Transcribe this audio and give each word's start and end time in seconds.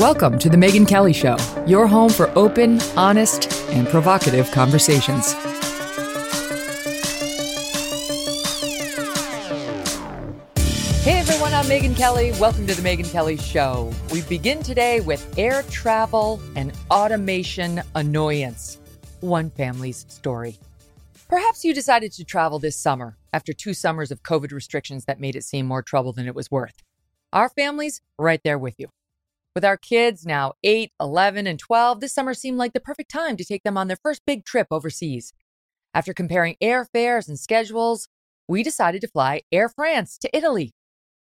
Welcome 0.00 0.40
to 0.40 0.48
The 0.48 0.56
Megyn 0.56 0.88
Kelly 0.88 1.12
Show, 1.12 1.36
your 1.68 1.86
home 1.86 2.10
for 2.10 2.28
open, 2.36 2.80
honest, 2.96 3.48
and 3.70 3.86
provocative 3.86 4.50
conversations. 4.50 5.32
Hey 11.04 11.20
everyone, 11.20 11.54
I'm 11.54 11.66
Megyn 11.66 11.96
Kelly. 11.96 12.32
Welcome 12.40 12.66
to 12.66 12.74
The 12.74 12.82
Megyn 12.82 13.08
Kelly 13.12 13.36
Show. 13.36 13.92
We 14.10 14.22
begin 14.22 14.64
today 14.64 14.98
with 14.98 15.32
air 15.38 15.62
travel 15.70 16.42
and 16.56 16.72
automation 16.90 17.80
annoyance. 17.94 18.78
One 19.20 19.48
family's 19.48 20.06
story. 20.08 20.58
Perhaps 21.28 21.64
you 21.64 21.72
decided 21.72 22.10
to 22.14 22.24
travel 22.24 22.58
this 22.58 22.76
summer 22.76 23.16
after 23.32 23.52
two 23.52 23.72
summers 23.72 24.10
of 24.10 24.24
COVID 24.24 24.50
restrictions 24.50 25.04
that 25.04 25.20
made 25.20 25.36
it 25.36 25.44
seem 25.44 25.66
more 25.66 25.82
trouble 25.82 26.12
than 26.12 26.26
it 26.26 26.34
was 26.34 26.50
worth. 26.50 26.82
Our 27.32 27.48
family's 27.48 28.00
right 28.18 28.40
there 28.42 28.58
with 28.58 28.74
you. 28.78 28.88
With 29.54 29.64
our 29.64 29.76
kids 29.76 30.26
now 30.26 30.54
8, 30.64 30.90
11, 31.00 31.46
and 31.46 31.58
12, 31.58 32.00
this 32.00 32.12
summer 32.12 32.34
seemed 32.34 32.58
like 32.58 32.72
the 32.72 32.80
perfect 32.80 33.10
time 33.10 33.36
to 33.36 33.44
take 33.44 33.62
them 33.62 33.78
on 33.78 33.86
their 33.86 33.98
first 34.02 34.22
big 34.26 34.44
trip 34.44 34.66
overseas. 34.72 35.32
After 35.94 36.12
comparing 36.12 36.56
airfares 36.60 37.28
and 37.28 37.38
schedules, 37.38 38.08
we 38.48 38.64
decided 38.64 39.00
to 39.02 39.08
fly 39.08 39.42
Air 39.52 39.68
France 39.68 40.18
to 40.18 40.36
Italy. 40.36 40.72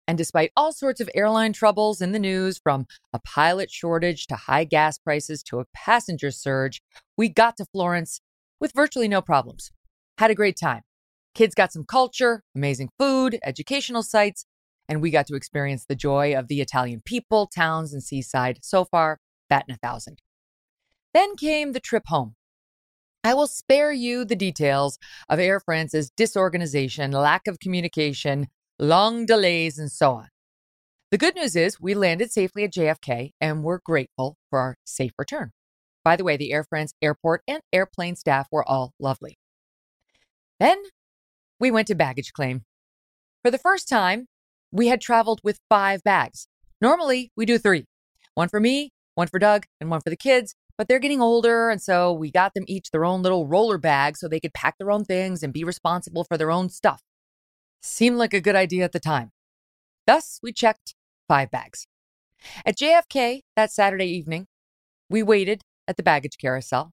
And 0.08 0.16
despite 0.16 0.50
all 0.56 0.72
sorts 0.72 1.00
of 1.00 1.10
airline 1.14 1.52
troubles 1.52 2.00
in 2.00 2.12
the 2.12 2.18
news, 2.18 2.58
from 2.58 2.86
a 3.12 3.20
pilot 3.20 3.70
shortage 3.70 4.26
to 4.28 4.34
high 4.34 4.64
gas 4.64 4.98
prices 4.98 5.42
to 5.44 5.60
a 5.60 5.66
passenger 5.74 6.30
surge, 6.30 6.80
we 7.18 7.28
got 7.28 7.58
to 7.58 7.66
Florence 7.66 8.20
with 8.60 8.72
virtually 8.72 9.08
no 9.08 9.20
problems. 9.20 9.72
Had 10.16 10.30
a 10.30 10.34
great 10.34 10.56
time. 10.58 10.82
Kids 11.34 11.54
got 11.54 11.72
some 11.72 11.84
culture, 11.84 12.42
amazing 12.54 12.88
food, 12.98 13.38
educational 13.44 14.02
sites, 14.02 14.46
and 14.92 15.00
we 15.00 15.10
got 15.10 15.26
to 15.26 15.34
experience 15.34 15.86
the 15.86 15.94
joy 15.94 16.36
of 16.36 16.48
the 16.48 16.60
Italian 16.60 17.00
people, 17.02 17.46
towns, 17.46 17.94
and 17.94 18.02
seaside. 18.02 18.58
So 18.60 18.84
far, 18.84 19.20
that 19.48 19.64
in 19.66 19.74
a 19.74 19.78
thousand. 19.78 20.20
Then 21.14 21.34
came 21.34 21.72
the 21.72 21.80
trip 21.80 22.02
home. 22.08 22.34
I 23.24 23.32
will 23.32 23.46
spare 23.46 23.90
you 23.90 24.26
the 24.26 24.36
details 24.36 24.98
of 25.30 25.38
Air 25.38 25.60
France's 25.60 26.10
disorganization, 26.10 27.10
lack 27.10 27.48
of 27.48 27.58
communication, 27.58 28.48
long 28.78 29.24
delays, 29.24 29.78
and 29.78 29.90
so 29.90 30.12
on. 30.12 30.28
The 31.10 31.16
good 31.16 31.36
news 31.36 31.56
is 31.56 31.80
we 31.80 31.94
landed 31.94 32.30
safely 32.30 32.64
at 32.64 32.74
JFK 32.74 33.30
and 33.40 33.64
we're 33.64 33.80
grateful 33.82 34.36
for 34.50 34.58
our 34.58 34.76
safe 34.84 35.12
return. 35.18 35.52
By 36.04 36.16
the 36.16 36.24
way, 36.24 36.36
the 36.36 36.52
Air 36.52 36.64
France 36.64 36.92
airport 37.00 37.44
and 37.48 37.62
airplane 37.72 38.16
staff 38.16 38.46
were 38.52 38.68
all 38.68 38.92
lovely. 38.98 39.38
Then 40.60 40.82
we 41.58 41.70
went 41.70 41.88
to 41.88 41.94
baggage 41.94 42.34
claim. 42.34 42.66
For 43.42 43.50
the 43.50 43.56
first 43.58 43.88
time, 43.88 44.26
we 44.72 44.88
had 44.88 45.00
traveled 45.00 45.40
with 45.44 45.60
five 45.68 46.02
bags. 46.02 46.48
Normally, 46.80 47.30
we 47.36 47.46
do 47.46 47.58
three 47.58 47.84
one 48.34 48.48
for 48.48 48.58
me, 48.60 48.90
one 49.14 49.28
for 49.28 49.38
Doug, 49.38 49.66
and 49.80 49.90
one 49.90 50.00
for 50.00 50.10
the 50.10 50.16
kids. 50.16 50.54
But 50.78 50.88
they're 50.88 50.98
getting 50.98 51.20
older, 51.20 51.68
and 51.68 51.80
so 51.80 52.12
we 52.12 52.30
got 52.30 52.54
them 52.54 52.64
each 52.66 52.90
their 52.90 53.04
own 53.04 53.22
little 53.22 53.46
roller 53.46 53.78
bag 53.78 54.16
so 54.16 54.26
they 54.26 54.40
could 54.40 54.54
pack 54.54 54.78
their 54.78 54.90
own 54.90 55.04
things 55.04 55.42
and 55.42 55.52
be 55.52 55.64
responsible 55.64 56.24
for 56.24 56.38
their 56.38 56.50
own 56.50 56.70
stuff. 56.70 57.02
Seemed 57.82 58.16
like 58.16 58.32
a 58.32 58.40
good 58.40 58.56
idea 58.56 58.84
at 58.84 58.92
the 58.92 58.98
time. 58.98 59.30
Thus, 60.06 60.40
we 60.42 60.52
checked 60.52 60.94
five 61.28 61.50
bags. 61.50 61.86
At 62.64 62.78
JFK 62.78 63.42
that 63.54 63.70
Saturday 63.70 64.06
evening, 64.06 64.46
we 65.10 65.22
waited 65.22 65.62
at 65.86 65.96
the 65.96 66.02
baggage 66.02 66.38
carousel. 66.38 66.90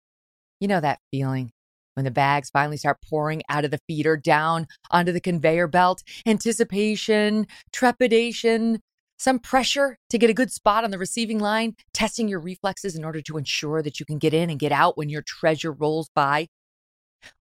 You 0.59 0.67
know 0.67 0.81
that 0.81 0.99
feeling 1.09 1.51
when 1.99 2.05
the 2.05 2.11
bags 2.11 2.49
finally 2.49 2.77
start 2.77 2.97
pouring 3.09 3.41
out 3.49 3.65
of 3.65 3.71
the 3.71 3.79
feeder 3.85 4.15
down 4.15 4.65
onto 4.89 5.11
the 5.11 5.19
conveyor 5.19 5.67
belt, 5.67 6.01
anticipation, 6.25 7.45
trepidation, 7.73 8.79
some 9.17 9.37
pressure 9.37 9.97
to 10.09 10.17
get 10.17 10.29
a 10.29 10.33
good 10.33 10.49
spot 10.49 10.85
on 10.85 10.91
the 10.91 10.97
receiving 10.97 11.39
line, 11.39 11.75
testing 11.93 12.29
your 12.29 12.39
reflexes 12.39 12.95
in 12.95 13.03
order 13.03 13.21
to 13.21 13.37
ensure 13.37 13.81
that 13.81 13.99
you 13.99 14.05
can 14.05 14.17
get 14.17 14.33
in 14.33 14.49
and 14.49 14.61
get 14.61 14.71
out 14.71 14.97
when 14.97 15.09
your 15.09 15.21
treasure 15.21 15.73
rolls 15.73 16.09
by. 16.15 16.47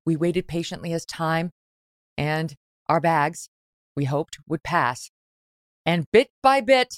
We 0.07 0.15
waited 0.15 0.47
patiently 0.47 0.91
as 0.91 1.05
time 1.05 1.51
and 2.17 2.55
our 2.89 2.99
bags, 2.99 3.49
we 3.95 4.05
hoped, 4.05 4.39
would 4.47 4.63
pass. 4.63 5.11
And 5.85 6.05
bit 6.11 6.29
by 6.41 6.61
bit, 6.61 6.95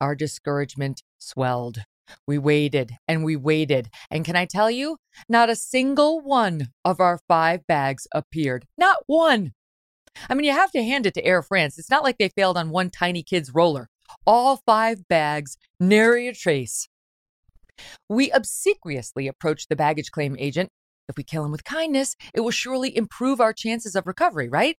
our 0.00 0.14
discouragement 0.14 1.02
swelled. 1.18 1.80
We 2.26 2.38
waited 2.38 2.92
and 3.08 3.24
we 3.24 3.36
waited. 3.36 3.88
And 4.10 4.24
can 4.24 4.36
I 4.36 4.46
tell 4.46 4.70
you, 4.70 4.98
not 5.28 5.50
a 5.50 5.56
single 5.56 6.20
one 6.20 6.68
of 6.84 7.00
our 7.00 7.18
five 7.28 7.66
bags 7.66 8.06
appeared. 8.12 8.66
Not 8.76 8.98
one. 9.06 9.52
I 10.28 10.34
mean, 10.34 10.44
you 10.44 10.52
have 10.52 10.70
to 10.72 10.82
hand 10.82 11.06
it 11.06 11.14
to 11.14 11.24
Air 11.24 11.42
France. 11.42 11.78
It's 11.78 11.90
not 11.90 12.04
like 12.04 12.18
they 12.18 12.28
failed 12.28 12.56
on 12.56 12.70
one 12.70 12.90
tiny 12.90 13.22
kid's 13.22 13.54
roller. 13.54 13.88
All 14.26 14.60
five 14.64 15.08
bags, 15.08 15.56
nary 15.80 16.28
a 16.28 16.34
trace. 16.34 16.88
We 18.08 18.30
obsequiously 18.30 19.26
approached 19.26 19.68
the 19.68 19.76
baggage 19.76 20.10
claim 20.10 20.36
agent. 20.38 20.70
If 21.08 21.16
we 21.16 21.24
kill 21.24 21.44
him 21.44 21.50
with 21.50 21.64
kindness, 21.64 22.16
it 22.32 22.40
will 22.40 22.50
surely 22.50 22.96
improve 22.96 23.40
our 23.40 23.52
chances 23.52 23.94
of 23.94 24.06
recovery, 24.06 24.48
right? 24.48 24.76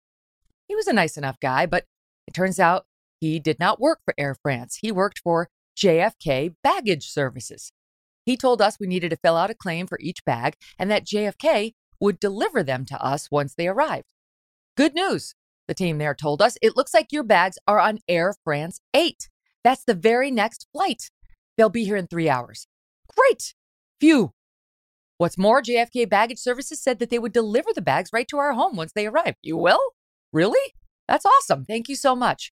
He 0.69 0.75
was 0.75 0.87
a 0.87 0.93
nice 0.93 1.17
enough 1.17 1.39
guy, 1.41 1.67
but 1.67 1.85
it 2.27 2.33
turns 2.33 2.59
out 2.59 2.87
he 3.21 3.39
did 3.39 3.59
not 3.59 3.81
work 3.81 4.01
for 4.05 4.15
Air 4.17 4.35
France. 4.41 4.79
He 4.81 4.93
worked 4.93 5.19
for 5.19 5.49
JFK 5.77 6.55
Baggage 6.63 7.09
Services. 7.09 7.73
He 8.25 8.37
told 8.37 8.63
us 8.63 8.79
we 8.81 8.87
needed 8.87 9.11
to 9.11 9.17
fill 9.17 9.37
out 9.37 9.51
a 9.51 9.55
claim 9.55 9.87
for 9.87 9.99
each 10.01 10.25
bag 10.25 10.55
and 10.79 10.91
that 10.91 11.07
JFK 11.07 11.73
would 12.01 12.19
deliver 12.21 12.63
them 12.63 12.85
to 12.87 13.01
us 13.03 13.31
once 13.31 13.55
they 13.55 13.69
arrived. 13.69 14.13
Good 14.77 14.95
news, 14.95 15.35
the 15.69 15.75
team 15.75 15.99
there 15.99 16.15
told 16.15 16.43
us. 16.43 16.57
It 16.63 16.77
looks 16.77 16.95
like 16.95 17.13
your 17.13 17.23
bags 17.23 17.59
are 17.67 17.81
on 17.81 17.99
Air 18.09 18.35
France 18.45 18.81
8. 18.95 19.29
That's 19.63 19.85
the 19.85 19.95
very 19.95 20.31
next 20.31 20.67
flight. 20.73 21.11
They'll 21.57 21.69
be 21.69 21.85
here 21.85 21.97
in 21.97 22.07
three 22.07 22.29
hours. 22.29 22.67
Great. 23.17 23.55
Phew. 24.01 24.33
What's 25.19 25.39
more, 25.39 25.63
JFK 25.63 26.09
Baggage 26.09 26.39
Services 26.39 26.83
said 26.83 26.99
that 26.99 27.09
they 27.09 27.19
would 27.19 27.33
deliver 27.33 27.71
the 27.75 27.81
bags 27.81 28.11
right 28.13 28.27
to 28.29 28.39
our 28.39 28.53
home 28.53 28.77
once 28.77 28.93
they 28.93 29.07
arrive. 29.07 29.37
You 29.43 29.57
will? 29.57 29.81
Really? 30.33 30.75
That's 31.07 31.25
awesome. 31.25 31.65
Thank 31.65 31.89
you 31.89 31.95
so 31.95 32.17
much. 32.17 32.53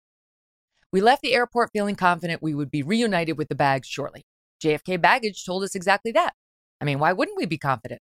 We 0.91 1.01
left 1.01 1.21
the 1.21 1.33
airport 1.33 1.69
feeling 1.71 1.95
confident 1.95 2.41
we 2.41 2.55
would 2.55 2.71
be 2.71 2.81
reunited 2.81 3.37
with 3.37 3.47
the 3.47 3.55
bags 3.55 3.87
shortly. 3.87 4.23
JFK 4.63 4.99
Baggage 4.99 5.45
told 5.45 5.63
us 5.63 5.75
exactly 5.75 6.11
that. 6.13 6.33
I 6.81 6.85
mean, 6.85 6.99
why 6.99 7.13
wouldn't 7.13 7.37
we 7.37 7.45
be 7.45 7.57
confident? 7.57 8.01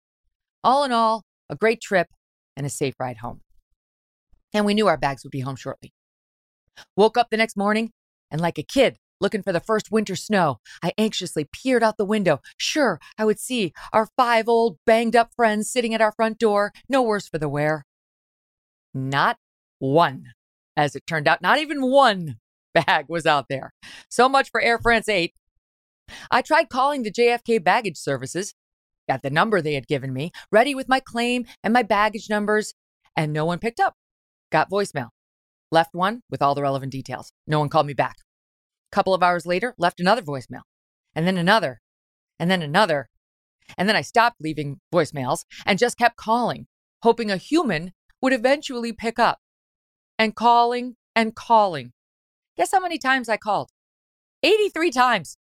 All 0.63 0.83
in 0.83 0.91
all, 0.91 1.23
a 1.49 1.55
great 1.55 1.81
trip 1.81 2.07
and 2.55 2.65
a 2.65 2.69
safe 2.69 2.95
ride 2.99 3.17
home. 3.17 3.41
And 4.53 4.65
we 4.65 4.73
knew 4.73 4.87
our 4.87 4.97
bags 4.97 5.23
would 5.23 5.31
be 5.31 5.41
home 5.41 5.55
shortly. 5.55 5.93
Woke 6.95 7.17
up 7.17 7.29
the 7.29 7.37
next 7.37 7.57
morning, 7.57 7.91
and 8.31 8.39
like 8.39 8.57
a 8.57 8.63
kid 8.63 8.97
looking 9.21 9.43
for 9.43 9.51
the 9.51 9.59
first 9.59 9.91
winter 9.91 10.15
snow, 10.15 10.59
I 10.81 10.93
anxiously 10.97 11.45
peered 11.51 11.83
out 11.83 11.97
the 11.97 12.05
window. 12.05 12.39
Sure, 12.57 12.99
I 13.17 13.25
would 13.25 13.39
see 13.39 13.73
our 13.91 14.07
five 14.17 14.47
old 14.47 14.77
banged 14.85 15.15
up 15.15 15.33
friends 15.35 15.69
sitting 15.69 15.93
at 15.93 16.01
our 16.01 16.13
front 16.13 16.39
door, 16.39 16.71
no 16.87 17.01
worse 17.01 17.27
for 17.27 17.37
the 17.37 17.49
wear. 17.49 17.85
Not 18.93 19.37
one, 19.79 20.33
as 20.77 20.95
it 20.95 21.05
turned 21.05 21.27
out, 21.27 21.41
not 21.41 21.59
even 21.59 21.91
one 21.91 22.37
bag 22.85 23.05
was 23.09 23.25
out 23.25 23.45
there. 23.49 23.73
So 24.09 24.29
much 24.29 24.49
for 24.51 24.61
Air 24.61 24.79
France 24.79 25.09
8. 25.09 25.33
I 26.31 26.41
tried 26.41 26.69
calling 26.69 27.03
the 27.03 27.11
JFK 27.11 27.63
baggage 27.63 27.97
services, 27.97 28.53
got 29.07 29.21
the 29.21 29.29
number 29.29 29.61
they 29.61 29.75
had 29.75 29.87
given 29.87 30.13
me, 30.13 30.31
ready 30.51 30.73
with 30.73 30.89
my 30.89 30.99
claim 30.99 31.45
and 31.63 31.73
my 31.73 31.83
baggage 31.83 32.29
numbers, 32.29 32.73
and 33.15 33.31
no 33.33 33.45
one 33.45 33.59
picked 33.59 33.79
up. 33.79 33.95
Got 34.51 34.69
voicemail. 34.69 35.09
Left 35.71 35.93
one 35.93 36.21
with 36.29 36.41
all 36.41 36.55
the 36.55 36.63
relevant 36.63 36.91
details. 36.91 37.31
No 37.45 37.59
one 37.59 37.69
called 37.69 37.85
me 37.85 37.93
back. 37.93 38.15
A 38.91 38.95
couple 38.95 39.13
of 39.13 39.21
hours 39.21 39.45
later, 39.45 39.75
left 39.77 39.99
another 39.99 40.23
voicemail, 40.23 40.61
and 41.13 41.27
then 41.27 41.37
another, 41.37 41.79
and 42.39 42.49
then 42.49 42.61
another. 42.61 43.07
And 43.77 43.87
then 43.87 43.95
I 43.95 44.01
stopped 44.01 44.37
leaving 44.41 44.79
voicemails 44.91 45.45
and 45.65 45.77
just 45.77 45.97
kept 45.97 46.17
calling, 46.17 46.65
hoping 47.03 47.29
a 47.29 47.37
human 47.37 47.91
would 48.21 48.33
eventually 48.33 48.93
pick 48.93 49.19
up. 49.19 49.37
And 50.17 50.35
calling 50.35 50.95
and 51.15 51.35
calling. 51.35 51.93
Guess 52.59 52.71
how 52.73 52.81
many 52.81 52.97
times 52.97 53.29
I 53.29 53.37
called? 53.37 53.69
83 54.43 54.91
times. 54.91 55.37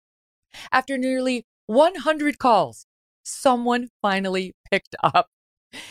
After 0.71 0.99
nearly 0.99 1.47
100 1.65 2.37
calls, 2.37 2.85
someone 3.23 3.89
finally 4.03 4.53
picked 4.69 4.95
up 5.03 5.29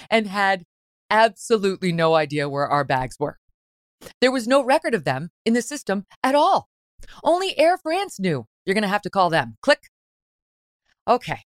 and 0.08 0.28
had 0.28 0.62
absolutely 1.10 1.90
no 1.90 2.14
idea 2.14 2.48
where 2.48 2.68
our 2.68 2.84
bags 2.84 3.16
were. 3.18 3.38
There 4.20 4.30
was 4.30 4.46
no 4.46 4.62
record 4.62 4.94
of 4.94 5.02
them 5.02 5.30
in 5.44 5.52
the 5.52 5.62
system 5.62 6.06
at 6.22 6.36
all. 6.36 6.68
Only 7.24 7.58
Air 7.58 7.76
France 7.76 8.20
knew 8.20 8.46
You're 8.64 8.74
going 8.74 8.82
to 8.82 8.88
have 8.88 9.02
to 9.02 9.10
call 9.10 9.28
them. 9.28 9.56
Click. 9.62 9.80
Okay. 11.08 11.40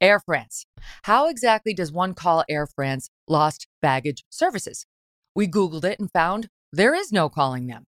Air 0.00 0.20
France. 0.20 0.64
How 1.02 1.28
exactly 1.28 1.74
does 1.74 1.92
one 1.92 2.14
call 2.14 2.44
Air 2.48 2.66
France 2.66 3.10
lost 3.28 3.66
baggage 3.82 4.24
services? 4.30 4.86
We 5.34 5.46
Googled 5.46 5.84
it 5.84 6.00
and 6.00 6.10
found 6.14 6.48
there 6.72 6.94
is 6.94 7.12
no 7.12 7.28
calling 7.28 7.66
them. 7.66 7.87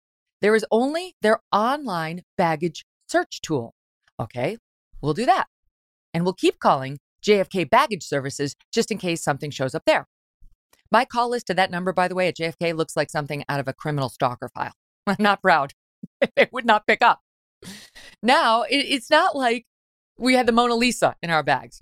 There 0.46 0.54
is 0.54 0.64
only 0.70 1.16
their 1.24 1.40
online 1.52 2.22
baggage 2.38 2.86
search 3.08 3.42
tool. 3.42 3.74
Okay, 4.20 4.58
we'll 5.02 5.16
do 5.16 5.26
that. 5.26 5.48
And 6.14 6.24
we'll 6.24 6.36
keep 6.36 6.60
calling 6.60 7.00
JFK 7.26 7.68
baggage 7.68 8.04
services 8.04 8.56
just 8.72 8.92
in 8.92 9.00
case 9.00 9.24
something 9.24 9.50
shows 9.50 9.74
up 9.74 9.86
there. 9.88 10.06
My 10.92 11.04
call 11.04 11.32
list 11.32 11.48
to 11.48 11.56
that 11.56 11.72
number, 11.72 11.92
by 11.94 12.08
the 12.08 12.14
way, 12.14 12.28
at 12.28 12.38
JFK 12.38 12.76
looks 12.76 12.96
like 12.96 13.10
something 13.10 13.44
out 13.50 13.60
of 13.60 13.68
a 13.68 13.74
criminal 13.74 14.08
stalker 14.08 14.48
file. 14.54 14.74
I'm 15.08 15.16
not 15.18 15.42
proud. 15.42 15.74
it 16.36 16.54
would 16.54 16.64
not 16.64 16.86
pick 16.86 17.02
up. 17.02 17.22
Now, 18.22 18.62
it, 18.62 18.86
it's 18.88 19.10
not 19.10 19.36
like 19.36 19.66
we 20.16 20.36
had 20.36 20.46
the 20.46 20.52
Mona 20.52 20.76
Lisa 20.76 21.16
in 21.24 21.32
our 21.32 21.42
bags, 21.42 21.80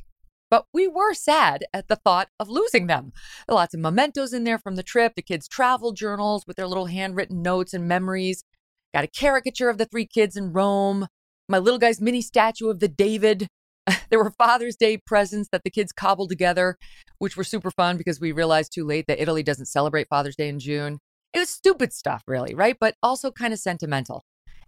but 0.49 0.67
we 0.73 0.87
were 0.87 1.13
sad 1.13 1.65
at 1.73 1.89
the 1.89 1.97
thought 1.97 2.29
of 2.39 2.47
losing 2.47 2.87
them. 2.87 3.11
Lots 3.49 3.73
of 3.73 3.81
mementos 3.81 4.31
in 4.31 4.45
there 4.45 4.57
from 4.57 4.77
the 4.77 4.83
trip, 4.83 5.15
the 5.17 5.21
kids' 5.21 5.49
travel 5.49 5.91
journals 5.91 6.45
with 6.47 6.55
their 6.55 6.67
little 6.67 6.85
handwritten 6.85 7.41
notes 7.41 7.73
and 7.73 7.89
memories. 7.89 8.45
Got 8.93 9.03
a 9.03 9.07
caricature 9.07 9.69
of 9.69 9.77
the 9.77 9.85
three 9.85 10.05
kids 10.05 10.37
in 10.37 10.53
Rome, 10.53 11.07
my 11.49 11.57
little 11.57 11.79
guy's 11.79 11.99
mini 11.99 12.21
statue 12.21 12.69
of 12.69 12.79
the 12.79 12.87
David. 12.87 13.47
there 14.09 14.23
were 14.23 14.31
Father's 14.31 14.75
Day 14.75 14.97
presents 14.97 15.49
that 15.51 15.63
the 15.63 15.69
kids 15.69 15.91
cobbled 15.91 16.29
together, 16.29 16.77
which 17.17 17.35
were 17.35 17.43
super 17.43 17.71
fun 17.71 17.97
because 17.97 18.19
we 18.19 18.31
realized 18.31 18.71
too 18.73 18.85
late 18.85 19.05
that 19.07 19.21
Italy 19.21 19.43
doesn't 19.43 19.65
celebrate 19.65 20.07
Father's 20.09 20.35
Day 20.35 20.47
in 20.47 20.59
June. 20.59 20.99
It 21.33 21.39
was 21.39 21.49
stupid 21.49 21.91
stuff, 21.91 22.23
really, 22.27 22.53
right? 22.53 22.77
But 22.79 22.95
also 23.01 23.31
kind 23.31 23.53
of 23.53 23.59
sentimental. 23.59 24.23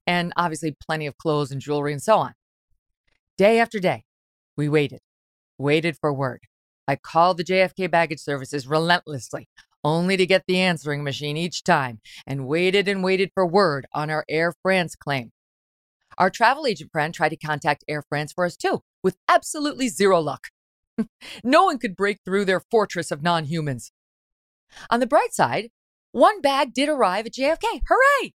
And 0.08 0.34
obviously, 0.36 0.76
plenty 0.86 1.08
of 1.08 1.18
clothes 1.18 1.52
and 1.52 1.62
jewelry 1.62 1.92
and 1.92 2.02
so 2.02 2.18
on. 2.18 2.34
Day 3.38 3.60
after 3.60 3.80
day, 3.80 4.04
we 4.58 4.68
waited, 4.68 5.00
waited 5.58 5.98
for 6.00 6.14
word. 6.14 6.42
I 6.88 6.96
called 6.96 7.38
the 7.38 7.44
JFK 7.44 7.90
baggage 7.90 8.20
services 8.20 8.68
relentlessly, 8.68 9.48
only 9.86 10.18
to 10.18 10.26
get 10.26 10.44
the 10.48 10.60
answering 10.60 11.04
machine 11.04 11.38
each 11.38 11.64
time, 11.64 12.02
and 12.26 12.48
waited 12.48 12.88
and 12.88 13.04
waited 13.04 13.30
for 13.34 13.46
word 13.46 13.86
on 13.94 14.10
our 14.10 14.26
Air 14.28 14.54
France 14.64 14.96
claim. 14.96 15.32
Our 16.18 16.32
travel 16.32 16.66
agent 16.66 16.92
friend 16.92 17.14
tried 17.14 17.30
to 17.30 17.38
contact 17.38 17.86
Air 17.88 18.04
France 18.10 18.34
for 18.34 18.46
us 18.46 18.58
too, 18.58 18.82
with 19.04 19.16
absolutely 19.30 19.88
zero 19.88 20.20
luck. 20.20 20.48
no 21.44 21.66
one 21.66 21.78
could 21.78 21.96
break 21.96 22.18
through 22.26 22.46
their 22.46 22.62
fortress 22.72 23.12
of 23.12 23.22
non 23.22 23.46
humans. 23.46 23.92
On 24.90 25.00
the 25.00 25.08
bright 25.08 25.34
side, 25.34 25.70
one 26.12 26.42
bag 26.42 26.74
did 26.74 26.90
arrive 26.90 27.28
at 27.28 27.34
JFK. 27.34 27.82
Hooray! 27.88 28.34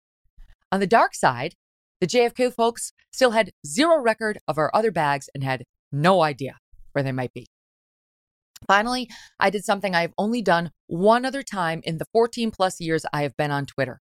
On 0.72 0.80
the 0.80 0.86
dark 0.86 1.14
side, 1.14 1.54
the 2.00 2.08
JFK 2.08 2.52
folks 2.52 2.92
still 3.12 3.30
had 3.30 3.52
zero 3.64 4.00
record 4.00 4.38
of 4.48 4.58
our 4.58 4.70
other 4.74 4.90
bags 4.90 5.30
and 5.32 5.44
had 5.44 5.64
no 5.92 6.22
idea 6.22 6.56
where 6.92 7.04
they 7.04 7.12
might 7.12 7.32
be. 7.32 7.46
Finally, 8.66 9.08
I 9.38 9.50
did 9.50 9.64
something 9.64 9.94
I've 9.94 10.14
only 10.18 10.42
done 10.42 10.70
one 10.86 11.24
other 11.24 11.42
time 11.42 11.80
in 11.84 11.98
the 11.98 12.06
14 12.12 12.50
plus 12.50 12.80
years 12.80 13.04
I 13.12 13.22
have 13.22 13.36
been 13.36 13.50
on 13.50 13.66
Twitter. 13.66 14.00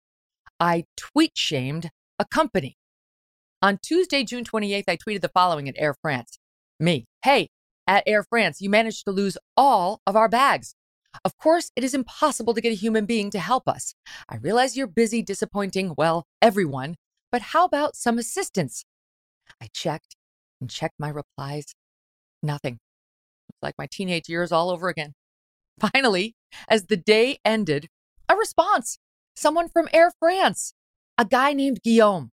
I 0.59 0.85
tweet 0.95 1.31
shamed 1.35 1.89
a 2.17 2.25
company. 2.25 2.77
On 3.61 3.77
Tuesday, 3.81 4.23
June 4.23 4.43
28th, 4.43 4.83
I 4.87 4.97
tweeted 4.97 5.21
the 5.21 5.29
following 5.29 5.67
at 5.67 5.75
Air 5.77 5.95
France 6.01 6.39
Me, 6.79 7.05
hey, 7.23 7.49
at 7.87 8.03
Air 8.07 8.23
France, 8.23 8.61
you 8.61 8.69
managed 8.69 9.05
to 9.05 9.11
lose 9.11 9.37
all 9.57 10.01
of 10.07 10.15
our 10.15 10.29
bags. 10.29 10.75
Of 11.23 11.37
course, 11.37 11.71
it 11.75 11.83
is 11.83 11.93
impossible 11.93 12.53
to 12.53 12.61
get 12.61 12.71
a 12.71 12.75
human 12.75 13.05
being 13.05 13.29
to 13.31 13.39
help 13.39 13.67
us. 13.67 13.95
I 14.27 14.37
realize 14.37 14.75
you're 14.75 14.87
busy 14.87 15.21
disappointing, 15.21 15.93
well, 15.97 16.25
everyone, 16.41 16.95
but 17.31 17.41
how 17.41 17.65
about 17.65 17.95
some 17.95 18.17
assistance? 18.17 18.85
I 19.61 19.67
checked 19.73 20.15
and 20.59 20.69
checked 20.69 20.95
my 20.99 21.09
replies. 21.09 21.73
Nothing. 22.43 22.79
Like 23.65 23.75
my 23.77 23.87
teenage 23.91 24.29
years 24.29 24.51
all 24.51 24.69
over 24.69 24.87
again. 24.87 25.13
Finally, 25.79 26.35
as 26.69 26.85
the 26.85 26.97
day 26.97 27.39
ended, 27.43 27.89
a 28.29 28.35
response. 28.35 28.99
Someone 29.35 29.67
from 29.67 29.89
Air 29.91 30.11
France, 30.17 30.73
a 31.17 31.25
guy 31.25 31.51
named 31.51 31.81
Guillaume. 31.83 32.31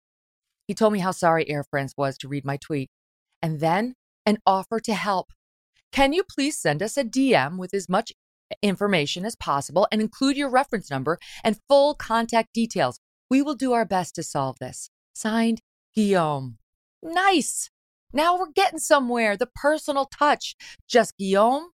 He 0.68 0.76
told 0.76 0.94
me 0.94 1.00
how 1.00 1.12
sorry 1.12 1.50
Air 1.50 1.64
France 1.64 1.94
was 1.98 2.18
to 2.20 2.28
read 2.28 2.46
my 2.46 2.58
tweet, 2.58 2.90
and 3.42 3.60
then 3.60 3.96
an 4.26 4.38
offer 4.46 4.80
to 4.82 4.94
help. 4.94 5.32
Can 5.92 6.14
you 6.14 6.24
please 6.24 6.58
send 6.58 6.84
us 6.84 6.98
a 6.98 7.04
DM 7.04 7.58
with 7.58 7.74
as 7.74 7.90
much 7.90 8.14
information 8.62 9.26
as 9.26 9.36
possible 9.36 9.88
and 9.92 10.02
include 10.02 10.38
your 10.38 10.50
reference 10.50 10.90
number 10.90 11.18
and 11.44 11.60
full 11.68 11.94
contact 11.94 12.54
details. 12.54 13.00
We 13.30 13.42
will 13.42 13.56
do 13.56 13.74
our 13.74 13.86
best 13.86 14.16
to 14.16 14.24
solve 14.24 14.58
this. 14.60 14.90
Signed, 15.14 15.62
Guillaume. 15.96 16.58
Nice. 17.02 17.70
Now 18.14 18.38
we're 18.38 18.52
getting 18.52 18.80
somewhere. 18.80 19.38
The 19.38 19.50
personal 19.56 20.06
touch. 20.06 20.56
Just 20.88 21.18
Guillaume, 21.18 21.70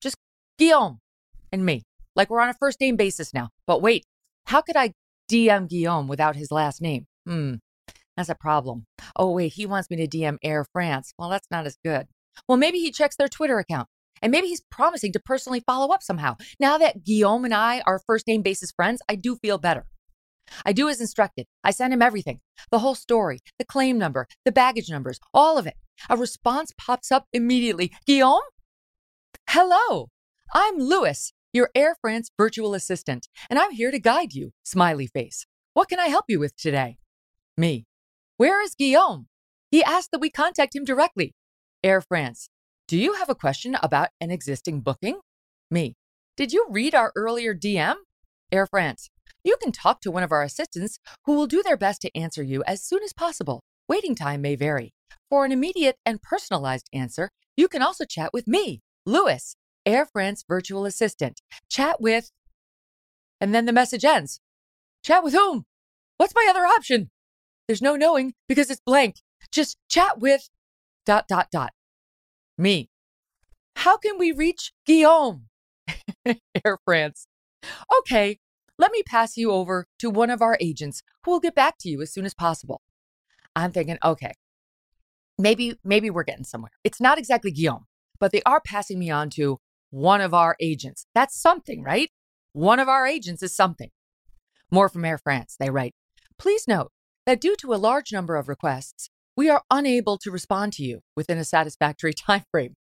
just 0.00 0.16
Guillaume 0.58 1.00
and 1.52 1.64
me. 1.64 1.82
Like 2.16 2.30
we're 2.30 2.40
on 2.40 2.48
a 2.48 2.54
first 2.54 2.80
name 2.80 2.96
basis 2.96 3.32
now. 3.32 3.50
But 3.66 3.82
wait, 3.82 4.04
how 4.46 4.60
could 4.60 4.76
I 4.76 4.92
DM 5.30 5.68
Guillaume 5.68 6.08
without 6.08 6.36
his 6.36 6.50
last 6.50 6.82
name? 6.82 7.06
Hmm, 7.26 7.54
that's 8.16 8.28
a 8.28 8.34
problem. 8.34 8.86
Oh, 9.16 9.30
wait, 9.32 9.52
he 9.54 9.66
wants 9.66 9.90
me 9.90 9.96
to 9.96 10.06
DM 10.06 10.38
Air 10.42 10.66
France. 10.72 11.12
Well, 11.18 11.30
that's 11.30 11.46
not 11.50 11.66
as 11.66 11.78
good. 11.84 12.06
Well, 12.48 12.58
maybe 12.58 12.78
he 12.78 12.90
checks 12.90 13.16
their 13.16 13.28
Twitter 13.28 13.58
account. 13.58 13.88
And 14.22 14.30
maybe 14.30 14.48
he's 14.48 14.62
promising 14.70 15.12
to 15.12 15.20
personally 15.20 15.62
follow 15.66 15.94
up 15.94 16.02
somehow. 16.02 16.36
Now 16.58 16.76
that 16.78 17.04
Guillaume 17.04 17.46
and 17.46 17.54
I 17.54 17.80
are 17.86 18.02
first 18.06 18.26
name 18.26 18.42
basis 18.42 18.70
friends, 18.70 19.00
I 19.08 19.14
do 19.14 19.36
feel 19.36 19.56
better. 19.56 19.86
I 20.64 20.72
do 20.72 20.88
as 20.88 21.00
instructed. 21.00 21.46
I 21.64 21.70
send 21.70 21.92
him 21.92 22.02
everything 22.02 22.40
the 22.70 22.80
whole 22.80 22.94
story, 22.94 23.40
the 23.58 23.64
claim 23.64 23.98
number, 23.98 24.26
the 24.44 24.52
baggage 24.52 24.90
numbers, 24.90 25.20
all 25.32 25.58
of 25.58 25.66
it. 25.66 25.74
A 26.08 26.16
response 26.16 26.72
pops 26.76 27.10
up 27.12 27.26
immediately 27.32 27.92
Guillaume? 28.06 28.40
Hello, 29.48 30.08
I'm 30.54 30.78
Louis, 30.78 31.32
your 31.52 31.70
Air 31.74 31.96
France 32.00 32.30
virtual 32.38 32.74
assistant, 32.74 33.28
and 33.48 33.58
I'm 33.58 33.72
here 33.72 33.90
to 33.90 33.98
guide 33.98 34.32
you. 34.32 34.52
Smiley 34.62 35.06
face. 35.06 35.46
What 35.74 35.88
can 35.88 36.00
I 36.00 36.06
help 36.06 36.26
you 36.28 36.38
with 36.38 36.56
today? 36.56 36.98
Me. 37.56 37.86
Where 38.36 38.62
is 38.62 38.74
Guillaume? 38.74 39.26
He 39.70 39.84
asked 39.84 40.10
that 40.12 40.20
we 40.20 40.30
contact 40.30 40.74
him 40.74 40.84
directly. 40.84 41.34
Air 41.84 42.00
France. 42.00 42.48
Do 42.88 42.96
you 42.98 43.14
have 43.14 43.28
a 43.28 43.34
question 43.34 43.76
about 43.82 44.08
an 44.20 44.30
existing 44.30 44.80
booking? 44.80 45.20
Me. 45.70 45.94
Did 46.36 46.52
you 46.52 46.66
read 46.70 46.94
our 46.94 47.12
earlier 47.14 47.54
DM? 47.54 47.94
Air 48.50 48.66
France. 48.66 49.10
You 49.44 49.56
can 49.62 49.72
talk 49.72 50.00
to 50.02 50.10
one 50.10 50.22
of 50.22 50.32
our 50.32 50.42
assistants 50.42 50.98
who 51.24 51.34
will 51.34 51.46
do 51.46 51.62
their 51.62 51.76
best 51.76 52.02
to 52.02 52.16
answer 52.16 52.42
you 52.42 52.62
as 52.66 52.82
soon 52.82 53.02
as 53.02 53.12
possible. 53.12 53.62
Waiting 53.88 54.14
time 54.14 54.42
may 54.42 54.54
vary. 54.54 54.92
For 55.28 55.44
an 55.44 55.52
immediate 55.52 55.96
and 56.04 56.20
personalized 56.20 56.88
answer, 56.92 57.30
you 57.56 57.68
can 57.68 57.82
also 57.82 58.04
chat 58.04 58.30
with 58.32 58.46
me, 58.46 58.82
Louis, 59.06 59.54
Air 59.86 60.06
France 60.06 60.44
virtual 60.46 60.84
assistant. 60.84 61.40
Chat 61.70 62.00
with, 62.00 62.30
and 63.40 63.54
then 63.54 63.64
the 63.64 63.72
message 63.72 64.04
ends. 64.04 64.40
Chat 65.02 65.24
with 65.24 65.32
whom? 65.32 65.64
What's 66.18 66.34
my 66.34 66.46
other 66.50 66.66
option? 66.66 67.10
There's 67.66 67.80
no 67.80 67.96
knowing 67.96 68.34
because 68.48 68.70
it's 68.70 68.82
blank. 68.84 69.16
Just 69.50 69.78
chat 69.88 70.18
with 70.20 70.50
dot 71.06 71.26
dot 71.28 71.48
dot. 71.50 71.72
Me. 72.58 72.90
How 73.76 73.96
can 73.96 74.18
we 74.18 74.32
reach 74.32 74.72
Guillaume? 74.84 75.46
Air 76.26 76.78
France. 76.84 77.26
Okay, 78.00 78.38
let 78.80 78.92
me 78.92 79.02
pass 79.02 79.36
you 79.36 79.52
over 79.52 79.86
to 79.98 80.08
one 80.08 80.30
of 80.30 80.40
our 80.40 80.56
agents 80.58 81.02
who 81.22 81.32
will 81.32 81.40
get 81.40 81.54
back 81.54 81.76
to 81.80 81.88
you 81.90 82.00
as 82.00 82.10
soon 82.12 82.24
as 82.24 82.32
possible. 82.32 82.80
I'm 83.54 83.72
thinking, 83.72 83.98
okay, 84.02 84.32
maybe 85.38 85.78
maybe 85.84 86.08
we're 86.08 86.24
getting 86.24 86.44
somewhere. 86.44 86.70
It's 86.82 87.00
not 87.00 87.18
exactly 87.18 87.50
Guillaume, 87.50 87.84
but 88.18 88.32
they 88.32 88.42
are 88.46 88.62
passing 88.64 88.98
me 88.98 89.10
on 89.10 89.28
to 89.30 89.58
one 89.90 90.22
of 90.22 90.32
our 90.32 90.56
agents. 90.60 91.04
That's 91.14 91.38
something, 91.38 91.82
right? 91.82 92.10
One 92.52 92.80
of 92.80 92.88
our 92.88 93.06
agents 93.06 93.42
is 93.42 93.54
something. 93.54 93.90
More 94.70 94.88
from 94.88 95.04
Air 95.04 95.18
France. 95.18 95.56
They 95.60 95.68
write, 95.68 95.92
please 96.38 96.66
note 96.66 96.90
that 97.26 97.40
due 97.40 97.56
to 97.56 97.74
a 97.74 97.76
large 97.76 98.12
number 98.12 98.36
of 98.36 98.48
requests, 98.48 99.10
we 99.36 99.50
are 99.50 99.62
unable 99.70 100.16
to 100.18 100.30
respond 100.30 100.72
to 100.74 100.82
you 100.82 101.00
within 101.14 101.36
a 101.36 101.44
satisfactory 101.44 102.14
time 102.26 102.44
frame. 102.50 102.76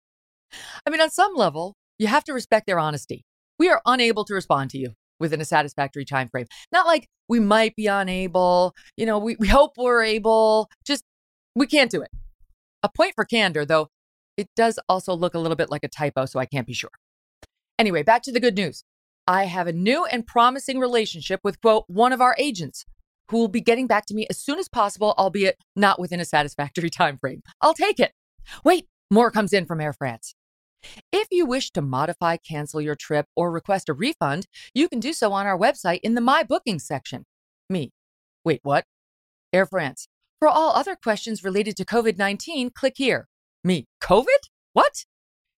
I 0.87 0.90
mean, 0.90 1.00
on 1.00 1.11
some 1.11 1.35
level, 1.35 1.75
you 1.99 2.07
have 2.07 2.25
to 2.25 2.33
respect 2.33 2.69
their 2.69 2.78
honesty. 2.78 3.25
We 3.59 3.69
are 3.69 3.83
unable 3.85 4.25
to 4.26 4.35
respond 4.35 4.71
to 4.71 4.78
you 4.78 4.95
within 5.20 5.40
a 5.40 5.44
satisfactory 5.44 6.04
time 6.04 6.28
frame. 6.28 6.46
Not 6.72 6.87
like 6.87 7.08
we 7.28 7.40
might 7.40 7.76
be 7.76 7.87
unable, 7.87 8.75
you 8.96 9.06
know, 9.06 9.18
we, 9.18 9.37
we 9.40 9.48
hope 9.48 9.72
we're 9.76 10.02
able, 10.02 10.68
just 10.84 11.04
we 11.54 11.66
can't 11.66 11.90
do 11.90 12.02
it. 12.02 12.10
A 12.82 12.88
point 12.88 13.12
for 13.14 13.25
candor, 13.25 13.64
though, 13.64 13.88
it 14.37 14.48
does 14.54 14.78
also 14.88 15.14
look 15.14 15.34
a 15.34 15.38
little 15.38 15.56
bit 15.56 15.70
like 15.70 15.82
a 15.82 15.88
typo, 15.88 16.26
so 16.26 16.38
I 16.38 16.46
can't 16.46 16.66
be 16.66 16.72
sure. 16.72 16.90
Anyway, 17.78 18.02
back 18.02 18.22
to 18.22 18.32
the 18.32 18.40
good 18.40 18.56
news. 18.56 18.84
I 19.26 19.44
have 19.44 19.66
a 19.66 19.72
new 19.72 20.04
and 20.06 20.26
promising 20.26 20.78
relationship 20.78 21.40
with, 21.44 21.60
quote, 21.60 21.84
one 21.88 22.12
of 22.12 22.20
our 22.20 22.34
agents 22.38 22.87
who 23.30 23.38
will 23.38 23.48
be 23.48 23.60
getting 23.60 23.87
back 23.87 24.06
to 24.06 24.14
me 24.14 24.26
as 24.30 24.38
soon 24.38 24.58
as 24.58 24.68
possible, 24.68 25.14
albeit 25.18 25.56
not 25.76 26.00
within 26.00 26.20
a 26.20 26.25
satisfactory 26.25 26.90
time 26.90 27.18
frame. 27.18 27.42
I'll 27.60 27.75
take 27.75 28.00
it. 28.00 28.12
Wait, 28.64 28.87
more 29.10 29.30
comes 29.30 29.52
in 29.52 29.66
from 29.66 29.80
Air 29.80 29.92
France. 29.92 30.34
If 31.12 31.28
you 31.30 31.47
wish 31.47 31.70
to 31.73 31.82
modify, 31.82 32.37
cancel 32.37 32.80
your 32.80 32.94
trip, 32.94 33.26
or 33.37 33.50
request 33.50 33.88
a 33.88 33.94
refund, 33.94 34.47
you 34.75 34.88
can 34.88 35.00
do 35.00 35.12
so 35.12 35.32
on 35.32 35.47
our 35.47 35.58
website 35.58 36.00
in 36.02 36.14
the 36.14 36.20
My 36.20 36.42
Bookings 36.42 36.87
section. 36.87 37.25
Me. 37.68 37.90
Wait, 38.44 38.61
what? 38.62 38.85
Air 39.52 39.66
France. 39.66 40.08
For 40.38 40.49
all 40.49 40.73
other 40.73 40.97
questions 40.97 41.42
related 41.42 41.76
to 41.78 41.85
COVID 41.85 42.16
19, 42.16 42.70
click 42.70 42.94
here. 42.97 43.28
Me, 43.64 43.87
COVID? 44.02 44.49
What? 44.73 45.04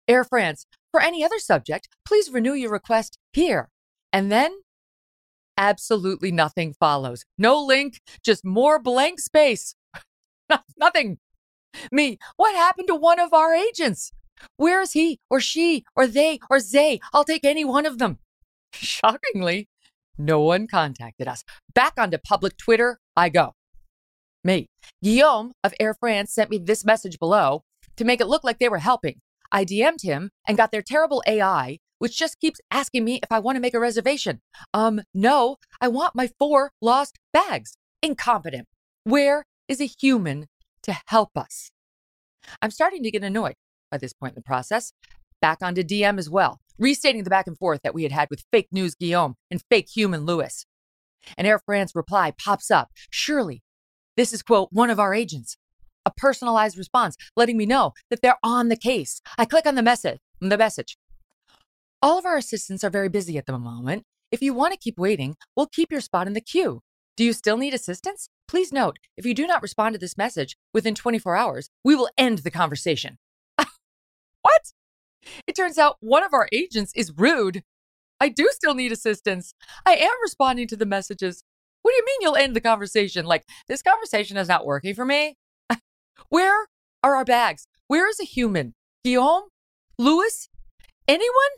Air 0.08 0.24
France, 0.24 0.66
for 0.90 1.00
any 1.00 1.22
other 1.22 1.38
subject, 1.38 1.88
please 2.06 2.30
renew 2.30 2.54
your 2.54 2.70
request 2.70 3.18
here. 3.32 3.68
And 4.12 4.32
then 4.32 4.52
absolutely 5.56 6.32
nothing 6.32 6.74
follows. 6.80 7.24
No 7.36 7.62
link, 7.62 8.00
just 8.24 8.44
more 8.44 8.78
blank 8.78 9.20
space. 9.20 9.74
nothing. 10.78 11.18
Me, 11.92 12.18
what 12.36 12.56
happened 12.56 12.88
to 12.88 12.96
one 12.96 13.20
of 13.20 13.32
our 13.32 13.54
agents? 13.54 14.12
Where 14.56 14.80
is 14.80 14.92
he 14.92 15.18
or 15.28 15.40
she 15.40 15.84
or 15.96 16.06
they 16.06 16.38
or 16.50 16.60
they? 16.60 17.00
I'll 17.12 17.24
take 17.24 17.44
any 17.44 17.64
one 17.64 17.86
of 17.86 17.98
them. 17.98 18.18
Shockingly, 18.72 19.68
no 20.18 20.40
one 20.40 20.66
contacted 20.66 21.28
us. 21.28 21.44
Back 21.74 21.94
onto 21.96 22.18
public 22.18 22.56
Twitter 22.56 22.98
I 23.16 23.28
go. 23.28 23.54
Me. 24.42 24.66
Guillaume 25.02 25.52
of 25.62 25.74
Air 25.78 25.94
France 25.94 26.32
sent 26.32 26.50
me 26.50 26.58
this 26.58 26.84
message 26.84 27.18
below 27.18 27.62
to 27.96 28.04
make 28.04 28.20
it 28.20 28.28
look 28.28 28.44
like 28.44 28.58
they 28.58 28.68
were 28.68 28.78
helping. 28.78 29.20
I 29.52 29.64
DM'd 29.64 30.02
him 30.02 30.30
and 30.46 30.56
got 30.56 30.72
their 30.72 30.82
terrible 30.82 31.22
AI, 31.26 31.78
which 31.98 32.18
just 32.18 32.38
keeps 32.40 32.60
asking 32.70 33.04
me 33.04 33.20
if 33.22 33.30
I 33.30 33.38
want 33.40 33.56
to 33.56 33.60
make 33.60 33.74
a 33.74 33.80
reservation. 33.80 34.40
Um, 34.72 35.02
no, 35.12 35.56
I 35.80 35.88
want 35.88 36.14
my 36.14 36.30
four 36.38 36.70
lost 36.80 37.18
bags. 37.32 37.76
Incompetent. 38.02 38.66
Where 39.04 39.44
is 39.68 39.80
a 39.80 39.84
human 39.86 40.46
to 40.84 40.96
help 41.06 41.30
us? 41.36 41.70
I'm 42.62 42.70
starting 42.70 43.02
to 43.02 43.10
get 43.10 43.22
annoyed 43.22 43.54
by 43.90 43.98
this 43.98 44.12
point 44.12 44.32
in 44.32 44.36
the 44.36 44.42
process. 44.42 44.92
Back 45.40 45.58
onto 45.62 45.82
DM 45.82 46.18
as 46.18 46.28
well, 46.28 46.60
restating 46.78 47.24
the 47.24 47.30
back 47.30 47.46
and 47.46 47.58
forth 47.58 47.80
that 47.82 47.94
we 47.94 48.02
had 48.02 48.12
had 48.12 48.28
with 48.30 48.44
fake 48.52 48.68
news 48.70 48.94
Guillaume 48.94 49.36
and 49.50 49.62
fake 49.70 49.88
human 49.94 50.24
Lewis. 50.24 50.66
An 51.36 51.46
Air 51.46 51.58
France 51.58 51.94
reply 51.94 52.32
pops 52.32 52.70
up. 52.70 52.90
Surely, 53.10 53.62
this 54.16 54.32
is, 54.32 54.42
quote, 54.42 54.68
one 54.70 54.90
of 54.90 55.00
our 55.00 55.14
agents. 55.14 55.56
A 56.04 56.10
personalized 56.16 56.78
response 56.78 57.16
letting 57.36 57.56
me 57.56 57.66
know 57.66 57.92
that 58.10 58.22
they're 58.22 58.38
on 58.42 58.68
the 58.68 58.76
case. 58.76 59.20
I 59.38 59.44
click 59.44 59.66
on 59.66 59.74
the 59.74 59.82
message. 59.82 60.18
The 60.40 60.56
message. 60.56 60.96
All 62.02 62.18
of 62.18 62.24
our 62.24 62.38
assistants 62.38 62.82
are 62.82 62.90
very 62.90 63.10
busy 63.10 63.36
at 63.36 63.46
the 63.46 63.58
moment. 63.58 64.04
If 64.32 64.40
you 64.40 64.54
want 64.54 64.72
to 64.72 64.78
keep 64.78 64.98
waiting, 64.98 65.36
we'll 65.54 65.66
keep 65.66 65.92
your 65.92 66.00
spot 66.00 66.26
in 66.26 66.32
the 66.32 66.40
queue. 66.40 66.80
Do 67.16 67.24
you 67.24 67.32
still 67.34 67.58
need 67.58 67.74
assistance? 67.74 68.30
Please 68.48 68.72
note, 68.72 68.98
if 69.16 69.26
you 69.26 69.34
do 69.34 69.46
not 69.46 69.60
respond 69.60 69.92
to 69.92 69.98
this 69.98 70.16
message 70.16 70.56
within 70.72 70.94
24 70.94 71.36
hours, 71.36 71.68
we 71.84 71.94
will 71.94 72.08
end 72.16 72.38
the 72.38 72.50
conversation. 72.50 73.18
What? 74.42 74.72
It 75.46 75.54
turns 75.54 75.78
out 75.78 75.96
one 76.00 76.22
of 76.22 76.32
our 76.32 76.48
agents 76.52 76.92
is 76.94 77.12
rude. 77.16 77.62
I 78.20 78.28
do 78.28 78.48
still 78.52 78.74
need 78.74 78.92
assistance. 78.92 79.54
I 79.86 79.96
am 79.96 80.12
responding 80.22 80.68
to 80.68 80.76
the 80.76 80.86
messages. 80.86 81.42
What 81.82 81.92
do 81.92 81.96
you 81.96 82.04
mean 82.04 82.18
you'll 82.20 82.36
end 82.36 82.54
the 82.54 82.60
conversation? 82.60 83.24
Like, 83.24 83.44
this 83.66 83.82
conversation 83.82 84.36
is 84.36 84.48
not 84.48 84.66
working 84.66 84.94
for 84.94 85.04
me? 85.04 85.36
Where 86.28 86.66
are 87.02 87.16
our 87.16 87.24
bags? 87.24 87.66
Where 87.86 88.08
is 88.08 88.20
a 88.20 88.24
human? 88.24 88.74
Guillaume? 89.04 89.48
Louis? 89.98 90.48
Anyone? 91.08 91.50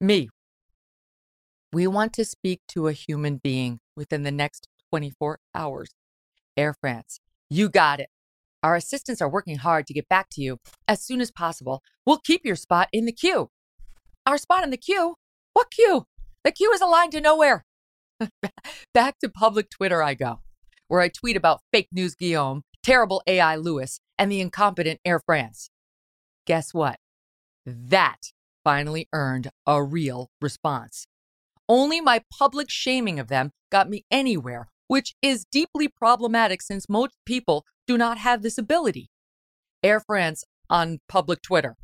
Me. 0.00 0.28
We 1.72 1.86
want 1.86 2.12
to 2.14 2.24
speak 2.24 2.60
to 2.68 2.88
a 2.88 2.92
human 2.92 3.36
being 3.36 3.80
within 3.96 4.22
the 4.22 4.30
next 4.30 4.66
24 4.90 5.38
hours. 5.54 5.90
Air 6.56 6.74
France, 6.78 7.20
you 7.48 7.68
got 7.68 8.00
it. 8.00 8.08
Our 8.62 8.76
assistants 8.76 9.22
are 9.22 9.28
working 9.28 9.56
hard 9.56 9.86
to 9.86 9.94
get 9.94 10.08
back 10.08 10.28
to 10.32 10.42
you 10.42 10.58
as 10.86 11.02
soon 11.02 11.20
as 11.20 11.30
possible. 11.30 11.82
We'll 12.04 12.18
keep 12.18 12.44
your 12.44 12.56
spot 12.56 12.88
in 12.92 13.06
the 13.06 13.12
queue. 13.12 13.50
Our 14.26 14.38
spot 14.38 14.64
in 14.64 14.70
the 14.70 14.76
queue? 14.76 15.16
What 15.54 15.70
queue? 15.70 16.06
The 16.44 16.52
queue 16.52 16.72
is 16.72 16.80
aligned 16.80 17.12
to 17.12 17.20
nowhere. 17.20 17.64
back 18.94 19.18
to 19.20 19.28
public 19.28 19.70
Twitter 19.70 20.02
I 20.02 20.14
go, 20.14 20.40
where 20.88 21.00
I 21.00 21.08
tweet 21.08 21.36
about 21.36 21.62
fake 21.72 21.88
news 21.92 22.14
Guillaume, 22.14 22.62
terrible 22.82 23.22
AI 23.26 23.56
Lewis, 23.56 24.00
and 24.18 24.30
the 24.30 24.40
incompetent 24.40 25.00
Air 25.04 25.20
France. 25.24 25.70
Guess 26.46 26.74
what? 26.74 26.98
That 27.64 28.32
finally 28.64 29.08
earned 29.12 29.50
a 29.66 29.82
real 29.82 30.30
response. 30.40 31.06
Only 31.68 32.00
my 32.00 32.22
public 32.36 32.68
shaming 32.68 33.18
of 33.18 33.28
them 33.28 33.52
got 33.70 33.88
me 33.88 34.04
anywhere 34.10 34.68
which 34.90 35.14
is 35.22 35.46
deeply 35.52 35.86
problematic 35.86 36.60
since 36.60 36.88
most 36.88 37.12
people 37.24 37.64
do 37.86 37.96
not 37.96 38.18
have 38.18 38.42
this 38.42 38.58
ability. 38.58 39.08
Air 39.84 40.00
France 40.00 40.42
on 40.68 40.98
public 41.08 41.42
Twitter. 41.42 41.76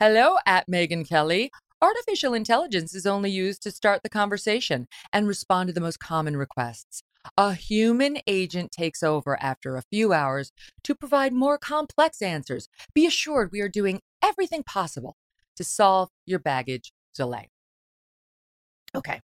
Hello, 0.00 0.36
at 0.46 0.66
Megyn 0.66 1.06
Kelly. 1.06 1.50
Artificial 1.82 2.32
intelligence 2.32 2.94
is 2.94 3.04
only 3.04 3.30
used 3.30 3.62
to 3.62 3.70
start 3.70 4.00
the 4.02 4.08
conversation 4.08 4.86
and 5.12 5.28
respond 5.28 5.66
to 5.66 5.74
the 5.74 5.82
most 5.82 6.00
common 6.00 6.34
requests. 6.34 7.02
A 7.36 7.52
human 7.52 8.16
agent 8.26 8.72
takes 8.72 9.02
over 9.02 9.38
after 9.38 9.76
a 9.76 9.84
few 9.92 10.14
hours 10.14 10.50
to 10.82 10.94
provide 10.94 11.34
more 11.34 11.58
complex 11.58 12.22
answers. 12.22 12.68
Be 12.94 13.04
assured 13.04 13.52
we 13.52 13.60
are 13.60 13.68
doing 13.68 14.00
everything 14.24 14.62
possible 14.62 15.18
to 15.56 15.62
solve 15.62 16.08
your 16.24 16.38
baggage 16.38 16.94
delay. 17.14 17.50
Okay. 18.94 19.20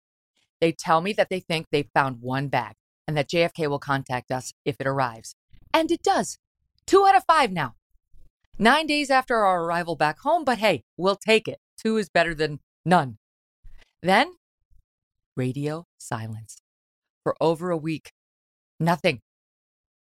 They 0.61 0.73
tell 0.73 1.01
me 1.01 1.13
that 1.13 1.29
they 1.31 1.39
think 1.39 1.67
they 1.71 1.89
found 1.95 2.21
one 2.21 2.49
bag 2.49 2.75
and 3.11 3.17
that 3.17 3.29
JFK 3.29 3.69
will 3.69 3.81
contact 3.81 4.31
us 4.31 4.53
if 4.65 4.77
it 4.79 4.87
arrives. 4.87 5.35
And 5.75 5.91
it 5.91 6.01
does. 6.01 6.39
Two 6.87 7.05
out 7.05 7.17
of 7.17 7.25
five 7.25 7.51
now. 7.51 7.75
Nine 8.57 8.87
days 8.87 9.11
after 9.11 9.39
our 9.39 9.65
arrival 9.65 9.97
back 9.97 10.21
home, 10.21 10.45
but 10.45 10.59
hey, 10.59 10.85
we'll 10.97 11.17
take 11.17 11.49
it. 11.49 11.59
Two 11.77 11.97
is 11.97 12.09
better 12.09 12.37
than 12.37 12.61
none. 12.85 13.19
Then, 14.01 14.35
radio 15.37 15.87
silence. 15.99 16.63
For 17.25 17.35
over 17.41 17.73
a 17.73 17.77
week, 17.77 18.13
nothing. 18.79 19.23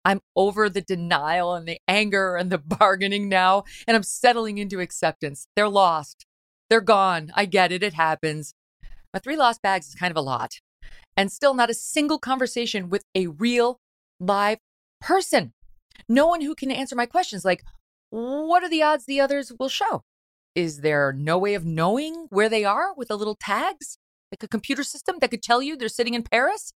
I'm 0.06 0.22
over 0.36 0.70
the 0.70 0.82
denial 0.82 1.56
and 1.56 1.68
the 1.68 1.80
anger 1.88 2.36
and 2.36 2.52
the 2.52 2.58
bargaining 2.80 3.28
now, 3.28 3.64
and 3.88 3.98
I'm 3.98 4.04
settling 4.04 4.60
into 4.60 4.82
acceptance. 4.82 5.48
They're 5.56 5.68
lost. 5.68 6.28
They're 6.70 6.80
gone. 6.80 7.32
I 7.34 7.46
get 7.46 7.72
it. 7.72 7.82
It 7.82 7.96
happens. 7.96 8.54
My 9.12 9.20
three 9.20 9.36
lost 9.36 9.64
bags 9.64 9.88
is 9.88 9.96
kind 9.96 10.12
of 10.12 10.18
a 10.18 10.22
lot 10.22 10.60
and 11.16 11.32
still 11.32 11.54
not 11.54 11.70
a 11.70 11.74
single 11.74 12.20
conversation 12.20 12.90
with 12.90 13.04
a 13.16 13.28
real 13.28 13.80
live 14.20 14.60
person. 15.02 15.54
No 16.08 16.28
one 16.28 16.42
who 16.42 16.56
can 16.56 16.72
answer 16.72 16.96
my 16.96 17.06
questions 17.06 17.46
like, 17.46 17.64
what 18.10 18.64
are 18.64 18.70
the 18.70 18.82
odds 18.82 19.06
the 19.06 19.20
others 19.20 19.52
will 19.60 19.70
show? 19.70 20.04
Is 20.56 20.82
there 20.82 21.14
no 21.14 21.38
way 21.38 21.54
of 21.54 21.66
knowing 21.66 22.28
where 22.30 22.50
they 22.50 22.66
are 22.66 22.94
with 22.96 23.12
a 23.12 23.16
little 23.16 23.38
tags, 23.40 23.98
like 24.32 24.44
a 24.44 24.48
computer 24.48 24.84
system 24.84 25.18
that 25.20 25.30
could 25.30 25.44
tell 25.44 25.62
you 25.62 25.76
they're 25.76 25.90
sitting 25.90 26.16
in 26.16 26.24
Paris? 26.24 26.74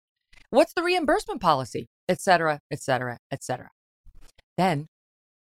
What's 0.50 0.74
the 0.74 0.84
reimbursement 0.84 1.40
policy, 1.40 1.88
etc., 2.10 2.60
etc., 2.70 3.18
etc. 3.32 3.70
Then 4.58 4.88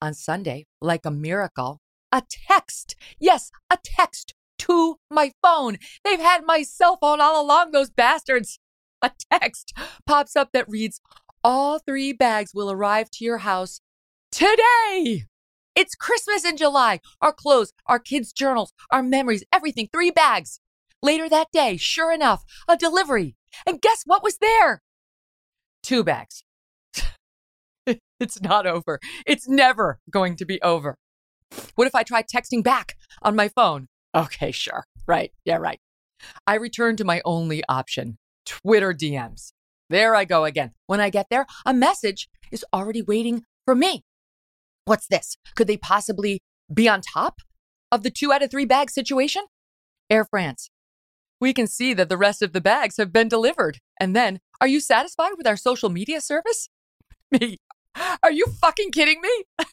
on 0.02 0.14
Sunday, 0.14 0.66
like 0.82 1.06
a 1.06 1.12
miracle, 1.12 1.80
a 2.12 2.24
text, 2.48 2.96
yes, 3.20 3.52
a 3.70 3.78
text 3.84 4.34
to 4.62 4.98
my 5.10 5.32
phone. 5.44 5.78
They've 6.04 6.20
had 6.20 6.46
my 6.46 6.64
cell 6.64 6.98
phone 6.98 7.22
all 7.22 7.42
along, 7.42 7.72
those 7.72 7.90
bastards 7.90 8.60
a 9.02 9.12
text 9.32 9.74
pops 10.06 10.36
up 10.36 10.50
that 10.54 10.70
reads, 10.70 11.02
All 11.44 11.80
three 11.80 12.14
bags 12.14 12.52
will 12.54 12.72
arrive 12.72 13.10
to 13.12 13.26
your 13.26 13.40
house 13.40 13.82
today. 14.32 15.26
It's 15.76 15.96
Christmas 15.96 16.46
in 16.46 16.58
July. 16.58 17.00
Our 17.22 17.34
clothes, 17.34 17.74
our 17.88 18.00
kids' 18.00 18.34
journals, 18.34 18.74
our 18.92 19.02
memories, 19.02 19.44
everything, 19.54 19.90
three 19.92 20.12
bags. 20.12 20.60
Later 21.02 21.28
that 21.30 21.48
day, 21.52 21.78
sure 21.78 22.12
enough, 22.12 22.44
a 22.68 22.78
delivery. 22.78 23.36
And 23.66 23.82
guess 23.82 24.04
what 24.06 24.24
was 24.24 24.38
there? 24.38 24.84
Two 25.82 26.04
bags. 26.04 26.44
it's 28.20 28.42
not 28.42 28.68
over. 28.68 29.00
It's 29.26 29.48
never 29.48 30.00
going 30.12 30.36
to 30.36 30.46
be 30.46 30.62
over. 30.62 30.98
What 31.76 31.88
if 31.88 31.96
I 31.96 32.04
try 32.04 32.22
texting 32.22 32.64
back 32.64 32.96
on 33.22 33.36
my 33.36 33.48
phone? 33.48 33.88
Okay, 34.16 34.52
sure. 34.52 34.86
Right. 35.08 35.32
Yeah, 35.46 35.58
right. 35.58 35.80
I 36.46 36.56
return 36.56 36.98
to 36.98 37.04
my 37.04 37.22
only 37.26 37.64
option 37.68 38.18
Twitter 38.46 38.94
DMs. 38.94 39.54
There 39.90 40.16
I 40.16 40.26
go 40.26 40.46
again. 40.46 40.72
When 40.88 41.00
I 41.00 41.10
get 41.10 41.28
there, 41.30 41.46
a 41.66 41.74
message 41.74 42.30
is 42.52 42.66
already 42.74 43.02
waiting 43.02 43.44
for 43.66 43.76
me. 43.76 44.04
What's 44.86 45.08
this? 45.08 45.38
Could 45.56 45.68
they 45.68 45.78
possibly 45.78 46.40
be 46.74 46.88
on 46.88 47.02
top 47.02 47.42
of 47.92 48.04
the 48.04 48.10
two 48.10 48.32
out 48.32 48.44
of 48.44 48.52
three 48.52 48.66
bag 48.66 48.90
situation? 48.90 49.44
Air 50.10 50.26
France. 50.26 50.70
We 51.40 51.54
can 51.54 51.68
see 51.68 51.94
that 51.94 52.10
the 52.10 52.18
rest 52.18 52.42
of 52.42 52.54
the 52.54 52.62
bags 52.62 52.98
have 52.98 53.12
been 53.12 53.28
delivered. 53.28 53.80
And 54.00 54.16
then, 54.16 54.40
are 54.60 54.68
you 54.68 54.80
satisfied 54.80 55.32
with 55.38 55.48
our 55.48 55.58
social 55.58 55.90
media 55.90 56.22
service? 56.22 56.70
Me. 57.32 57.58
Are 58.24 58.32
you 58.32 58.46
fucking 58.62 58.92
kidding 58.92 59.22
me? 59.22 59.66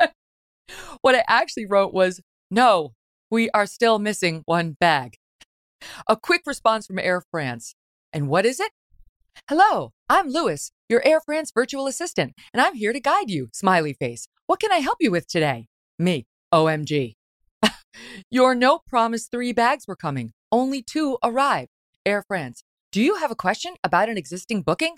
what 1.02 1.14
I 1.14 1.24
actually 1.28 1.66
wrote 1.66 1.92
was, 1.92 2.20
no, 2.50 2.94
we 3.30 3.50
are 3.50 3.66
still 3.66 3.98
missing 3.98 4.42
one 4.46 4.76
bag. 4.80 5.16
A 6.06 6.16
quick 6.16 6.42
response 6.46 6.86
from 6.86 6.98
Air 6.98 7.22
France. 7.30 7.74
And 8.12 8.28
what 8.28 8.46
is 8.46 8.58
it? 8.58 8.72
Hello, 9.48 9.92
I'm 10.08 10.28
Lewis, 10.28 10.72
your 10.88 11.06
Air 11.06 11.20
France 11.20 11.52
virtual 11.54 11.86
assistant, 11.86 12.34
and 12.52 12.60
I'm 12.60 12.74
here 12.74 12.92
to 12.92 13.00
guide 13.00 13.30
you, 13.30 13.48
smiley 13.52 13.92
face. 13.92 14.26
What 14.46 14.60
can 14.60 14.72
I 14.72 14.78
help 14.78 14.98
you 15.00 15.10
with 15.10 15.28
today? 15.28 15.68
Me, 15.98 16.26
OMG. 16.52 17.14
your 18.30 18.54
no 18.54 18.80
promise 18.86 19.28
three 19.28 19.52
bags 19.52 19.86
were 19.86 19.96
coming. 19.96 20.32
Only 20.50 20.82
two 20.82 21.18
arrived. 21.22 21.70
Air 22.04 22.24
France. 22.26 22.64
Do 22.90 23.02
you 23.02 23.16
have 23.16 23.30
a 23.30 23.36
question 23.36 23.74
about 23.84 24.08
an 24.08 24.16
existing 24.16 24.62
booking? 24.62 24.96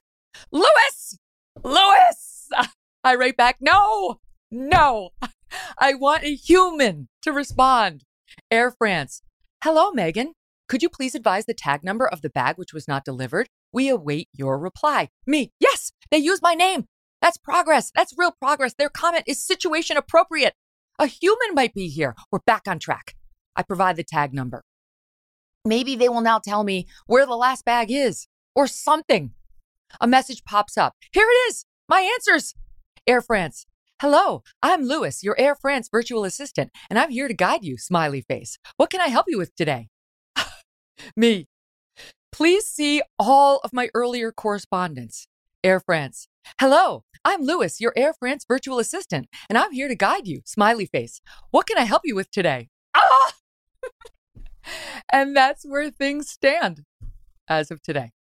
Lewis! 0.52 1.18
Lewis! 1.62 2.48
I 3.04 3.14
write 3.16 3.36
back, 3.36 3.56
no, 3.60 4.20
no. 4.50 5.10
I 5.78 5.94
want 5.94 6.22
a 6.22 6.34
human 6.34 7.08
to 7.22 7.32
respond. 7.32 8.04
Air 8.50 8.70
France. 8.70 9.22
Hello, 9.62 9.92
Megyn. 9.92 10.32
Could 10.68 10.82
you 10.82 10.88
please 10.88 11.14
advise 11.14 11.46
the 11.46 11.54
tag 11.54 11.82
number 11.82 12.06
of 12.06 12.22
the 12.22 12.30
bag 12.30 12.56
which 12.56 12.72
was 12.72 12.86
not 12.86 13.04
delivered? 13.04 13.48
We 13.72 13.88
await 13.88 14.28
your 14.32 14.58
reply. 14.58 15.08
Me. 15.26 15.52
Yes, 15.58 15.92
they 16.10 16.18
use 16.18 16.40
my 16.42 16.54
name. 16.54 16.86
That's 17.20 17.36
progress. 17.36 17.90
That's 17.94 18.14
real 18.16 18.32
progress. 18.32 18.74
Their 18.74 18.88
comment 18.88 19.24
is 19.26 19.44
situation 19.44 19.96
appropriate. 19.96 20.54
A 20.98 21.06
human 21.06 21.54
might 21.54 21.74
be 21.74 21.88
here. 21.88 22.14
We're 22.30 22.40
back 22.46 22.62
on 22.68 22.78
track. 22.78 23.16
I 23.56 23.62
provide 23.62 23.96
the 23.96 24.04
tag 24.04 24.32
number. 24.32 24.62
Maybe 25.64 25.96
they 25.96 26.08
will 26.08 26.20
now 26.20 26.38
tell 26.38 26.64
me 26.64 26.86
where 27.06 27.26
the 27.26 27.36
last 27.36 27.64
bag 27.64 27.90
is 27.90 28.28
or 28.54 28.66
something. 28.66 29.32
A 30.00 30.06
message 30.06 30.44
pops 30.44 30.78
up. 30.78 30.94
Here 31.12 31.26
it 31.26 31.50
is. 31.50 31.64
My 31.88 32.00
answers. 32.00 32.54
Air 33.06 33.20
France. 33.20 33.66
Hello, 34.00 34.42
I'm 34.62 34.84
Lewis, 34.84 35.22
your 35.22 35.34
Air 35.38 35.54
France 35.54 35.90
virtual 35.92 36.24
assistant, 36.24 36.70
and 36.88 36.98
I'm 36.98 37.10
here 37.10 37.28
to 37.28 37.34
guide 37.34 37.66
you, 37.66 37.76
smiley 37.76 38.22
face. 38.22 38.56
What 38.78 38.88
can 38.88 39.02
I 39.02 39.08
help 39.08 39.26
you 39.28 39.36
with 39.36 39.54
today? 39.54 39.88
Me. 41.16 41.48
Please 42.32 42.64
see 42.64 43.02
all 43.18 43.60
of 43.62 43.74
my 43.74 43.90
earlier 43.92 44.32
correspondence. 44.32 45.28
Air 45.62 45.80
France. 45.80 46.28
Hello, 46.58 47.04
I'm 47.26 47.42
Lewis, 47.42 47.78
your 47.78 47.92
Air 47.94 48.14
France 48.18 48.46
virtual 48.48 48.78
assistant, 48.78 49.28
and 49.50 49.58
I'm 49.58 49.70
here 49.70 49.88
to 49.88 49.94
guide 49.94 50.26
you, 50.26 50.40
smiley 50.46 50.86
face. 50.86 51.20
What 51.50 51.66
can 51.66 51.76
I 51.76 51.84
help 51.84 52.00
you 52.06 52.14
with 52.14 52.30
today? 52.30 52.70
Ah! 52.96 53.32
and 55.12 55.36
that's 55.36 55.66
where 55.66 55.90
things 55.90 56.30
stand 56.30 56.84
as 57.48 57.70
of 57.70 57.82
today. 57.82 58.12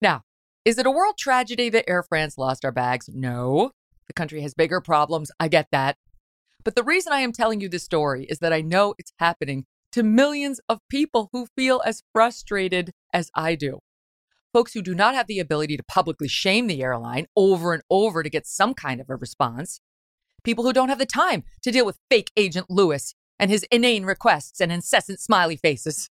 Now, 0.00 0.22
is 0.64 0.78
it 0.78 0.86
a 0.86 0.90
world 0.90 1.18
tragedy 1.18 1.68
that 1.68 1.84
Air 1.86 2.02
France 2.02 2.38
lost 2.38 2.64
our 2.64 2.72
bags? 2.72 3.10
No. 3.12 3.72
The 4.10 4.14
country 4.14 4.40
has 4.40 4.54
bigger 4.54 4.80
problems. 4.80 5.30
I 5.38 5.46
get 5.46 5.68
that. 5.70 5.96
But 6.64 6.74
the 6.74 6.82
reason 6.82 7.12
I 7.12 7.20
am 7.20 7.30
telling 7.30 7.60
you 7.60 7.68
this 7.68 7.84
story 7.84 8.24
is 8.24 8.40
that 8.40 8.52
I 8.52 8.60
know 8.60 8.96
it's 8.98 9.12
happening 9.20 9.66
to 9.92 10.02
millions 10.02 10.60
of 10.68 10.80
people 10.90 11.28
who 11.32 11.46
feel 11.56 11.80
as 11.86 12.02
frustrated 12.12 12.90
as 13.12 13.30
I 13.36 13.54
do. 13.54 13.78
Folks 14.52 14.72
who 14.72 14.82
do 14.82 14.96
not 14.96 15.14
have 15.14 15.28
the 15.28 15.38
ability 15.38 15.76
to 15.76 15.84
publicly 15.84 16.26
shame 16.26 16.66
the 16.66 16.82
airline 16.82 17.26
over 17.36 17.72
and 17.72 17.84
over 17.88 18.24
to 18.24 18.28
get 18.28 18.48
some 18.48 18.74
kind 18.74 19.00
of 19.00 19.08
a 19.08 19.14
response. 19.14 19.80
People 20.42 20.64
who 20.64 20.72
don't 20.72 20.88
have 20.88 20.98
the 20.98 21.06
time 21.06 21.44
to 21.62 21.70
deal 21.70 21.86
with 21.86 22.00
fake 22.10 22.32
Agent 22.36 22.66
Lewis 22.68 23.14
and 23.38 23.48
his 23.48 23.64
inane 23.70 24.04
requests 24.04 24.60
and 24.60 24.72
incessant 24.72 25.20
smiley 25.20 25.56
faces. 25.56 26.10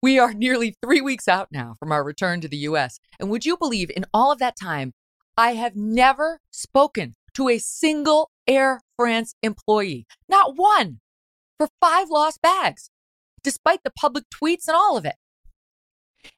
We 0.00 0.20
are 0.20 0.32
nearly 0.32 0.76
three 0.80 1.00
weeks 1.00 1.26
out 1.26 1.48
now 1.50 1.74
from 1.80 1.90
our 1.90 2.04
return 2.04 2.40
to 2.42 2.48
the 2.48 2.58
US. 2.58 3.00
And 3.18 3.28
would 3.28 3.44
you 3.44 3.56
believe 3.56 3.90
in 3.90 4.04
all 4.14 4.30
of 4.30 4.38
that 4.38 4.54
time, 4.56 4.92
I 5.38 5.52
have 5.52 5.76
never 5.76 6.40
spoken 6.50 7.14
to 7.34 7.48
a 7.48 7.58
single 7.58 8.32
Air 8.48 8.80
France 8.96 9.36
employee, 9.40 10.04
not 10.28 10.56
one, 10.56 10.98
for 11.56 11.68
five 11.80 12.10
lost 12.10 12.42
bags, 12.42 12.90
despite 13.44 13.84
the 13.84 13.92
public 13.92 14.24
tweets 14.34 14.66
and 14.66 14.76
all 14.76 14.96
of 14.96 15.04
it. 15.04 15.14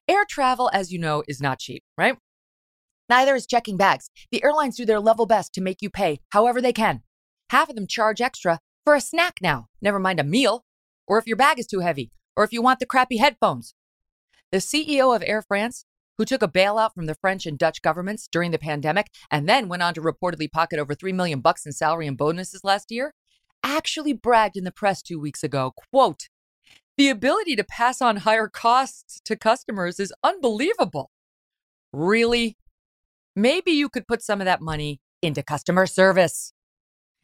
Air 0.07 0.23
travel, 0.29 0.69
as 0.71 0.91
you 0.91 0.99
know, 0.99 1.23
is 1.27 1.41
not 1.41 1.57
cheap, 1.57 1.83
right? 1.97 2.15
Neither 3.09 3.33
is 3.33 3.47
checking 3.47 3.75
bags. 3.75 4.11
The 4.31 4.43
airlines 4.43 4.77
do 4.77 4.85
their 4.85 4.99
level 4.99 5.25
best 5.25 5.51
to 5.53 5.61
make 5.61 5.81
you 5.81 5.89
pay 5.89 6.19
however 6.29 6.61
they 6.61 6.71
can. 6.71 7.01
Half 7.49 7.69
of 7.69 7.75
them 7.75 7.87
charge 7.87 8.21
extra 8.21 8.59
for 8.83 8.93
a 8.93 9.01
snack 9.01 9.39
now, 9.41 9.65
never 9.81 9.97
mind 9.97 10.19
a 10.19 10.23
meal, 10.23 10.63
or 11.07 11.17
if 11.17 11.25
your 11.25 11.37
bag 11.37 11.57
is 11.57 11.65
too 11.65 11.79
heavy, 11.79 12.11
or 12.37 12.43
if 12.43 12.53
you 12.53 12.61
want 12.61 12.79
the 12.79 12.85
crappy 12.85 13.17
headphones. 13.17 13.73
The 14.51 14.59
CEO 14.59 15.15
of 15.15 15.23
Air 15.25 15.41
France 15.41 15.85
who 16.21 16.25
took 16.25 16.43
a 16.43 16.47
bailout 16.47 16.93
from 16.93 17.07
the 17.07 17.15
French 17.15 17.47
and 17.47 17.57
Dutch 17.57 17.81
governments 17.81 18.29
during 18.31 18.51
the 18.51 18.59
pandemic 18.59 19.07
and 19.31 19.49
then 19.49 19.67
went 19.67 19.81
on 19.81 19.95
to 19.95 20.01
reportedly 20.01 20.51
pocket 20.51 20.77
over 20.77 20.93
3 20.93 21.11
million 21.13 21.39
bucks 21.39 21.65
in 21.65 21.71
salary 21.71 22.05
and 22.05 22.15
bonuses 22.15 22.63
last 22.63 22.91
year, 22.91 23.15
actually 23.63 24.13
bragged 24.13 24.55
in 24.55 24.63
the 24.63 24.71
press 24.71 25.01
2 25.01 25.19
weeks 25.19 25.41
ago, 25.43 25.73
quote, 25.89 26.29
"The 26.95 27.09
ability 27.09 27.55
to 27.55 27.63
pass 27.63 28.03
on 28.03 28.17
higher 28.17 28.47
costs 28.47 29.19
to 29.25 29.35
customers 29.35 29.99
is 29.99 30.13
unbelievable." 30.23 31.09
Really? 31.91 32.55
Maybe 33.35 33.71
you 33.71 33.89
could 33.89 34.07
put 34.07 34.21
some 34.21 34.41
of 34.41 34.45
that 34.45 34.61
money 34.61 35.01
into 35.23 35.41
customer 35.41 35.87
service, 35.87 36.53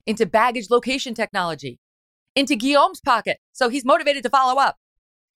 into 0.07 0.25
baggage 0.25 0.71
location 0.71 1.13
technology, 1.13 1.79
into 2.35 2.55
Guillaume's 2.55 3.01
pocket 3.01 3.37
so 3.53 3.69
he's 3.69 3.85
motivated 3.85 4.23
to 4.23 4.31
follow 4.31 4.59
up, 4.59 4.77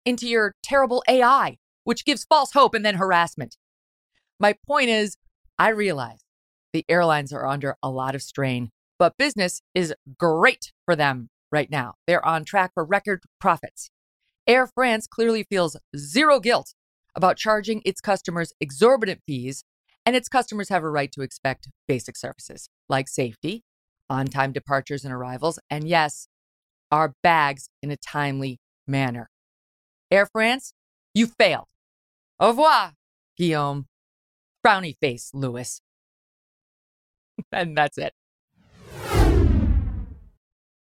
into 0.04 0.28
your 0.28 0.54
terrible 0.62 1.02
AI 1.08 1.58
which 1.88 2.04
gives 2.04 2.26
false 2.26 2.52
hope 2.52 2.74
and 2.74 2.84
then 2.84 2.96
harassment. 2.96 3.56
My 4.38 4.54
point 4.66 4.90
is, 4.90 5.16
I 5.58 5.70
realize 5.70 6.18
the 6.74 6.84
airlines 6.86 7.32
are 7.32 7.46
under 7.46 7.76
a 7.82 7.88
lot 7.88 8.14
of 8.14 8.20
strain, 8.20 8.68
but 8.98 9.16
business 9.16 9.62
is 9.74 9.94
great 10.18 10.70
for 10.84 10.94
them 10.94 11.30
right 11.50 11.70
now. 11.70 11.94
They're 12.06 12.24
on 12.26 12.44
track 12.44 12.72
for 12.74 12.84
record 12.84 13.22
profits. 13.40 13.88
Air 14.46 14.66
France 14.66 15.06
clearly 15.06 15.44
feels 15.48 15.78
zero 15.96 16.40
guilt 16.40 16.74
about 17.14 17.38
charging 17.38 17.80
its 17.86 18.02
customers 18.02 18.52
exorbitant 18.60 19.22
fees, 19.26 19.64
and 20.04 20.14
its 20.14 20.28
customers 20.28 20.68
have 20.68 20.84
a 20.84 20.90
right 20.90 21.10
to 21.12 21.22
expect 21.22 21.70
basic 21.86 22.18
services 22.18 22.68
like 22.90 23.08
safety, 23.08 23.64
on 24.10 24.26
time 24.26 24.52
departures 24.52 25.06
and 25.06 25.14
arrivals, 25.14 25.58
and 25.70 25.88
yes, 25.88 26.28
our 26.92 27.14
bags 27.22 27.70
in 27.82 27.90
a 27.90 27.96
timely 27.96 28.60
manner. 28.86 29.30
Air 30.10 30.26
France, 30.26 30.74
you 31.14 31.26
failed. 31.26 31.64
Au 32.40 32.48
revoir, 32.48 32.92
Guillaume. 33.36 33.86
Frowny 34.64 34.96
face, 35.00 35.30
Lewis. 35.34 35.80
and 37.52 37.76
that's 37.76 37.98
it. 37.98 38.12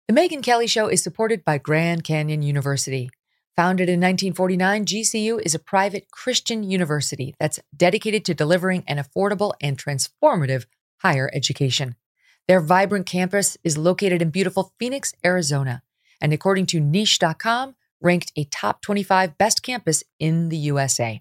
The 0.08 0.13
Megyn 0.13 0.43
Kelly 0.43 0.67
Show 0.67 0.88
is 0.88 1.01
supported 1.01 1.43
by 1.45 1.58
Grand 1.58 2.04
Canyon 2.04 2.41
University. 2.41 3.10
Founded 3.56 3.89
in 3.89 3.99
1949, 3.99 4.86
GCU 4.86 5.41
is 5.43 5.56
a 5.56 5.60
private 5.60 6.12
Christian 6.12 6.63
university 6.63 7.34
that's 7.39 7.60
dedicated 7.75 8.23
to 8.25 8.34
delivering 8.34 8.84
an 8.88 8.97
affordable 8.97 9.54
and 9.62 9.77
transformative 9.77 10.65
higher 10.97 11.30
education. 11.34 11.95
Their 12.47 12.60
vibrant 12.60 13.06
campus 13.06 13.58
is 13.63 13.77
located 13.77 14.21
in 14.21 14.30
beautiful 14.30 14.73
Phoenix, 14.77 15.13
Arizona, 15.25 15.82
and 16.19 16.34
according 16.34 16.67
to 16.67 16.80
niche.com, 16.80 17.75
ranked 18.01 18.32
a 18.36 18.43
top 18.45 18.82
25 18.82 19.38
best 19.38 19.63
campus 19.63 20.04
in 20.19 20.49
the 20.49 20.58
USA. 20.58 21.19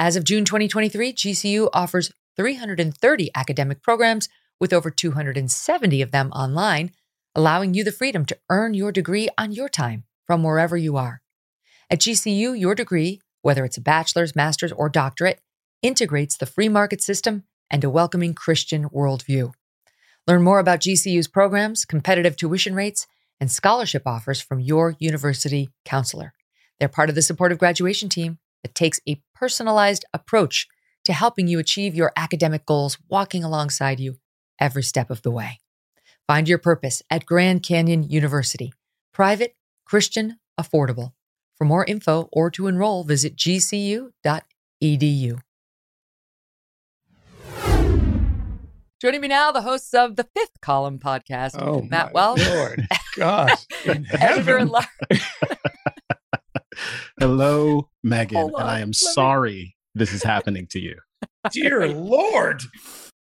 As 0.00 0.16
of 0.16 0.24
June 0.24 0.46
2023, 0.46 1.12
GCU 1.12 1.68
offers 1.74 2.10
330 2.36 3.30
academic 3.34 3.82
programs 3.82 4.30
with 4.58 4.72
over 4.72 4.90
270 4.90 6.00
of 6.00 6.10
them 6.10 6.30
online, 6.30 6.92
allowing 7.34 7.74
you 7.74 7.84
the 7.84 7.92
freedom 7.92 8.24
to 8.24 8.38
earn 8.48 8.72
your 8.72 8.92
degree 8.92 9.28
on 9.36 9.52
your 9.52 9.68
time 9.68 10.04
from 10.26 10.42
wherever 10.42 10.74
you 10.74 10.96
are. 10.96 11.20
At 11.90 11.98
GCU, 11.98 12.58
your 12.58 12.74
degree, 12.74 13.20
whether 13.42 13.62
it's 13.62 13.76
a 13.76 13.82
bachelor's, 13.82 14.34
master's, 14.34 14.72
or 14.72 14.88
doctorate, 14.88 15.42
integrates 15.82 16.38
the 16.38 16.46
free 16.46 16.70
market 16.70 17.02
system 17.02 17.44
and 17.70 17.84
a 17.84 17.90
welcoming 17.90 18.32
Christian 18.32 18.88
worldview. 18.88 19.52
Learn 20.26 20.42
more 20.42 20.60
about 20.60 20.80
GCU's 20.80 21.28
programs, 21.28 21.84
competitive 21.84 22.36
tuition 22.38 22.74
rates, 22.74 23.06
and 23.38 23.52
scholarship 23.52 24.04
offers 24.06 24.40
from 24.40 24.60
your 24.60 24.96
university 24.98 25.68
counselor. 25.84 26.32
They're 26.78 26.88
part 26.88 27.10
of 27.10 27.16
the 27.16 27.20
supportive 27.20 27.58
graduation 27.58 28.08
team 28.08 28.38
that 28.62 28.74
takes 28.74 29.00
a 29.08 29.20
personalized 29.34 30.04
approach 30.12 30.68
to 31.04 31.12
helping 31.12 31.48
you 31.48 31.58
achieve 31.58 31.94
your 31.94 32.12
academic 32.16 32.66
goals, 32.66 32.98
walking 33.08 33.42
alongside 33.42 34.00
you 34.00 34.16
every 34.58 34.82
step 34.82 35.10
of 35.10 35.22
the 35.22 35.30
way. 35.30 35.60
Find 36.26 36.48
your 36.48 36.58
purpose 36.58 37.02
at 37.10 37.26
Grand 37.26 37.62
Canyon 37.62 38.04
University. 38.04 38.72
Private, 39.12 39.56
Christian, 39.84 40.38
affordable. 40.60 41.12
For 41.56 41.64
more 41.64 41.84
info 41.84 42.28
or 42.32 42.50
to 42.52 42.68
enroll, 42.68 43.04
visit 43.04 43.36
gcu.edu. 43.36 44.12
Joining 49.00 49.22
me 49.22 49.28
now, 49.28 49.50
the 49.50 49.62
hosts 49.62 49.94
of 49.94 50.16
the 50.16 50.28
Fifth 50.36 50.60
Column 50.60 50.98
podcast, 50.98 51.56
oh, 51.58 51.80
Matt 51.80 52.12
Welch. 52.12 52.46
Lord, 52.46 52.86
gosh, 53.16 53.66
editor 53.86 54.58
at 54.58 54.68
large. 54.68 54.86
Hello, 57.18 57.88
Megyn, 58.04 58.46
and 58.46 58.56
I 58.56 58.80
am 58.80 58.92
sorry 58.92 59.76
this 59.94 60.12
is 60.12 60.22
happening 60.22 60.66
to 60.68 60.80
you. 60.80 60.96
Dear 61.50 61.88
Lord, 61.88 62.62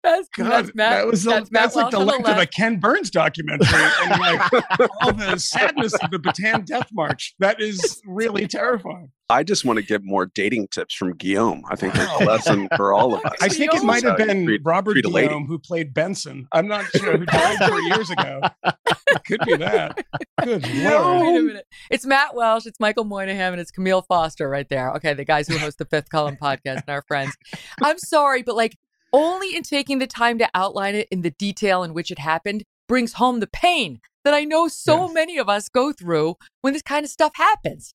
That's, 0.06 0.28
God, 0.36 0.50
that's 0.50 0.74
Matt. 0.74 0.90
that 0.92 1.06
was 1.08 1.24
the, 1.24 1.30
that's 1.30 1.50
Matt 1.50 1.62
that's 1.64 1.76
like 1.76 1.90
the 1.90 1.98
Welsh 1.98 2.10
length 2.12 2.28
of 2.28 2.38
a. 2.38 2.46
Ken 2.46 2.78
Burns 2.78 3.10
documentary 3.10 3.66
and 4.04 4.20
like 4.20 4.52
all 5.02 5.12
the 5.12 5.36
sadness 5.38 5.94
of 5.94 6.10
the 6.12 6.18
Bataan 6.18 6.64
Death 6.64 6.88
March. 6.92 7.34
That 7.40 7.60
is 7.60 8.00
really 8.06 8.46
terrifying. 8.46 9.10
I 9.28 9.42
just 9.42 9.64
want 9.64 9.78
to 9.80 9.84
get 9.84 10.02
more 10.04 10.26
dating 10.26 10.68
tips 10.70 10.94
from 10.94 11.12
Guillaume. 11.14 11.64
I 11.68 11.74
think 11.74 11.96
it's 11.96 12.06
Wow. 12.06 12.18
a 12.20 12.24
lesson 12.24 12.68
for 12.76 12.94
all 12.94 13.14
of 13.14 13.24
us. 13.24 13.32
I 13.42 13.48
think 13.48 13.74
it 13.74 13.82
might 13.82 14.04
have 14.04 14.16
been 14.16 14.44
treat- 14.46 14.60
Robert 14.64 14.92
treat 14.92 15.04
a 15.04 15.08
lady. 15.08 15.26
Guillaume 15.26 15.46
who 15.46 15.58
played 15.58 15.92
Benson. 15.92 16.46
I'm 16.52 16.68
not 16.68 16.84
sure 16.94 17.18
who 17.18 17.26
died 17.26 17.68
four 17.68 17.80
years 17.80 18.08
ago. 18.10 18.40
It 18.64 19.22
could 19.26 19.40
be 19.44 19.56
that. 19.56 20.04
Good 20.44 20.62
lord. 20.84 21.22
Wait 21.22 21.36
a 21.38 21.42
minute. 21.42 21.66
It's 21.90 22.06
Matt 22.06 22.36
Welch, 22.36 22.66
it's 22.66 22.78
Michael 22.78 23.02
Moynihan, 23.04 23.52
and 23.52 23.60
it's 23.60 23.72
Kmele 23.72 24.04
Foster 24.06 24.48
right 24.48 24.68
there. 24.68 24.92
Okay, 24.94 25.14
the 25.14 25.24
guys 25.24 25.48
who 25.48 25.58
host 25.58 25.78
the 25.78 25.86
Fifth 25.86 26.08
Column 26.08 26.36
podcast 26.40 26.82
and 26.86 26.90
our 26.90 27.02
friends. 27.08 27.34
I'm 27.82 27.98
sorry, 27.98 28.42
but 28.42 28.54
like 28.54 28.76
only 29.12 29.54
in 29.54 29.62
taking 29.62 29.98
the 29.98 30.06
time 30.06 30.38
to 30.38 30.48
outline 30.54 30.94
it 30.94 31.08
in 31.10 31.22
the 31.22 31.30
detail 31.30 31.82
in 31.82 31.94
which 31.94 32.10
it 32.10 32.18
happened 32.18 32.64
brings 32.88 33.14
home 33.14 33.40
the 33.40 33.46
pain 33.46 34.00
that 34.24 34.34
I 34.34 34.44
know 34.44 34.68
so 34.68 35.04
Yes. 35.06 35.14
many 35.14 35.38
of 35.38 35.48
us 35.48 35.68
go 35.68 35.92
through 35.92 36.36
when 36.62 36.72
this 36.72 36.82
kind 36.82 37.04
of 37.04 37.10
stuff 37.10 37.32
happens. 37.36 37.94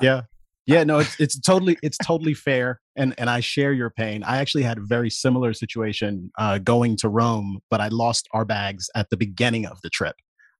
Yeah. 0.00 0.22
Yeah, 0.66 0.84
no, 0.84 1.00
it's 1.00 1.18
it's 1.18 1.40
totally 1.40 1.78
it's 1.82 1.98
totally 1.98 2.34
fair, 2.34 2.80
and 2.94 3.12
and 3.18 3.28
I 3.28 3.40
share 3.40 3.72
your 3.72 3.90
pain. 3.90 4.22
I 4.22 4.36
actually 4.38 4.62
had 4.62 4.78
a 4.78 4.82
very 4.82 5.10
similar 5.10 5.52
situation 5.52 6.30
uh, 6.38 6.58
going 6.58 6.96
to 6.98 7.08
Rome, 7.08 7.58
but 7.70 7.80
I 7.80 7.88
lost 7.88 8.28
our 8.32 8.44
bags 8.44 8.88
at 8.94 9.10
the 9.10 9.16
beginning 9.16 9.66
of 9.66 9.80
the 9.82 9.90
trip, 9.90 10.14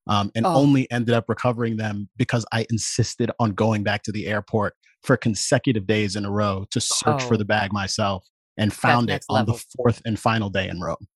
um, 0.09 0.33
and 0.35 0.47
Oh. 0.47 0.55
only 0.55 0.91
ended 0.91 1.15
up 1.15 1.27
recovering 1.29 1.77
them 1.77 2.09
because 2.17 2.45
I 2.51 2.67
insisted 2.71 3.31
on 3.39 3.53
going 3.53 3.85
back 3.85 4.03
to 4.05 4.11
the 4.11 4.27
airport 4.27 4.75
for 5.05 5.17
consecutive 5.17 5.87
days 5.87 6.17
in 6.17 6.25
a 6.25 6.31
row 6.31 6.65
to 6.73 6.81
search 6.81 7.23
Oh. 7.23 7.29
for 7.29 7.37
the 7.37 7.45
bag 7.45 7.73
myself, 7.73 8.27
and 8.61 8.73
found 8.73 9.09
it 9.09 9.15
next 9.15 9.27
on 9.29 9.47
the 9.47 9.61
fourth 9.77 10.03
and 10.05 10.19
final 10.19 10.51
day 10.51 10.69
in 10.69 10.81
Rome. 10.81 11.07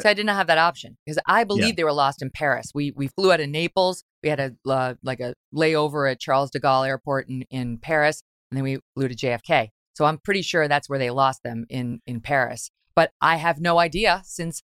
So 0.00 0.08
I 0.08 0.14
did 0.14 0.24
not 0.24 0.36
have 0.36 0.46
that 0.46 0.56
option 0.56 0.96
because 1.04 1.18
I 1.26 1.44
believe 1.44 1.76
they 1.76 1.84
were 1.84 1.92
lost 1.92 2.22
in 2.22 2.30
Paris. 2.30 2.70
We 2.74 2.92
we 2.96 3.08
flew 3.08 3.32
out 3.32 3.40
of 3.40 3.50
Naples. 3.50 4.02
We 4.22 4.30
had 4.30 4.40
a 4.40 4.54
uh, 4.66 4.94
like 5.02 5.20
a 5.20 5.34
layover 5.54 6.10
at 6.10 6.20
Charles 6.20 6.50
de 6.50 6.58
Gaulle 6.58 6.88
Airport 6.88 7.28
in, 7.28 7.42
in 7.50 7.78
Paris, 7.78 8.22
and 8.50 8.56
then 8.56 8.64
we 8.64 8.78
flew 8.94 9.08
to 9.08 9.14
JFK. 9.14 9.68
So 9.92 10.06
I'm 10.06 10.16
pretty 10.18 10.40
sure 10.40 10.68
that's 10.68 10.88
where 10.88 10.98
they 10.98 11.10
lost 11.10 11.42
them 11.42 11.66
in 11.68 12.00
in 12.06 12.22
Paris. 12.22 12.70
But 12.94 13.10
I 13.20 13.36
have 13.36 13.60
no 13.60 13.78
idea 13.78 14.22
since 14.24 14.62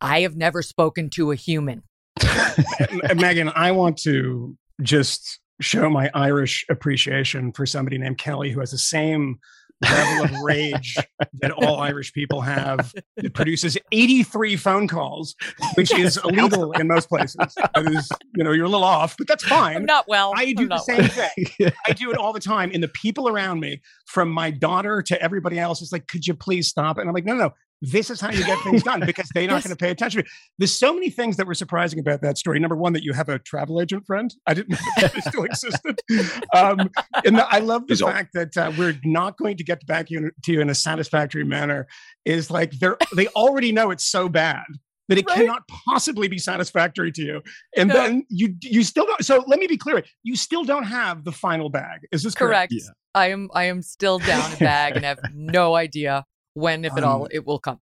I 0.00 0.22
have 0.22 0.34
never 0.34 0.62
spoken 0.62 1.10
to 1.10 1.30
a 1.30 1.36
human. 1.36 1.84
Megyn, 2.18 3.52
I 3.54 3.70
want 3.70 3.98
to 3.98 4.56
just 4.82 5.38
show 5.60 5.88
my 5.88 6.10
Irish 6.12 6.64
appreciation 6.68 7.52
for 7.52 7.66
somebody 7.66 7.98
named 7.98 8.18
Kelly 8.18 8.50
who 8.50 8.60
has 8.60 8.72
the 8.72 8.78
same 8.78 9.38
level 9.82 10.24
of 10.24 10.40
rage 10.42 10.96
that 11.40 11.50
all 11.50 11.80
Irish 11.80 12.12
people 12.12 12.40
have. 12.40 12.92
It 13.16 13.34
produces 13.34 13.76
83 13.92 14.56
phone 14.56 14.88
calls, 14.88 15.34
which 15.74 15.92
is 15.92 16.18
illegal 16.24 16.72
in 16.72 16.88
most 16.88 17.08
places. 17.08 17.36
That 17.56 17.92
is, 17.92 18.10
you 18.34 18.44
know, 18.44 18.52
you're 18.52 18.66
a 18.66 18.68
little 18.68 18.84
off, 18.84 19.16
but 19.18 19.26
that's 19.26 19.44
I'm 19.44 19.48
fine. 19.48 19.84
not 19.84 20.06
well. 20.08 20.32
I 20.36 20.42
I'm 20.44 20.54
do 20.54 20.62
the 20.64 20.76
not 20.76 20.84
same 20.84 21.08
thing. 21.08 21.72
I 21.86 21.92
do 21.92 22.10
it 22.10 22.16
all 22.16 22.32
the 22.32 22.40
time. 22.40 22.70
And 22.72 22.82
the 22.82 22.88
people 22.88 23.28
around 23.28 23.60
me, 23.60 23.80
from 24.06 24.30
my 24.30 24.50
daughter 24.50 25.02
to 25.02 25.20
everybody 25.20 25.58
else, 25.58 25.82
is 25.82 25.92
like, 25.92 26.06
could 26.06 26.26
you 26.26 26.34
please 26.34 26.68
stop? 26.68 26.98
And 26.98 27.08
I'm 27.08 27.14
like, 27.14 27.24
no, 27.24 27.34
no, 27.34 27.44
no. 27.46 27.50
This 27.82 28.08
is 28.10 28.20
how 28.20 28.30
you 28.30 28.44
get 28.44 28.58
things 28.62 28.82
done 28.82 29.00
because 29.00 29.28
they're 29.34 29.46
not 29.48 29.56
Yes. 29.56 29.64
going 29.64 29.76
to 29.76 29.84
pay 29.84 29.90
attention. 29.90 30.22
to 30.22 30.24
me. 30.24 30.30
There's 30.58 30.76
so 30.76 30.94
many 30.94 31.10
things 31.10 31.36
that 31.36 31.46
were 31.46 31.54
surprising 31.54 31.98
about 31.98 32.22
that 32.22 32.38
story. 32.38 32.58
Number 32.58 32.74
one, 32.76 32.92
that 32.94 33.02
you 33.02 33.12
have 33.12 33.28
a 33.28 33.38
travel 33.38 33.80
agent 33.80 34.06
friend. 34.06 34.34
I 34.46 34.54
didn't 34.54 34.70
know 34.70 34.78
that 35.00 35.12
they 35.12 35.20
still 35.20 35.44
existed. 35.44 36.00
Um, 36.54 36.90
and 37.24 37.36
the- 37.36 37.46
I 37.50 37.58
love 37.58 37.86
the 37.86 37.92
He's 37.94 38.02
old. 38.02 38.12
fact 38.12 38.30
that 38.34 38.56
uh, 38.56 38.72
we're 38.78 38.98
not 39.04 39.36
going 39.36 39.56
to 39.58 39.64
get 39.64 39.86
back 39.86 40.10
you- 40.10 40.30
to 40.44 40.52
you 40.52 40.60
in 40.60 40.70
a 40.70 40.74
satisfactory 40.74 41.44
manner. 41.44 41.86
Is 42.24 42.50
like 42.50 42.72
they're 42.72 42.96
they 43.14 43.26
already 43.28 43.72
know 43.72 43.90
it's 43.90 44.04
so 44.06 44.28
bad 44.28 44.64
that 45.08 45.18
it 45.18 45.26
Right. 45.28 45.36
cannot 45.38 45.62
possibly 45.88 46.26
be 46.28 46.38
satisfactory 46.38 47.12
to 47.12 47.22
you 47.22 47.42
and 47.76 47.88
No. 47.88 47.94
then 47.94 48.26
you 48.28 48.56
you 48.62 48.82
still 48.82 49.06
don't 49.06 49.24
so 49.24 49.44
let 49.46 49.60
me 49.60 49.68
be 49.68 49.76
clear 49.76 50.02
you 50.24 50.34
still 50.34 50.64
don't 50.64 50.82
have 50.84 51.22
the 51.22 51.30
final 51.30 51.68
bag 51.70 52.00
is 52.10 52.24
this 52.24 52.34
correct, 52.34 52.72
correct. 52.72 52.90
I 53.14 53.30
am 53.30 53.48
I 53.54 53.64
am 53.64 53.82
still 53.82 54.18
down 54.18 54.52
a 54.52 54.56
bag 54.56 54.96
and 54.96 55.04
have 55.04 55.20
no 55.32 55.76
idea 55.76 56.24
when, 56.56 56.84
if 56.84 56.96
at 56.96 57.04
all, 57.04 57.22
Um, 57.22 57.28
it 57.30 57.44
will 57.46 57.58
come. 57.58 57.78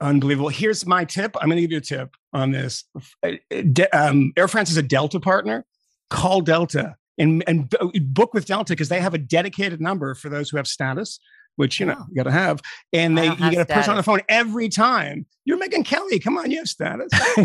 unbelievable. 0.00 0.48
Here's 0.48 0.86
my 0.86 1.04
tip. 1.04 1.36
I'm 1.40 1.48
going 1.48 1.56
to 1.56 1.62
give 1.62 1.72
you 1.72 1.78
a 1.78 1.80
tip 1.80 2.16
on 2.32 2.50
this. 2.52 2.84
Uh, 3.22 3.32
De- 3.72 3.90
um, 3.96 4.32
air 4.36 4.48
france 4.48 4.70
is 4.70 4.76
a 4.76 4.82
delta 4.82 5.20
partner. 5.20 5.64
Call 6.10 6.40
delta 6.40 6.96
and 7.18 7.42
and 7.46 7.72
book 8.14 8.34
with 8.34 8.46
delta 8.46 8.72
because 8.72 8.88
they 8.88 9.00
have 9.00 9.14
a 9.14 9.18
dedicated 9.18 9.80
number 9.80 10.14
for 10.14 10.28
those 10.28 10.50
who 10.50 10.56
have 10.56 10.66
status 10.66 11.18
which 11.56 11.78
you 11.78 11.86
know 11.86 11.94
Oh. 11.96 12.04
you 12.10 12.16
got 12.16 12.24
to 12.24 12.32
have. 12.32 12.60
And 12.92 13.16
they 13.16 13.28
you 13.28 13.50
get 13.50 13.60
a 13.60 13.64
person 13.72 13.90
on 13.92 13.96
the 13.96 14.02
phone 14.02 14.20
every 14.28 14.68
time. 14.68 15.24
You're 15.44 15.56
Megyn 15.58 15.84
Kelly. 15.84 16.18
Come 16.18 16.36
on 16.36 16.50
you 16.50 16.58
have 16.58 16.68
status. 16.68 17.10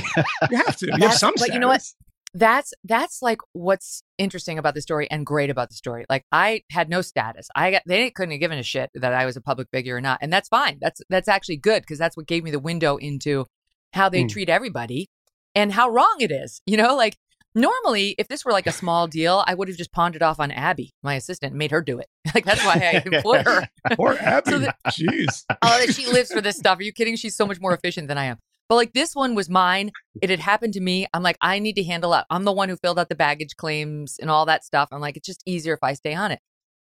You 0.49 0.57
have 0.65 0.75
to. 0.77 0.87
You 0.87 1.07
have 1.07 1.13
some 1.13 1.33
but 1.37 1.53
you 1.53 1.59
know 1.59 1.67
what? 1.67 1.83
That's 2.33 2.73
that's 2.83 3.21
like 3.21 3.39
what's 3.53 4.03
interesting 4.17 4.59
about 4.59 4.75
the 4.75 4.81
story 4.81 5.09
and 5.09 5.25
great 5.25 5.49
about 5.49 5.69
the 5.69 5.75
story. 5.75 6.05
Like 6.09 6.25
I 6.31 6.61
had 6.71 6.89
no 6.89 7.01
status. 7.01 7.47
I 7.55 7.71
got 7.71 7.81
they 7.87 8.09
couldn't 8.11 8.31
have 8.31 8.39
given 8.39 8.59
a 8.59 8.63
shit 8.63 8.89
that 8.93 9.13
I 9.13 9.25
was 9.25 9.35
a 9.35 9.41
public 9.41 9.67
figure 9.73 9.95
or 9.95 10.01
not, 10.01 10.19
and 10.21 10.31
that's 10.31 10.47
fine. 10.49 10.77
That's 10.81 11.01
that's 11.09 11.27
actually 11.27 11.57
good 11.57 11.81
because 11.81 11.97
that's 11.97 12.15
what 12.15 12.27
gave 12.27 12.43
me 12.43 12.51
the 12.51 12.59
window 12.59 12.97
into 12.97 13.45
how 13.93 14.09
they 14.09 14.23
Mm. 14.23 14.29
treat 14.29 14.49
everybody 14.49 15.07
and 15.55 15.71
how 15.73 15.89
wrong 15.89 16.17
it 16.19 16.31
is. 16.31 16.61
You 16.67 16.77
know, 16.77 16.95
like 16.95 17.17
normally 17.55 18.13
if 18.19 18.27
this 18.27 18.45
were 18.45 18.51
like 18.51 18.67
a 18.67 18.71
small 18.71 19.07
deal, 19.07 19.43
I 19.47 19.55
would 19.55 19.67
have 19.67 19.77
just 19.77 19.91
pawned 19.91 20.15
it 20.15 20.21
off 20.21 20.39
on 20.39 20.51
Abby, 20.51 20.91
my 21.01 21.15
assistant, 21.15 21.51
and 21.53 21.57
made 21.57 21.71
her 21.71 21.81
do 21.81 21.99
it. 21.99 22.07
Like 22.35 22.45
that's 22.45 22.63
why 22.63 22.75
I 22.75 23.01
employ 23.15 23.41
her. 23.43 23.67
Poor 23.93 24.13
Abby. 24.21 24.51
So 24.51 24.59
the- 24.59 24.75
Jeez. 24.89 25.45
Oh, 25.63 25.83
that 25.83 25.95
she 25.95 26.05
lives 26.05 26.31
for 26.31 26.41
this 26.41 26.57
stuff. 26.57 26.77
Are 26.77 26.83
you 26.83 26.93
kidding? 26.93 27.15
She's 27.15 27.35
so 27.35 27.47
much 27.47 27.59
more 27.59 27.73
efficient 27.73 28.07
than 28.07 28.19
I 28.19 28.25
am. 28.25 28.37
But 28.69 28.75
like 28.75 28.93
this 28.93 29.15
one 29.15 29.33
was 29.33 29.49
mine. 29.49 29.91
It 30.21 30.29
had 30.29 30.39
happened 30.39 30.73
to 30.73 30.79
me. 30.79 31.07
I'm 31.13 31.23
like, 31.23 31.37
I 31.41 31.57
need 31.57 31.73
to 31.73 31.83
handle 31.83 32.13
it. 32.13 32.23
I'm 32.29 32.45
the 32.45 32.53
one 32.53 32.69
who 32.69 32.77
filled 32.77 32.99
out 32.99 33.09
the 33.09 33.15
baggage 33.15 33.55
claims 33.57 34.17
and 34.19 34.29
all 34.29 34.45
that 34.45 34.63
stuff. 34.63 34.89
I'm 34.91 35.01
like, 35.01 35.17
it's 35.17 35.25
just 35.25 35.41
easier 35.45 35.73
if 35.73 35.79
I 35.83 35.93
stay 35.93 36.13
on 36.13 36.31
it. 36.31 36.39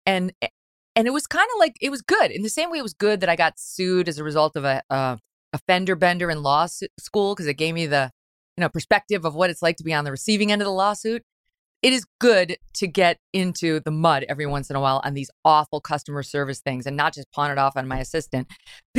And 0.06 0.32
and 0.94 1.06
it 1.06 1.12
was 1.12 1.26
kind 1.26 1.48
of 1.54 1.58
like 1.58 1.76
it 1.80 1.90
was 1.90 2.02
good 2.02 2.30
in 2.30 2.42
the 2.42 2.48
same 2.48 2.70
way 2.70 2.78
it 2.78 2.82
was 2.82 2.94
good 2.94 3.20
that 3.20 3.28
I 3.28 3.36
got 3.36 3.58
sued 3.58 4.08
as 4.08 4.18
a 4.18 4.24
result 4.24 4.56
of 4.56 4.64
a 4.64 4.82
a 4.90 5.58
fender 5.66 5.94
bender 5.96 6.30
in 6.30 6.42
law 6.42 6.66
school 6.66 7.34
because 7.34 7.46
it 7.46 7.54
gave 7.54 7.74
me 7.74 7.86
the 7.86 8.10
you 8.56 8.62
know 8.62 8.68
perspective 8.68 9.24
of 9.24 9.34
what 9.34 9.50
it's 9.50 9.62
like 9.62 9.76
to 9.76 9.84
be 9.84 9.92
on 9.92 10.04
the 10.04 10.10
receiving 10.10 10.52
end 10.52 10.62
of 10.62 10.66
the 10.66 10.72
lawsuit. 10.72 11.22
It 11.82 11.92
is 11.92 12.06
good 12.20 12.58
to 12.74 12.86
get 12.86 13.18
into 13.32 13.80
the 13.80 13.90
mud 13.90 14.24
every 14.28 14.46
once 14.46 14.70
in 14.70 14.76
a 14.76 14.80
while 14.80 15.00
on 15.04 15.14
these 15.14 15.30
awful 15.44 15.80
customer 15.80 16.22
service 16.22 16.60
things 16.60 16.86
and 16.86 16.96
not 16.96 17.12
just 17.12 17.32
pawn 17.32 17.50
it 17.50 17.58
off 17.58 17.76
on 17.76 17.88
my 17.88 17.98
assistant, 17.98 18.46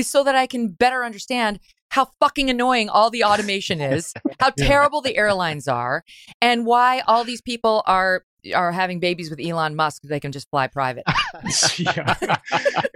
so 0.01 0.21
that 0.25 0.35
I 0.35 0.47
can 0.47 0.67
better 0.67 1.05
understand 1.05 1.59
how 1.93 2.09
fucking 2.19 2.49
annoying 2.49 2.89
all 2.89 3.11
the 3.11 3.23
automation 3.23 3.79
is, 3.79 4.15
how 4.39 4.49
terrible 4.57 4.99
the 4.99 5.15
airlines 5.15 5.67
are, 5.67 6.03
and 6.41 6.65
why 6.65 7.01
all 7.01 7.23
these 7.23 7.39
people 7.39 7.83
are 7.85 8.23
are 8.53 8.71
having 8.71 8.99
babies 8.99 9.29
with 9.29 9.39
Elon 9.39 9.75
Musk 9.75 10.01
they 10.03 10.19
can 10.19 10.31
just 10.31 10.49
fly 10.49 10.67
private. 10.67 11.03
yeah. 11.77 12.15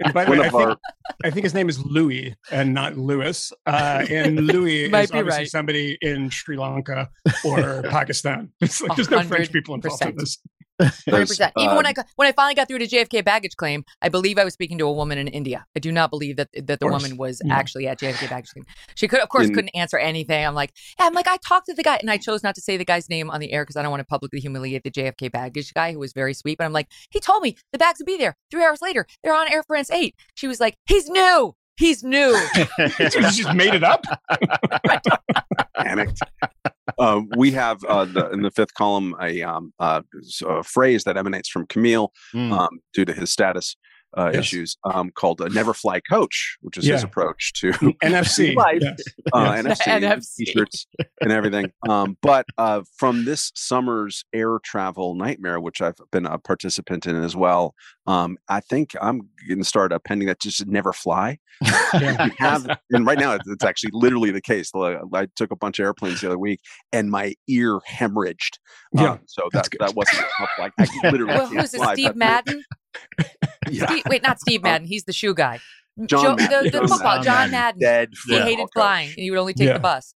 And 0.00 0.14
by 0.14 0.24
the 0.24 0.30
way, 0.30 0.40
I 0.40 0.48
think, 0.48 0.78
I 1.24 1.30
think 1.30 1.44
his 1.44 1.54
name 1.54 1.68
is 1.68 1.84
Louis 1.84 2.36
and 2.52 2.72
not 2.72 2.96
Lewis. 2.96 3.52
Uh, 3.66 4.06
and 4.08 4.36
Louis 4.46 4.84
is 4.84 4.92
obviously 4.92 5.22
right. 5.22 5.48
somebody 5.48 5.98
in 6.00 6.30
Sri 6.30 6.56
Lanka 6.56 7.10
or 7.44 7.82
Pakistan. 7.82 8.52
It's 8.60 8.80
like 8.80 8.94
there's 8.96 9.10
no 9.10 9.22
French 9.22 9.50
people 9.50 9.74
involved 9.74 10.04
in 10.04 10.16
this. 10.16 10.38
100%. 10.80 11.52
Even 11.58 11.76
when 11.76 11.86
uh, 11.86 11.92
I 11.96 12.02
when 12.16 12.28
I 12.28 12.32
finally 12.32 12.54
got 12.54 12.68
through 12.68 12.78
to 12.78 12.86
JFK 12.86 13.24
baggage 13.24 13.56
claim, 13.56 13.84
I 14.00 14.08
believe 14.08 14.38
I 14.38 14.44
was 14.44 14.52
speaking 14.54 14.78
to 14.78 14.84
a 14.86 14.92
woman 14.92 15.18
in 15.18 15.26
India. 15.26 15.66
I 15.74 15.80
do 15.80 15.90
not 15.90 16.10
believe 16.10 16.36
that 16.36 16.48
that 16.52 16.66
the 16.66 16.76
course. 16.78 17.02
woman 17.02 17.16
was 17.16 17.42
Yeah. 17.44 17.56
actually 17.56 17.88
at 17.88 17.98
JFK 17.98 18.28
baggage 18.28 18.50
claim. 18.50 18.64
She 18.94 19.08
could, 19.08 19.20
of 19.20 19.28
course, 19.28 19.48
In- 19.48 19.54
couldn't 19.54 19.70
answer 19.70 19.98
anything. 19.98 20.46
I'm 20.46 20.54
like, 20.54 20.72
yeah, 20.98 21.06
I'm 21.06 21.14
like, 21.14 21.26
I 21.26 21.36
talked 21.38 21.66
to 21.66 21.74
the 21.74 21.82
guy, 21.82 21.96
and 21.96 22.10
I 22.10 22.16
chose 22.16 22.44
not 22.44 22.54
to 22.54 22.60
say 22.60 22.76
the 22.76 22.84
guy's 22.84 23.08
name 23.08 23.28
on 23.30 23.40
the 23.40 23.52
air 23.52 23.64
because 23.64 23.76
I 23.76 23.82
don't 23.82 23.90
want 23.90 24.02
to 24.02 24.06
publicly 24.06 24.38
humiliate 24.38 24.84
the 24.84 24.90
JFK 24.90 25.32
baggage 25.32 25.37
guy 25.74 25.92
who 25.92 25.98
was 25.98 26.12
very 26.12 26.34
sweet. 26.34 26.58
But 26.58 26.64
I'm 26.64 26.72
like, 26.72 26.88
he 27.10 27.20
told 27.20 27.42
me 27.42 27.56
the 27.72 27.78
bags 27.78 27.98
would 28.00 28.06
be 28.06 28.16
there. 28.16 28.36
Three 28.50 28.64
hours 28.64 28.80
later, 28.82 29.06
they're 29.22 29.34
on 29.34 29.50
Air 29.52 29.62
France 29.62 29.90
Eight. 29.90 30.14
She 30.34 30.46
was 30.48 30.60
like, 30.60 30.74
he's 30.86 31.08
new. 31.08 31.54
He's 31.76 32.02
new. 32.02 32.36
You 32.78 32.88
just 33.30 33.54
made 33.54 33.74
it 33.74 33.84
up. 33.84 34.04
panicked. 35.76 36.20
um, 36.98 37.28
we 37.36 37.50
have 37.52 37.82
uh, 37.84 38.04
the, 38.04 38.30
in 38.30 38.42
the 38.42 38.50
fifth 38.50 38.74
column 38.74 39.14
a, 39.20 39.42
um, 39.42 39.72
uh, 39.78 40.02
s- 40.18 40.42
a 40.46 40.62
phrase 40.62 41.04
that 41.04 41.16
emanates 41.16 41.48
from 41.48 41.66
Kmele 41.66 42.08
Mm. 42.34 42.52
um, 42.52 42.80
due 42.94 43.04
to 43.04 43.12
his 43.12 43.30
status 43.30 43.76
uh, 44.16 44.30
Yes. 44.32 44.40
issues 44.40 44.76
um, 44.84 45.10
called 45.10 45.40
a 45.40 45.48
never 45.50 45.74
fly 45.74 46.00
coach, 46.00 46.56
which 46.60 46.78
is 46.78 46.86
his 46.86 47.02
approach 47.02 47.52
to 47.54 47.70
NFC. 48.02 48.54
Life. 48.56 48.78
Yes. 48.80 49.00
uh, 49.32 49.60
Yes. 49.64 49.80
NFC, 49.82 50.00
NFC. 50.02 50.36
t-shirts 50.46 50.86
and 51.20 51.30
everything. 51.32 51.72
Um, 51.88 52.16
but 52.22 52.46
uh, 52.56 52.82
from 52.96 53.24
this 53.24 53.52
summer's 53.54 54.24
air 54.32 54.58
travel 54.64 55.14
nightmare, 55.14 55.60
which 55.60 55.80
I've 55.82 55.96
been 56.10 56.26
a 56.26 56.38
participant 56.38 57.06
in 57.06 57.16
as 57.22 57.36
well, 57.36 57.74
um, 58.06 58.38
I 58.48 58.60
think 58.60 58.92
I'm 59.00 59.28
going 59.46 59.58
to 59.58 59.64
start 59.64 59.92
a 59.92 60.00
pending 60.00 60.28
that 60.28 60.40
just 60.40 60.66
never 60.66 60.92
fly. 60.92 61.38
Yeah. 61.92 62.28
Have, 62.38 62.78
and 62.90 63.04
right 63.06 63.18
now 63.18 63.32
it's, 63.32 63.48
it's 63.48 63.64
actually 63.64 63.90
literally 63.92 64.30
the 64.30 64.40
case. 64.40 64.70
I 64.74 65.26
took 65.36 65.50
a 65.50 65.56
bunch 65.56 65.78
of 65.78 65.84
airplanes 65.84 66.20
the 66.20 66.28
other 66.28 66.38
week, 66.38 66.60
and 66.92 67.10
my 67.10 67.34
ear 67.48 67.80
hemorrhaged. 67.88 68.58
Yeah, 68.94 69.12
Um, 69.12 69.20
so 69.26 69.48
that's 69.52 69.68
that 69.68 69.78
good. 69.78 69.86
that 69.88 69.94
wasn't. 69.96 70.24
Like 70.58 70.72
I 70.78 70.86
literally 71.10 71.34
well, 71.34 71.46
who's 71.48 71.74
it? 71.74 71.78
fly, 71.78 71.94
Steve 71.94 72.06
but- 72.08 72.16
Madden? 72.16 72.64
Yeah. 73.70 73.86
Steve, 73.86 74.02
wait, 74.08 74.22
not 74.22 74.40
Steve 74.40 74.62
Madden. 74.64 74.86
He's 74.86 75.04
the 75.04 75.12
shoe 75.12 75.34
guy. 75.34 75.60
John 76.06 76.22
Joe- 76.22 76.36
Madden. 76.36 76.64
the, 76.64 76.70
the 76.70 76.78
John 76.78 76.88
football. 76.88 77.22
John 77.22 77.50
Madden. 77.50 77.80
Dead. 77.80 78.08
He 78.12 78.16
football 78.32 78.46
hated 78.46 78.68
flying, 78.72 79.08
and 79.10 79.18
he 79.18 79.30
would 79.30 79.38
only 79.38 79.54
take 79.54 79.66
Yeah. 79.66 79.74
the 79.74 79.80
bus. 79.80 80.14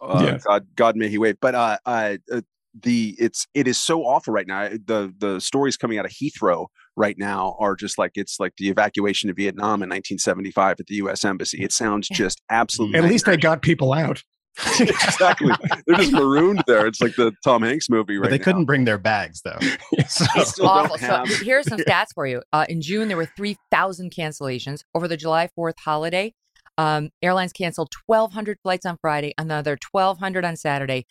Uh, 0.00 0.20
Yeah. 0.24 0.38
God, 0.46 0.66
God 0.76 0.96
may 0.96 1.08
he 1.08 1.18
wait. 1.18 1.36
But 1.40 1.54
uh, 1.54 1.78
uh, 1.86 2.16
uh, 2.32 2.40
the 2.82 3.14
it's 3.18 3.46
it 3.54 3.66
is 3.68 3.78
so 3.78 4.02
awful 4.02 4.32
right 4.34 4.46
now. 4.46 4.68
The 4.68 5.12
the 5.18 5.40
stories 5.40 5.76
coming 5.76 5.98
out 5.98 6.04
of 6.04 6.10
Heathrow 6.12 6.66
right 6.96 7.16
now 7.18 7.56
are 7.58 7.74
just 7.74 7.98
like 7.98 8.12
it's 8.16 8.38
like 8.38 8.52
the 8.58 8.68
evacuation 8.68 9.30
of 9.30 9.36
Vietnam 9.36 9.82
in 9.82 9.88
1975 9.88 10.76
at 10.80 10.86
the 10.86 10.94
U.S. 10.96 11.24
Embassy. 11.24 11.62
It 11.62 11.72
sounds 11.72 12.08
just 12.08 12.42
absolutely. 12.50 12.98
At 12.98 13.04
least 13.04 13.26
they 13.26 13.36
got 13.36 13.62
people 13.62 13.92
out. 13.92 14.22
exactly. 14.80 15.50
They're 15.86 15.96
just 15.96 16.12
marooned 16.12 16.62
there. 16.66 16.86
It's 16.86 17.00
like 17.00 17.14
the 17.16 17.32
Tom 17.42 17.62
Hanks 17.62 17.88
movie 17.90 18.16
right 18.18 18.24
but 18.24 18.30
they 18.30 18.38
now. 18.38 18.44
couldn't 18.44 18.64
bring 18.66 18.84
their 18.84 18.98
bags 18.98 19.42
though. 19.42 19.58
So- 20.08 20.24
It's 20.36 20.50
still 20.52 20.66
don't 20.66 20.84
awful. 20.86 20.98
So 20.98 21.06
have- 21.06 21.26
th- 21.26 21.40
here 21.40 21.58
are 21.58 21.62
some 21.62 21.78
stats 21.88 22.08
for 22.14 22.26
you. 22.26 22.42
Uh, 22.52 22.66
in 22.68 22.80
June, 22.80 23.08
there 23.08 23.16
were 23.16 23.26
3,000 23.36 24.10
cancellations. 24.12 24.82
Over 24.94 25.08
the 25.08 25.16
July 25.16 25.48
4th 25.58 25.74
holiday, 25.84 26.34
Um, 26.78 27.10
airlines 27.22 27.52
canceled 27.52 27.92
1,200 28.06 28.58
flights 28.62 28.84
on 28.86 28.96
Friday, 29.00 29.32
another 29.38 29.76
1,200 29.92 30.44
on 30.44 30.56
Saturday, 30.56 31.06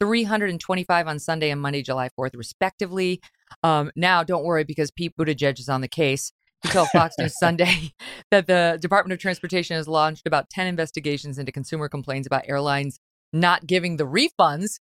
325 0.00 1.06
on 1.08 1.18
Sunday 1.18 1.50
and 1.50 1.60
Monday, 1.60 1.82
July 1.82 2.08
4th, 2.18 2.36
respectively. 2.36 3.20
Um, 3.62 3.90
now, 3.96 4.22
don't 4.22 4.44
worry 4.44 4.64
because 4.64 4.90
Pete 4.90 5.12
Buttigieg 5.18 5.58
is 5.58 5.68
on 5.68 5.80
the 5.80 5.88
case. 5.88 6.32
He 6.62 6.70
told 6.70 6.88
Fox 6.88 7.14
News 7.18 7.38
Sunday 7.38 7.92
that 8.30 8.46
the 8.46 8.78
Department 8.80 9.12
of 9.12 9.20
Transportation 9.20 9.76
has 9.76 9.86
launched 9.86 10.26
about 10.26 10.50
10 10.50 10.66
investigations 10.66 11.38
into 11.38 11.52
consumer 11.52 11.88
complaints 11.88 12.26
about 12.26 12.48
airlines 12.48 12.98
not 13.32 13.66
giving 13.66 13.96
the 13.96 14.06
refunds 14.06 14.80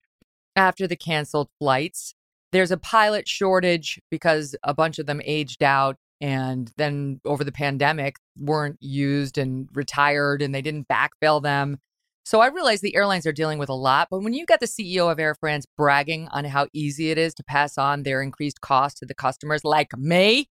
after 0.56 0.88
the 0.88 0.96
canceled 0.96 1.50
flights. 1.60 2.14
There's 2.52 2.72
a 2.72 2.78
pilot 2.78 3.28
shortage 3.28 4.00
because 4.12 4.56
a 4.64 4.74
bunch 4.74 5.00
of 5.00 5.08
them 5.08 5.22
aged 5.26 5.64
out 5.64 5.98
and 6.22 6.72
then 6.78 7.20
over 7.26 7.44
the 7.44 7.52
pandemic 7.52 8.18
weren't 8.38 8.78
used 8.80 9.38
and 9.38 9.68
retired 9.74 10.42
and 10.42 10.54
they 10.54 10.62
didn't 10.62 10.88
backfill 10.88 11.42
them. 11.42 11.80
So 12.26 12.40
I 12.40 12.48
realize 12.48 12.80
the 12.80 12.96
airlines 12.96 13.28
are 13.28 13.34
dealing 13.34 13.60
with 13.60 13.68
a 13.68 13.74
lot, 13.74 14.08
but 14.10 14.22
when 14.22 14.34
you 14.34 14.46
got 14.46 14.62
the 14.62 14.66
CEO 14.66 15.12
of 15.12 15.20
Air 15.20 15.36
France 15.36 15.66
bragging 15.76 16.30
on 16.30 16.46
how 16.46 16.68
easy 16.72 17.12
it 17.12 17.18
is 17.18 17.34
to 17.34 17.44
pass 17.44 17.78
on 17.78 18.04
their 18.04 18.22
increased 18.22 18.62
cost 18.62 18.98
to 18.98 19.06
the 19.06 19.14
customers 19.14 19.66
like 19.66 19.98
me, 19.98 20.48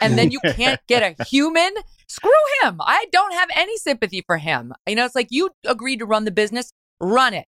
and 0.00 0.18
then 0.18 0.30
you 0.30 0.40
can't 0.52 0.80
get 0.86 1.02
a 1.02 1.24
human, 1.24 1.72
screw 2.08 2.30
him. 2.62 2.78
I 2.80 3.06
don't 3.12 3.32
have 3.34 3.48
any 3.54 3.76
sympathy 3.76 4.22
for 4.26 4.38
him. 4.38 4.72
You 4.86 4.96
know, 4.96 5.04
it's 5.04 5.14
like 5.14 5.28
you 5.30 5.50
agreed 5.66 5.98
to 5.98 6.06
run 6.06 6.24
the 6.24 6.30
business, 6.30 6.72
run 7.00 7.34
it. 7.34 7.46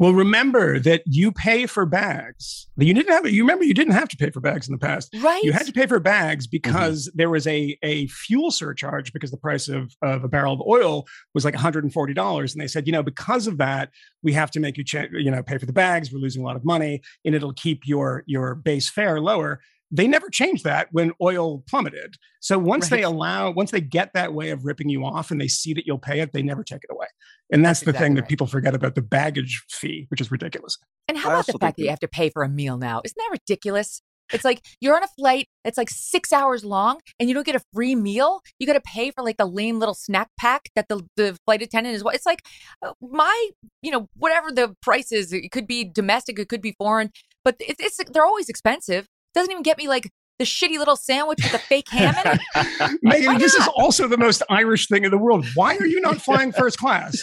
Well, 0.00 0.14
remember 0.14 0.78
that 0.78 1.02
you 1.04 1.30
pay 1.30 1.66
for 1.66 1.84
bags. 1.84 2.68
You 2.78 2.94
didn't 2.94 3.12
have 3.12 3.30
you 3.30 3.42
remember 3.42 3.64
you 3.64 3.74
didn't 3.74 3.92
have 3.92 4.08
to 4.08 4.16
pay 4.16 4.30
for 4.30 4.40
bags 4.40 4.66
in 4.66 4.72
the 4.72 4.78
past. 4.78 5.14
Right. 5.20 5.42
You 5.42 5.52
had 5.52 5.66
to 5.66 5.74
pay 5.74 5.84
for 5.86 6.00
bags 6.00 6.46
because 6.46 7.06
mm-hmm. 7.06 7.18
there 7.18 7.28
was 7.28 7.46
a 7.46 7.76
a 7.82 8.06
fuel 8.06 8.50
surcharge 8.50 9.12
because 9.12 9.30
the 9.30 9.36
price 9.36 9.68
of, 9.68 9.94
of 10.00 10.24
a 10.24 10.28
barrel 10.28 10.54
of 10.54 10.62
oil 10.66 11.06
was 11.34 11.44
like 11.44 11.52
$140. 11.52 12.52
And 12.52 12.62
they 12.62 12.66
said, 12.66 12.86
you 12.86 12.94
know, 12.94 13.02
because 13.02 13.46
of 13.46 13.58
that, 13.58 13.90
we 14.22 14.32
have 14.32 14.50
to 14.52 14.60
make 14.60 14.78
you 14.78 14.84
ch- 14.84 15.10
you 15.12 15.30
know 15.30 15.42
pay 15.42 15.58
for 15.58 15.66
the 15.66 15.72
bags. 15.74 16.10
We're 16.10 16.20
losing 16.20 16.40
a 16.40 16.46
lot 16.46 16.56
of 16.56 16.64
money 16.64 17.02
and 17.26 17.34
it'll 17.34 17.52
keep 17.52 17.86
your 17.86 18.24
your 18.26 18.54
base 18.54 18.88
fare 18.88 19.20
lower 19.20 19.60
they 19.90 20.06
never 20.06 20.28
changed 20.28 20.64
that 20.64 20.88
when 20.92 21.12
oil 21.20 21.62
plummeted. 21.68 22.14
So 22.40 22.58
once 22.58 22.90
right. 22.90 22.98
they 22.98 23.02
allow, 23.02 23.50
once 23.50 23.70
they 23.70 23.80
get 23.80 24.12
that 24.14 24.32
way 24.32 24.50
of 24.50 24.64
ripping 24.64 24.88
you 24.88 25.04
off 25.04 25.30
and 25.30 25.40
they 25.40 25.48
see 25.48 25.74
that 25.74 25.86
you'll 25.86 25.98
pay 25.98 26.20
it, 26.20 26.32
they 26.32 26.42
never 26.42 26.62
take 26.62 26.84
it 26.84 26.90
away. 26.92 27.06
And 27.52 27.64
that's, 27.64 27.80
that's 27.80 27.84
the 27.84 27.90
exactly 27.90 28.06
thing 28.06 28.14
that 28.14 28.22
right. 28.22 28.28
people 28.28 28.46
forget 28.46 28.74
about 28.74 28.94
the 28.94 29.02
baggage 29.02 29.64
fee, 29.68 30.06
which 30.08 30.20
is 30.20 30.30
ridiculous. 30.30 30.78
And 31.08 31.18
how 31.18 31.30
about 31.30 31.46
the 31.46 31.58
fact 31.58 31.76
that 31.76 31.82
you 31.82 31.90
have 31.90 32.00
to 32.00 32.08
pay 32.08 32.30
for 32.30 32.42
a 32.42 32.48
meal 32.48 32.78
now? 32.78 33.00
Isn't 33.04 33.16
that 33.16 33.30
ridiculous? 33.32 34.00
It's 34.32 34.44
like 34.44 34.64
you're 34.80 34.94
on 34.94 35.02
a 35.02 35.08
flight 35.08 35.48
that's 35.64 35.76
like 35.76 35.90
six 35.90 36.32
hours 36.32 36.64
long 36.64 37.00
and 37.18 37.28
you 37.28 37.34
don't 37.34 37.44
get 37.44 37.56
a 37.56 37.62
free 37.74 37.96
meal. 37.96 38.42
You 38.60 38.66
got 38.68 38.74
to 38.74 38.80
pay 38.80 39.10
for 39.10 39.24
like 39.24 39.38
the 39.38 39.46
lame 39.46 39.80
little 39.80 39.94
snack 39.94 40.28
pack 40.38 40.70
that 40.76 40.86
the, 40.88 41.02
the 41.16 41.36
flight 41.44 41.62
attendant 41.62 41.96
is. 41.96 42.04
What 42.04 42.14
it's 42.14 42.26
like 42.26 42.42
uh, 42.80 42.92
my, 43.00 43.50
you 43.82 43.90
know, 43.90 44.08
whatever 44.16 44.52
the 44.52 44.74
price 44.82 45.10
is, 45.10 45.32
it 45.32 45.50
could 45.50 45.66
be 45.66 45.82
domestic, 45.82 46.38
it 46.38 46.48
could 46.48 46.62
be 46.62 46.76
foreign, 46.78 47.10
but 47.44 47.56
it's, 47.58 47.98
it's 47.98 48.10
they're 48.12 48.24
always 48.24 48.48
expensive. 48.48 49.06
Doesn't 49.34 49.50
even 49.50 49.62
get 49.62 49.78
me 49.78 49.88
like 49.88 50.10
the 50.38 50.44
shitty 50.44 50.78
little 50.78 50.96
sandwich 50.96 51.38
with 51.42 51.52
the 51.52 51.58
fake 51.58 51.88
ham 51.90 52.14
in 52.24 52.32
it. 52.32 52.40
Megyn, 53.04 53.38
this 53.38 53.54
is 53.54 53.68
also 53.76 54.08
the 54.08 54.16
most 54.16 54.42
Irish 54.48 54.88
thing 54.88 55.04
in 55.04 55.10
the 55.10 55.18
world. 55.18 55.46
Why 55.54 55.76
are 55.76 55.86
you 55.86 56.00
not 56.00 56.16
flying 56.22 56.50
first 56.50 56.78
class? 56.78 57.22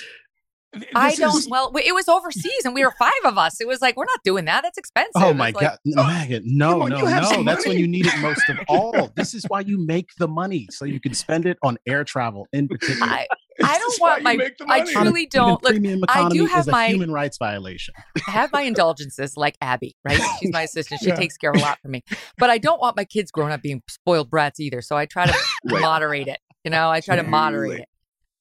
This 0.73 0.86
I 0.95 1.15
don't. 1.15 1.38
Is... 1.38 1.49
Well, 1.49 1.71
it 1.75 1.93
was 1.93 2.08
overseas, 2.10 2.65
and 2.65 2.73
we 2.73 2.84
were 2.84 2.93
five 2.99 3.12
of 3.23 3.38
us. 3.38 3.62
It 3.62 3.67
was 3.67 3.82
like 3.82 3.95
we're 3.95 4.06
not 4.06 4.19
doing 4.23 4.45
that. 4.45 4.63
That's 4.63 4.77
expensive. 4.77 5.12
Oh 5.15 5.34
my 5.34 5.51
god, 5.51 5.77
no, 5.86 6.01
oh, 6.01 6.06
Maggot, 6.06 6.43
no, 6.45 6.82
on, 6.82 6.89
no, 6.89 7.01
no. 7.01 7.43
That's 7.43 7.65
when 7.65 7.77
you 7.77 7.88
need 7.88 8.06
it 8.06 8.19
most 8.19 8.47
of 8.49 8.58
all. 8.67 9.12
this 9.15 9.34
is 9.34 9.45
why 9.47 9.62
you 9.62 9.77
make 9.77 10.10
the 10.19 10.27
money, 10.27 10.67
so 10.69 10.86
you 10.86 10.99
can 10.99 11.13
spend 11.13 11.45
it 11.45 11.58
on 11.63 11.77
air 11.88 12.03
travel 12.03 12.47
in 12.51 12.67
particular. 12.67 13.08
I, 13.08 13.27
I 13.63 13.77
don't 13.77 14.01
want 14.01 14.23
my. 14.23 14.38
I 14.67 14.91
truly 14.91 15.25
don't. 15.25 15.63
Look, 15.63 15.75
I 16.10 16.30
do 16.30 16.45
have 16.45 16.67
my 16.67 16.88
human 16.88 17.12
rights 17.12 17.38
violation. 17.38 17.93
I 18.27 18.32
have 18.32 18.51
my 18.51 18.62
indulgences, 18.62 19.38
like 19.38 19.58
Abby. 19.62 19.95
Right, 20.03 20.19
she's 20.39 20.51
my 20.51 20.63
assistant. 20.63 21.01
She 21.08 21.10
yeah. 21.10 21.15
takes 21.15 21.38
care 21.38 21.51
of 21.51 21.58
a 21.58 21.60
lot 21.60 21.77
for 21.80 21.89
me. 21.89 22.03
But 22.38 22.49
I 22.49 22.58
don't 22.58 22.82
want 22.82 22.97
my 22.97 23.06
kids 23.06 23.30
growing 23.30 23.51
up 23.51 23.62
being 23.62 23.84
spoiled 23.88 24.30
brats 24.32 24.60
either. 24.60 24.82
So 24.82 24.97
I 24.97 25.06
try 25.06 25.27
to 25.27 25.34
right. 25.65 25.82
moderate 25.82 26.27
it. 26.27 26.39
You 26.63 26.71
know, 26.71 26.89
I 26.89 27.01
try 27.01 27.17
to 27.17 27.23
moderate 27.23 27.82
it. 27.82 27.89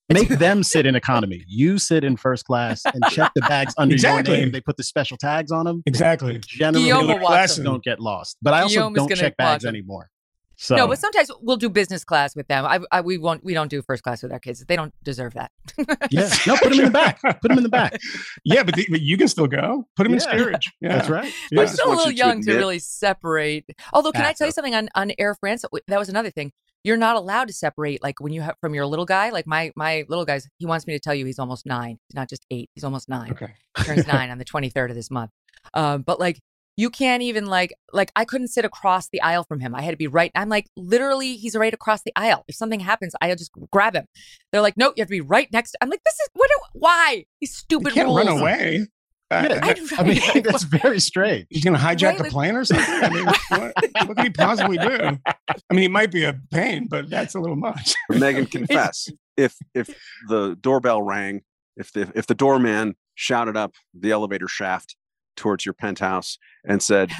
Make 0.08 0.28
them 0.28 0.62
sit 0.62 0.86
in 0.86 0.94
economy. 0.94 1.44
You 1.48 1.78
sit 1.78 2.04
in 2.04 2.16
first 2.16 2.44
class 2.44 2.82
and 2.84 3.02
check 3.10 3.32
the 3.34 3.42
bags 3.42 3.74
under 3.76 3.94
exactly. 3.94 4.34
your 4.34 4.42
name. 4.44 4.52
They 4.52 4.60
put 4.60 4.76
the 4.76 4.84
special 4.84 5.16
tags 5.16 5.50
on 5.50 5.64
them. 5.64 5.82
Exactly. 5.86 6.38
Generally, 6.46 7.18
classes 7.18 7.64
don't 7.64 7.82
get 7.82 7.98
lost. 7.98 8.36
But 8.40 8.54
I 8.54 8.62
also 8.62 8.74
Guillaume 8.74 8.94
don't 8.94 9.14
check 9.16 9.36
bags 9.36 9.64
anymore. 9.64 10.10
So 10.58 10.74
no, 10.74 10.88
but 10.88 10.98
sometimes 10.98 11.30
we'll 11.42 11.58
do 11.58 11.68
business 11.68 12.02
class 12.02 12.34
with 12.34 12.48
them. 12.48 12.64
I, 12.64 12.80
I, 12.90 13.02
we 13.02 13.18
won't. 13.18 13.44
We 13.44 13.52
don't 13.52 13.68
do 13.68 13.82
first 13.82 14.02
class 14.02 14.22
with 14.22 14.32
our 14.32 14.38
kids. 14.38 14.64
They 14.66 14.74
don't 14.74 14.94
deserve 15.02 15.34
that. 15.34 15.50
yeah, 16.10 16.30
no, 16.46 16.56
put 16.56 16.70
them 16.70 16.78
in 16.78 16.84
the 16.86 16.90
back. 16.90 17.20
Put 17.20 17.42
them 17.42 17.58
in 17.58 17.62
the 17.62 17.68
back. 17.68 18.00
yeah, 18.44 18.62
but, 18.62 18.74
the, 18.74 18.86
but 18.90 19.02
you 19.02 19.18
can 19.18 19.28
still 19.28 19.46
go. 19.46 19.86
Put 19.96 20.04
them 20.04 20.12
yeah. 20.12 20.16
in 20.16 20.20
steerage. 20.20 20.72
Yeah. 20.80 20.96
That's 20.96 21.08
right. 21.08 21.32
Yeah. 21.50 21.58
We're 21.58 21.66
still 21.66 21.92
a 21.92 21.94
little 21.94 22.10
young 22.10 22.42
to, 22.42 22.52
to 22.52 22.56
really 22.56 22.78
separate. 22.78 23.66
Although, 23.92 24.12
can 24.12 24.24
I 24.24 24.32
tell 24.32 24.46
you 24.46 24.52
something 24.52 24.74
on 24.74 24.88
on 24.94 25.12
Air 25.18 25.34
France? 25.34 25.62
That 25.88 25.98
was 25.98 26.08
another 26.08 26.30
thing 26.30 26.52
you're 26.86 26.96
not 26.96 27.16
allowed 27.16 27.48
to 27.48 27.52
separate 27.52 28.00
like 28.00 28.20
when 28.20 28.32
you 28.32 28.40
have 28.40 28.54
from 28.60 28.72
your 28.72 28.86
little 28.86 29.04
guy 29.04 29.30
like 29.30 29.44
my 29.46 29.72
my 29.74 30.04
little 30.08 30.24
guy's 30.24 30.48
he 30.58 30.66
wants 30.66 30.86
me 30.86 30.94
to 30.94 31.00
tell 31.00 31.14
you 31.14 31.26
he's 31.26 31.40
almost 31.40 31.66
nine 31.66 31.98
he's 32.08 32.14
not 32.14 32.28
just 32.28 32.46
eight 32.50 32.70
he's 32.74 32.84
almost 32.84 33.08
nine. 33.08 33.32
Okay. 33.32 33.52
Turns 33.82 34.06
nine 34.16 34.30
on 34.30 34.38
the 34.38 34.44
23rd 34.44 34.90
of 34.90 34.94
this 34.94 35.10
month. 35.10 35.32
Um, 35.74 36.02
but 36.02 36.20
like 36.20 36.38
you 36.76 36.88
can't 36.88 37.22
even 37.22 37.46
like 37.46 37.74
like 37.92 38.12
i 38.14 38.24
couldn't 38.24 38.48
sit 38.48 38.64
across 38.64 39.08
the 39.08 39.20
aisle 39.20 39.42
from 39.42 39.58
him. 39.58 39.74
I 39.74 39.82
had 39.82 39.90
to 39.90 39.96
be 39.96 40.06
right 40.06 40.30
i'm 40.36 40.48
like 40.48 40.68
literally 40.76 41.36
he's 41.36 41.56
right 41.56 41.74
across 41.74 42.02
the 42.02 42.12
aisle. 42.14 42.44
If 42.46 42.54
something 42.54 42.80
happens 42.80 43.14
i'll 43.20 43.34
just 43.34 43.50
grab 43.72 43.96
him. 43.96 44.06
They're 44.52 44.62
like 44.62 44.76
no 44.76 44.92
you 44.96 45.00
have 45.00 45.08
to 45.08 45.10
be 45.10 45.20
right 45.20 45.48
next 45.52 45.72
to, 45.72 45.78
i'm 45.82 45.90
like 45.90 46.04
this 46.04 46.14
is 46.14 46.28
what 46.34 46.48
do, 46.48 46.78
why? 46.78 47.24
These 47.40 47.56
stupid 47.56 47.88
you 47.88 47.94
can't 47.94 48.06
rules. 48.06 48.18
run 48.18 48.28
away 48.28 48.86
yeah, 49.30 49.58
I, 49.60 49.74
I, 49.98 50.02
mean, 50.04 50.42
that's 50.42 50.62
very 50.82 51.00
strange. 51.00 51.46
He's 51.50 51.64
going 51.64 51.76
to 51.76 51.82
hijack 51.82 52.02
right? 52.02 52.18
the 52.18 52.24
plane 52.24 52.54
or 52.54 52.64
something? 52.64 52.86
I 52.88 53.08
mean, 53.08 53.24
what, 53.48 53.74
what, 54.06 54.16
can 54.16 54.26
he 54.26 54.30
possibly 54.30 54.78
do? 54.78 55.18
I 55.26 55.74
mean, 55.74 55.82
he 55.82 55.88
might 55.88 56.12
be 56.12 56.24
a 56.24 56.38
pain, 56.52 56.86
but 56.88 57.10
that's 57.10 57.34
a 57.34 57.40
little 57.40 57.56
much. 57.56 57.94
Megyn, 58.12 58.50
confess 58.50 59.08
if 59.36 59.56
if 59.74 59.88
the 60.28 60.56
doorbell 60.60 61.02
rang, 61.02 61.42
if 61.76 61.92
the 61.92 62.12
if 62.14 62.26
the 62.26 62.34
doorman 62.34 62.94
shouted 63.14 63.56
up 63.56 63.74
the 63.92 64.12
elevator 64.12 64.48
shaft 64.48 64.96
towards 65.36 65.66
your 65.66 65.74
penthouse 65.74 66.38
and 66.64 66.80
said, 66.80 67.10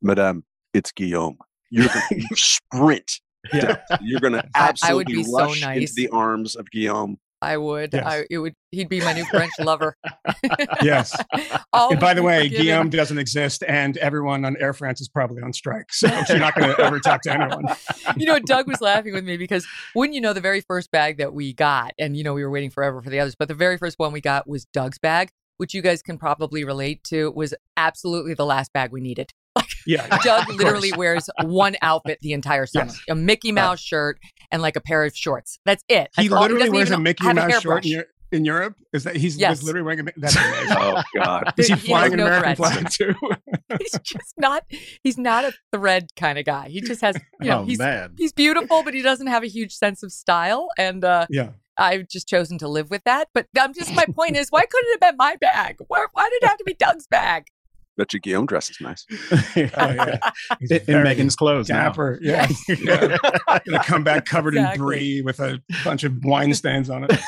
"Madame, 0.00 0.44
it's 0.72 0.92
Guillaume," 0.92 1.36
you're 1.70 1.88
going 1.88 2.20
to 2.20 2.36
sprint. 2.36 3.20
Yeah. 3.52 3.76
You're 4.00 4.20
going 4.20 4.32
to 4.32 4.44
absolutely 4.54 5.16
rush 5.30 5.60
so 5.60 5.66
nice. 5.66 5.80
into 5.80 5.92
the 5.94 6.08
arms 6.08 6.56
of 6.56 6.70
Guillaume 6.70 7.18
I 7.42 7.56
would. 7.56 7.90
Yes. 7.92 8.04
I 8.06 8.24
it 8.30 8.38
would. 8.38 8.54
He'd 8.70 8.88
be 8.88 9.00
my 9.00 9.12
new 9.12 9.24
French 9.26 9.52
lover. 9.58 9.96
yes. 10.82 11.14
and 11.72 12.00
by 12.00 12.14
the 12.14 12.22
way, 12.22 12.44
forgiven. 12.44 12.64
Guillaume 12.64 12.90
doesn't 12.90 13.18
exist, 13.18 13.62
and 13.68 13.96
everyone 13.98 14.44
on 14.44 14.56
Air 14.58 14.72
France 14.72 15.00
is 15.00 15.08
probably 15.08 15.42
on 15.42 15.52
strike, 15.52 15.92
so 15.92 16.06
you're 16.28 16.38
not 16.38 16.54
going 16.54 16.74
to 16.74 16.80
ever 16.80 16.98
talk 17.00 17.22
to 17.22 17.32
anyone. 17.32 17.66
you 18.16 18.26
know, 18.26 18.38
Doug 18.38 18.66
was 18.66 18.80
laughing 18.80 19.12
with 19.12 19.24
me 19.24 19.36
because 19.36 19.66
wouldn't 19.94 20.14
you 20.14 20.20
know 20.20 20.32
the 20.32 20.40
very 20.40 20.60
first 20.62 20.90
bag 20.90 21.18
that 21.18 21.34
we 21.34 21.52
got, 21.52 21.92
and 21.98 22.16
you 22.16 22.24
know 22.24 22.34
we 22.34 22.42
were 22.42 22.50
waiting 22.50 22.70
forever 22.70 23.02
for 23.02 23.10
the 23.10 23.20
others, 23.20 23.34
but 23.38 23.48
the 23.48 23.54
very 23.54 23.76
first 23.76 23.98
one 23.98 24.12
we 24.12 24.20
got 24.20 24.48
was 24.48 24.64
Doug's 24.66 24.98
bag, 24.98 25.30
which 25.58 25.74
you 25.74 25.82
guys 25.82 26.02
can 26.02 26.18
probably 26.18 26.64
relate 26.64 27.04
to, 27.04 27.30
was 27.32 27.54
absolutely 27.76 28.34
the 28.34 28.46
last 28.46 28.72
bag 28.72 28.90
we 28.90 29.00
needed. 29.00 29.30
Yeah, 29.86 30.06
Doug 30.22 30.48
literally 30.48 30.92
wears 30.92 31.28
one 31.42 31.76
outfit 31.82 32.18
the 32.22 32.32
entire 32.32 32.66
summer: 32.66 32.86
yes. 32.86 33.00
a 33.08 33.14
Mickey 33.14 33.50
uh, 33.50 33.54
Mouse 33.54 33.80
shirt 33.80 34.18
and 34.54 34.62
like 34.62 34.76
a 34.76 34.80
pair 34.80 35.04
of 35.04 35.14
shorts. 35.14 35.58
That's 35.66 35.82
it. 35.88 36.10
That's 36.14 36.28
he 36.28 36.28
literally 36.28 36.70
wears 36.70 36.92
a 36.92 36.98
Mickey 36.98 37.30
Mouse 37.32 37.60
shirt 37.60 37.84
in, 37.84 38.04
in, 38.30 38.44
Europe. 38.44 38.76
Is 38.92 39.02
that 39.02 39.16
he's 39.16 39.36
yes. 39.36 39.64
literally 39.64 39.84
wearing 39.84 40.08
a? 40.08 40.12
That's 40.16 40.36
amazing. 40.36 40.76
oh 40.78 41.02
God! 41.16 41.52
Is 41.56 41.66
he 41.66 41.74
flying 41.74 42.12
he 42.12 42.14
an 42.14 42.18
no 42.20 42.26
American 42.26 42.54
flag 42.54 42.88
too? 42.88 43.14
he's 43.80 43.98
just 44.04 44.34
not. 44.38 44.64
He's 45.02 45.18
not 45.18 45.44
a 45.44 45.52
thread 45.72 46.10
kind 46.14 46.38
of 46.38 46.44
guy. 46.44 46.68
He 46.68 46.80
just 46.80 47.00
has. 47.00 47.16
You 47.40 47.50
know, 47.50 47.60
oh 47.62 47.64
he's, 47.64 47.80
man. 47.80 48.14
He's 48.16 48.32
beautiful, 48.32 48.84
but 48.84 48.94
he 48.94 49.02
doesn't 49.02 49.26
have 49.26 49.42
a 49.42 49.48
huge 49.48 49.74
sense 49.74 50.04
of 50.04 50.12
style. 50.12 50.68
And 50.78 51.04
uh, 51.04 51.26
yeah. 51.28 51.50
I've 51.76 52.06
just 52.06 52.28
chosen 52.28 52.56
to 52.58 52.68
live 52.68 52.90
with 52.90 53.02
that. 53.02 53.30
But 53.34 53.48
I'm 53.60 53.74
just 53.74 53.92
my 53.92 54.06
point 54.06 54.36
is, 54.36 54.50
why 54.50 54.64
couldn't 54.64 54.88
it 54.90 55.02
have 55.02 55.10
been 55.10 55.16
my 55.16 55.34
bag? 55.34 55.78
Why, 55.88 56.06
why 56.12 56.28
did 56.30 56.44
it 56.44 56.46
have 56.46 56.58
to 56.58 56.64
be 56.64 56.74
Doug's 56.74 57.08
bag? 57.08 57.48
Bet 57.96 58.12
you 58.12 58.20
Guillaume 58.20 58.46
dresses 58.46 58.80
nice. 58.80 59.06
oh, 59.12 59.46
yeah. 59.56 60.18
in 60.60 61.02
Megyn's 61.04 61.36
clothes. 61.36 61.68
Dapper. 61.68 62.18
Now. 62.20 62.46
Yeah. 62.48 62.48
yeah. 62.82 63.16
Gonna 63.66 63.84
come 63.84 64.02
back 64.02 64.26
covered 64.26 64.54
exactly. 64.54 64.74
in 64.74 64.80
brie 64.80 65.22
with 65.22 65.38
a 65.38 65.62
bunch 65.84 66.02
of 66.02 66.24
wine 66.24 66.54
stains 66.54 66.90
on 66.90 67.06
it. 67.08 67.20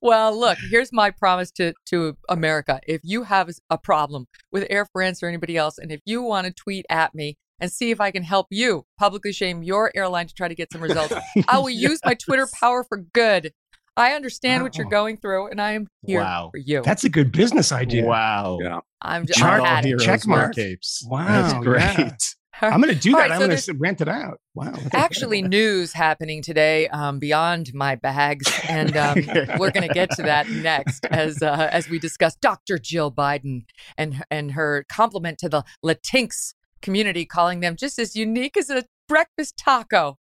well, 0.00 0.38
look, 0.38 0.58
here's 0.70 0.92
my 0.92 1.10
promise 1.10 1.50
to, 1.52 1.74
to 1.86 2.16
America. 2.28 2.80
If 2.86 3.00
you 3.02 3.24
have 3.24 3.50
a 3.70 3.78
problem 3.78 4.26
with 4.52 4.66
Air 4.70 4.86
France 4.92 5.22
or 5.22 5.28
anybody 5.28 5.56
else, 5.56 5.78
and 5.78 5.90
if 5.90 6.00
you 6.04 6.22
want 6.22 6.46
to 6.46 6.52
tweet 6.52 6.86
at 6.88 7.12
me 7.14 7.38
and 7.58 7.72
see 7.72 7.90
if 7.90 8.00
I 8.00 8.10
can 8.10 8.22
help 8.22 8.48
you 8.50 8.86
publicly 8.98 9.32
shame 9.32 9.62
your 9.62 9.90
airline 9.94 10.26
to 10.26 10.34
try 10.34 10.48
to 10.48 10.54
get 10.54 10.72
some 10.72 10.82
results, 10.82 11.12
I 11.48 11.58
will 11.58 11.70
use 11.70 12.00
my 12.04 12.14
Twitter 12.14 12.48
power 12.52 12.84
for 12.84 12.98
good. 12.98 13.52
I 13.96 14.12
understand 14.12 14.62
wow. 14.62 14.66
what 14.66 14.76
you're 14.76 14.88
going 14.88 15.18
through, 15.18 15.48
and 15.48 15.60
I 15.60 15.72
am 15.72 15.86
here 16.06 16.20
wow. 16.20 16.48
for 16.50 16.58
you. 16.58 16.82
That's 16.82 17.04
a 17.04 17.10
good 17.10 17.30
business 17.32 17.72
idea. 17.72 18.04
Wow. 18.04 18.58
Yeah. 18.62 18.80
I'm 19.02 19.26
just 19.26 19.38
Chart 19.38 19.62
check 20.00 20.26
mark 20.26 20.54
capes. 20.54 21.04
Wow. 21.06 21.26
That's 21.26 21.64
great. 21.64 21.82
Yeah. 21.98 22.16
I'm 22.62 22.80
going 22.80 22.94
to 22.94 23.00
do 23.00 23.10
that. 23.12 23.18
right, 23.18 23.30
I'm 23.32 23.40
so 23.40 23.46
going 23.48 23.58
to 23.58 23.74
rent 23.74 24.00
it 24.00 24.08
out. 24.08 24.38
Wow. 24.54 24.74
Actually, 24.92 25.42
news 25.42 25.92
happening 25.92 26.42
today 26.42 26.86
um, 26.88 27.18
beyond 27.18 27.74
my 27.74 27.96
bags, 27.96 28.46
and 28.68 28.96
um, 28.96 29.16
we're 29.58 29.72
going 29.72 29.88
to 29.88 29.92
get 29.92 30.10
to 30.12 30.22
that 30.22 30.48
next 30.48 31.04
as 31.06 31.42
uh, 31.42 31.68
as 31.72 31.88
we 31.88 31.98
discuss 31.98 32.36
Dr. 32.36 32.78
Jill 32.78 33.10
Biden 33.10 33.64
and 33.98 34.24
and 34.30 34.52
her 34.52 34.86
compliment 34.88 35.38
to 35.38 35.48
the 35.48 35.64
Latinx 35.84 36.54
community, 36.80 37.24
calling 37.24 37.60
them 37.60 37.74
just 37.74 37.98
as 37.98 38.14
unique 38.14 38.56
as 38.56 38.70
a 38.70 38.84
breakfast 39.08 39.56
taco. 39.56 40.18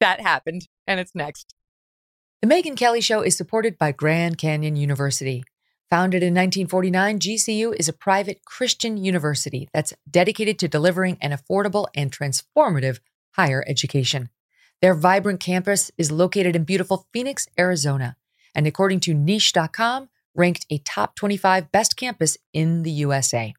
That 0.00 0.20
happened, 0.20 0.68
and 0.86 1.00
it's 1.00 1.14
next. 1.14 1.54
The 2.42 2.48
Megyn 2.48 2.74
Kelly 2.74 3.02
Show 3.02 3.20
is 3.20 3.36
supported 3.36 3.76
by 3.76 3.92
Grand 3.92 4.38
Canyon 4.38 4.74
University. 4.74 5.44
Founded 5.90 6.22
in 6.22 6.32
1949, 6.32 7.18
GCU 7.18 7.78
is 7.78 7.86
a 7.86 7.92
private 7.92 8.46
Christian 8.46 8.96
university 8.96 9.68
that's 9.74 9.92
dedicated 10.10 10.58
to 10.60 10.66
delivering 10.66 11.18
an 11.20 11.32
affordable 11.32 11.88
and 11.94 12.10
transformative 12.10 13.00
higher 13.32 13.62
education. 13.66 14.30
Their 14.80 14.94
vibrant 14.94 15.40
campus 15.40 15.90
is 15.98 16.10
located 16.10 16.56
in 16.56 16.64
beautiful 16.64 17.06
Phoenix, 17.12 17.46
Arizona, 17.58 18.16
and 18.54 18.66
according 18.66 19.00
to 19.00 19.12
niche.com, 19.12 20.08
ranked 20.34 20.64
a 20.70 20.78
top 20.78 21.16
25 21.16 21.70
best 21.70 21.94
campus 21.98 22.38
in 22.54 22.84
the 22.84 22.90
USA. 22.90 23.52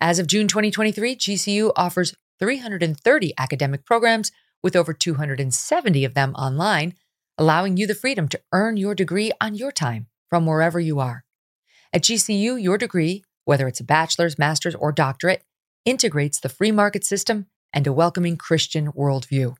As 0.00 0.18
of 0.18 0.28
June 0.28 0.48
2023, 0.48 1.14
GCU 1.14 1.72
offers 1.76 2.14
330 2.38 3.34
academic 3.36 3.84
programs 3.84 4.32
with 4.62 4.76
over 4.76 4.94
270 4.94 6.04
of 6.06 6.14
them 6.14 6.32
online, 6.36 6.94
allowing 7.38 7.76
you 7.76 7.86
the 7.86 7.94
freedom 7.94 8.28
to 8.28 8.40
earn 8.52 8.76
your 8.76 8.94
degree 8.94 9.30
on 9.40 9.54
your 9.54 9.72
time 9.72 10.08
from 10.28 10.44
wherever 10.44 10.80
you 10.80 10.98
are. 10.98 11.24
At 11.92 12.02
GCU, 12.02 12.60
your 12.60 12.76
degree, 12.76 13.24
whether 13.44 13.66
it's 13.68 13.80
a 13.80 13.84
bachelor's, 13.84 14.38
master's, 14.38 14.74
or 14.74 14.92
doctorate, 14.92 15.44
integrates 15.84 16.40
the 16.40 16.48
free 16.48 16.72
market 16.72 17.04
system 17.04 17.46
and 17.72 17.86
a 17.86 17.92
welcoming 17.92 18.36
Christian 18.36 18.92
worldview. 18.92 19.54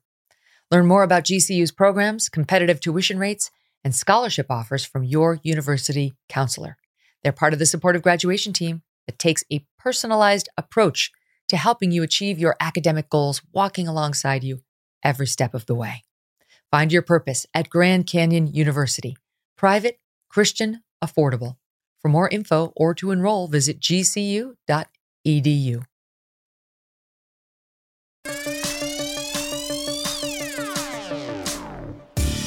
Learn 0.69 0.85
more 0.85 1.03
about 1.03 1.23
GCU's 1.23 1.71
programs, 1.71 2.29
competitive 2.29 2.79
tuition 2.79 3.17
rates, 3.17 3.49
and 3.83 3.95
scholarship 3.95 4.47
offers 4.49 4.85
from 4.85 5.03
your 5.03 5.39
university 5.41 6.13
counselor. 6.27 6.77
They're 7.23 7.31
part 7.31 7.53
of 7.53 7.59
the 7.59 7.65
supportive 7.65 8.03
graduation 8.03 8.53
team 8.53 8.83
that 9.07 9.17
takes 9.17 9.43
a 9.51 9.65
personalized 9.79 10.49
approach 10.57 11.11
to 11.47 11.57
helping 11.57 11.91
you 11.91 12.03
achieve 12.03 12.37
your 12.37 12.55
academic 12.59 13.09
goals, 13.09 13.41
walking 13.53 13.87
alongside 13.87 14.43
you 14.43 14.61
every 15.03 15.25
step 15.25 15.53
of 15.55 15.65
the 15.65 15.73
way. 15.73 16.03
Find 16.71 16.91
your 16.91 17.01
purpose 17.01 17.47
at 17.53 17.67
Grand 17.67 18.05
Canyon 18.05 18.45
University. 18.45 19.17
Private, 19.57 19.99
Christian, 20.29 20.83
affordable. 21.03 21.55
For 21.99 22.09
more 22.09 22.29
info 22.29 22.71
or 22.75 22.93
to 22.93 23.09
enroll, 23.09 23.47
visit 23.47 23.79
gcu.edu. 23.79 24.55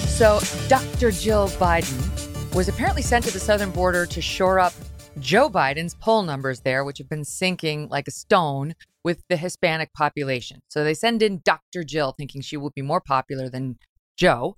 So, 0.07 0.39
Dr. 0.69 1.11
Jill 1.11 1.49
Biden 1.49 2.55
was 2.55 2.69
apparently 2.69 3.03
sent 3.03 3.25
to 3.25 3.33
the 3.33 3.41
southern 3.41 3.73
border 3.73 4.07
to 4.07 4.21
shore 4.23 4.61
up 4.61 4.73
Joe 5.19 5.51
Biden's 5.51 5.95
poll 5.95 6.23
numbers 6.23 6.61
there, 6.61 6.85
which 6.85 6.99
have 6.99 7.09
been 7.09 7.25
sinking 7.25 7.89
like 7.89 8.07
a 8.07 8.13
stone 8.13 8.77
with 9.03 9.25
the 9.29 9.37
Hispanic 9.37 9.93
population. 9.93 10.63
So 10.69 10.85
they 10.85 10.95
send 10.95 11.23
in 11.23 11.41
Dr. 11.45 11.83
Jill 11.83 12.13
thinking 12.13 12.41
she 12.41 12.57
will 12.57 12.71
be 12.71 12.83
more 12.83 13.01
popular 13.01 13.49
than 13.49 13.79
Joe. 14.17 14.57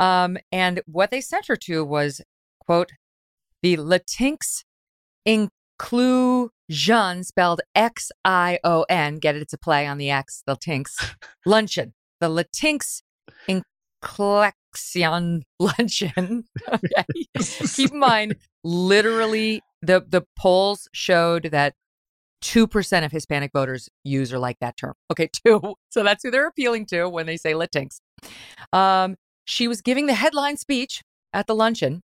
Um, 0.00 0.38
and 0.52 0.80
what 0.86 1.10
they 1.10 1.20
sent 1.20 1.46
her 1.46 1.56
to 1.56 1.84
was, 1.84 2.20
quote, 2.60 2.90
the 3.62 3.76
Latinx 3.76 4.64
inclusion, 5.24 7.24
spelled 7.24 7.60
X 7.74 8.10
I 8.24 8.58
O 8.64 8.84
N. 8.88 9.18
Get 9.18 9.36
it? 9.36 9.42
It's 9.42 9.52
a 9.52 9.58
play 9.58 9.86
on 9.86 9.98
the 9.98 10.10
X, 10.10 10.42
the 10.46 10.56
Latinx 10.56 11.14
luncheon. 11.46 11.94
The 12.20 12.28
Latinx 12.28 13.02
inclexion 13.48 15.42
luncheon. 15.58 16.44
Okay. 16.68 17.04
Keep 17.74 17.92
in 17.92 17.98
mind, 17.98 18.36
literally, 18.64 19.62
the 19.82 20.04
the 20.08 20.22
polls 20.38 20.88
showed 20.92 21.44
that 21.44 21.74
two 22.40 22.66
percent 22.66 23.04
of 23.04 23.12
Hispanic 23.12 23.50
voters 23.52 23.88
use 24.04 24.32
or 24.32 24.38
like 24.38 24.58
that 24.60 24.76
term. 24.76 24.94
Okay, 25.10 25.28
two. 25.44 25.74
So 25.90 26.02
that's 26.02 26.22
who 26.22 26.30
they're 26.30 26.46
appealing 26.46 26.86
to 26.86 27.08
when 27.08 27.26
they 27.26 27.36
say 27.36 27.52
Latinx. 27.52 28.00
Um, 28.72 29.16
she 29.44 29.68
was 29.68 29.80
giving 29.80 30.06
the 30.06 30.14
headline 30.14 30.56
speech 30.56 31.02
at 31.32 31.46
the 31.46 31.54
luncheon. 31.54 32.02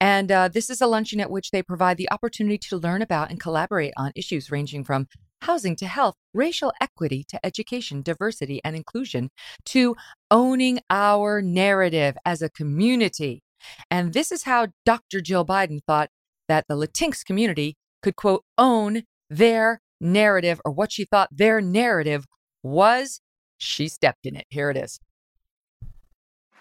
And 0.00 0.30
uh, 0.30 0.48
this 0.48 0.70
is 0.70 0.80
a 0.80 0.86
luncheon 0.86 1.20
at 1.20 1.30
which 1.30 1.50
they 1.50 1.62
provide 1.62 1.96
the 1.96 2.10
opportunity 2.10 2.58
to 2.58 2.76
learn 2.76 3.02
about 3.02 3.30
and 3.30 3.40
collaborate 3.40 3.92
on 3.96 4.12
issues 4.14 4.50
ranging 4.50 4.84
from 4.84 5.08
housing 5.42 5.76
to 5.76 5.86
health, 5.86 6.14
racial 6.34 6.72
equity 6.80 7.24
to 7.28 7.44
education, 7.44 8.02
diversity, 8.02 8.60
and 8.64 8.76
inclusion 8.76 9.30
to 9.66 9.96
owning 10.30 10.80
our 10.90 11.42
narrative 11.42 12.16
as 12.24 12.42
a 12.42 12.48
community. 12.50 13.42
And 13.90 14.12
this 14.12 14.30
is 14.30 14.44
how 14.44 14.68
Dr. 14.84 15.20
Jill 15.20 15.44
Biden 15.44 15.80
thought 15.86 16.10
that 16.48 16.66
the 16.68 16.76
Latinx 16.76 17.24
community 17.24 17.76
could, 18.02 18.16
quote, 18.16 18.44
own 18.56 19.02
their 19.28 19.80
narrative 20.00 20.60
or 20.64 20.72
what 20.72 20.92
she 20.92 21.04
thought 21.04 21.28
their 21.32 21.60
narrative 21.60 22.24
was. 22.62 23.20
She 23.58 23.88
stepped 23.88 24.24
in 24.24 24.36
it. 24.36 24.46
Here 24.48 24.70
it 24.70 24.76
is. 24.76 25.00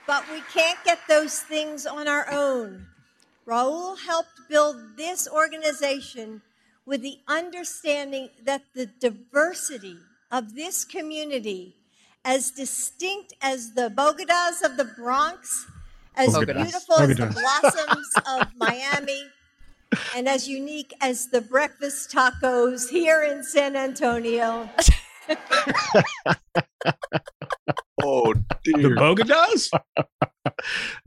But 0.08 0.24
we 0.32 0.41
can't 0.54 0.82
get 0.86 1.00
those 1.10 1.41
things 1.41 1.86
on 1.86 2.08
our 2.08 2.32
own. 2.32 2.88
Raul 3.46 4.00
helped 4.00 4.48
build 4.50 4.96
this 4.96 5.28
organization 5.28 6.41
with 6.86 7.02
the 7.02 7.20
understanding 7.28 8.30
that 8.43 8.63
the 8.74 8.86
diversity 8.86 9.98
of 10.32 10.56
this 10.56 10.86
community, 10.86 11.76
as 12.24 12.52
distinct 12.52 13.34
as 13.41 13.74
the 13.74 13.89
Bogotas 13.89 14.63
of 14.63 14.78
the 14.78 14.86
Bronx, 14.86 15.67
as 16.15 16.30
Bogotas. 16.30 16.63
beautiful 16.63 16.96
as 16.96 17.17
the 17.17 17.26
blossoms 17.28 18.13
of 18.26 18.48
Miami, 18.58 19.24
and 20.15 20.28
as 20.28 20.48
unique 20.48 20.93
as 21.02 21.28
the 21.28 21.41
breakfast 21.41 22.12
tacos 22.12 22.89
here 22.89 23.22
in 23.22 23.43
San 23.43 23.76
Antonio. 23.76 24.70
Oh, 28.04 28.32
The 28.63 28.74
dear. 28.74 28.96
Boga 28.96 29.26
does? 29.28 29.72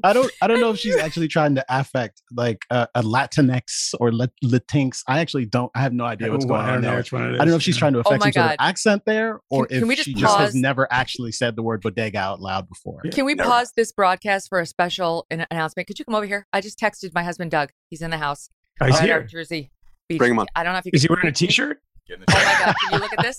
I 0.04 0.12
don't 0.12 0.30
I 0.42 0.46
don't 0.48 0.60
know 0.60 0.70
if 0.70 0.78
she's 0.78 0.96
actually 0.96 1.28
trying 1.28 1.54
to 1.54 1.64
affect 1.68 2.20
like 2.36 2.58
a, 2.68 2.88
a 2.96 3.02
Latinx 3.02 3.94
or 4.00 4.12
Lat- 4.12 4.32
Latinx. 4.44 5.02
I 5.06 5.20
actually 5.20 5.46
don't. 5.46 5.70
I 5.74 5.80
have 5.80 5.92
no 5.94 6.04
idea 6.04 6.30
what's 6.32 6.44
Oh, 6.44 6.48
going 6.48 6.60
I 6.60 6.64
on 6.64 6.72
don't 6.74 6.82
know 6.82 6.88
there. 6.90 6.96
which 6.98 7.12
one 7.12 7.22
it 7.22 7.34
is. 7.34 7.40
I 7.40 7.44
don't 7.44 7.50
know 7.50 7.56
if 7.56 7.62
she's 7.62 7.76
trying 7.76 7.92
to 7.94 8.00
Oh 8.00 8.02
affect 8.02 8.20
my 8.20 8.30
some 8.32 8.42
sort 8.42 8.50
of 8.52 8.56
accent 8.58 9.02
there, 9.06 9.40
or 9.50 9.66
Can- 9.66 9.78
can 9.80 9.88
we 9.88 9.94
if 9.94 9.98
just 9.98 10.08
she 10.08 10.14
just 10.14 10.36
has 10.38 10.54
never 10.54 10.88
actually 10.92 11.32
said 11.32 11.54
the 11.56 11.62
word 11.62 11.80
bodega 11.80 12.18
out 12.18 12.40
loud 12.40 12.68
before. 12.68 13.00
Can 13.12 13.24
we 13.24 13.34
Never. 13.34 13.48
pause 13.48 13.72
this 13.76 13.92
broadcast 13.92 14.48
for 14.48 14.58
a 14.60 14.66
special 14.66 15.26
an- 15.30 15.46
announcement? 15.50 15.86
Could 15.86 15.98
you 16.00 16.04
come 16.04 16.16
over 16.16 16.26
here? 16.26 16.46
I 16.52 16.60
just 16.60 16.78
texted 16.78 17.14
my 17.14 17.22
husband 17.22 17.50
Doug. 17.52 17.70
He's 17.88 18.02
in 18.02 18.10
the 18.10 18.18
house. 18.18 18.50
Oh, 18.80 18.86
he's 18.86 18.96
uh, 18.96 18.98
Right 18.98 19.06
here. 19.06 19.22
Jersey 19.22 19.70
Beach. 20.08 20.18
Bring 20.18 20.32
him 20.32 20.40
on. 20.40 20.46
I 20.56 20.64
don't 20.64 20.72
know 20.74 20.80
if 20.80 20.86
you 20.86 20.90
Is 20.92 21.02
he 21.02 21.08
wearing 21.08 21.28
a 21.28 21.32
t-shirt? 21.32 21.78
Oh 22.12 22.16
my 22.18 22.24
god! 22.26 22.74
Can 22.82 22.92
you 22.94 22.98
look 22.98 23.12
at 23.12 23.22
this? 23.22 23.38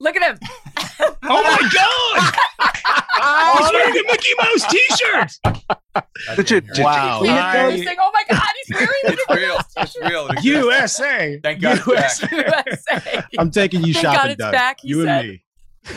Look 0.00 0.16
at 0.16 0.22
him. 0.32 0.38
Oh 1.22 1.42
my 1.42 1.70
god! 1.72 3.58
he's 3.58 3.72
wearing 3.72 3.98
a 3.98 4.02
Mickey 4.10 4.28
Mouse 4.38 4.66
t-shirt. 4.70 5.30
Did 6.36 6.50
you- 6.50 6.60
did 6.60 6.76
you- 6.78 6.84
Wow. 6.84 7.20
I- 7.24 7.96
oh 8.00 8.10
my 8.12 8.24
god! 8.28 8.42
He's 8.66 8.74
wearing 8.76 8.90
It's 9.04 9.24
real. 9.30 9.58
It's 9.76 9.96
real. 10.02 10.26
It. 10.28 10.44
USA. 10.44 11.38
Thank 11.42 11.60
God 11.60 11.80
it's 11.86 12.20
back. 12.20 12.32
USA. 12.32 13.24
I'm 13.38 13.50
taking 13.50 13.82
you 13.84 13.94
Thank 13.94 14.04
God 14.06 14.14
shopping, 14.14 14.30
it's 14.32 14.38
Doug. 14.40 14.52
back, 14.52 14.78
you 14.82 15.04
said. 15.04 15.24
and 15.24 15.28
me. 15.28 15.42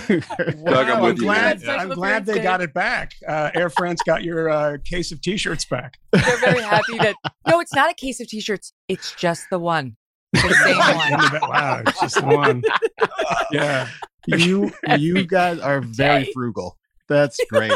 Doug, 0.10 0.88
I'm 0.90 1.00
Wow, 1.00 1.04
with 1.06 1.18
you, 1.18 1.24
glad, 1.24 1.64
man. 1.64 1.80
I'm 1.80 1.90
glad 1.90 2.26
they 2.26 2.34
Special 2.34 2.44
got 2.44 2.62
it 2.62 2.74
back. 2.74 3.12
Uh, 3.28 3.52
Air 3.56 3.70
France 3.70 4.00
got 4.06 4.24
your 4.24 4.50
uh, 4.50 4.78
case 4.86 5.12
of 5.12 5.22
t-shirts 5.22 5.66
back. 5.66 5.96
They're 6.12 6.38
very 6.38 6.62
happy 6.62 6.98
that. 7.00 7.16
No, 7.48 7.60
it's 7.60 7.74
not 7.74 7.90
a 7.90 7.94
case 7.94 8.20
of 8.22 8.28
t-shirts. 8.28 8.74
It's 8.88 9.14
just 9.16 9.50
the 9.50 9.60
one. 9.60 9.96
The 10.34 10.40
same 10.64 10.78
one. 10.78 11.50
wow, 11.50 11.82
it's 11.86 12.00
just 12.02 12.22
one. 12.24 12.64
Yeah. 13.52 13.88
you 14.26 14.72
you 14.98 15.26
guys 15.26 15.60
are 15.60 15.82
very 15.82 16.26
Jay. 16.26 16.32
frugal. 16.34 16.78
That's 17.08 17.38
great. 17.50 17.72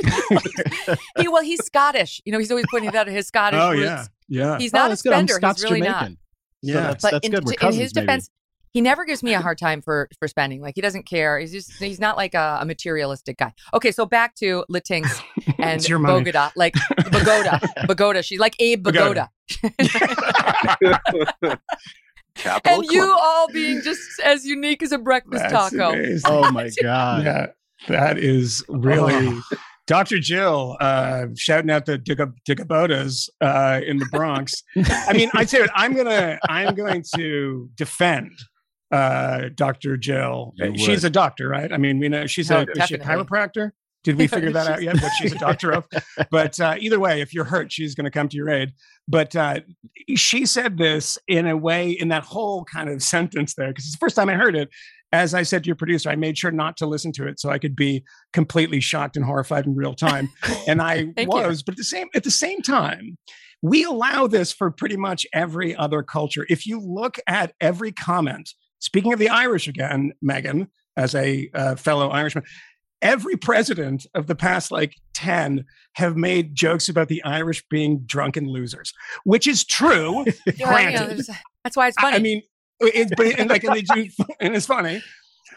he, 1.18 1.28
well, 1.28 1.42
he's 1.42 1.64
Scottish. 1.64 2.20
You 2.24 2.32
know, 2.32 2.38
he's 2.38 2.50
always 2.50 2.64
pointing 2.70 2.94
out 2.96 3.06
his 3.06 3.26
Scottish 3.28 3.60
Oh 3.60 3.70
roots. 3.72 3.82
yeah. 3.82 4.04
Yeah. 4.28 4.58
He's 4.58 4.72
Oh, 4.74 4.78
not 4.78 4.86
a 4.86 4.88
that's 4.90 5.02
good. 5.02 5.12
I'm 5.12 5.28
spender. 5.28 5.34
Scots 5.34 5.62
He's 5.62 5.70
really 5.70 5.80
not. 5.86 5.98
Jamaican. 6.00 6.16
So 6.64 6.72
Yeah. 6.72 6.80
that's, 6.80 7.02
But 7.02 7.10
that's 7.12 7.26
in, 7.26 7.32
good. 7.32 7.44
We're 7.44 7.52
in 7.52 7.58
cousins, 7.58 7.82
his 7.82 7.94
maybe. 7.94 8.06
defense, 8.06 8.30
he 8.72 8.80
never 8.80 9.04
gives 9.04 9.22
me 9.22 9.34
a 9.34 9.40
hard 9.40 9.58
time 9.58 9.82
for 9.82 10.08
for 10.18 10.26
spending. 10.28 10.60
Like 10.62 10.74
he 10.74 10.80
doesn't 10.80 11.04
care. 11.04 11.38
He's 11.38 11.52
just 11.52 11.72
he's 11.74 12.00
not 12.00 12.16
like 12.16 12.34
a, 12.34 12.58
a 12.60 12.64
materialistic 12.64 13.36
guy. 13.38 13.52
Okay, 13.74 13.92
so 13.92 14.06
back 14.06 14.34
to 14.36 14.64
Latinx 14.70 15.22
and 15.58 15.86
your. 15.88 15.98
Bogota, 15.98 16.50
like 16.56 16.74
Bogota, 17.10 17.58
Bogota. 17.86 18.20
She's 18.22 18.38
like 18.40 18.54
Abe 18.58 18.82
Bogota, 18.82 19.28
Capital 22.34 22.80
and 22.80 22.90
you 22.90 23.02
all 23.20 23.46
being 23.52 23.82
just 23.82 24.00
as 24.24 24.46
unique 24.46 24.82
as 24.82 24.90
a 24.90 24.98
breakfast 24.98 25.44
That's 25.50 25.70
taco. 25.70 25.90
amazing. 25.92 26.22
Oh 26.24 26.50
my 26.50 26.70
god. 26.82 27.24
Yeah, 27.24 27.46
that 27.88 28.16
is 28.18 28.64
really 28.68 29.14
Oh. 29.14 29.42
Dr. 29.88 30.18
Jill 30.20 30.76
uh, 30.80 31.26
shouting 31.36 31.68
out 31.70 31.84
the 31.86 31.98
Diga- 31.98 32.32
Digabotas 32.48 33.28
uh, 33.40 33.80
in 33.84 33.98
the 33.98 34.06
Bronx. 34.12 34.62
I 34.76 35.12
mean, 35.12 35.28
I 35.34 35.44
tell 35.44 35.60
you, 35.60 35.64
what, 35.66 35.72
I'm 35.74 35.92
gonna 35.94 36.38
I'm 36.48 36.74
going 36.74 37.04
to 37.16 37.68
defend 37.74 38.30
uh, 38.92 39.48
Dr. 39.54 39.96
Jill. 39.96 40.54
She's 40.76 41.02
a 41.04 41.10
doctor, 41.10 41.48
right? 41.48 41.72
I 41.72 41.78
mean, 41.78 41.98
we 41.98 42.08
know 42.08 42.26
she's 42.26 42.50
Oh, 42.50 42.58
a, 42.60 42.66
is 42.78 42.86
she 42.88 42.94
a 42.94 42.98
chiropractor. 42.98 43.70
Did 44.04 44.16
we 44.18 44.26
figure 44.28 44.52
that 44.52 44.66
out 44.66 44.82
yet? 44.82 45.00
What 45.00 45.12
she's 45.18 45.32
a 45.32 45.38
doctor 45.38 45.72
of? 45.72 45.86
But 46.30 46.58
uh, 46.60 46.76
either 46.78 47.00
way, 47.00 47.20
if 47.20 47.32
you're 47.32 47.44
hurt, 47.44 47.72
she's 47.72 47.94
going 47.94 48.04
to 48.04 48.10
come 48.10 48.28
to 48.28 48.36
your 48.36 48.50
aid. 48.50 48.72
But 49.08 49.34
uh, 49.34 49.60
she 50.16 50.44
said 50.46 50.76
this 50.78 51.18
in 51.28 51.46
a 51.46 51.56
way, 51.56 51.90
in 51.90 52.08
that 52.08 52.24
whole 52.24 52.64
kind 52.64 52.88
of 52.90 53.02
sentence 53.02 53.54
there, 53.54 53.68
because 53.68 53.84
it's 53.84 53.94
the 53.94 53.98
first 53.98 54.16
time 54.16 54.28
I 54.28 54.34
heard 54.34 54.54
it. 54.56 54.68
As 55.14 55.34
I 55.34 55.42
said 55.42 55.62
to 55.64 55.66
your 55.66 55.76
producer, 55.76 56.08
I 56.08 56.16
made 56.16 56.38
sure 56.38 56.50
not 56.50 56.78
to 56.78 56.86
listen 56.86 57.12
to 57.12 57.26
it 57.28 57.38
so 57.38 57.50
I 57.50 57.58
could 57.58 57.76
be 57.76 58.02
completely 58.32 58.80
shocked 58.80 59.14
and 59.16 59.24
horrified 59.26 59.66
in 59.66 59.74
real 59.74 59.92
time. 59.94 60.30
And 60.66 60.80
I 60.80 61.12
Thank 61.16 61.18
you. 61.18 61.28
was, 61.28 61.62
but 61.62 61.72
at 61.74 61.76
the 61.78 61.84
same 61.84 62.08
at 62.14 62.24
the 62.24 62.30
same 62.30 62.62
time, 62.62 63.18
we 63.60 63.84
allow 63.84 64.26
this 64.26 64.52
for 64.52 64.70
pretty 64.70 64.96
much 64.96 65.26
every 65.34 65.76
other 65.76 66.02
culture. 66.02 66.46
If 66.48 66.66
you 66.66 66.80
look 66.80 67.18
at 67.26 67.52
every 67.60 67.92
comment, 67.92 68.54
speaking 68.82 69.12
of 69.12 69.18
the 69.18 69.28
Irish 69.28 69.68
again, 69.68 70.12
Megyn, 70.22 70.68
as 70.96 71.14
a 71.14 71.48
uh, 71.54 71.76
fellow 71.76 72.10
Irishman, 72.10 72.44
every 73.00 73.36
president 73.36 74.06
of 74.14 74.26
the 74.26 74.34
past 74.34 74.70
like 74.70 74.94
10 75.14 75.64
have 75.94 76.16
made 76.16 76.54
jokes 76.54 76.88
about 76.88 77.08
the 77.08 77.22
Irish 77.24 77.64
being 77.70 78.00
drunken 78.00 78.46
losers, 78.46 78.92
which 79.24 79.46
is 79.46 79.64
true. 79.64 80.24
Yeah, 80.56 80.66
granted. 80.66 81.26
that's 81.64 81.76
why 81.76 81.88
it's 81.88 81.96
I- 81.98 82.02
funny. 82.02 82.16
I 82.16 82.18
mean, 82.18 82.42
it's 82.80 83.12
but 83.16 83.26
and 83.38 83.48
like 83.48 83.64
and 83.64 83.74
they 83.76 83.82
do, 83.82 84.08
and 84.40 84.54
it's 84.56 84.66
funny. 84.66 85.02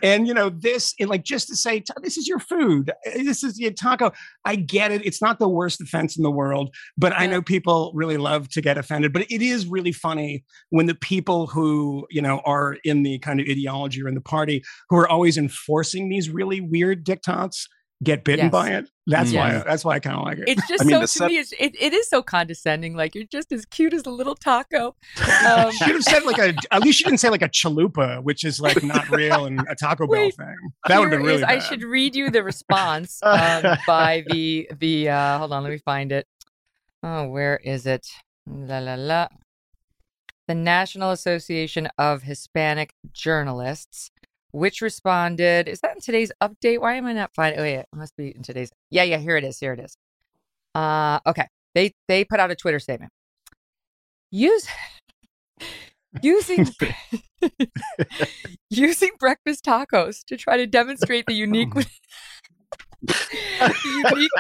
And 0.06 0.28
you 0.28 0.36
know 0.36 0.50
this, 0.50 0.94
and 1.00 1.10
like 1.10 1.24
just 1.24 1.48
to 1.48 1.56
say, 1.56 1.84
this 2.04 2.16
is 2.16 2.28
your 2.28 2.38
food. 2.38 2.92
This 3.16 3.44
is 3.44 3.60
your 3.60 3.72
taco. 3.72 4.12
I 4.46 4.56
get 4.56 4.92
it. 4.92 5.04
It's 5.04 5.20
not 5.20 5.40
the 5.40 5.50
worst 5.50 5.82
offense 5.82 6.16
in 6.16 6.22
the 6.22 6.30
world, 6.30 6.76
but 6.96 7.12
I 7.18 7.26
know 7.26 7.42
people 7.42 7.92
really 7.96 8.18
love 8.18 8.48
to 8.50 8.62
get 8.62 8.78
offended. 8.78 9.14
But 9.14 9.24
it 9.32 9.42
is 9.42 9.66
really 9.66 9.92
funny 9.92 10.44
when 10.70 10.86
the 10.86 10.94
people 10.94 11.48
who 11.48 12.06
you 12.12 12.22
know 12.22 12.44
are 12.46 12.78
in 12.84 13.02
the 13.02 13.18
kind 13.18 13.40
of 13.40 13.48
ideology 13.50 14.04
or 14.04 14.08
in 14.08 14.14
the 14.14 14.22
party 14.22 14.64
who 14.92 14.98
are 14.98 15.10
always 15.10 15.40
enforcing 15.40 16.08
these 16.08 16.30
really 16.30 16.62
weird 16.62 17.04
dictats 17.04 17.66
get 18.04 18.24
bitten 18.24 18.46
Yes. 18.48 18.52
by 18.52 18.70
it. 18.72 18.90
That's 19.08 19.32
why. 19.32 19.64
That's 19.66 19.86
why 19.86 19.96
I 19.96 20.00
kind 20.00 20.18
of 20.18 20.24
like 20.24 20.40
it. 20.40 20.46
it's 20.50 20.68
just 20.68 20.82
I 20.84 20.86
mean, 20.86 20.96
so 20.96 21.02
to 21.02 21.08
sep- 21.08 21.28
me, 21.30 21.38
it's, 21.38 21.52
it, 21.54 21.76
it 21.80 21.94
is 21.94 22.10
so 22.10 22.22
condescending. 22.24 22.96
Like 22.96 23.14
you're 23.16 23.24
just 23.26 23.52
as 23.52 23.66
cute 23.66 23.94
as 23.94 24.06
a 24.06 24.10
little 24.10 24.36
taco. 24.36 24.96
Um, 25.46 25.72
should 25.72 25.90
have 25.90 26.04
said 26.04 26.24
like 26.26 26.40
a. 26.40 26.56
At 26.72 26.82
least 26.82 27.00
you 27.00 27.06
didn't 27.06 27.20
say 27.20 27.30
like 27.30 27.42
a 27.44 27.50
chalupa, 27.50 28.24
which 28.24 28.44
is 28.44 28.60
like 28.60 28.82
not 28.84 29.10
real 29.12 29.46
and 29.46 29.60
a 29.70 29.76
Taco 29.76 30.08
Bell 30.08 30.24
Wait, 30.24 30.36
thing. 30.36 30.56
That 30.88 31.00
would 31.00 31.12
have 31.12 31.20
been 31.20 31.28
really. 31.28 31.42
is- 31.42 31.44
I 31.44 31.60
should 31.60 31.84
read 31.84 32.16
you 32.16 32.32
the 32.32 32.44
response 32.44 33.20
um, 33.24 33.78
by 33.88 34.24
the 34.28 34.70
the. 34.80 35.10
Uh, 35.10 35.38
hold 35.40 35.54
on, 35.54 35.64
let 35.64 35.72
me 35.72 35.78
find 35.78 36.12
it. 36.12 36.28
Oh, 37.04 37.28
where 37.28 37.58
is 37.58 37.86
it? 37.86 38.08
La 38.48 38.80
la 38.80 38.96
la. 38.96 39.28
The 40.48 40.56
National 40.56 41.12
Association 41.12 41.88
of 41.98 42.24
Hispanic 42.24 42.94
Journalists, 43.14 44.12
which 44.56 44.82
responded. 44.82 45.68
Is 45.68 45.82
that 45.82 45.96
in 45.96 46.02
today's 46.02 46.32
update? 46.42 46.80
Why 46.80 46.96
am 46.96 47.06
I 47.06 47.14
not 47.14 47.32
finding? 47.36 47.60
Oh, 47.60 47.64
yeah, 47.64 47.80
it 47.80 47.88
must 47.94 48.16
be 48.16 48.34
in 48.36 48.42
today's. 48.42 48.72
Yeah, 48.90 49.04
yeah. 49.04 49.18
Here 49.18 49.36
it 49.38 49.44
is. 49.44 49.60
Here 49.60 49.74
it 49.74 49.80
is. 49.80 49.98
Uh, 50.74 51.20
okay. 51.28 51.48
They 51.74 51.94
they 52.08 52.24
put 52.24 52.40
out 52.40 52.52
a 52.52 52.56
Twitter 52.56 52.80
statement. 52.80 53.12
Use 54.32 54.68
using 56.22 56.68
using 58.70 59.12
breakfast 59.20 59.66
tacos 59.66 60.24
to 60.26 60.38
try 60.38 60.58
to 60.58 60.66
demonstrate 60.66 61.26
the 61.26 61.34
unique 61.34 61.74
unique 63.04 64.32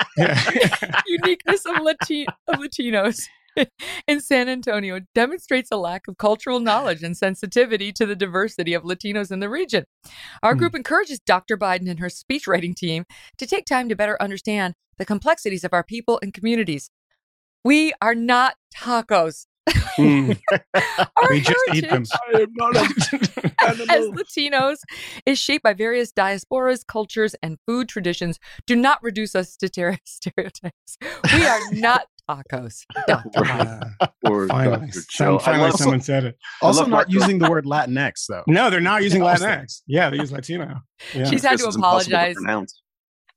uniqueness 1.06 1.66
of, 1.66 1.76
Lati- 1.76 2.26
of 2.48 2.56
Latinos 2.56 3.22
in 4.08 4.22
San 4.22 4.50
Antonio 4.50 5.00
demonstrates 5.14 5.70
a 5.72 5.78
lack 5.78 6.08
of 6.08 6.18
cultural 6.18 6.60
knowledge 6.60 7.04
and 7.04 7.16
sensitivity 7.18 7.92
to 7.94 8.06
the 8.06 8.16
diversity 8.16 8.74
of 8.74 8.84
Latinos 8.84 9.32
in 9.32 9.40
the 9.40 9.50
region. 9.50 9.86
Our 10.44 10.54
Hmm. 10.54 10.60
group 10.60 10.76
encourages 10.76 11.20
Dr. 11.20 11.58
Biden 11.58 11.90
and 11.90 12.00
her 12.00 12.10
speech 12.10 12.48
writing 12.48 12.74
team 12.74 13.06
to 13.38 13.46
take 13.48 13.66
time 13.66 13.90
to 13.90 13.96
better 13.96 14.22
understand 14.22 14.74
the 14.98 15.06
complexities 15.06 15.64
of 15.64 15.74
our 15.74 15.84
people 15.84 16.20
and 16.22 16.34
communities. 16.34 16.90
We 17.64 17.94
are 18.02 18.16
not 18.16 18.56
tacos. 18.76 19.46
Mm. 19.98 20.38
We 21.30 21.40
just 21.40 21.64
eat 21.74 21.90
them. 21.90 22.04
as 23.64 23.78
Latinos 24.10 24.80
is 25.26 25.40
shaped 25.40 25.64
by 25.64 25.74
various 25.74 26.12
diasporas, 26.12 26.86
cultures, 26.86 27.34
and 27.42 27.58
food 27.66 27.88
traditions. 27.88 28.38
Do 28.68 28.76
not 28.76 29.02
reduce 29.02 29.36
us 29.36 29.56
to 29.56 29.70
ter- 29.70 29.98
stereotypes. 30.06 30.98
We 31.34 31.46
are 31.46 31.60
not 31.72 32.08
tacos. 32.30 32.84
Dr. 33.08 33.30
Biden. 33.42 33.96
Or 34.24 34.48
finally, 34.48 34.88
Dr. 34.88 35.02
some, 35.10 35.40
finally 35.40 35.70
love- 35.70 35.80
someone 35.80 36.02
said 36.02 36.26
it. 36.26 36.38
Also, 36.62 36.82
not 36.82 36.90
Marco. 36.90 37.12
using 37.12 37.40
the 37.40 37.50
word 37.50 37.66
Latinx 37.66 38.26
though. 38.28 38.44
No, 38.48 38.70
they're 38.70 38.82
not 38.82 39.04
using 39.04 39.22
Latinx. 39.22 39.82
Yeah, 39.88 40.10
they 40.10 40.18
use 40.18 40.32
Latino. 40.32 40.82
Yeah. 41.14 41.26
She's 41.26 41.44
had 41.44 41.60
to 41.60 41.68
is 41.68 41.76
impossible 41.76 42.18
to 42.18 42.32
apologize. 42.32 42.74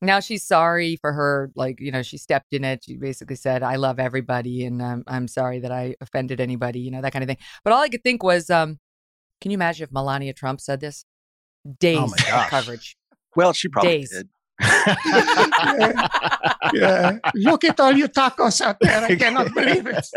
Now 0.00 0.20
she's 0.20 0.46
sorry 0.46 0.96
for 0.96 1.12
her, 1.12 1.50
like, 1.56 1.80
you 1.80 1.90
know, 1.90 2.02
she 2.02 2.18
stepped 2.18 2.52
in 2.52 2.64
it. 2.64 2.84
She 2.84 2.96
basically 2.96 3.34
said, 3.34 3.64
I 3.64 3.76
love 3.76 3.98
everybody 3.98 4.64
and 4.64 4.80
um, 4.80 5.02
I'm 5.08 5.26
sorry 5.26 5.58
that 5.60 5.72
I 5.72 5.96
offended 6.00 6.40
anybody, 6.40 6.78
you 6.78 6.92
know, 6.92 7.02
that 7.02 7.12
kind 7.12 7.24
of 7.24 7.28
thing. 7.28 7.38
But 7.64 7.72
all 7.72 7.80
I 7.82 7.88
could 7.88 8.04
think 8.04 8.22
was, 8.22 8.48
um, 8.48 8.78
can 9.40 9.50
you 9.50 9.56
imagine 9.56 9.84
if 9.84 9.92
Melania 9.92 10.32
Trump 10.34 10.60
said 10.60 10.80
this? 10.80 11.04
Days 11.80 11.98
my 11.98 12.04
of 12.04 12.26
gosh. 12.26 12.48
coverage. 12.50 12.96
Well, 13.34 13.52
she 13.52 13.68
probably 13.68 13.98
Days. 13.98 14.10
did. 14.10 14.28
yeah. 16.72 17.18
Look 17.34 17.64
at 17.64 17.78
all 17.80 17.92
your 17.92 18.08
tacos 18.08 18.60
out 18.60 18.76
there. 18.80 19.04
I 19.04 19.16
cannot 19.16 19.54
believe 19.54 19.86
it. 19.86 20.06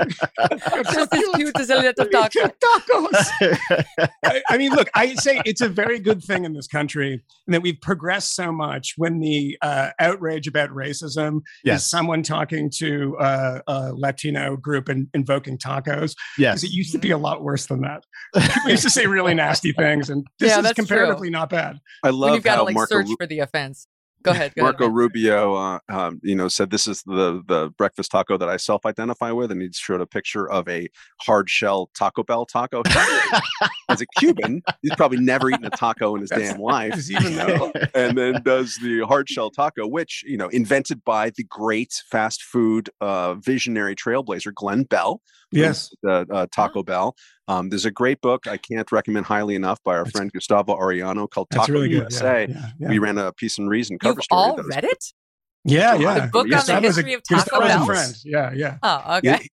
You're 0.73 0.83
so 0.83 0.93
Just 0.93 1.13
as 1.13 1.23
cute 1.35 1.59
as 1.59 1.69
a 1.69 1.75
little 1.77 2.05
taco. 2.05 2.47
tacos. 2.47 3.57
I, 4.25 4.41
I 4.49 4.57
mean, 4.57 4.71
look, 4.71 4.89
I 4.95 5.13
say 5.15 5.41
it's 5.45 5.61
a 5.61 5.69
very 5.69 5.99
good 5.99 6.23
thing 6.23 6.45
in 6.45 6.53
this 6.53 6.67
country 6.67 7.23
that 7.47 7.61
we've 7.61 7.79
progressed 7.81 8.35
so 8.35 8.51
much 8.51 8.93
when 8.97 9.19
the 9.19 9.57
uh, 9.61 9.89
outrage 9.99 10.47
about 10.47 10.69
racism 10.71 11.41
Yes. 11.63 11.83
is 11.83 11.89
someone 11.89 12.23
talking 12.23 12.69
to 12.77 13.17
uh, 13.17 13.59
a 13.67 13.91
Latino 13.93 14.55
group 14.57 14.89
and 14.89 15.07
invoking 15.13 15.57
tacos. 15.57 16.15
yes. 16.37 16.61
Because 16.61 16.63
it 16.63 16.71
used 16.71 16.91
to 16.93 16.97
be 16.97 17.11
a 17.11 17.17
lot 17.17 17.43
worse 17.43 17.67
than 17.67 17.81
that. 17.81 18.03
we 18.65 18.71
used 18.71 18.83
to 18.83 18.89
say 18.89 19.05
really 19.07 19.33
nasty 19.33 19.71
things, 19.73 20.09
and 20.09 20.25
this 20.39 20.49
Yeah, 20.49 20.57
is 20.57 20.63
that's 20.63 20.75
true. 20.75 20.85
comparatively 20.85 21.29
not 21.29 21.49
bad. 21.49 21.77
I 22.03 22.09
When 22.09 22.19
love 22.19 22.35
you've 22.35 22.43
got 22.43 22.57
to 22.57 22.63
like 22.63 22.75
Marco, 22.75 22.95
search 22.95 23.07
Ru- 23.07 23.15
for 23.19 23.27
the 23.27 23.39
offense. 23.39 23.87
Go 24.23 24.31
ahead. 24.31 24.53
Go 24.55 24.63
Marco 24.63 24.85
ahead. 24.85 24.95
Rubio, 24.95 25.55
uh, 25.55 25.79
um, 25.89 26.19
you 26.23 26.35
know, 26.35 26.47
said 26.47 26.69
this 26.69 26.87
is 26.87 27.01
the 27.03 27.41
the 27.47 27.69
breakfast 27.77 28.11
taco 28.11 28.37
that 28.37 28.49
I 28.49 28.57
self-identify 28.57 29.31
with, 29.31 29.51
and 29.51 29.61
he 29.61 29.69
showed 29.73 30.01
a 30.01 30.05
picture 30.05 30.49
of 30.49 30.67
a 30.69 30.87
hard 31.21 31.49
shell 31.49 31.89
Taco 31.95 32.23
Bell 32.23 32.45
taco. 32.45 32.83
As 33.89 33.99
a 34.01 34.05
Cuban, 34.17 34.61
he's 34.81 34.95
probably 34.95 35.19
never 35.19 35.49
eaten 35.49 35.65
a 35.65 35.69
taco 35.69 36.15
in 36.15 36.21
his 36.21 36.29
That's- 36.29 36.51
damn 36.53 36.61
life. 36.61 37.09
Even 37.09 37.35
know? 37.35 37.73
and 37.93 38.17
then 38.17 38.41
does 38.43 38.77
the 38.81 39.01
hard 39.01 39.27
shell 39.29 39.49
taco, 39.49 39.85
which 39.87 40.23
you 40.25 40.37
know 40.37 40.47
invented 40.49 41.03
by 41.03 41.29
the 41.31 41.43
great 41.43 42.01
fast 42.09 42.41
food 42.43 42.89
uh, 43.01 43.33
visionary 43.35 43.95
trailblazer 43.95 44.53
Glenn 44.53 44.83
Bell. 44.83 45.21
Yes. 45.53 45.93
uh, 46.07 46.23
uh, 46.31 46.47
Taco 46.55 46.81
Bell. 46.81 47.13
Um, 47.47 47.69
there's 47.69 47.85
a 47.85 47.91
great 47.91 48.21
book 48.21 48.47
I 48.47 48.57
can't 48.57 48.89
recommend 48.91 49.25
highly 49.25 49.55
enough 49.55 49.79
by 49.83 49.93
our 49.93 50.03
That's- 50.03 50.11
friend 50.11 50.31
Gustavo 50.31 50.75
Arellano 50.77 51.29
called 51.29 51.47
That's 51.51 51.67
Taco 51.67 51.73
really. 51.73 51.89
USA. 51.91 52.47
Yeah, 52.49 52.55
yeah, 52.55 52.69
yeah. 52.79 52.89
We 52.89 52.99
ran 52.99 53.17
a 53.17 53.33
piece 53.33 53.57
and 53.57 53.69
reason 53.69 53.95
You've 53.95 54.01
cover 54.01 54.21
story. 54.21 54.41
all 54.41 54.55
that 54.55 54.65
was- 54.65 54.75
read 54.75 54.83
it? 54.85 55.05
Yeah, 55.63 55.93
yeah. 55.95 56.13
The 56.13 56.19
yeah. 56.21 56.25
book 56.27 56.43
on 56.43 56.49
the 56.49 56.55
Gustavo's 56.55 56.83
a- 56.97 57.01
history 57.01 57.13
of 57.13 57.21
Taco 57.27 57.59
Gustavo's 57.59 57.81
a 57.81 57.85
friend. 57.85 58.15
Yeah, 58.23 58.51
yeah. 58.53 58.77
Oh, 58.83 59.17
okay. 59.17 59.47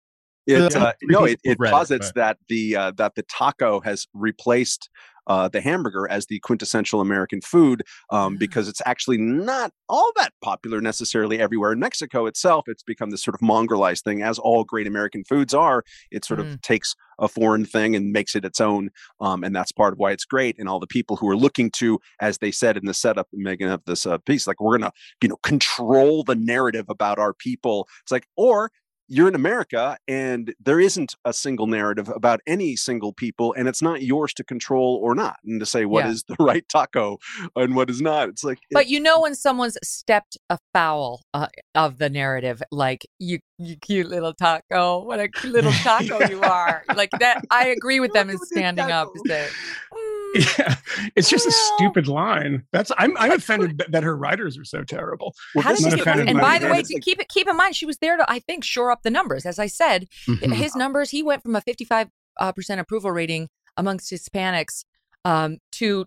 It, 0.46 0.62
it, 0.62 0.76
uh, 0.76 0.92
no, 1.02 1.24
it, 1.24 1.40
it 1.42 1.56
read 1.58 1.68
it, 1.68 1.72
posits 1.72 2.08
but- 2.08 2.14
that 2.16 2.38
the 2.48 2.76
uh, 2.76 2.90
that 2.98 3.14
the 3.16 3.22
taco 3.24 3.80
has 3.80 4.06
replaced 4.14 4.88
uh, 5.26 5.48
the 5.48 5.60
hamburger 5.60 6.08
as 6.10 6.26
the 6.26 6.38
quintessential 6.40 7.00
American 7.00 7.40
food 7.40 7.82
um, 8.10 8.36
because 8.36 8.68
it's 8.68 8.82
actually 8.86 9.18
not 9.18 9.72
all 9.88 10.12
that 10.16 10.32
popular 10.42 10.80
necessarily 10.80 11.38
everywhere. 11.40 11.72
In 11.72 11.78
Mexico 11.78 12.26
itself, 12.26 12.64
it's 12.68 12.82
become 12.82 13.10
this 13.10 13.22
sort 13.22 13.34
of 13.34 13.40
mongrelized 13.40 14.02
thing, 14.02 14.22
as 14.22 14.38
all 14.38 14.64
great 14.64 14.86
American 14.86 15.24
foods 15.24 15.54
are. 15.54 15.82
It 16.10 16.24
sort 16.24 16.40
Mm. 16.40 16.54
of 16.54 16.60
takes 16.62 16.94
a 17.18 17.28
foreign 17.28 17.64
thing 17.64 17.96
and 17.96 18.12
makes 18.12 18.36
it 18.36 18.44
its 18.44 18.60
own, 18.60 18.90
um, 19.20 19.42
and 19.42 19.56
that's 19.56 19.72
part 19.72 19.94
of 19.94 19.98
why 19.98 20.12
it's 20.12 20.24
great. 20.26 20.56
And 20.58 20.68
all 20.68 20.78
the 20.78 20.86
people 20.86 21.16
who 21.16 21.28
are 21.30 21.36
looking 21.36 21.70
to, 21.72 21.98
as 22.20 22.38
they 22.38 22.50
said 22.50 22.76
in 22.76 22.84
the 22.84 22.92
setup, 22.92 23.28
Megyn, 23.34 23.72
of 23.72 23.82
this 23.86 24.04
uh, 24.04 24.18
piece, 24.18 24.46
like 24.46 24.60
we're 24.60 24.76
gonna, 24.76 24.92
you 25.22 25.28
know, 25.30 25.36
control 25.42 26.24
the 26.24 26.34
narrative 26.34 26.86
about 26.88 27.18
our 27.18 27.32
people. 27.32 27.88
It's 28.02 28.12
like, 28.12 28.26
or 28.36 28.70
you're 29.08 29.28
in 29.28 29.34
America 29.34 29.96
and 30.08 30.54
there 30.58 30.80
isn't 30.80 31.14
a 31.24 31.32
single 31.32 31.66
narrative 31.66 32.08
about 32.08 32.40
any 32.46 32.76
single 32.76 33.12
people, 33.12 33.54
and 33.56 33.68
it's 33.68 33.82
not 33.82 34.02
yours 34.02 34.32
to 34.34 34.44
control 34.44 35.00
or 35.02 35.14
not, 35.14 35.36
and 35.44 35.60
to 35.60 35.66
say 35.66 35.84
what 35.84 36.04
Yeah. 36.04 36.10
is 36.10 36.24
the 36.24 36.36
right 36.40 36.68
taco 36.68 37.18
and 37.54 37.76
what 37.76 37.88
is 37.90 38.00
not. 38.02 38.28
It's 38.28 38.42
like, 38.44 38.58
But 38.72 38.88
you 38.88 38.98
know 39.00 39.20
when 39.20 39.34
someone's 39.34 39.78
stepped 39.84 40.36
afoul 40.50 41.22
uh, 41.34 41.48
of 41.74 41.98
the 41.98 42.10
narrative, 42.10 42.62
like 42.70 43.06
you, 43.18 43.38
you 43.58 43.76
cute 43.76 44.08
little 44.08 44.34
taco, 44.34 45.02
what 45.04 45.20
a 45.20 45.28
cute 45.28 45.52
little 45.52 45.72
taco 45.82 46.28
you 46.28 46.40
are, 46.42 46.84
like 46.94 47.10
that. 47.20 47.42
I 47.50 47.66
agree 47.68 48.00
with 48.00 48.12
them 48.12 48.30
in 48.30 48.38
standing 48.38 48.90
up 48.90 49.12
to 49.12 49.20
say, 49.26 49.48
"Mm, 49.92 50.15
Yeah, 50.58 50.76
it's 51.14 51.30
just 51.30 51.46
a 51.46 51.52
stupid 51.52 52.08
line. 52.08 52.62
That's 52.72 52.90
I'm 52.98 53.16
I'm 53.16 53.32
offended 53.32 53.78
that- 53.78 53.92
that 53.92 54.02
her 54.02 54.16
writers 54.16 54.58
are 54.58 54.64
so 54.64 54.82
terrible. 54.84 55.34
well, 55.54 55.62
How 55.64 55.70
this 55.70 55.80
did 55.80 55.86
is 55.88 55.92
she 55.92 55.96
get? 55.98 56.06
offended 56.06 56.28
And 56.28 56.38
by 56.38 56.54
by 56.54 56.58
the 56.58 56.66
the 56.66 56.72
way, 56.72 56.82
to 56.82 56.94
like- 56.94 57.02
keep 57.02 57.20
it 57.20 57.28
keep 57.28 57.48
in 57.48 57.56
mind, 57.56 57.74
she 57.76 57.86
was 57.86 57.98
there 57.98 58.16
to 58.16 58.30
I 58.30 58.40
think 58.40 58.64
shore 58.64 58.90
up 58.90 59.02
the 59.02 59.10
numbers. 59.10 59.46
As 59.46 59.58
I 59.58 59.66
said, 59.66 60.06
Mhm. 60.28 60.52
his 60.54 60.74
numbers, 60.76 61.10
he 61.10 61.22
went 61.22 61.42
from 61.42 61.56
a 61.56 61.60
55 61.60 62.08
uh, 62.38 62.52
percent 62.52 62.80
approval 62.80 63.12
rating 63.12 63.48
amongst 63.76 64.10
Hispanics 64.12 64.84
um, 65.24 65.58
to 65.72 66.04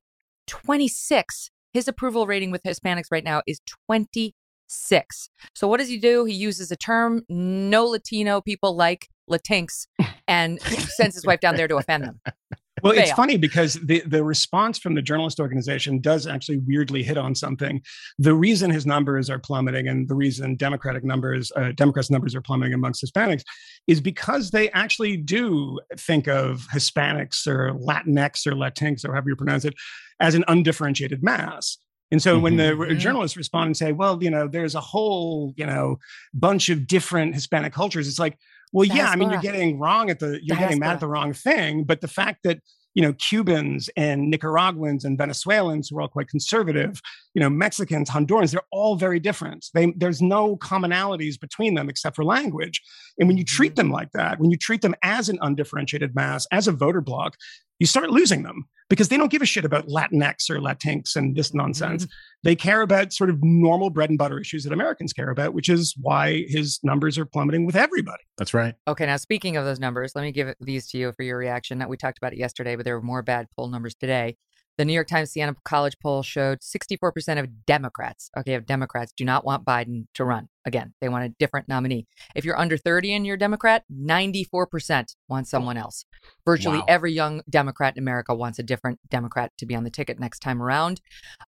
26. 0.48 1.50
His 1.74 1.88
approval 1.88 2.28
rating 2.28 2.52
with 2.52 2.64
Hispanics 2.64 3.06
right 3.12 3.24
now 3.24 3.42
is 3.48 3.60
26. 3.88 5.30
So 5.56 5.68
what 5.68 5.78
does 5.78 5.88
he 5.90 5.98
do? 5.98 6.26
He 6.26 6.34
uses 6.34 6.72
a 6.72 6.76
term 6.76 7.24
no 7.30 7.86
Latino 7.86 8.42
people 8.42 8.76
like 8.76 9.08
Latinx 9.30 9.86
and 10.28 10.60
sends 10.62 11.16
his 11.16 11.26
wife 11.26 11.40
down 11.40 11.56
there 11.56 11.68
to 11.68 11.78
offend 11.78 12.04
them. 12.04 12.20
Well, 12.84 12.94
it's 12.94 13.12
funny 13.12 13.38
because 13.38 13.76
the, 13.76 14.02
the 14.06 14.24
response 14.24 14.78
from 14.80 14.96
the 14.96 15.02
journalist 15.02 15.40
organization 15.40 16.00
does 16.00 16.28
actually 16.28 16.60
weirdly 16.60 17.04
hit 17.04 17.18
on 17.18 17.36
something. 17.36 17.82
The 18.18 18.34
reason 18.34 18.70
his 18.72 18.86
numbers 18.86 19.30
are 19.30 19.40
plummeting 19.40 19.88
and 19.88 20.08
the 20.08 20.16
reason 20.16 20.56
Democratic 20.56 21.04
numbers, 21.04 21.52
uh, 21.56 21.72
Democrats' 21.74 22.10
numbers 22.10 22.36
are 22.36 22.42
plummeting 22.42 22.74
amongst 22.74 23.04
Hispanics 23.04 23.44
is 23.88 24.02
because 24.02 24.52
they 24.52 24.70
actually 24.72 25.18
do 25.18 25.80
think 25.98 26.28
of 26.28 26.66
Hispanics 26.74 27.48
or 27.48 27.74
Latinx 27.74 28.46
or 28.48 28.54
Latinx 28.54 29.06
or 29.06 29.14
however 29.14 29.30
you 29.30 29.36
pronounce 29.36 29.66
it 29.66 29.74
as 30.20 30.36
an 30.36 30.44
undifferentiated 30.48 31.24
mass. 31.24 31.78
And 32.12 32.22
so 32.22 32.40
when 32.40 32.58
the 32.58 32.74
Mhm. 32.74 32.98
journalists 32.98 33.38
respond 33.38 33.68
and 33.68 33.78
say, 33.78 33.92
well, 33.92 34.18
you 34.24 34.32
know, 34.32 34.48
there's 34.48 34.74
a 34.74 34.82
whole, 34.82 35.54
you 35.58 35.66
know, 35.66 36.00
bunch 36.34 36.70
of 36.70 36.88
different 36.88 37.36
Hispanic 37.36 37.72
cultures, 37.72 38.08
it's 38.08 38.18
like, 38.18 38.36
well, 38.72 38.86
yeah, 38.86 39.10
I 39.10 39.16
mean, 39.16 39.32
you're 39.32 39.42
getting 39.42 39.80
wrong 39.80 40.10
at 40.10 40.20
the, 40.20 40.40
you're 40.44 40.58
getting 40.58 40.80
mad 40.80 40.94
at 40.94 41.00
the 41.00 41.08
wrong 41.08 41.34
thing. 41.34 41.84
But 41.84 42.02
the 42.02 42.08
fact 42.08 42.44
that, 42.44 42.60
you 42.94 43.02
know, 43.02 43.14
Cubans 43.14 43.90
and 43.96 44.30
Nicaraguans 44.30 45.06
and 45.06 45.18
Venezuelans 45.18 45.90
who 45.90 45.98
are 45.98 46.02
all 46.02 46.08
quite 46.08 46.28
conservative, 46.28 47.02
you 47.40 47.46
know, 47.46 47.50
Mexicans, 47.50 48.10
Hondurans, 48.10 48.52
they're 48.52 48.60
all 48.70 48.98
very 48.98 49.18
different. 49.18 49.68
They, 49.74 49.94
there's 49.96 50.22
no 50.22 50.58
commonalities 50.58 51.40
between 51.40 51.74
them 51.74 51.88
except 51.88 52.18
for 52.18 52.26
language. 52.26 52.82
And 53.18 53.30
when 53.30 53.38
you 53.38 53.46
treat 53.46 53.76
mm-hmm. 53.76 53.88
them 53.88 53.92
like 53.92 54.12
that, 54.12 54.42
when 54.42 54.52
you 54.52 54.58
treat 54.58 54.82
them 54.82 54.94
as 55.04 55.30
an 55.30 55.40
undifferentiated 55.42 56.14
mass, 56.14 56.46
as 56.52 56.68
a 56.68 56.74
voter 56.74 57.00
bloc, 57.00 57.38
you 57.80 57.86
start 57.86 58.10
losing 58.10 58.44
them 58.44 58.68
because 58.90 59.08
they 59.08 59.16
don't 59.16 59.32
give 59.32 59.42
a 59.42 59.46
shit 59.46 59.64
about 59.64 59.88
Latinx 59.88 60.50
or 60.50 60.60
Latinx 60.60 61.16
and 61.16 61.34
this 61.34 61.54
nonsense. 61.54 62.04
Mm-hmm. 62.04 62.12
They 62.44 62.58
care 62.58 62.82
about 62.82 63.14
sort 63.14 63.30
of 63.30 63.42
normal 63.42 63.90
bread 63.90 64.10
and 64.10 64.20
butter 64.20 64.38
issues 64.38 64.66
that 64.66 64.74
Americans 64.74 65.14
care 65.14 65.30
about, 65.30 65.54
which 65.54 65.70
is 65.70 65.96
why 66.02 66.44
his 66.50 66.82
numbers 66.84 67.18
are 67.18 67.26
plummeting 67.26 67.66
with 67.66 67.78
everybody. 67.78 68.22
That's 68.38 68.54
right. 68.54 68.76
Okay, 68.86 69.06
now 69.06 69.16
speaking 69.16 69.56
of 69.56 69.64
those 69.64 69.80
numbers, 69.80 70.12
let 70.14 70.24
me 70.24 70.34
give 70.34 70.54
these 70.60 70.90
to 70.90 70.98
you 70.98 71.14
for 71.14 71.24
your 71.24 71.38
reaction. 71.38 71.80
That 71.80 71.88
We 71.88 71.96
talked 71.96 72.18
about 72.18 72.34
it 72.34 72.40
yesterday, 72.40 72.76
but 72.76 72.84
there 72.84 72.96
were 72.96 73.06
more 73.06 73.22
bad 73.22 73.48
poll 73.56 73.70
numbers 73.70 73.96
today. 73.96 74.36
The 74.80 74.86
New 74.86 74.94
York 74.94 75.08
Times 75.10 75.32
Siena 75.32 75.54
College 75.66 75.98
poll 76.02 76.24
showed 76.24 76.60
64% 76.62 77.38
of 77.38 77.66
Democrats, 77.66 78.32
okay, 78.38 78.54
of 78.54 78.66
Democrats 78.66 79.12
do 79.12 79.26
not 79.26 79.44
want 79.44 79.66
Biden 79.66 80.06
to 80.14 80.24
run. 80.24 80.48
Again, 80.64 80.94
they 81.02 81.10
want 81.10 81.26
a 81.26 81.36
different 81.38 81.68
nominee. 81.68 82.08
If 82.34 82.46
you're 82.46 82.58
under 82.58 82.78
30 82.78 83.14
and 83.14 83.26
you're 83.26 83.36
a 83.36 83.38
Democrat, 83.38 83.84
94% 83.94 85.16
want 85.28 85.50
someone 85.50 85.76
else. 85.76 86.06
Virtually 86.46 86.78
Wow. 86.78 86.86
every 86.88 87.12
young 87.12 87.42
Democrat 87.50 87.98
in 87.98 88.04
America 88.04 88.34
wants 88.34 88.58
a 88.58 88.64
different 88.64 89.02
Democrat 89.10 89.52
to 89.58 89.66
be 89.66 89.76
on 89.76 89.84
the 89.84 89.90
ticket 89.90 90.18
next 90.18 90.40
time 90.40 90.62
around. 90.64 91.02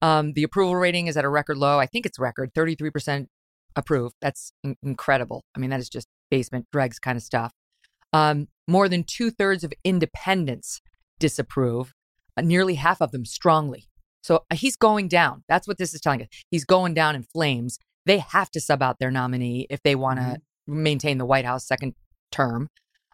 Um, 0.01 0.34
the 0.34 0.41
approval 0.41 0.75
rating 0.75 1.05
is 1.05 1.15
at 1.15 1.23
a 1.23 1.30
record 1.30 1.57
low. 1.57 1.77
I 1.80 1.86
think 1.86 2.07
it's 2.07 2.17
record 2.17 2.51
33% 2.55 3.27
approve. 3.75 4.13
That's 4.21 4.53
in- 4.63 4.77
incredible. 4.82 5.43
I 5.55 5.59
mean, 5.59 5.69
that 5.69 5.80
is 5.80 5.89
just 5.89 6.07
basement 6.32 6.65
dregs 6.73 6.97
kind 6.97 7.15
of 7.15 7.21
stuff. 7.21 7.53
Um, 8.11 8.47
more 8.67 8.89
than 8.89 9.03
two 9.03 9.30
thirds 9.30 9.63
of 9.63 9.71
independents 9.84 10.82
disapprove, 11.19 11.93
nearly 12.43 12.75
half 12.75 13.01
of 13.01 13.11
them 13.11 13.25
strongly. 13.25 13.87
So 14.21 14.43
uh, 14.51 14.55
he's 14.55 14.75
going 14.75 15.07
down. 15.07 15.43
That's 15.47 15.67
what 15.67 15.77
this 15.77 15.93
is 15.93 16.01
telling 16.01 16.21
us. 16.21 16.27
He's 16.49 16.65
going 16.65 16.93
down 16.93 17.15
in 17.15 17.23
flames. 17.23 17.79
They 18.05 18.19
have 18.19 18.51
to 18.51 18.59
sub 18.59 18.81
out 18.81 18.99
their 18.99 19.11
nominee 19.11 19.67
if 19.69 19.81
they 19.83 19.95
want 19.95 20.19
to 20.19 20.37
maintain 20.67 21.17
the 21.17 21.25
White 21.25 21.45
House 21.45 21.65
second 21.65 21.95
term. 22.31 22.69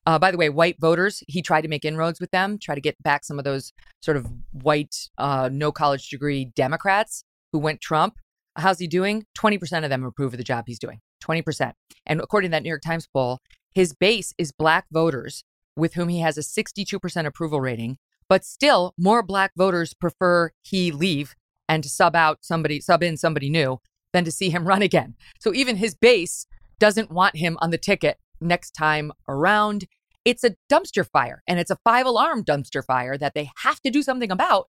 Uh, 0.07 0.19
by 0.19 0.29
the 0.29 0.37
way, 0.37 0.49
white 0.49 0.75
voters, 0.79 1.23
he 1.27 1.41
tried 1.41 1.61
to 1.61 1.67
make 1.67 1.83
inroads 1.83 2.19
with 2.19 2.29
them, 2.31 2.59
try 2.59 2.75
to 2.75 2.81
get 2.81 3.01
back 3.01 3.23
some 3.23 3.39
of 3.39 3.45
those 3.45 3.73
sort 4.01 4.17
of 4.17 4.27
white, 4.51 4.95
uh, 5.17 5.49
no 5.51 5.71
college 5.71 6.09
degree 6.09 6.45
Democrats 6.45 7.23
who 7.51 7.57
went 7.57 7.81
Trump. 7.81 8.15
How's 8.55 8.79
he 8.79 8.87
doing? 8.87 9.25
20% 9.37 9.83
of 9.83 9.89
them 9.89 10.05
approve 10.05 10.33
of 10.33 10.37
the 10.37 10.43
job 10.43 10.65
he's 10.67 10.79
doing. 10.79 10.99
20%. 11.23 11.73
And 12.05 12.21
according 12.21 12.49
to 12.49 12.51
that 12.51 12.63
New 12.63 12.69
York 12.69 12.83
Times 12.83 13.07
poll, 13.11 13.39
his 13.73 13.93
base 13.93 14.33
is 14.37 14.51
black 14.51 14.85
voters 14.91 15.43
with 15.75 15.95
whom 15.95 16.09
he 16.09 16.19
has 16.19 16.37
a 16.37 16.41
62% 16.41 17.25
approval 17.25 17.59
rating, 17.59 17.97
but 18.29 18.45
still 18.45 18.93
more 18.97 19.23
black 19.23 19.51
voters 19.55 19.93
prefer 19.93 20.51
he 20.61 20.91
leave 20.91 21.35
and 21.67 21.83
to 21.83 21.89
sub 21.89 22.15
out 22.15 22.39
somebody, 22.41 22.79
sub 22.79 23.03
in 23.03 23.17
somebody 23.17 23.49
new 23.49 23.79
than 24.13 24.23
to 24.25 24.31
see 24.31 24.49
him 24.49 24.67
run 24.67 24.81
again. 24.81 25.15
So 25.39 25.53
even 25.53 25.77
his 25.77 25.95
base 25.95 26.45
doesn't 26.79 27.11
want 27.11 27.37
him 27.37 27.57
on 27.61 27.71
the 27.71 27.77
ticket 27.77 28.17
next 28.41 28.71
time 28.71 29.11
around. 29.27 29.85
It's 30.23 30.43
a 30.43 30.55
dumpster 30.71 31.07
fire 31.07 31.43
and 31.47 31.59
it's 31.59 31.71
a 31.71 31.77
five 31.83 32.05
alarm 32.05 32.43
dumpster 32.43 32.83
fire 32.83 33.17
that 33.17 33.33
they 33.33 33.49
have 33.57 33.79
to 33.81 33.91
do 33.91 34.01
something 34.01 34.31
about 34.31 34.67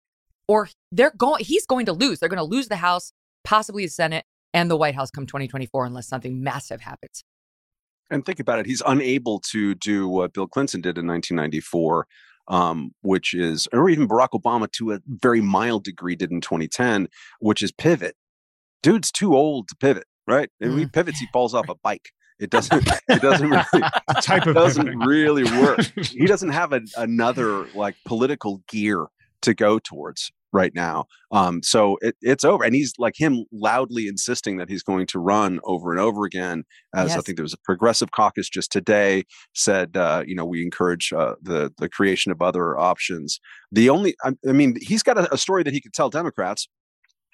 or 0.48 0.68
they're 0.92 1.12
going 1.16 1.44
he's 1.44 1.66
going 1.66 1.86
to 1.86 1.92
lose. 1.92 2.18
They're 2.18 2.28
going 2.28 2.38
to 2.38 2.44
lose 2.44 2.68
the 2.68 2.76
House, 2.76 3.12
possibly 3.44 3.84
the 3.84 3.90
Senate 3.90 4.24
and 4.52 4.70
the 4.70 4.76
White 4.76 4.94
House 4.94 5.11
come 5.11 5.26
2024 5.26 5.86
unless 5.86 6.09
something 6.09 6.42
massive 6.42 6.80
happens. 6.80 7.24
And 8.11 8.24
think 8.24 8.38
about 8.38 8.59
it. 8.59 8.66
He's 8.66 8.82
unable 8.86 9.40
to 9.50 9.74
do 9.74 10.09
what 10.09 10.34
Bill 10.34 10.46
Clinton 10.46 10.80
did 10.80 10.98
in 10.98 11.07
1994, 11.07 12.07
um, 12.49 12.92
which 13.03 13.34
is, 13.34 13.68
or 13.72 13.88
even 13.88 14.09
Barack 14.09 14.30
Obama 14.30 14.70
to 14.72 14.92
a 14.92 15.01
very 15.07 15.40
mild 15.40 15.84
degree 15.84 16.16
did 16.16 16.30
in 16.30 16.40
2010, 16.40 17.09
which 17.40 17.62
is 17.62 17.72
pivot. 17.72 18.16
Dude's 18.82 19.11
too 19.11 19.34
old 19.34 19.68
to 19.68 19.76
pivot, 19.76 20.05
right? 20.26 20.51
And 20.61 20.78
he 20.78 20.86
pivots, 20.86 21.18
he 21.18 21.26
falls 21.32 21.55
off 21.55 21.68
a 21.68 21.74
bike. 21.76 22.11
It 22.38 22.51
doesn't. 22.51 22.86
It 23.09 23.22
doesn't 23.22 23.49
really. 23.49 23.88
Type 24.20 24.47
of 24.47 24.55
doesn't 24.55 24.84
pivoting. 24.84 25.01
really 25.09 25.45
work. 25.45 25.80
he 25.97 26.26
doesn't 26.26 26.51
have 26.51 26.72
a, 26.72 26.82
another 26.97 27.66
like 27.74 27.97
political 28.05 28.62
gear 28.68 29.07
to 29.42 29.55
go 29.55 29.78
towards 29.78 30.32
right 30.55 30.72
now. 30.74 31.05
Um, 31.32 31.62
so 31.62 31.98
it, 32.00 32.16
it's 32.22 32.44
over, 32.44 32.64
and 32.64 32.74
he's 32.74 32.94
like 32.98 33.14
him 33.18 33.44
loudly 33.52 34.09
insisting 34.09 34.57
that 34.59 34.70
he's 34.70 34.82
going 34.82 35.07
to 35.09 35.18
run 35.18 35.61
over 35.64 35.90
and 35.90 36.00
over 36.00 36.24
again. 36.24 36.64
As 36.94 37.16
I 37.16 37.20
think 37.20 37.36
there 37.36 37.42
was 37.44 37.52
a 37.52 37.59
progressive 37.64 38.12
caucus 38.12 38.48
just 38.48 38.72
today 38.72 39.24
said, 39.55 39.96
uh, 39.96 40.22
you 40.26 40.34
know, 40.34 40.46
we 40.46 40.62
encourage 40.62 41.12
uh, 41.12 41.34
the 41.42 41.72
the 41.78 41.88
creation 41.88 42.32
of 42.32 42.40
other 42.40 42.78
options. 42.78 43.40
The 43.72 43.90
only, 43.90 44.14
I, 44.24 44.32
I 44.48 44.52
mean, 44.52 44.76
he's 44.80 45.02
got 45.02 45.18
a, 45.18 45.34
a 45.34 45.38
story 45.38 45.64
that 45.64 45.74
he 45.74 45.80
could 45.80 45.92
tell 45.92 46.09
Democrats, 46.11 46.68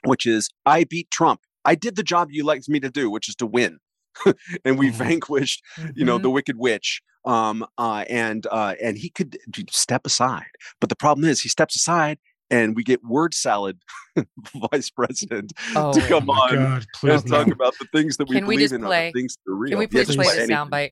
which 0.04 0.26
is, 0.26 0.48
I 0.66 0.84
beat 0.84 1.10
Trump. 1.10 1.40
I 1.64 1.74
did 1.74 1.96
the 1.96 2.02
job 2.02 2.28
you 2.30 2.44
liked 2.44 2.68
me 2.68 2.80
to 2.80 2.90
do, 2.90 3.10
which 3.10 3.28
is 3.28 3.36
to 3.36 3.46
win. 3.46 3.78
and 4.64 4.78
we 4.78 4.90
Mhm. 4.90 4.94
vanquished 4.94 5.62
you 5.94 6.04
know 6.04 6.18
Mhm. 6.18 6.22
the 6.22 6.30
wicked 6.30 6.56
witch 6.58 7.00
um 7.24 7.64
uh 7.78 8.04
and 8.10 8.46
uh 8.50 8.74
and 8.82 8.98
he 8.98 9.08
could 9.08 9.38
step 9.70 10.04
aside 10.04 10.50
but 10.80 10.88
the 10.88 10.96
problem 10.96 11.24
is 11.28 11.42
he 11.42 11.48
steps 11.48 11.76
aside 11.76 12.18
and 12.50 12.74
we 12.76 12.82
get 12.82 13.04
word 13.04 13.34
salad 13.34 13.78
vice 14.72 14.90
president 14.90 15.52
Oh, 15.74 15.92
to 15.92 16.00
come 16.08 16.28
Oh 16.28 16.34
my 16.34 16.48
on 16.50 16.54
God, 16.54 16.86
please 16.94 17.22
and 17.22 17.30
talk 17.30 17.46
about 17.48 17.74
the 17.78 17.86
things 17.92 18.16
that 18.18 18.28
we 18.28 18.36
Can 18.36 18.46
we 18.46 18.56
believe 18.56 18.64
just 18.70 18.74
in 18.74 18.82
play- 18.82 19.12
things 19.12 19.36
that 19.44 19.52
are 19.52 19.54
real 19.54 19.70
Can 19.70 19.78
we 19.78 19.86
please 19.86 20.06
just 20.06 20.18
play 20.18 20.24
play 20.26 20.34
the 20.36 20.42
anything. 20.42 20.56
soundbite? 20.56 20.90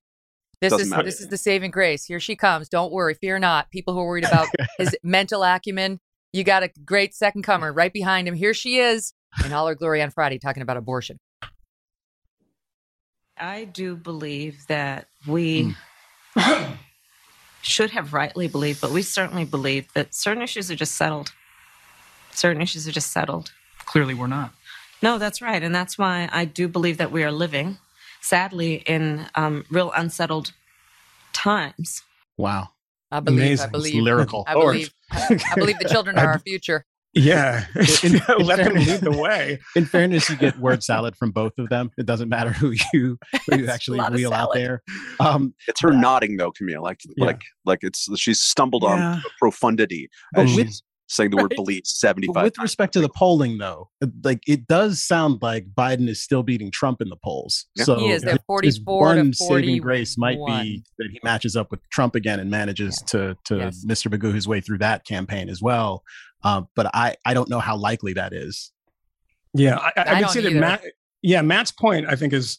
This 0.61 0.71
Doesn't 0.71 0.87
is 0.87 0.91
matter. 0.91 1.03
this 1.05 1.21
is 1.21 1.29
the 1.29 1.37
saving 1.37 1.71
grace. 1.71 2.05
Here 2.05 2.19
she 2.19 2.35
comes. 2.35 2.69
Don't 2.69 2.93
worry, 2.93 3.15
fear 3.15 3.39
not. 3.39 3.71
People 3.71 3.95
who 3.95 4.01
are 4.01 4.07
worried 4.07 4.25
about 4.25 4.49
his 4.77 4.97
mental 5.05 5.45
acumen, 5.45 6.01
you 6.33 6.43
got 6.43 6.65
a 6.65 6.71
great 6.85 7.15
second 7.15 7.43
comer 7.43 7.73
right 7.73 7.93
behind 7.93 8.27
him. 8.27 8.35
Here 8.35 8.53
she 8.55 8.79
is 8.79 9.13
in 9.45 9.53
all 9.53 9.69
her 9.69 9.77
glory 9.77 10.03
on 10.03 10.11
Friday, 10.11 10.39
talking 10.39 10.63
about 10.63 10.77
abortion. 10.77 11.19
I 13.37 13.65
do 13.67 13.95
believe 13.95 14.67
that 14.67 15.07
we 15.29 15.77
hmm. 16.37 16.73
should 17.63 17.91
have 17.91 18.13
rightly 18.13 18.49
believed, 18.49 18.81
but 18.81 18.91
we 18.91 19.03
certainly 19.03 19.45
believe 19.45 19.93
that 19.93 20.13
certain 20.13 20.43
issues 20.43 20.73
are 20.73 20.77
just 20.77 20.97
settled. 20.97 21.31
Certain 22.39 22.63
issues 22.63 22.87
are 22.87 22.93
just 22.93 23.11
settled. 23.11 23.51
Clearly, 23.85 24.15
we're 24.15 24.29
not. 24.29 24.53
No, 25.03 25.19
that's 25.19 25.43
right. 25.43 25.63
And 25.63 25.75
that's 25.75 25.99
why 25.99 26.29
I 26.33 26.45
do 26.45 26.69
believe 26.69 26.99
that 26.99 27.11
we 27.11 27.25
are 27.25 27.33
living, 27.33 27.79
sadly, 28.21 28.77
in 28.87 29.27
um, 29.35 29.65
real 29.71 29.91
unsettled 29.93 30.53
times. 31.33 32.03
Wow. 32.37 32.69
I 33.11 33.21
believe. 33.21 33.41
Amazing. 33.41 33.63
I 33.63 33.65
It's 33.65 33.73
believe. 33.73 34.03
lyrical. 34.03 34.45
I 34.47 34.55
believe. 34.55 34.93
I 35.11 35.39
believe 35.57 35.79
the 35.79 35.89
children 35.89 36.19
are 36.19 36.33
our 36.33 36.39
future. 36.39 36.85
Yeah, 37.15 37.65
In- 38.03 38.17
in 38.17 38.21
let 38.45 38.59
them 38.59 38.75
lead 38.75 39.01
the 39.01 39.11
way. 39.19 39.59
In 39.75 39.87
fairness, 39.87 40.29
you 40.29 40.37
get 40.37 40.59
word 40.59 40.83
salad 40.85 41.17
from 41.17 41.31
both 41.31 41.55
of 41.59 41.71
them. 41.71 41.91
It 41.97 42.05
doesn't 42.05 42.29
matter 42.29 42.51
who 42.53 42.75
you 42.93 43.19
who 43.51 43.57
you 43.59 43.67
a 43.67 43.73
actually 43.73 43.99
wheel 44.11 44.33
out 44.35 44.51
there. 44.53 44.83
Um, 45.19 45.55
it's 45.67 45.81
her 45.81 45.91
nodding 45.91 46.37
though 46.37 46.53
Kmele 46.53 46.83
like 46.83 47.01
Yeah. 47.17 47.25
like 47.25 47.41
like 47.65 47.79
it's 47.83 48.07
she's 48.21 48.43
stumbled 48.43 48.83
Yeah. 48.83 48.91
on 49.15 49.23
profundity 49.41 50.11
But 50.35 50.47
with- 50.55 50.67
she's 50.67 50.83
saying 51.09 51.31
the 51.31 51.37
word 51.37 51.51
Right. 51.51 51.57
believe 51.57 51.83
75 51.87 52.35
But 52.35 52.45
with 52.45 52.55
times. 52.55 52.65
respect 52.65 52.93
to 52.93 53.01
the 53.01 53.09
polling, 53.09 53.59
though, 53.59 53.89
uh, 54.03 54.07
like 54.23 54.43
it 54.47 54.67
does 54.67 55.03
sound 55.03 55.41
like 55.43 55.67
Biden 55.75 56.09
is 56.09 56.23
still 56.23 56.43
beating 56.43 56.71
Trump 56.71 57.01
in 57.01 57.09
the 57.09 57.17
polls. 57.17 57.67
Yeah. 57.77 57.85
So 57.85 57.99
He 57.99 58.11
is. 58.11 58.23
They're 58.23 58.39
44 58.47 58.99
one 59.17 59.33
saving 59.33 59.79
grace 59.81 60.17
might 60.19 60.39
be 60.47 60.85
that 60.99 61.09
he 61.11 61.19
matches 61.25 61.57
up 61.57 61.71
with 61.71 61.81
Trump 61.91 62.15
again 62.15 62.39
and 62.41 62.51
manages 62.51 62.97
to 63.09 63.37
to 63.45 63.57
Yes. 63.57 63.85
Mr. 63.87 64.13
Magoo 64.15 64.35
his 64.35 64.47
way 64.47 64.61
through 64.61 64.79
that 64.79 65.05
campaign 65.07 65.49
as 65.49 65.63
well. 65.63 66.03
Um, 66.45 66.69
but 66.77 66.87
I 66.95 67.17
I 67.25 67.35
don't 67.35 67.49
know 67.49 67.59
how 67.61 67.77
likely 67.77 68.13
that 68.13 68.33
is. 68.33 68.71
Yeah, 69.55 69.77
I, 69.79 69.93
I, 69.97 70.03
I 70.03 70.15
would 70.15 70.21
don't 70.21 70.31
say 70.31 70.43
that. 70.43 70.53
Matt. 70.55 70.83
Yeah, 71.23 71.43
Matt's 71.43 71.73
point 71.73 72.07
I 72.07 72.15
think 72.17 72.33
is 72.33 72.59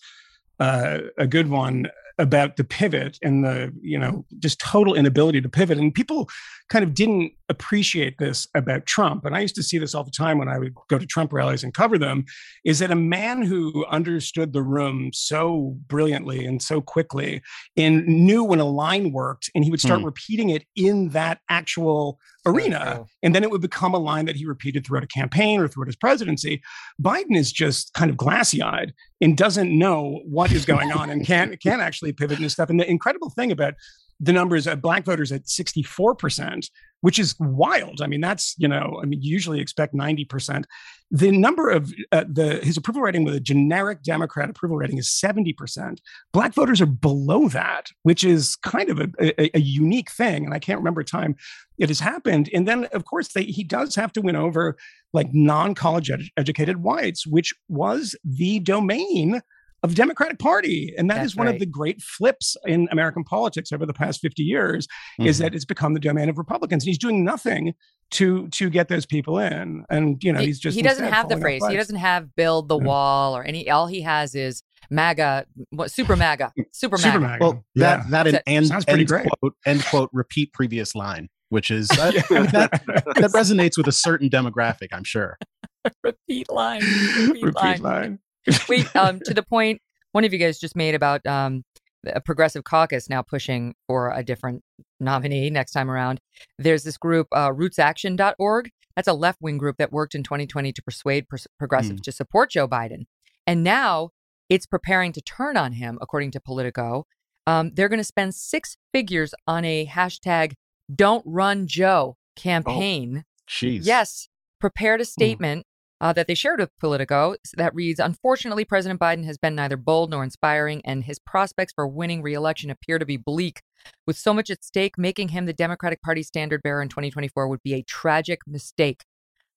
uh, 0.60 1.00
a 1.18 1.28
good 1.28 1.50
one 1.50 1.88
about 2.18 2.58
the 2.58 2.64
pivot 2.66 3.18
and 3.22 3.46
the 3.46 3.72
you 3.82 3.98
know 3.98 4.26
just 4.40 4.60
total 4.60 4.96
inability 4.96 5.40
to 5.40 5.48
pivot. 5.50 5.78
And 5.78 5.94
people 5.94 6.28
kind 6.70 6.84
of 6.84 6.94
didn't 6.94 7.34
appreciate 7.50 8.16
this 8.20 8.48
about 8.54 8.86
Trump, 8.86 9.26
and 9.26 9.36
I 9.36 9.40
used 9.40 9.56
to 9.56 9.64
see 9.64 9.80
this 9.80 9.96
all 9.96 10.04
the 10.04 10.12
time 10.12 10.38
when 10.38 10.48
I 10.48 10.60
would 10.60 10.76
go 10.88 11.00
to 11.00 11.06
Trump 11.06 11.34
rallies 11.34 11.64
and 11.64 11.74
cover 11.74 11.98
them, 11.98 12.26
is 12.64 12.78
that 12.80 12.92
a 12.92 12.96
man 12.96 13.42
who 13.42 13.86
understood 13.88 14.54
the 14.54 14.62
room 14.62 15.10
so 15.12 15.76
brilliantly 15.88 16.46
and 16.46 16.62
so 16.62 16.80
quickly 16.80 17.42
and 17.76 18.06
knew 18.06 18.44
when 18.44 18.60
a 18.60 18.66
line 18.66 19.12
worked, 19.12 19.50
and 19.56 19.64
he 19.64 19.72
would 19.72 19.82
start 19.82 20.00
Hmm. 20.02 20.06
repeating 20.06 20.50
it 20.52 20.64
in 20.76 21.10
that 21.10 21.40
actual 21.50 22.20
arena, 22.46 23.04
and 23.24 23.34
then 23.34 23.44
it 23.44 23.50
would 23.50 23.62
become 23.62 23.94
a 23.96 24.00
line 24.00 24.26
that 24.26 24.36
he 24.36 24.46
repeated 24.46 24.86
throughout 24.86 25.04
a 25.04 25.08
campaign 25.08 25.60
or 25.60 25.68
throughout 25.68 25.88
his 25.88 25.96
presidency. 25.96 26.62
Biden 27.02 27.36
is 27.36 27.52
just 27.52 27.94
kind 27.94 28.12
of 28.12 28.18
glassy 28.18 28.62
eyed 28.62 28.94
and 29.22 29.36
doesn't 29.36 29.76
know 29.76 30.22
what 30.26 30.52
is 30.52 30.66
going 30.66 30.92
on 30.92 31.10
and 31.10 31.26
can't 31.26 31.60
can't 31.60 31.82
actually 31.82 32.14
pivot 32.14 32.40
and 32.40 32.52
stuff. 32.52 32.70
And 32.70 32.80
the 32.80 32.90
incredible 32.90 33.32
thing 33.32 33.52
about 33.52 33.74
the 34.20 34.34
numbers 34.34 34.68
of 34.68 34.82
black 34.82 35.06
voters 35.06 35.32
at 35.32 35.46
64%, 35.46 36.70
which 37.02 37.20
is 37.20 37.36
wild. 37.40 38.02
I 38.02 38.08
mean, 38.08 38.22
that's, 38.22 38.56
you 38.58 38.68
know, 38.68 39.00
I 39.02 39.06
mean, 39.06 39.22
you 39.22 39.32
usually 39.32 39.62
expect 39.62 39.94
90%. 39.94 40.66
The 41.12 41.32
number 41.32 41.70
of 41.70 41.92
uh, 42.12 42.26
the 42.28 42.60
his 42.62 42.78
approval 42.78 43.02
rating 43.02 43.24
with 43.24 43.34
a 43.34 43.40
generic 43.40 44.04
Democrat 44.04 44.50
approval 44.50 44.78
rating 44.78 44.98
is 44.98 45.08
70%. 45.08 46.00
Black 46.34 46.54
voters 46.54 46.82
are 46.82 46.86
below 46.86 47.48
that, 47.48 47.88
which 48.04 48.24
is 48.24 48.56
kind 48.58 48.90
of 48.90 49.00
a, 49.00 49.10
a, 49.20 49.58
a 49.58 49.60
unique 49.60 50.12
thing. 50.12 50.46
And 50.46 50.54
I 50.54 50.60
can't 50.60 50.78
remember 50.80 51.02
a 51.02 51.06
time 51.06 51.36
it 51.80 51.90
has 51.90 52.00
happened. 52.00 52.50
And 52.54 52.68
then, 52.68 52.86
of 52.92 53.06
course, 53.06 53.30
they, 53.30 53.44
he 53.46 53.64
does 53.64 53.96
have 53.96 54.12
to 54.14 54.22
win 54.22 54.36
over 54.36 54.78
like 55.14 55.34
non-college 55.34 56.12
ed- 56.12 56.30
educated 56.38 56.84
whites, 56.84 57.26
which 57.26 57.56
was 57.70 58.16
the 58.24 58.60
domain 58.60 59.42
of 59.84 59.90
the 59.92 59.96
Democratic 59.96 60.40
Party. 60.40 60.94
And 60.98 61.10
that 61.10 61.18
is 61.18 61.32
That's 61.32 61.36
one 61.38 61.48
right. 61.48 61.56
of 61.56 61.60
the 61.60 61.66
great 61.66 62.02
flips 62.02 62.58
in 62.66 62.88
American 62.92 63.24
politics 63.24 63.72
over 63.72 63.86
the 63.86 63.94
past 63.94 64.20
50 64.22 64.44
years 64.44 64.88
is 65.20 65.38
Mhm. 65.38 65.42
that 65.44 65.56
it's 65.56 65.66
become 65.66 65.94
the 65.94 66.00
domain 66.00 66.28
of 66.30 66.38
Republicans. 66.38 66.84
And 66.84 66.90
he's 66.90 66.98
doing 66.98 67.24
nothing 67.24 67.74
to 68.12 68.48
to 68.50 68.70
get 68.70 68.88
those 68.90 69.06
people 69.06 69.38
in. 69.40 69.86
And 69.90 70.22
you 70.24 70.34
know, 70.34 70.40
he, 70.40 70.48
he's 70.48 70.60
just 70.60 70.76
he 70.76 70.82
doesn't 70.82 71.12
have 71.12 71.30
the 71.30 71.38
phrase. 71.38 71.62
He 71.68 71.76
doesn't 71.76 71.96
have 71.98 72.36
build 72.36 72.68
the 72.68 72.78
Yeah. 72.80 72.86
wall 72.86 73.38
or 73.38 73.44
any. 73.44 73.70
All 73.70 73.88
he 73.88 74.02
has 74.02 74.36
is 74.36 74.64
MAGA, 74.92 75.46
what, 75.70 75.92
super 75.92 76.16
MAGA, 76.16 76.52
super 76.72 76.98
MAGA. 76.98 77.04
Super 77.04 77.20
MAGA. 77.20 77.38
Well, 77.44 77.64
yeah. 77.76 77.98
that 77.98 78.10
that 78.10 78.26
and, 78.28 78.36
That 78.36 78.44
and 78.48 78.68
sounds 78.68 78.86
pretty 78.86 79.02
end 79.02 79.08
great. 79.10 79.28
quote 79.40 79.54
end 79.66 79.86
quote 79.86 80.10
repeat 80.12 80.52
previous 80.54 80.96
line, 80.96 81.30
which 81.50 81.70
is 81.70 81.90
uh, 81.92 82.12
that, 82.30 82.82
that 82.86 83.32
resonates 83.36 83.78
with 83.78 83.88
a 83.88 83.92
certain 83.92 84.30
demographic, 84.30 84.88
I'm 84.92 85.04
sure. 85.04 85.38
repeat 86.04 86.50
line. 86.52 86.82
Repeat, 87.20 87.44
Repeat 87.44 87.54
line. 87.62 87.82
line. 87.82 88.20
Wait, 88.70 88.94
um, 88.96 89.20
to 89.26 89.34
the 89.34 89.44
point 89.44 89.82
one 90.12 90.24
of 90.24 90.34
you 90.34 90.40
guys 90.40 90.60
just 90.60 90.76
made 90.76 90.96
about 90.96 91.26
um, 91.26 91.64
a 92.06 92.22
progressive 92.22 92.64
caucus 92.64 93.10
now 93.10 93.22
pushing 93.22 93.76
for 93.88 94.12
a 94.12 94.24
different 94.24 94.64
nominee 95.00 95.50
next 95.50 95.72
time 95.72 95.90
around. 95.90 96.20
There's 96.58 96.84
this 96.84 96.98
group, 96.98 97.28
uh, 97.32 97.52
rootsaction.org. 97.52 98.70
That's 98.96 99.08
a 99.08 99.14
left 99.14 99.40
wing 99.42 99.58
group 99.58 99.78
that 99.78 99.92
worked 99.92 100.16
in 100.16 100.24
2020 100.24 100.74
to 100.74 100.82
persuade 100.82 101.30
pers- 101.30 101.48
progressives 101.58 102.02
to 102.02 102.12
support 102.12 102.52
Joe 102.52 102.68
Biden. 102.68 103.06
And 103.46 103.64
now 103.64 104.10
it's 104.50 104.66
preparing 104.66 105.12
to 105.14 105.22
turn 105.22 105.58
on 105.58 105.74
him, 105.74 105.98
according 106.02 106.32
to 106.32 106.40
Politico. 106.40 107.06
Um, 107.46 107.72
they're 107.74 107.90
going 107.90 108.00
to 108.00 108.04
spend 108.04 108.36
six 108.36 108.78
figures 108.94 109.34
on 109.48 109.64
a 109.64 109.86
hashtag 109.86 110.54
don't 110.94 111.24
run 111.26 111.68
Joe 111.68 112.18
campaign. 112.36 113.26
Jeez. 113.48 113.82
Yes, 113.84 114.28
prepared 114.60 115.02
a 115.02 115.06
statement 115.06 115.66
uh, 116.02 116.14
that 116.14 116.28
they 116.28 116.36
shared 116.36 116.60
with 116.60 116.78
Politico 116.80 117.36
that 117.56 117.76
reads 117.76 118.00
Unfortunately, 118.00 118.66
President 118.66 119.00
Biden 119.00 119.26
has 119.26 119.38
been 119.38 119.56
neither 119.56 119.78
bold 119.78 120.10
nor 120.10 120.24
inspiring, 120.24 120.82
and 120.86 121.04
his 121.04 121.20
prospects 121.20 121.74
for 121.74 121.88
winning 121.88 122.22
re 122.22 122.34
election 122.34 122.70
appear 122.70 123.00
to 123.00 123.06
be 123.06 123.18
bleak. 123.18 123.62
With 124.06 124.18
so 124.18 124.34
much 124.34 124.50
at 124.50 124.64
stake, 124.64 124.98
making 124.98 125.30
him 125.30 125.46
the 125.46 125.54
Democratic 125.54 126.02
Party 126.02 126.22
standard 126.22 126.62
bearer 126.62 126.82
in 126.82 126.90
2024 126.90 127.48
would 127.48 127.64
be 127.64 127.74
a 127.74 127.84
tragic 127.84 128.42
mistake. 128.46 129.04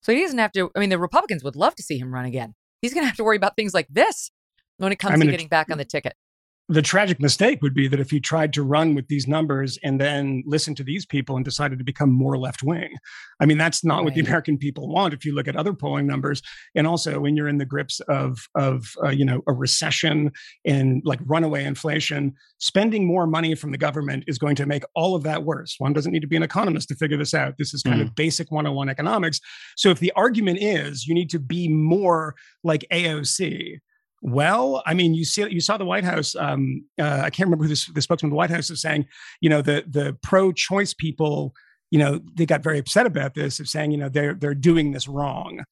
So 0.01 0.13
he 0.13 0.21
doesn't 0.21 0.39
have 0.39 0.53
to, 0.53 0.71
I 0.77 0.81
mean, 0.81 0.91
the 0.91 0.99
Republicans 0.99 1.43
would 1.43 1.57
love 1.57 1.75
to 1.77 1.83
see 1.83 1.99
him 1.99 2.15
run 2.15 2.25
again. 2.25 2.55
He's 2.81 2.95
going 2.95 3.03
to 3.03 3.09
have 3.09 3.17
to 3.17 3.25
worry 3.25 3.37
about 3.37 3.57
things 3.57 3.75
like 3.75 3.87
this 3.89 4.31
when 4.79 4.93
it 4.93 4.97
comes 4.97 5.15
I 5.15 5.17
mean, 5.17 5.27
to 5.27 5.33
getting 5.33 5.49
back 5.49 5.71
on 5.71 5.79
the 5.79 5.85
ticket. 5.85 6.15
The 6.73 6.83
tragic 6.83 7.21
mistake 7.21 7.61
would 7.61 7.75
be 7.75 7.87
that 7.87 8.01
if 8.01 8.11
he 8.11 8.19
tried 8.19 8.53
to 8.55 8.63
run 8.63 8.95
with 8.95 9.07
these 9.09 9.29
numbers 9.29 9.79
and 9.83 10.01
then 10.01 10.43
listen 10.47 10.75
to 10.77 10.83
these 10.83 11.05
people 11.05 11.37
and 11.37 11.45
decided 11.45 11.77
to 11.79 11.85
become 11.85 12.11
more 12.11 12.39
left 12.39 12.63
wing. 12.63 12.95
I 13.41 13.47
mean, 13.47 13.59
that's 13.59 13.85
not 13.85 14.05
what 14.05 14.15
the 14.15 14.21
American 14.21 14.57
people 14.57 14.89
want. 14.89 15.13
If 15.13 15.25
you 15.27 15.35
look 15.35 15.49
at 15.49 15.55
other 15.55 15.75
polling 15.75 16.07
numbers, 16.07 16.41
and 16.75 16.87
also 16.87 17.21
when 17.21 17.37
you're 17.37 17.49
in 17.49 17.59
the 17.59 17.67
grips 17.67 18.01
of 18.01 18.49
of 18.55 18.95
uh, 19.05 19.11
you 19.11 19.25
know 19.25 19.43
a 19.47 19.53
recession 19.53 20.33
and 20.65 21.03
like 21.05 21.21
runaway 21.27 21.65
inflation, 21.65 22.35
spending 22.59 23.07
more 23.07 23.27
money 23.27 23.55
from 23.55 23.71
the 23.71 23.79
government 23.79 24.25
is 24.27 24.39
going 24.39 24.57
to 24.57 24.65
make 24.65 24.85
all 24.95 25.15
of 25.15 25.23
that 25.25 25.45
worse. 25.45 25.75
One 25.79 25.93
doesn't 25.93 26.13
need 26.13 26.23
to 26.23 26.27
be 26.27 26.37
an 26.37 26.43
economist 26.43 26.89
to 26.89 26.95
figure 26.95 27.19
this 27.19 27.35
out. 27.35 27.59
This 27.59 27.75
is 27.75 27.83
kind 27.83 28.01
of 28.01 28.15
basic 28.15 28.51
101 28.51 28.89
economics. 28.89 29.41
So 29.77 29.91
if 29.91 29.99
the 29.99 30.13
argument 30.17 30.59
is 30.63 31.07
you 31.07 31.15
need 31.15 31.29
to 31.31 31.39
be 31.39 31.69
more 31.69 32.35
like 32.65 32.87
AOC, 32.91 33.79
well, 34.23 34.85
I 34.87 34.95
mean, 34.95 35.15
you 35.15 35.25
see, 35.25 35.49
you 35.51 35.61
saw 35.61 35.77
the 35.77 35.85
White 35.85 36.05
House. 36.05 36.37
Um, 36.37 36.85
uh, 36.99 37.23
I 37.25 37.31
can't 37.31 37.49
remember 37.49 37.65
who 37.65 37.69
this, 37.69 37.87
the 37.87 38.01
spokesman 38.01 38.29
of 38.29 38.31
the 38.31 38.37
White 38.37 38.51
House 38.51 38.71
is 38.71 38.81
saying. 38.81 39.07
You 39.41 39.51
know, 39.51 39.63
the 39.63 39.85
the 39.89 40.17
pro-choice 40.23 40.95
people. 40.95 41.55
You 41.91 41.99
know, 41.99 42.21
they 42.33 42.47
got 42.47 42.63
very 42.63 42.79
upset 42.79 43.05
about 43.05 43.35
this 43.35 43.61
of 43.61 43.69
saying, 43.69 43.91
you 43.91 43.99
know, 43.99 44.09
they're 44.09 44.33
they're 44.33 44.55
doing 44.55 44.93
this 44.93 45.09
wrong, 45.09 45.63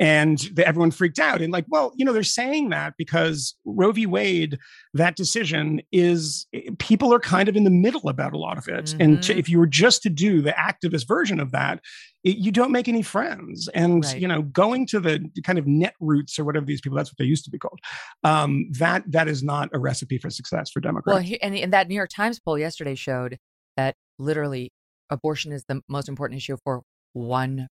and 0.00 0.38
the, 0.54 0.66
everyone 0.66 0.90
freaked 0.90 1.18
out. 1.18 1.42
And 1.42 1.52
like, 1.52 1.66
well, 1.68 1.92
you 1.94 2.04
know, 2.04 2.12
they're 2.12 2.22
saying 2.22 2.70
that 2.70 2.94
because 2.96 3.54
Roe 3.66 3.92
v. 3.92 4.06
Wade, 4.06 4.58
that 4.94 5.14
decision 5.14 5.82
is 5.92 6.46
people 6.78 7.12
are 7.12 7.20
kind 7.20 7.48
of 7.48 7.54
in 7.54 7.64
the 7.64 7.70
middle 7.70 8.08
about 8.08 8.32
a 8.32 8.38
lot 8.38 8.56
of 8.56 8.66
it. 8.66 8.94
And 8.98 9.22
to, 9.22 9.36
if 9.36 9.48
you 9.48 9.58
were 9.58 9.66
just 9.66 10.02
to 10.04 10.10
do 10.10 10.40
the 10.40 10.52
activist 10.52 11.06
version 11.06 11.38
of 11.38 11.52
that, 11.52 11.80
it, 12.24 12.38
you 12.38 12.50
don't 12.50 12.72
make 12.72 12.88
any 12.88 13.02
friends. 13.02 13.68
And 13.74 14.02
Right. 14.04 14.18
you 14.18 14.26
know, 14.26 14.42
going 14.42 14.86
to 14.86 15.00
the 15.00 15.28
kind 15.44 15.58
of 15.58 15.66
net 15.66 15.94
roots 16.00 16.38
or 16.38 16.44
whatever 16.44 16.64
these 16.64 16.80
people, 16.80 16.96
that's 16.96 17.10
what 17.10 17.18
they 17.18 17.24
used 17.26 17.44
to 17.44 17.50
be 17.50 17.58
called. 17.58 17.78
Um, 18.24 18.70
that 18.78 19.04
that 19.12 19.28
is 19.28 19.42
not 19.42 19.68
a 19.74 19.78
recipe 19.78 20.16
for 20.16 20.30
success 20.30 20.70
for 20.70 20.80
Democrats. 20.80 21.14
Well, 21.14 21.22
he, 21.22 21.40
and, 21.42 21.54
and 21.54 21.72
that 21.74 21.88
New 21.88 21.94
York 21.94 22.10
Times 22.10 22.40
poll 22.40 22.58
yesterday 22.58 22.94
showed 22.94 23.38
that 23.76 23.96
literally 24.18 24.72
abortion 25.10 25.52
is 25.52 25.64
the 25.68 25.82
most 25.88 26.08
important 26.08 26.38
issue 26.38 26.56
for 26.64 26.82
1% 27.16 27.66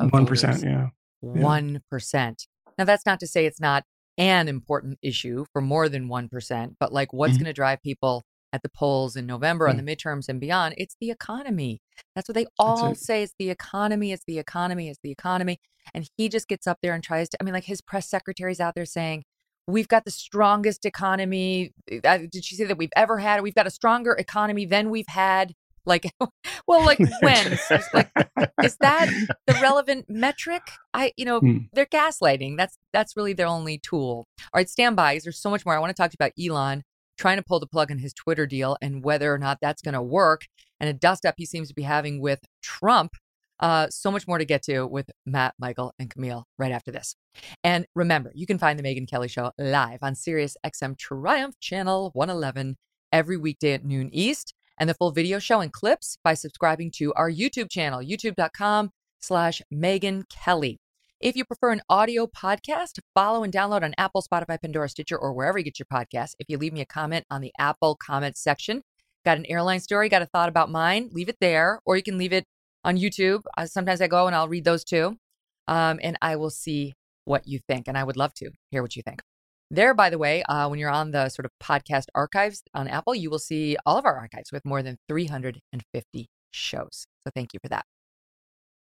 of 0.00 0.12
One 0.12 0.26
voters. 0.26 0.62
yeah. 0.62 0.88
One 1.20 1.82
percent. 1.90 2.46
Now 2.78 2.84
that's 2.84 3.06
not 3.06 3.20
to 3.20 3.26
say 3.26 3.46
it's 3.46 3.60
not 3.60 3.84
an 4.18 4.48
important 4.48 4.98
issue 5.02 5.44
for 5.52 5.60
more 5.60 5.88
than 5.88 6.08
one 6.08 6.28
percent, 6.28 6.76
but 6.80 6.92
like 6.92 7.12
what's 7.12 7.34
Mhm. 7.34 7.38
going 7.40 7.46
to 7.46 7.52
drive 7.52 7.82
people 7.82 8.24
at 8.52 8.62
the 8.62 8.68
polls 8.68 9.16
in 9.16 9.26
November 9.26 9.68
on 9.68 9.76
the 9.76 9.82
midterms 9.82 10.28
and 10.28 10.40
beyond? 10.40 10.74
It's 10.78 10.96
the 11.00 11.10
economy. 11.10 11.80
That's 12.14 12.28
what 12.28 12.34
they 12.34 12.46
all 12.58 12.92
it. 12.92 12.98
say. 12.98 13.22
It's 13.22 13.34
the 13.38 13.50
economy. 13.50 14.12
It's 14.12 14.24
the 14.26 14.38
economy. 14.38 14.88
It's 14.88 15.00
the 15.02 15.10
economy. 15.10 15.58
And 15.92 16.08
he 16.16 16.28
just 16.28 16.48
gets 16.48 16.66
up 16.66 16.78
there 16.82 16.94
and 16.94 17.02
tries 17.04 17.28
to. 17.30 17.36
I 17.40 17.44
mean, 17.44 17.52
like 17.54 17.64
his 17.64 17.80
press 17.80 18.08
secretary's 18.08 18.60
out 18.60 18.74
there 18.74 18.86
saying. 18.86 19.24
We've 19.68 19.88
got 19.88 20.04
the 20.04 20.12
strongest 20.12 20.84
economy. 20.86 21.72
uh, 22.04 22.18
Did 22.30 22.44
she 22.44 22.54
say 22.54 22.64
that 22.66 22.78
we've 22.78 22.92
ever 22.94 23.18
had? 23.18 23.42
We've 23.42 23.52
got 23.54 23.66
a 23.66 23.70
stronger 23.70 24.12
economy 24.12 24.64
than 24.64 24.90
we've 24.90 25.08
had. 25.08 25.54
Like, 25.86 26.12
well, 26.66 26.84
like 26.84 26.98
when? 27.20 27.58
Like, 27.94 28.10
is 28.62 28.76
that 28.80 29.08
the 29.46 29.54
relevant 29.62 30.06
metric? 30.08 30.62
I, 30.92 31.12
you 31.16 31.24
know, 31.24 31.40
Hmm. 31.40 31.58
they're 31.72 31.86
gaslighting. 31.86 32.56
That's 32.56 32.76
that's 32.92 33.16
really 33.16 33.32
their 33.32 33.46
only 33.46 33.78
tool. 33.78 34.26
All 34.40 34.50
right, 34.54 34.68
stand 34.68 34.96
by. 34.96 35.18
There's 35.22 35.40
so 35.40 35.50
much 35.50 35.64
more. 35.64 35.74
I 35.74 35.78
want 35.78 35.90
to 35.96 36.00
talk 36.02 36.10
to 36.10 36.16
you 36.18 36.24
about 36.26 36.32
Elon 36.62 36.82
trying 37.18 37.36
to 37.38 37.42
pull 37.42 37.60
the 37.60 37.66
plug 37.66 37.90
on 37.90 37.98
his 37.98 38.12
Twitter 38.12 38.46
deal 38.46 38.76
and 38.82 39.02
whether 39.02 39.32
or 39.32 39.38
not 39.38 39.58
that's 39.62 39.80
going 39.80 39.94
to 39.94 40.02
work, 40.02 40.42
and 40.80 40.90
a 40.90 40.92
dust 40.92 41.24
up 41.24 41.34
he 41.38 41.46
seems 41.46 41.68
to 41.68 41.74
be 41.74 41.82
having 41.82 42.20
with 42.20 42.40
Trump. 42.62 43.12
Uh, 43.58 43.88
so 43.88 44.10
much 44.10 44.28
more 44.28 44.36
to 44.36 44.44
get 44.44 44.62
to 44.62 44.86
with 44.86 45.10
Matt, 45.24 45.54
Michael, 45.58 45.94
and 45.98 46.10
Kmele 46.10 46.42
right 46.58 46.72
after 46.72 46.90
this. 46.90 47.16
And 47.64 47.86
remember, 47.94 48.30
you 48.34 48.46
can 48.46 48.58
find 48.58 48.78
the 48.78 48.82
Megyn 48.82 49.08
Kelly 49.08 49.28
Show 49.28 49.50
live 49.56 50.00
on 50.02 50.14
Sirius 50.14 50.58
XM 50.62 50.98
Triumph 50.98 51.58
Channel 51.58 52.10
111 52.12 52.76
every 53.12 53.38
weekday 53.38 53.72
at 53.72 53.82
noon 53.82 54.10
East, 54.12 54.52
and 54.78 54.88
the 54.88 54.94
full 54.94 55.10
video 55.10 55.38
show 55.38 55.60
and 55.60 55.72
clips 55.72 56.18
by 56.22 56.34
subscribing 56.34 56.90
to 56.92 57.12
our 57.14 57.30
YouTube 57.30 57.70
channel, 57.70 58.00
youtube.com 58.00 58.90
slash 59.20 59.62
Megyn 59.72 60.28
Kelly. 60.28 60.78
If 61.20 61.34
you 61.34 61.44
prefer 61.46 61.70
an 61.70 61.80
audio 61.88 62.26
podcast, 62.26 62.98
follow 63.14 63.42
and 63.42 63.52
download 63.52 63.82
on 63.82 63.94
Apple, 63.96 64.22
Spotify, 64.22 64.60
Pandora, 64.60 64.88
Stitcher, 64.88 65.16
or 65.16 65.32
wherever 65.32 65.56
you 65.56 65.64
get 65.64 65.78
your 65.78 65.86
podcasts. 65.86 66.34
If 66.38 66.46
you 66.48 66.58
leave 66.58 66.74
me 66.74 66.82
a 66.82 66.86
comment 66.86 67.24
on 67.30 67.40
the 67.40 67.52
Apple 67.58 67.96
comment 67.96 68.36
section, 68.36 68.82
got 69.24 69.38
an 69.38 69.46
airline 69.46 69.80
story, 69.80 70.10
got 70.10 70.22
a 70.22 70.26
thought 70.26 70.50
about 70.50 70.70
mine, 70.70 71.08
leave 71.12 71.30
it 71.30 71.38
there, 71.40 71.80
or 71.86 71.96
you 71.96 72.02
can 72.02 72.18
leave 72.18 72.34
it 72.34 72.44
on 72.84 72.98
YouTube. 72.98 73.42
Uh, 73.56 73.66
sometimes 73.66 74.00
I 74.00 74.08
go 74.08 74.26
and 74.26 74.36
I'll 74.36 74.48
read 74.48 74.64
those 74.64 74.84
too. 74.84 75.16
Um, 75.66 75.98
and 76.02 76.18
I 76.20 76.36
will 76.36 76.50
see 76.50 76.94
what 77.24 77.46
you 77.46 77.60
think. 77.66 77.88
And 77.88 77.96
I 77.96 78.04
would 78.04 78.16
love 78.16 78.34
to 78.34 78.50
hear 78.70 78.82
what 78.82 78.94
you 78.94 79.02
think. 79.02 79.22
There, 79.70 79.94
by 79.94 80.10
the 80.10 80.18
way, 80.18 80.42
uh, 80.44 80.68
when 80.68 80.78
you're 80.78 80.90
on 80.90 81.10
the 81.10 81.28
sort 81.28 81.44
of 81.44 81.50
podcast 81.60 82.06
archives 82.14 82.62
on 82.72 82.86
Apple, 82.86 83.14
you 83.16 83.30
will 83.30 83.40
see 83.40 83.76
all 83.84 83.98
of 83.98 84.04
our 84.04 84.16
archives 84.16 84.52
with 84.52 84.64
more 84.64 84.82
than 84.82 84.96
350 85.08 86.28
shows. 86.52 87.06
So 87.24 87.30
thank 87.34 87.52
you 87.52 87.58
for 87.60 87.68
that. 87.68 87.84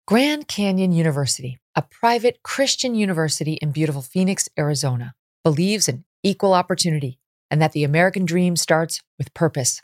Grand 0.07 0.47
Canyon 0.47 0.91
University, 0.91 1.59
a 1.75 1.81
private 1.81 2.41
Christian 2.43 2.93
university 2.93 3.53
in 3.53 3.71
beautiful 3.71 4.01
Phoenix, 4.01 4.47
Arizona, 4.57 5.13
believes 5.43 5.87
in 5.87 6.03
equal 6.23 6.53
opportunity 6.53 7.19
and 7.49 7.61
that 7.61 7.71
the 7.71 7.83
American 7.83 8.25
dream 8.25 8.55
starts 8.55 9.01
with 9.17 9.33
purpose. 9.33 9.81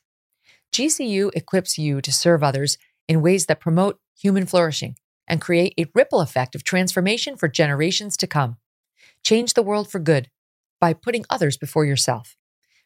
GCU 0.71 1.31
equips 1.33 1.77
you 1.77 2.01
to 2.01 2.11
serve 2.11 2.43
others 2.43 2.77
in 3.07 3.21
ways 3.21 3.47
that 3.47 3.59
promote 3.59 3.99
human 4.15 4.45
flourishing 4.45 4.97
and 5.27 5.41
create 5.41 5.73
a 5.79 5.89
ripple 5.95 6.21
effect 6.21 6.53
of 6.53 6.63
transformation 6.63 7.35
for 7.35 7.47
generations 7.47 8.17
to 8.17 8.27
come. 8.27 8.57
Change 9.23 9.53
the 9.53 9.63
world 9.63 9.89
for 9.89 9.99
good 9.99 10.29
by 10.85 10.93
putting 10.93 11.25
others 11.31 11.57
before 11.57 11.83
yourself. 11.83 12.37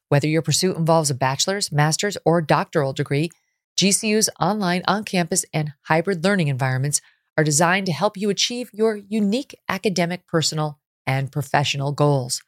Whether 0.07 0.29
your 0.29 0.41
pursuit 0.41 0.77
involves 0.77 1.09
a 1.09 1.13
bachelor's, 1.13 1.69
master's, 1.69 2.17
or 2.23 2.41
doctoral 2.41 2.93
degree, 2.93 3.29
GCU's 3.77 4.29
online, 4.39 4.83
on 4.87 5.03
campus, 5.03 5.43
and 5.53 5.73
hybrid 5.81 6.23
learning 6.23 6.47
environments 6.47 7.01
are 7.37 7.43
designed 7.43 7.87
to 7.87 7.91
help 7.91 8.15
you 8.15 8.29
achieve 8.29 8.69
your 8.71 8.95
unique 8.95 9.53
academic, 9.67 10.25
personal, 10.27 10.79
and 11.05 11.29
professional 11.29 11.91
goals. 11.91 12.41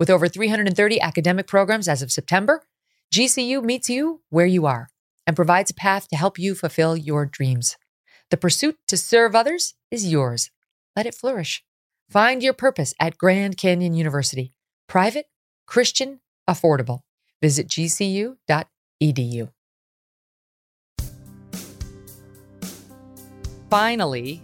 With 0.00 0.10
over 0.10 0.26
330 0.26 1.00
academic 1.00 1.46
programs 1.46 1.86
as 1.86 2.02
of 2.02 2.10
September, 2.10 2.64
GCU 3.14 3.62
meets 3.62 3.88
you 3.88 4.22
where 4.30 4.44
you 4.44 4.66
are 4.66 4.88
and 5.24 5.36
provides 5.36 5.70
a 5.70 5.74
path 5.74 6.08
to 6.08 6.16
help 6.16 6.36
you 6.36 6.56
fulfill 6.56 6.96
your 6.96 7.26
dreams. 7.26 7.76
The 8.32 8.36
pursuit 8.36 8.76
to 8.88 8.96
serve 8.96 9.36
others 9.36 9.74
is 9.88 10.10
yours. 10.10 10.50
Let 10.96 11.06
it 11.06 11.14
flourish. 11.14 11.62
Find 12.10 12.42
your 12.42 12.54
purpose 12.54 12.92
at 12.98 13.16
Grand 13.16 13.56
Canyon 13.56 13.94
University. 13.94 14.55
Private, 14.88 15.26
Christian, 15.66 16.20
affordable. 16.48 17.00
Visit 17.42 17.68
gcu.edu. 17.68 19.50
Finally, 23.68 24.42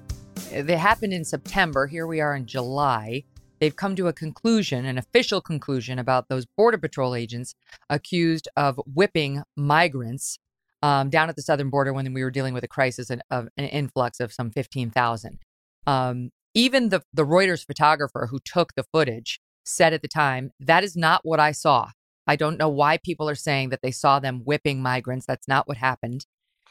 they 0.53 0.77
happened 0.77 1.13
in 1.13 1.25
September. 1.25 1.87
Here 1.87 2.07
we 2.07 2.21
are 2.21 2.35
in 2.35 2.47
July. 2.47 3.25
They've 3.61 3.75
come 3.75 3.95
to 3.95 4.09
a 4.09 4.13
conclusion, 4.13 4.85
an 4.85 4.99
official 4.99 5.41
conclusion 5.41 6.01
about 6.01 6.29
those 6.29 6.45
Border 6.57 6.79
Patrol 6.79 7.15
agents 7.15 7.55
accused 7.89 8.49
of 8.57 8.81
whipping 8.85 9.43
migrants 9.57 10.39
um, 10.83 11.11
down 11.11 11.29
at 11.29 11.37
the 11.37 11.43
southern 11.43 11.71
border 11.71 11.93
when 11.93 12.13
we 12.13 12.25
were 12.25 12.33
dealing 12.33 12.55
with 12.55 12.65
a 12.65 12.69
crisis 12.69 13.09
of, 13.09 13.21
of 13.31 13.49
an 13.57 13.67
influx 13.67 14.19
of 14.19 14.33
some 14.33 14.51
15,000. 14.51 15.39
Um, 15.87 16.31
even 16.55 16.89
the, 16.89 17.03
the 17.15 17.25
Reuters 17.25 17.65
photographer 17.65 18.27
who 18.31 18.41
took 18.45 18.75
the 18.75 18.83
footage 18.93 19.41
said 19.65 19.93
at 19.93 20.03
the 20.03 20.09
time, 20.09 20.53
that 20.61 20.85
is 20.85 20.97
not 20.97 21.21
what 21.25 21.41
I 21.41 21.53
saw. 21.53 21.91
I 22.27 22.37
don't 22.37 22.59
know 22.59 22.69
why 22.69 22.99
people 22.99 23.29
are 23.29 23.35
saying 23.35 23.71
that 23.71 23.81
they 23.83 23.91
saw 23.91 24.19
them 24.19 24.43
whipping 24.45 24.83
migrants. 24.83 25.27
That's 25.27 25.49
not 25.49 25.67
what 25.67 25.77
happened. 25.77 26.27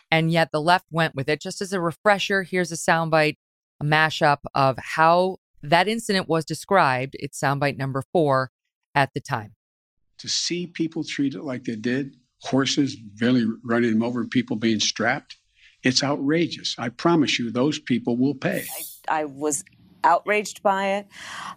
And 0.09 0.31
yet 0.31 0.49
the 0.51 0.61
left 0.61 0.85
went 0.91 1.15
with 1.15 1.29
it. 1.29 1.41
Just 1.41 1.61
as 1.61 1.73
a 1.73 1.81
refresher, 1.81 2.43
here's 2.43 2.71
a 2.71 2.75
soundbite, 2.75 3.37
a 3.79 3.85
mashup 3.85 4.39
of 4.53 4.77
how 4.77 5.37
that 5.63 5.87
incident 5.87 6.27
was 6.27 6.45
described. 6.45 7.15
It's 7.19 7.39
soundbite 7.39 7.77
number 7.77 8.03
four 8.11 8.51
at 8.95 9.13
the 9.13 9.21
time. 9.21 9.55
To 10.19 10.27
see 10.27 10.67
people 10.67 11.03
treated 11.03 11.41
like 11.41 11.63
they 11.63 11.75
did, 11.75 12.15
horses 12.41 12.95
barely 12.95 13.45
running 13.63 13.91
them 13.91 14.03
over, 14.03 14.25
people 14.25 14.55
being 14.55 14.79
strapped, 14.79 15.37
it's 15.83 16.03
outrageous. 16.03 16.75
I 16.77 16.89
promise 16.89 17.39
you, 17.39 17.49
those 17.51 17.79
people 17.79 18.17
will 18.17 18.35
pay. 18.35 18.65
I, 19.09 19.21
I 19.21 19.25
was 19.25 19.63
outraged 20.03 20.63
by 20.63 20.87
it. 20.87 21.07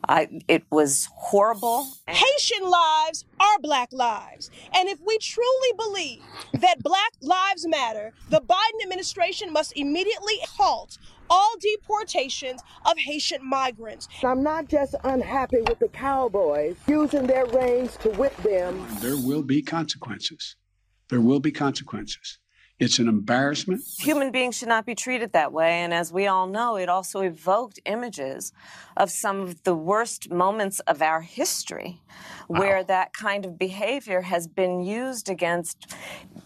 I, 0.09 0.29
it 0.49 0.65
was 0.71 1.09
horrible. 1.15 1.87
Haitian 2.07 2.69
lives 2.69 3.25
are 3.41 3.59
black 3.61 3.93
lives. 3.93 4.51
And 4.75 4.89
if 4.89 4.99
we 5.07 5.19
truly 5.19 5.73
believe 5.77 6.23
that 6.55 6.83
black 6.83 7.13
lives 7.21 7.67
matter, 7.67 8.13
the 8.31 8.41
Biden 8.41 8.83
administration 8.83 9.53
must 9.53 9.77
immediately 9.77 10.39
halt 10.57 10.99
all 11.31 11.55
deportations 11.59 12.61
of 12.85 12.99
Haitian 12.99 13.45
migrants. 13.45 14.09
I'm 14.23 14.43
not 14.43 14.69
just 14.69 14.95
unhappy 15.05 15.63
with 15.63 15.79
the 15.79 15.89
cowboys 15.89 16.77
using 16.87 17.27
their 17.27 17.47
reins 17.47 17.97
to 17.99 18.11
whip 18.11 18.37
them. 18.39 18.87
There 19.01 19.17
will 19.17 19.43
be 19.43 19.63
consequences. 19.63 20.57
There 21.09 21.21
will 21.21 21.41
be 21.41 21.53
consequences. 21.53 22.39
It's 22.85 22.99
an 22.99 23.09
embarrassment. 23.09 23.81
Human 23.99 24.31
beings 24.31 24.59
should 24.59 24.69
not 24.69 24.85
be 24.85 24.95
treated 24.95 25.33
that 25.33 25.55
way. 25.55 25.83
And 25.83 25.95
as 25.95 26.13
we 26.13 26.27
all 26.27 26.47
know, 26.47 26.77
it 26.77 26.91
also 26.91 27.23
evoked 27.23 27.81
images 27.87 28.53
of 28.99 29.11
some 29.11 29.41
of 29.41 29.63
the 29.63 29.75
worst 29.75 30.31
moments 30.31 30.81
of 30.81 31.01
our 31.01 31.23
history 31.23 32.03
where 32.47 32.79
wow. 32.79 32.85
that 32.85 33.15
kind 33.15 33.47
of 33.47 33.59
behavior 33.59 34.21
has 34.21 34.47
been 34.47 34.83
used 34.83 35.31
against 35.31 35.95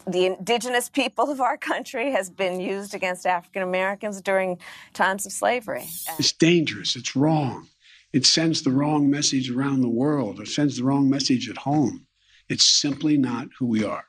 the 0.07 0.27
indigenous 0.27 0.89
people 0.89 1.29
of 1.29 1.41
our 1.41 1.59
country, 1.59 2.13
has 2.13 2.31
been 2.31 2.61
used 2.61 2.95
against 2.95 3.27
African 3.27 3.63
Americans 3.63 4.23
during 4.23 4.59
times 4.95 5.27
of 5.27 5.33
slavery. 5.33 5.87
It's 6.21 6.31
dangerous. 6.31 6.95
It's 6.95 7.17
wrong. 7.17 7.67
It 8.13 8.25
sends 8.25 8.63
the 8.63 8.71
wrong 8.71 9.11
message 9.11 9.51
around 9.51 9.81
the 9.81 9.89
world. 9.89 10.39
It 10.39 10.47
sends 10.47 10.77
the 10.77 10.85
wrong 10.85 11.11
message 11.11 11.51
at 11.51 11.59
home. 11.59 12.07
It's 12.49 12.65
simply 12.65 13.19
not 13.19 13.49
who 13.59 13.67
we 13.67 13.83
are. 13.83 14.05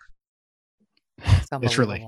It's 1.62 1.78
really, 1.78 2.08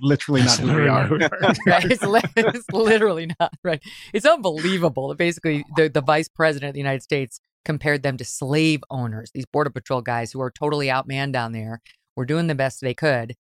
literally 0.00 0.42
not 0.44 0.58
who 0.58 0.74
we 0.74 0.88
are. 0.88 1.08
right? 1.66 1.84
It's, 1.84 2.02
li- 2.02 2.20
it's, 2.36 2.70
literally 2.72 3.30
not 3.38 3.52
right. 3.62 3.82
It's 4.12 4.26
unbelievable 4.26 5.08
that 5.08 5.18
basically 5.18 5.64
the, 5.76 5.88
the 5.88 6.00
vice 6.00 6.28
president 6.28 6.70
of 6.70 6.74
the 6.74 6.80
United 6.80 7.02
States 7.02 7.40
compared 7.64 8.02
them 8.02 8.16
to 8.18 8.24
slave 8.24 8.82
owners, 8.90 9.30
these 9.34 9.46
border 9.46 9.70
patrol 9.70 10.02
guys 10.02 10.32
who 10.32 10.40
are 10.40 10.50
totally 10.50 10.88
outmanned 10.88 11.32
down 11.32 11.52
there, 11.52 11.80
were 12.16 12.26
doing 12.26 12.46
the 12.46 12.54
best 12.54 12.80
they 12.80 12.94
could. 12.94 13.34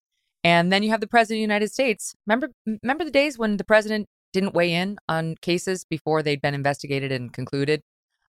And 0.45 0.72
then 0.72 0.82
you 0.82 0.90
have 0.90 1.01
the 1.01 1.07
president 1.07 1.36
of 1.36 1.38
the 1.38 1.55
United 1.55 1.72
States. 1.72 2.14
Remember, 2.26 2.49
remember 2.82 3.05
the 3.05 3.11
days 3.11 3.38
when 3.38 3.57
the 3.57 3.64
president 3.64 4.09
didn't 4.32 4.55
weigh 4.55 4.72
in 4.72 4.99
on 5.09 5.36
cases 5.40 5.84
before 5.84 6.22
they'd 6.22 6.40
been 6.40 6.55
investigated 6.55 7.12
and 7.12 7.32
concluded? 7.32 7.82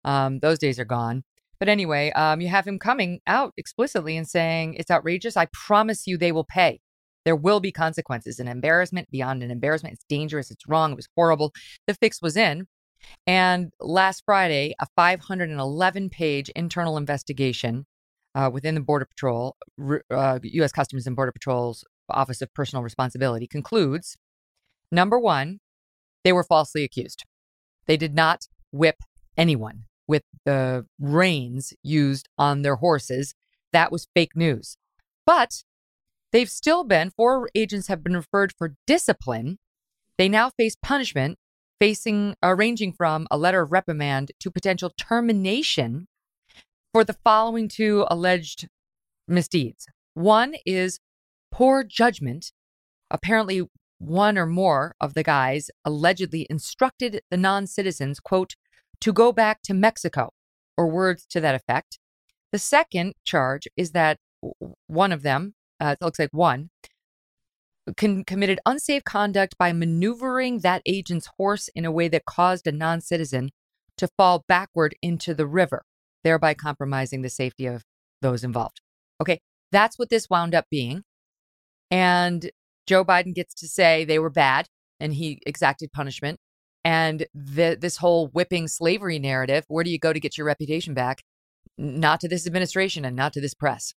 Um, 0.03 0.39
those 0.39 0.59
days 0.59 0.79
are 0.79 0.85
gone. 0.85 1.23
But 1.59 1.69
anyway, 1.69 2.11
um, 2.11 2.41
you 2.41 2.49
have 2.49 2.67
him 2.67 2.79
coming 2.79 3.19
out 3.27 3.53
explicitly 3.57 4.17
and 4.17 4.27
saying 4.27 4.75
it's 4.75 4.91
outrageous. 4.91 5.37
I 5.37 5.47
promise 5.53 6.07
you 6.07 6.17
they 6.17 6.31
will 6.31 6.45
pay. 6.45 6.79
There 7.25 7.35
will 7.35 7.59
be 7.59 7.71
consequences. 7.71 8.39
An 8.39 8.47
embarrassment 8.47 9.09
beyond 9.11 9.43
an 9.43 9.51
embarrassment. 9.51 9.93
It's 9.93 10.05
dangerous. 10.09 10.51
It's 10.51 10.67
wrong. 10.67 10.91
It 10.91 10.95
was 10.95 11.07
horrible. 11.15 11.53
The 11.87 11.93
fix 11.93 12.21
was 12.21 12.35
in. 12.35 12.67
And 13.27 13.71
last 13.79 14.23
Friday, 14.25 14.73
a 14.79 14.87
511 14.95 16.09
page 16.09 16.49
internal 16.49 16.97
investigation 16.97 17.85
uh, 18.35 18.49
within 18.51 18.75
the 18.75 18.81
Border 18.81 19.05
Patrol, 19.05 19.55
uh, 20.09 20.39
U.S. 20.41 20.71
Customs 20.71 21.05
and 21.05 21.15
Border 21.15 21.31
Patrol's 21.31 21.83
Office 22.09 22.41
of 22.41 22.53
Personal 22.53 22.83
Responsibility 22.83 23.47
concludes 23.47 24.17
number 24.91 25.19
one, 25.19 25.59
they 26.23 26.33
were 26.33 26.43
falsely 26.43 26.83
accused. 26.83 27.25
They 27.85 27.97
did 27.97 28.15
not 28.15 28.47
whip 28.71 28.97
anyone 29.37 29.83
with 30.07 30.23
the 30.45 30.85
reins 30.99 31.73
used 31.83 32.27
on 32.37 32.61
their 32.61 32.75
horses. 32.75 33.35
That 33.71 33.91
was 33.91 34.07
fake 34.13 34.35
news. 34.35 34.77
But 35.25 35.63
they've 36.31 36.49
still 36.49 36.83
been, 36.83 37.09
four 37.09 37.49
agents 37.55 37.87
have 37.87 38.03
been 38.03 38.15
referred 38.15 38.53
for 38.57 38.75
discipline. 38.85 39.59
They 40.17 40.29
now 40.29 40.49
face 40.49 40.75
punishment, 40.81 41.37
facing 41.79 42.35
uh, 42.43 42.55
ranging 42.55 42.93
from 42.93 43.27
a 43.31 43.37
letter 43.37 43.61
of 43.61 43.71
reprimand 43.71 44.31
to 44.39 44.51
potential 44.51 44.91
termination 44.97 46.07
for 46.93 47.03
the 47.03 47.17
following 47.23 47.67
two 47.67 48.05
alleged 48.09 48.67
misdeeds. 49.27 49.87
One 50.13 50.55
is 50.65 50.99
poor 51.51 51.83
judgment. 51.83 52.51
Apparently, 53.09 53.63
one 53.97 54.37
or 54.37 54.45
more 54.45 54.95
of 54.99 55.13
the 55.13 55.23
guys 55.23 55.71
allegedly 55.85 56.45
instructed 56.49 57.21
the 57.31 57.37
non 57.37 57.67
citizens, 57.67 58.19
quote, 58.19 58.55
to 59.03 59.11
go 59.11 59.33
back 59.33 59.61
to 59.61 59.73
Mexico, 59.73 60.29
or 60.77 60.87
words 60.87 61.25
to 61.29 61.41
that 61.41 61.55
effect. 61.55 61.99
The 62.53 62.57
second 62.57 63.15
charge 63.25 63.67
is 63.75 63.91
that 63.91 64.17
one 64.87 65.11
of 65.11 65.23
them, 65.23 65.55
uh, 65.81 65.97
it 65.99 66.03
looks 66.03 66.19
like 66.19 66.29
one, 66.31 66.69
con- 67.97 68.23
committed 68.23 68.61
unsafe 68.65 69.03
conduct 69.03 69.57
by 69.57 69.73
maneuvering 69.73 70.59
that 70.59 70.81
agent's 70.85 71.29
horse 71.37 71.69
in 71.75 71.83
a 71.83 71.91
way 71.91 72.07
that 72.07 72.23
caused 72.23 72.65
a 72.65 72.71
non 72.71 73.01
citizen 73.01 73.49
to 73.97 74.07
fall 74.17 74.45
backward 74.47 74.95
into 75.01 75.33
the 75.33 75.47
river, 75.47 75.83
thereby 76.23 76.53
compromising 76.53 77.23
the 77.23 77.29
safety 77.29 77.65
of 77.65 77.83
those 78.21 78.41
involved. 78.41 78.79
Okay, 79.19 79.41
that's 79.73 79.99
what 79.99 80.09
this 80.09 80.29
wound 80.29 80.55
up 80.55 80.67
being. 80.71 81.03
And 81.91 82.49
Joe 82.87 83.03
Biden 83.03 83.35
gets 83.35 83.53
to 83.55 83.67
say 83.67 84.05
they 84.05 84.19
were 84.19 84.29
bad 84.29 84.67
and 85.01 85.13
he 85.13 85.41
exacted 85.45 85.91
punishment. 85.91 86.39
And 86.85 87.25
the, 87.33 87.77
this 87.79 87.97
whole 87.97 88.27
whipping 88.27 88.67
slavery 88.67 89.19
narrative, 89.19 89.63
where 89.67 89.83
do 89.83 89.89
you 89.89 89.99
go 89.99 90.11
to 90.11 90.19
get 90.19 90.37
your 90.37 90.45
reputation 90.45 90.93
back? 90.93 91.23
Not 91.77 92.19
to 92.21 92.27
this 92.27 92.45
administration 92.45 93.05
and 93.05 93.15
not 93.15 93.33
to 93.33 93.41
this 93.41 93.53
press. 93.53 93.93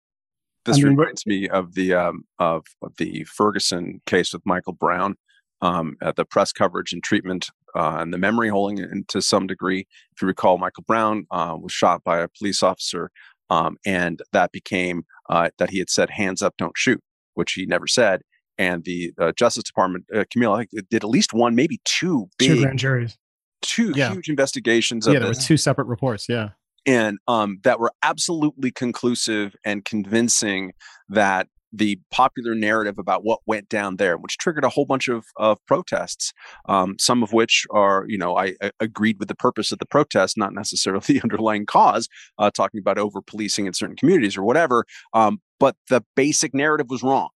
This 0.65 0.77
I 0.77 0.83
mean, 0.83 0.97
reminds 0.97 1.27
me 1.27 1.49
of 1.49 1.75
the 1.75 1.95
um, 1.95 2.25
of, 2.39 2.65
of, 2.83 2.97
the 2.97 3.25
Ferguson 3.25 4.01
case 4.07 4.33
with 4.33 4.43
Michael 4.47 4.73
Brown, 4.73 5.17
um, 5.61 5.97
uh, 6.01 6.13
the 6.13 6.25
press 6.25 6.53
coverage 6.53 6.93
and 6.93 7.03
treatment 7.03 7.51
uh, 7.75 7.99
and 8.01 8.15
the 8.15 8.19
memory 8.19 8.49
holding 8.49 8.81
and 8.81 9.07
to 9.09 9.21
some 9.21 9.47
degree. 9.47 9.87
If 10.15 10.23
you 10.23 10.29
recall, 10.29 10.57
Michael 10.57 10.85
Brown 10.87 11.27
uh, 11.31 11.57
was 11.61 11.73
shot 11.73 12.03
by 12.03 12.21
a 12.21 12.29
police 12.29 12.63
officer, 12.63 13.11
um, 13.51 13.77
and 13.85 14.23
that 14.33 14.53
became 14.53 15.05
uh, 15.29 15.51
that 15.59 15.71
he 15.71 15.81
had 15.81 15.91
said 15.91 16.11
"hands 16.11 16.41
up, 16.41 16.55
don't 16.57 16.79
shoot," 16.79 17.03
which 17.35 17.53
he 17.53 17.67
never 17.67 17.87
said 17.87 18.23
and 18.59 18.85
the 18.85 19.13
uh, 19.21 19.33
Justice 19.33 19.65
Department, 19.65 20.05
uh, 20.15 20.25
Kmele, 20.35 20.55
I 20.55 20.59
think 20.59 20.89
did 20.91 21.05
at 21.05 21.11
least 21.11 21.33
one, 21.33 21.55
maybe 21.55 21.81
two 21.85 22.29
big, 22.39 22.49
two 22.49 22.63
grand 22.63 22.79
juries, 22.79 23.19
two 23.63 23.93
yeah. 23.95 24.13
huge 24.13 24.29
investigations. 24.29 25.07
Yeah, 25.07 25.19
there 25.19 25.29
were 25.29 25.35
two 25.35 25.57
separate 25.57 25.87
reports. 25.87 26.27
Yeah, 26.29 26.51
and 26.87 27.19
um, 27.29 27.59
that 27.65 27.81
were 27.81 27.93
absolutely 28.03 28.71
conclusive 28.71 29.55
and 29.65 29.85
convincing 29.85 30.73
that 31.09 31.49
the 31.77 31.99
popular 32.11 32.55
narrative 32.55 32.99
about 32.99 33.25
what 33.25 33.41
went 33.47 33.69
down 33.69 33.97
there, 33.97 34.17
which 34.17 34.39
triggered 34.39 34.65
a 34.65 34.69
whole 34.69 34.87
bunch 34.87 35.09
of, 35.09 35.25
of 35.37 35.59
protests, 35.67 36.33
um, 36.69 36.95
some 37.01 37.23
of 37.23 37.33
which 37.33 37.67
are, 37.71 38.05
you 38.07 38.17
know, 38.17 38.37
I, 38.37 38.55
I, 38.63 38.71
agreed 38.79 39.19
with 39.19 39.27
the 39.27 39.35
purpose 39.35 39.73
of 39.73 39.81
the 39.81 39.87
protest, 39.87 40.39
not 40.39 40.55
necessarily 40.55 41.05
the 41.07 41.21
underlying 41.23 41.67
cause, 41.67 42.09
uh, 42.39 42.51
talking 42.51 42.79
about 42.79 42.99
over 42.99 43.21
policing 43.21 43.67
in 43.67 43.73
certain 43.75 43.97
communities 43.97 44.37
or 44.37 44.45
whatever. 44.45 44.85
Um, 45.13 45.41
but 45.59 45.77
the 45.89 46.05
basic 46.15 46.55
narrative 46.55 46.87
was 46.91 47.03
wrong. 47.03 47.29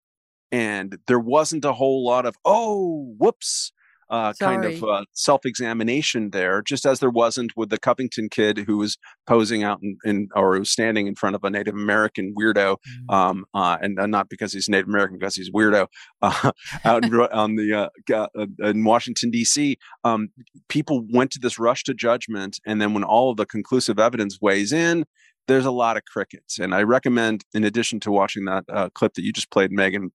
And 0.50 0.98
there 1.06 1.20
wasn't 1.20 1.64
a 1.64 1.72
whole 1.72 2.04
lot 2.04 2.26
of, 2.26 2.36
oh, 2.44 3.14
whoops, 3.18 3.72
uh, 4.10 4.32
kind 4.40 4.64
of 4.64 4.82
uh, 4.82 5.04
self-examination 5.12 6.30
there, 6.30 6.62
just 6.62 6.86
as 6.86 7.00
there 7.00 7.10
wasn't 7.10 7.52
with 7.56 7.68
the 7.68 7.78
Covington 7.78 8.28
kid 8.28 8.58
who 8.66 8.78
was 8.78 8.96
posing 9.26 9.62
out 9.62 9.80
in, 9.82 9.98
in 10.04 10.28
or 10.34 10.54
who 10.54 10.60
was 10.60 10.70
standing 10.70 11.06
in 11.06 11.14
front 11.14 11.36
of 11.36 11.44
a 11.44 11.50
Native 11.50 11.74
American 11.74 12.34
weirdo, 12.34 12.76
mm. 12.76 13.14
um, 13.14 13.44
uh, 13.52 13.76
and 13.80 13.98
uh, 13.98 14.06
not 14.06 14.28
because 14.28 14.52
he's 14.52 14.68
Native 14.68 14.88
American, 14.88 15.18
because 15.18 15.34
he's 15.34 15.50
weirdo, 15.50 15.88
uh, 16.22 16.52
out 16.84 17.04
in, 17.04 17.14
on 17.32 17.56
the 17.56 17.90
uh, 18.14 18.46
in 18.66 18.84
Washington 18.84 19.30
D.C. 19.30 19.76
Um, 20.04 20.30
people 20.68 21.04
went 21.12 21.30
to 21.32 21.38
this 21.38 21.58
rush 21.58 21.84
to 21.84 21.94
judgment, 21.94 22.58
and 22.66 22.80
then 22.80 22.94
when 22.94 23.04
all 23.04 23.30
of 23.30 23.36
the 23.36 23.46
conclusive 23.46 23.98
evidence 23.98 24.38
weighs 24.40 24.72
in, 24.72 25.04
there's 25.48 25.66
a 25.66 25.70
lot 25.70 25.96
of 25.96 26.04
crickets. 26.04 26.58
And 26.58 26.74
I 26.74 26.82
recommend, 26.82 27.44
in 27.52 27.64
addition 27.64 28.00
to 28.00 28.10
watching 28.10 28.46
that 28.46 28.64
clip 28.94 29.14
that 29.14 29.22
you 29.22 29.32
just 29.32 29.50
played, 29.50 29.70
Megyn, 29.70 30.10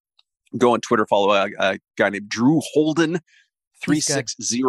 go 0.57 0.73
on 0.73 0.81
Twitter, 0.81 1.05
follow 1.05 1.31
a, 1.31 1.49
a 1.59 1.79
guy 1.97 2.09
named 2.09 2.29
Drew 2.29 2.61
Holden 2.73 3.19
360 3.83 4.63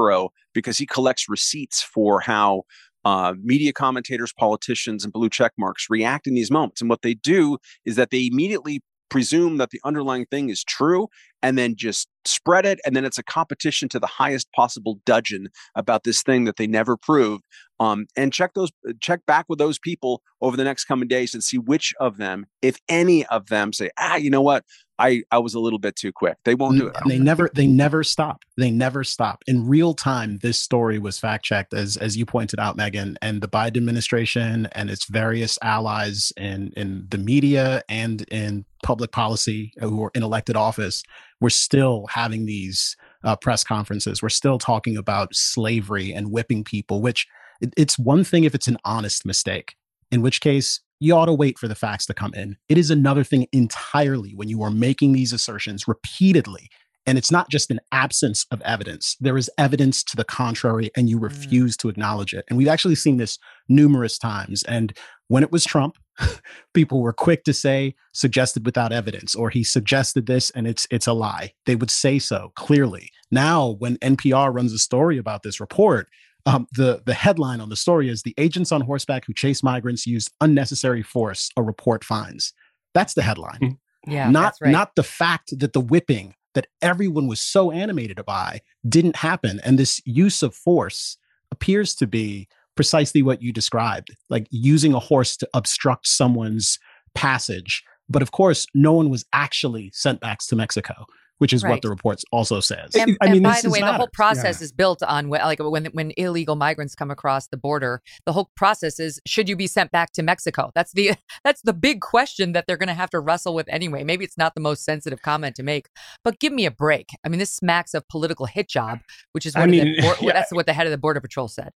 because 0.53 0.79
he 0.79 0.87
collects 0.87 1.29
receipts 1.29 1.83
for 1.83 2.21
how 2.21 2.63
uh, 3.05 3.35
media 3.43 3.73
commentators, 3.73 4.33
politicians, 4.33 5.05
and 5.05 5.13
blue 5.13 5.29
check 5.29 5.53
marks 5.59 5.87
react 5.91 6.27
in 6.27 6.35
these 6.35 6.51
moments. 6.51 6.81
And 6.81 6.89
what 6.89 7.03
they 7.03 7.15
do 7.15 7.59
is 7.85 7.97
that 7.97 8.11
they 8.11 8.27
immediately 8.27 8.83
presume 9.11 9.59
that 9.59 9.71
the 9.71 9.81
underlying 9.85 10.27
thing 10.27 10.49
is 10.49 10.65
true 10.65 11.09
and 11.45 11.59
then 11.59 11.77
just 11.77 12.09
spread 12.25 12.65
it. 12.65 12.81
And 12.87 12.97
then 12.97 13.05
it's 13.05 13.19
a 13.19 13.23
competition 13.23 13.87
to 13.91 14.01
the 14.01 14.07
highest 14.07 14.51
possible 14.53 14.99
dudgeon 15.05 15.49
about 15.75 16.03
this 16.03 16.23
thing 16.23 16.45
that 16.45 16.57
they 16.57 16.67
never 16.67 16.97
proved. 16.97 17.45
Um, 17.79 18.07
and 18.17 18.33
check 18.33 18.55
those, 18.55 18.71
check 19.01 19.21
back 19.27 19.45
with 19.49 19.59
those 19.59 19.79
people 19.79 20.23
over 20.41 20.57
the 20.57 20.65
next 20.65 20.87
coming 20.87 21.07
days 21.07 21.35
and 21.35 21.45
see 21.45 21.59
which 21.59 21.93
of 22.01 22.17
them, 22.17 22.47
if 22.63 22.79
any 22.89 23.27
of 23.27 23.49
them, 23.49 23.75
say, 23.75 23.91
ah, 23.99 24.17
you 24.17 24.31
know 24.31 24.41
what, 24.41 24.65
I 24.99 25.23
I 25.31 25.39
was 25.39 25.55
a 25.55 25.61
little 25.61 25.79
bit 25.79 25.97
too 25.97 26.13
quick. 26.13 26.37
They 26.45 26.55
won't 26.55 26.79
do 26.79 26.87
it. 26.87 26.97
They 27.07 27.19
never 27.19 27.51
they 27.53 27.67
never 27.67 28.05
stop. 28.05 28.43
They 28.57 28.71
never 28.71 29.03
stop. 29.03 29.43
In 29.47 29.67
real 29.67 29.95
time, 29.95 30.39
this 30.39 30.59
story 30.59 30.99
was 30.99 31.19
fact 31.19 31.45
checked 31.45 31.75
as 31.75 31.97
as 31.97 32.17
you 32.17 32.25
pointed 32.25 32.61
out, 32.61 32.77
Megyn, 32.77 33.17
and 33.21 33.41
the 33.41 33.49
Biden 33.49 33.79
administration 33.79 34.69
and 34.73 34.91
its 34.91 35.07
various 35.07 35.59
allies 35.63 36.33
in 36.37 36.73
in 36.77 37.07
the 37.11 37.19
media 37.19 37.83
and 37.89 38.23
in 38.31 38.65
public 38.85 39.11
policy 39.11 39.73
who 39.79 40.05
are 40.05 40.13
in 40.15 40.23
elected 40.23 40.57
office. 40.57 41.03
We're 41.41 41.51
still 41.51 42.07
having 42.11 42.47
these 42.47 42.97
uh, 43.23 43.37
press 43.37 43.65
conferences. 43.65 44.23
We're 44.23 44.29
still 44.29 44.59
talking 44.59 44.97
about 44.97 45.35
slavery 45.35 46.13
and 46.13 46.31
whipping 46.31 46.65
people. 46.65 47.01
Which 47.01 47.27
it, 47.61 47.73
it's 47.77 47.99
one 47.99 48.25
thing 48.25 48.45
if 48.45 48.55
it's 48.55 48.69
an 48.69 48.79
honest 48.85 49.27
mistake, 49.27 49.75
in 50.11 50.23
which 50.23 50.41
case 50.41 50.81
you 51.01 51.15
ought 51.15 51.27
to 51.27 51.35
wait 51.35 51.59
for 51.59 51.69
the 51.69 51.75
facts 51.75 52.07
to 52.07 52.15
come 52.15 52.33
in. 52.35 52.57
It 52.69 52.79
is 52.79 52.91
another 52.91 53.25
thing 53.25 53.47
entirely 53.53 54.31
when 54.35 54.49
you 54.49 54.63
are 54.63 54.71
making 54.71 55.13
these 55.13 55.33
assertions 55.33 55.87
repeatedly. 55.87 56.71
And 57.07 57.19
it's 57.19 57.31
not 57.31 57.51
just 57.51 57.71
an 57.71 57.81
absence 57.93 58.47
of 58.51 58.63
evidence. 58.63 59.17
There 59.21 59.37
is 59.37 59.51
evidence 59.59 60.03
to 60.05 60.17
the 60.17 60.25
contrary, 60.25 60.91
and 60.97 61.11
you 61.11 61.19
mm. 61.19 61.25
refuse 61.25 61.77
mm. 61.77 61.81
to 61.81 61.89
acknowledge 61.91 62.33
it. 62.33 62.47
And 62.49 62.57
we've 62.57 62.69
actually 62.69 62.95
seen 62.95 63.19
this 63.19 63.39
numerous 63.69 64.17
times. 64.17 64.63
And 64.63 64.97
when 65.29 65.43
it 65.43 65.53
was 65.53 65.65
Trump, 65.65 65.97
people 66.75 67.01
were 67.01 67.13
quick 67.13 67.45
to 67.45 67.53
say 67.53 67.95
suggested 68.13 68.65
without 68.65 68.93
evidence, 68.93 69.35
or 69.35 69.51
he 69.51 69.65
suggested 69.65 70.27
this 70.27 70.51
and 70.51 70.67
it's 70.67 70.87
it's 70.91 71.07
a 71.07 71.13
lie. 71.13 71.53
They 71.67 71.77
would 71.77 71.91
say 71.91 72.19
so 72.19 72.53
clearly. 72.57 73.11
Now, 73.31 73.71
when 73.79 73.97
NPR 73.99 74.55
runs 74.55 74.73
a 74.73 74.79
story 74.79 75.19
about 75.19 75.43
this 75.43 75.61
report, 75.61 76.09
um, 76.47 76.67
the 76.73 77.03
the 77.05 77.15
headline 77.15 77.61
on 77.61 77.69
the 77.69 77.77
story 77.77 78.09
is 78.09 78.23
the 78.23 78.35
agents 78.39 78.71
on 78.71 78.83
horseback 78.83 79.25
who 79.27 79.35
chase 79.35 79.63
migrants 79.63 80.07
used 80.07 80.33
unnecessary 80.41 81.03
force. 81.03 81.51
A 81.57 81.63
report 81.63 82.05
finds. 82.05 82.53
That's 82.93 83.15
the 83.15 83.23
headline. 83.23 83.59
Hmm. 83.59 84.13
Yeah, 84.13 84.31
not 84.31 84.55
right. 84.61 84.71
not 84.71 84.95
the 84.95 85.03
fact 85.03 85.59
that 85.59 85.73
the 85.73 85.81
whipping 85.81 86.35
that 86.55 86.67
everyone 86.83 87.27
was 87.27 87.41
so 87.41 87.73
animated 87.73 88.25
by 88.25 88.61
didn't 88.89 89.17
happen, 89.17 89.61
and 89.65 89.79
this 89.79 90.01
use 90.05 90.43
of 90.43 90.55
force 90.55 91.17
appears 91.51 91.95
to 91.97 92.07
be 92.07 92.49
precisely 92.75 93.23
what 93.23 93.43
you 93.43 93.53
described, 93.53 94.15
like 94.31 94.47
using 94.51 94.95
a 94.95 95.01
horse 95.01 95.37
to 95.39 95.49
obstruct 95.55 96.07
someone's 96.07 96.79
passage. 97.15 97.85
But 98.09 98.23
of 98.23 98.33
course, 98.33 98.67
no 98.75 98.93
one 98.93 99.11
was 99.11 99.25
actually 99.33 99.91
sent 99.95 100.21
back 100.21 100.41
to 100.49 100.57
Mexico 100.57 101.07
which 101.39 101.53
is 101.53 101.63
right. 101.63 101.71
what 101.71 101.83
the 101.83 101.89
report 101.89 102.23
also 102.33 102.61
says. 102.61 102.95
And, 102.95 103.17
I 103.21 103.31
mean, 103.31 103.43
by 103.43 103.61
the 103.61 103.71
way, 103.71 103.81
the 103.81 103.93
whole 103.93 104.09
process 104.09 104.61
yeah. 104.61 104.65
is 104.65 104.73
built 104.73 105.03
on 105.03 105.29
like 105.29 105.59
when 105.59 105.87
when 105.87 106.13
illegal 106.17 106.57
migrants 106.57 106.95
come 106.95 107.11
across 107.11 107.49
the 107.49 107.57
border. 107.57 108.03
The 108.25 108.33
whole 108.33 108.51
process 108.57 109.01
is 109.01 109.21
should 109.27 109.49
you 109.49 109.57
be 109.57 109.67
sent 109.67 109.91
back 109.91 110.13
to 110.13 110.23
Mexico? 110.23 110.71
That's 110.75 110.93
the 110.93 111.13
that's 111.45 111.63
the 111.63 111.73
big 111.73 112.01
question 112.01 112.53
that 112.53 112.67
they're 112.67 112.77
going 112.77 112.89
to 112.89 112.95
have 112.95 113.11
to 113.11 113.21
wrestle 113.21 113.55
with 113.55 113.69
anyway. 113.69 114.05
Maybe 114.05 114.25
it's 114.25 114.39
not 114.39 114.55
the 114.55 114.61
most 114.61 114.85
sensitive 114.85 115.23
comment 115.23 115.57
to 115.57 115.63
make, 115.63 115.89
but 116.23 116.39
give 116.39 116.53
me 116.53 116.67
a 116.67 116.71
break. 116.71 117.11
I 117.25 117.29
mean, 117.29 117.41
this 117.41 117.53
smacks 117.53 117.95
of 117.95 118.07
political 118.09 118.47
hit 118.47 118.69
job, 118.69 119.01
which 119.33 119.47
is 119.47 119.55
what 119.55 119.65
I 119.65 119.67
mean, 119.67 119.97
the, 119.97 120.17
yeah. 120.21 120.33
that's 120.33 120.53
what 120.53 120.67
the 120.67 120.73
head 120.73 120.87
of 120.87 120.93
the 120.93 120.99
border 120.99 121.21
patrol 121.21 121.49
said 121.49 121.71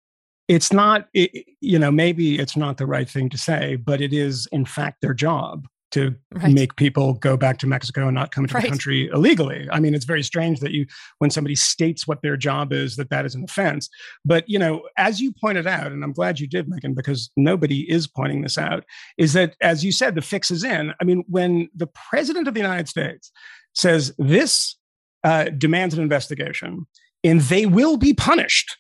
it's 0.49 0.73
not 0.73 1.07
it, 1.15 1.47
you 1.61 1.79
know 1.79 1.91
maybe 1.91 2.39
it's 2.39 2.57
not 2.57 2.77
the 2.77 2.87
right 2.87 3.09
thing 3.09 3.29
to 3.29 3.39
say 3.39 3.77
but 3.77 4.01
it 4.01 4.13
is 4.13 4.49
in 4.53 4.65
fact 4.65 5.01
their 5.01 5.15
job 5.15 5.67
to 5.91 6.15
right. 6.35 6.53
make 6.53 6.77
people 6.77 7.15
go 7.15 7.37
back 7.37 7.59
to 7.59 7.67
Mexico 7.67 8.07
and 8.07 8.15
not 8.15 8.31
come 8.31 8.47
to 8.47 8.55
right. 8.55 8.63
the 8.63 8.69
country 8.69 9.09
illegally. 9.13 9.67
I 9.73 9.81
mean, 9.81 9.95
it's 9.95 10.05
very 10.05 10.23
strange 10.23 10.61
that 10.61 10.73
you, 10.73 10.87
when 11.19 11.31
somebody 11.31 11.55
states 11.55 12.07
what 12.07 12.21
their 12.21 12.37
job 12.37 12.73
is, 12.73 12.97
that 12.97 13.11
that 13.11 13.25
is 13.25 13.35
an 13.35 13.45
offense. 13.45 13.89
But 14.25 14.45
you 14.49 14.59
know, 14.59 14.83
as 14.97 15.21
you 15.21 15.33
pointed 15.33 15.67
out, 15.67 15.91
and 15.93 16.05
I'm 16.05 16.13
glad 16.13 16.41
you 16.41 16.47
did, 16.47 16.69
Megyn 16.69 16.95
because 16.95 17.31
nobody 17.37 17.91
is 17.91 18.07
pointing 18.07 18.43
this 18.43 18.59
out, 18.59 18.85
is 19.17 19.33
that 19.33 19.57
as 19.63 19.85
you 19.85 19.93
said, 19.93 20.15
the 20.15 20.23
fix 20.23 20.51
is 20.51 20.63
in. 20.63 20.93
I 21.01 21.05
mean, 21.05 21.25
when 21.27 21.69
the 21.75 21.89
president 21.89 22.49
of 22.49 22.55
the 22.55 22.61
United 22.61 22.89
States 22.89 23.33
says 23.75 24.15
this 24.19 24.77
uh, 25.25 25.45
demands 25.57 25.95
an 25.95 26.03
investigation, 26.03 26.87
and 27.25 27.41
they 27.43 27.65
will 27.65 27.97
be 27.97 28.13
punished 28.13 28.77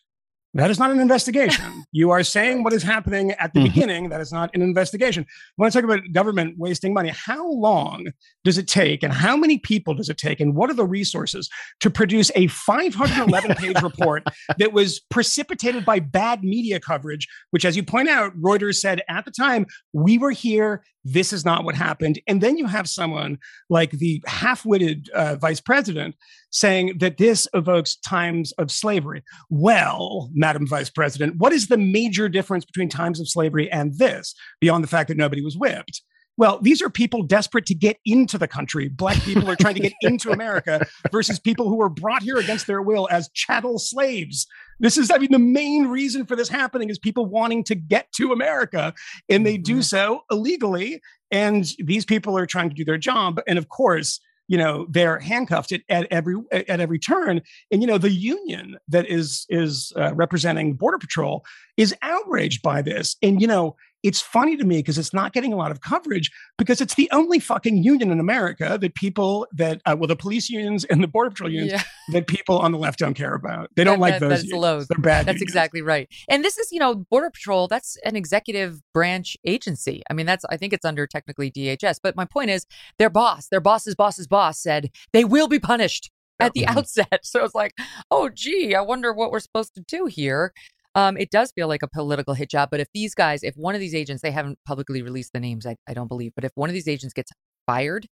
that 0.54 0.70
is 0.70 0.78
not 0.78 0.90
an 0.90 0.98
investigation. 0.98 1.84
you 1.92 2.10
are 2.10 2.22
saying 2.22 2.62
what 2.62 2.72
is 2.72 2.82
happening 2.82 3.32
at 3.32 3.52
the 3.52 3.60
mm-hmm. 3.60 3.68
beginning. 3.68 4.08
That 4.08 4.20
is 4.20 4.32
not 4.32 4.50
an 4.54 4.62
investigation. 4.62 5.26
When 5.56 5.66
I 5.66 5.70
talk 5.70 5.84
about 5.84 6.00
government 6.12 6.56
wasting 6.58 6.94
money, 6.94 7.10
how 7.10 7.50
long 7.50 8.06
does 8.44 8.56
it 8.56 8.66
take 8.66 9.02
and 9.02 9.12
how 9.12 9.36
many 9.36 9.58
people 9.58 9.94
does 9.94 10.08
it 10.08 10.16
take 10.16 10.40
and 10.40 10.54
what 10.54 10.70
are 10.70 10.74
the 10.74 10.86
resources 10.86 11.48
to 11.80 11.90
produce 11.90 12.30
a 12.34 12.46
511 12.46 13.54
page 13.56 13.80
report 13.82 14.24
that 14.56 14.72
was 14.72 15.00
precipitated 15.10 15.84
by 15.84 16.00
bad 16.00 16.42
media 16.42 16.80
coverage, 16.80 17.28
which, 17.50 17.64
as 17.64 17.76
you 17.76 17.82
point 17.82 18.08
out, 18.08 18.34
Reuters 18.40 18.76
said 18.76 19.02
at 19.08 19.24
the 19.24 19.30
time, 19.30 19.66
we 19.92 20.18
were 20.18 20.30
here. 20.30 20.82
This 21.04 21.32
is 21.32 21.44
not 21.44 21.64
what 21.64 21.74
happened. 21.74 22.18
And 22.26 22.40
then 22.40 22.58
you 22.58 22.66
have 22.66 22.88
someone 22.88 23.38
like 23.70 23.92
the 23.92 24.22
half 24.26 24.66
witted 24.66 25.08
uh, 25.10 25.36
vice 25.36 25.60
president 25.60 26.16
saying 26.50 26.98
that 26.98 27.18
this 27.18 27.46
evokes 27.54 27.96
times 27.96 28.52
of 28.52 28.70
slavery. 28.70 29.22
Well, 29.50 30.30
Madam 30.34 30.66
Vice 30.66 30.90
President, 30.90 31.36
what 31.36 31.52
is 31.52 31.68
the 31.68 31.78
major 31.78 32.28
difference 32.28 32.64
between 32.64 32.88
times 32.88 33.20
of 33.20 33.28
slavery 33.28 33.70
and 33.70 33.96
this, 33.98 34.34
beyond 34.60 34.82
the 34.82 34.88
fact 34.88 35.08
that 35.08 35.16
nobody 35.16 35.42
was 35.42 35.56
whipped? 35.56 36.02
Well, 36.38 36.60
these 36.62 36.80
are 36.80 36.88
people 36.88 37.24
desperate 37.24 37.66
to 37.66 37.74
get 37.74 37.98
into 38.04 38.38
the 38.38 38.46
country. 38.46 38.88
Black 38.88 39.20
people 39.22 39.50
are 39.50 39.56
trying 39.56 39.74
to 39.74 39.80
get 39.80 39.92
into 40.02 40.30
America 40.32 40.86
versus 41.10 41.40
people 41.40 41.68
who 41.68 41.74
were 41.74 41.88
brought 41.88 42.22
here 42.22 42.38
against 42.38 42.68
their 42.68 42.80
will 42.80 43.08
as 43.10 43.28
chattel 43.34 43.78
slaves. 43.80 44.46
This 44.78 44.96
is, 44.96 45.10
I 45.10 45.18
mean, 45.18 45.32
the 45.32 45.40
main 45.40 45.88
reason 45.88 46.24
for 46.24 46.36
this 46.36 46.48
happening 46.48 46.90
is 46.90 46.98
people 46.98 47.26
wanting 47.26 47.64
to 47.64 47.74
get 47.74 48.12
to 48.12 48.32
America, 48.32 48.94
and 49.28 49.44
they 49.44 49.58
do 49.58 49.74
mm-hmm. 49.74 49.80
so 49.80 50.22
illegally. 50.30 51.00
And 51.32 51.70
these 51.80 52.04
people 52.04 52.38
are 52.38 52.46
trying 52.46 52.70
to 52.70 52.74
do 52.74 52.84
their 52.84 52.98
job. 52.98 53.40
And 53.48 53.58
of 53.58 53.68
course, 53.68 54.20
you 54.48 54.56
know 54.56 54.86
they're 54.88 55.18
handcuffed 55.18 55.72
at, 55.72 55.82
at 55.88 56.08
every 56.10 56.34
at 56.50 56.80
every 56.80 56.98
turn 56.98 57.42
and 57.70 57.82
you 57.82 57.86
know 57.86 57.98
the 57.98 58.10
union 58.10 58.78
that 58.88 59.06
is 59.06 59.46
is 59.50 59.92
uh, 59.96 60.14
representing 60.14 60.72
border 60.72 60.98
patrol 60.98 61.44
is 61.76 61.94
outraged 62.02 62.62
by 62.62 62.82
this 62.82 63.16
and 63.22 63.40
you 63.40 63.46
know 63.46 63.76
it's 64.02 64.20
funny 64.20 64.56
to 64.56 64.64
me 64.64 64.76
because 64.76 64.98
it's 64.98 65.12
not 65.12 65.32
getting 65.32 65.52
a 65.52 65.56
lot 65.56 65.70
of 65.70 65.80
coverage 65.80 66.30
because 66.56 66.80
it's 66.80 66.94
the 66.94 67.08
only 67.12 67.38
fucking 67.38 67.82
union 67.82 68.10
in 68.10 68.20
America 68.20 68.78
that 68.80 68.94
people 68.94 69.46
that 69.52 69.80
uh, 69.86 69.96
well 69.98 70.06
the 70.06 70.16
police 70.16 70.48
unions 70.48 70.84
and 70.84 71.02
the 71.02 71.08
border 71.08 71.30
patrol 71.30 71.50
unions 71.50 71.72
yeah. 71.72 71.82
that 72.12 72.26
people 72.26 72.58
on 72.58 72.72
the 72.72 72.78
left 72.78 72.98
don't 72.98 73.14
care 73.14 73.34
about. 73.34 73.70
They 73.76 73.84
don't 73.84 73.98
that, 73.98 74.00
like 74.00 74.20
that, 74.20 74.28
those. 74.28 74.44
Unions. 74.44 74.88
They're 74.88 74.98
bad. 74.98 75.26
That's 75.26 75.36
unions. 75.36 75.42
exactly 75.42 75.82
right. 75.82 76.08
And 76.28 76.44
this 76.44 76.58
is 76.58 76.70
you 76.72 76.78
know 76.78 76.94
border 76.94 77.30
patrol. 77.30 77.68
That's 77.68 77.96
an 78.04 78.16
executive 78.16 78.80
branch 78.94 79.36
agency. 79.44 80.02
I 80.10 80.14
mean 80.14 80.26
that's 80.26 80.44
I 80.48 80.56
think 80.56 80.72
it's 80.72 80.84
under 80.84 81.06
technically 81.06 81.50
DHS. 81.50 81.98
But 82.02 82.16
my 82.16 82.24
point 82.24 82.50
is 82.50 82.66
their 82.98 83.10
boss, 83.10 83.48
their 83.48 83.60
boss's 83.60 83.94
boss's 83.94 84.26
boss 84.26 84.60
said 84.60 84.90
they 85.12 85.24
will 85.24 85.48
be 85.48 85.58
punished 85.58 86.10
at 86.40 86.52
the 86.52 86.62
mm-hmm. 86.62 86.78
outset. 86.78 87.08
So 87.28 87.44
it's 87.44 87.54
like, 87.54 87.74
oh, 88.10 88.30
gee, 88.32 88.74
I 88.74 88.80
wonder 88.80 89.12
what 89.12 89.30
we're 89.30 89.40
supposed 89.40 89.74
to 89.74 89.80
do 89.80 90.06
here. 90.06 90.52
Um, 90.98 91.16
it 91.16 91.30
does 91.30 91.52
feel 91.52 91.68
like 91.68 91.82
a 91.82 91.88
political 91.88 92.34
hit 92.34 92.50
job. 92.50 92.70
But 92.72 92.80
if 92.80 92.88
these 92.92 93.14
guys, 93.14 93.42
if 93.42 93.54
one 93.56 93.74
of 93.76 93.80
these 93.80 93.94
agents, 93.94 94.22
they 94.22 94.32
haven't 94.32 94.58
publicly 94.66 95.00
released 95.02 95.32
the 95.32 95.40
names, 95.40 95.64
I, 95.66 95.76
I 95.88 95.94
don't 95.94 96.08
believe, 96.08 96.32
but 96.34 96.44
if 96.44 96.52
one 96.54 96.68
of 96.70 96.74
these 96.74 96.88
agents 96.88 97.14
gets 97.14 97.30
fired 97.66 98.06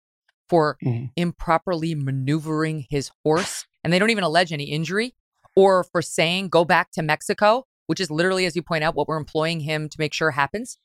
for 0.47 0.77
Mhm. 0.83 1.09
improperly 1.15 1.95
maneuvering 1.95 2.85
his 2.89 3.09
horse, 3.23 3.65
and 3.83 3.91
they 3.91 3.97
don't 3.99 4.11
even 4.11 4.23
allege 4.23 4.51
any 4.53 4.65
injury, 4.65 5.15
or 5.55 5.83
for 5.91 6.01
saying 6.01 6.49
go 6.49 6.63
back 6.65 6.91
to 6.91 7.01
Mexico, 7.01 7.65
which 7.87 7.99
is 7.99 8.11
literally, 8.11 8.45
as 8.45 8.55
you 8.55 8.61
point 8.61 8.83
out, 8.83 8.93
what 8.95 9.07
we're 9.07 9.17
employing 9.17 9.61
him 9.61 9.89
to 9.89 9.95
make 9.97 10.13
sure 10.13 10.31
happens. 10.31 10.77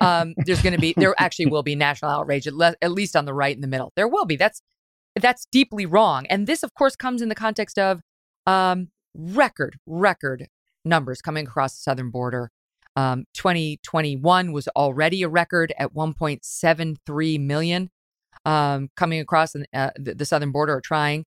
Um, 0.00 0.34
there's 0.44 0.62
going 0.62 0.74
to 0.74 0.80
be, 0.80 0.92
there 0.96 1.14
actually 1.18 1.46
will 1.46 1.62
be 1.62 1.74
national 1.74 2.10
outrage, 2.10 2.46
at, 2.46 2.54
le- 2.54 2.76
at 2.82 2.92
least 2.92 3.16
on 3.16 3.24
the 3.24 3.34
right 3.34 3.54
in 3.54 3.60
the 3.62 3.68
middle. 3.68 3.92
There 3.96 4.08
will 4.08 4.26
be. 4.26 4.36
That's 4.36 4.60
that's 5.16 5.46
deeply 5.50 5.86
wrong, 5.86 6.26
and 6.26 6.46
this, 6.46 6.62
of 6.62 6.74
course, 6.74 6.94
comes 6.94 7.22
in 7.22 7.28
the 7.28 7.34
context 7.34 7.78
of 7.78 8.00
um, 8.46 8.88
record 9.14 9.78
record 9.86 10.46
numbers 10.88 11.20
coming 11.22 11.46
across 11.46 11.74
the 11.74 11.82
southern 11.82 12.10
border. 12.10 12.50
Um, 12.96 13.26
2021 13.34 14.52
was 14.52 14.66
already 14.68 15.22
a 15.22 15.28
record 15.28 15.72
at 15.78 15.94
1.73 15.94 17.40
million 17.40 17.90
um, 18.44 18.88
coming 18.96 19.20
across 19.20 19.54
uh, 19.54 19.90
the, 19.96 20.14
the 20.14 20.24
southern 20.24 20.50
border 20.50 20.74
or 20.74 20.80
trying. 20.80 21.24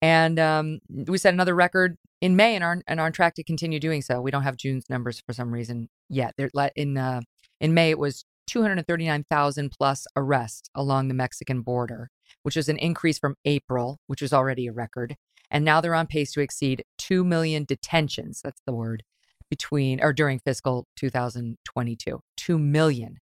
And 0.00 0.38
um, 0.40 0.80
we 0.88 1.18
set 1.18 1.32
another 1.32 1.54
record 1.54 1.96
in 2.20 2.34
May 2.34 2.56
and 2.56 2.64
are, 2.64 2.82
and 2.86 2.98
are 2.98 3.06
on 3.06 3.12
track 3.12 3.34
to 3.34 3.44
continue 3.44 3.78
doing 3.78 4.02
so. 4.02 4.20
We 4.20 4.30
don't 4.30 4.42
have 4.42 4.56
June's 4.56 4.90
numbers 4.90 5.22
for 5.24 5.32
some 5.32 5.52
reason 5.52 5.88
yet. 6.08 6.34
They're, 6.36 6.50
in, 6.74 6.96
uh, 6.96 7.20
in 7.60 7.72
May, 7.74 7.90
it 7.90 7.98
was 7.98 8.24
239,000 8.48 9.70
plus 9.70 10.06
arrests 10.16 10.68
along 10.74 11.08
the 11.08 11.14
Mexican 11.14 11.62
border, 11.62 12.10
which 12.42 12.56
is 12.56 12.68
an 12.68 12.78
increase 12.78 13.18
from 13.18 13.36
April, 13.44 13.98
which 14.08 14.22
was 14.22 14.32
already 14.32 14.66
a 14.66 14.72
record. 14.72 15.16
And 15.52 15.64
now 15.64 15.80
they're 15.80 15.94
on 15.94 16.06
pace 16.06 16.32
to 16.32 16.40
exceed 16.40 16.84
2 16.98 17.22
million 17.22 17.64
detentions. 17.64 18.40
That's 18.42 18.62
the 18.66 18.72
word 18.72 19.04
between 19.50 20.02
or 20.02 20.12
during 20.14 20.40
fiscal 20.40 20.88
2022. 20.96 22.20
2 22.38 22.58
million. 22.58 23.18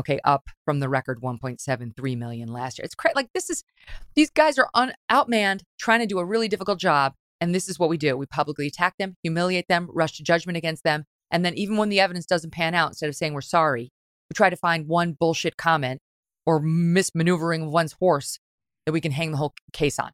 Okay, 0.00 0.18
up 0.24 0.48
from 0.64 0.80
the 0.80 0.88
record 0.88 1.20
1.73 1.20 2.18
million 2.18 2.48
last 2.48 2.78
year. 2.78 2.84
It's 2.84 2.96
cra- 2.96 3.12
like 3.14 3.28
this 3.32 3.48
is 3.48 3.62
these 4.16 4.30
guys 4.30 4.58
are 4.58 4.68
un- 4.74 4.94
outmanned 5.12 5.60
trying 5.78 6.00
to 6.00 6.06
do 6.06 6.18
a 6.18 6.24
really 6.24 6.48
difficult 6.48 6.80
job 6.80 7.12
and 7.40 7.54
this 7.54 7.68
is 7.68 7.78
what 7.78 7.90
we 7.90 7.98
do. 7.98 8.16
We 8.16 8.26
publicly 8.26 8.66
attack 8.66 8.94
them, 8.98 9.16
humiliate 9.22 9.68
them, 9.68 9.88
rush 9.92 10.16
to 10.16 10.24
judgment 10.24 10.56
against 10.56 10.82
them, 10.82 11.04
and 11.30 11.44
then 11.44 11.54
even 11.54 11.76
when 11.76 11.90
the 11.90 12.00
evidence 12.00 12.26
doesn't 12.26 12.52
pan 12.52 12.74
out 12.74 12.88
instead 12.88 13.08
of 13.08 13.14
saying 13.14 13.34
we're 13.34 13.42
sorry, 13.42 13.92
we 14.30 14.34
try 14.34 14.48
to 14.48 14.56
find 14.56 14.88
one 14.88 15.12
bullshit 15.12 15.58
comment 15.58 16.00
or 16.46 16.60
mismaneuvering 16.60 17.62
of 17.62 17.70
one's 17.70 17.92
horse 18.00 18.38
that 18.86 18.92
we 18.92 19.00
can 19.00 19.12
hang 19.12 19.32
the 19.32 19.36
whole 19.36 19.54
case 19.72 19.98
on. 19.98 20.12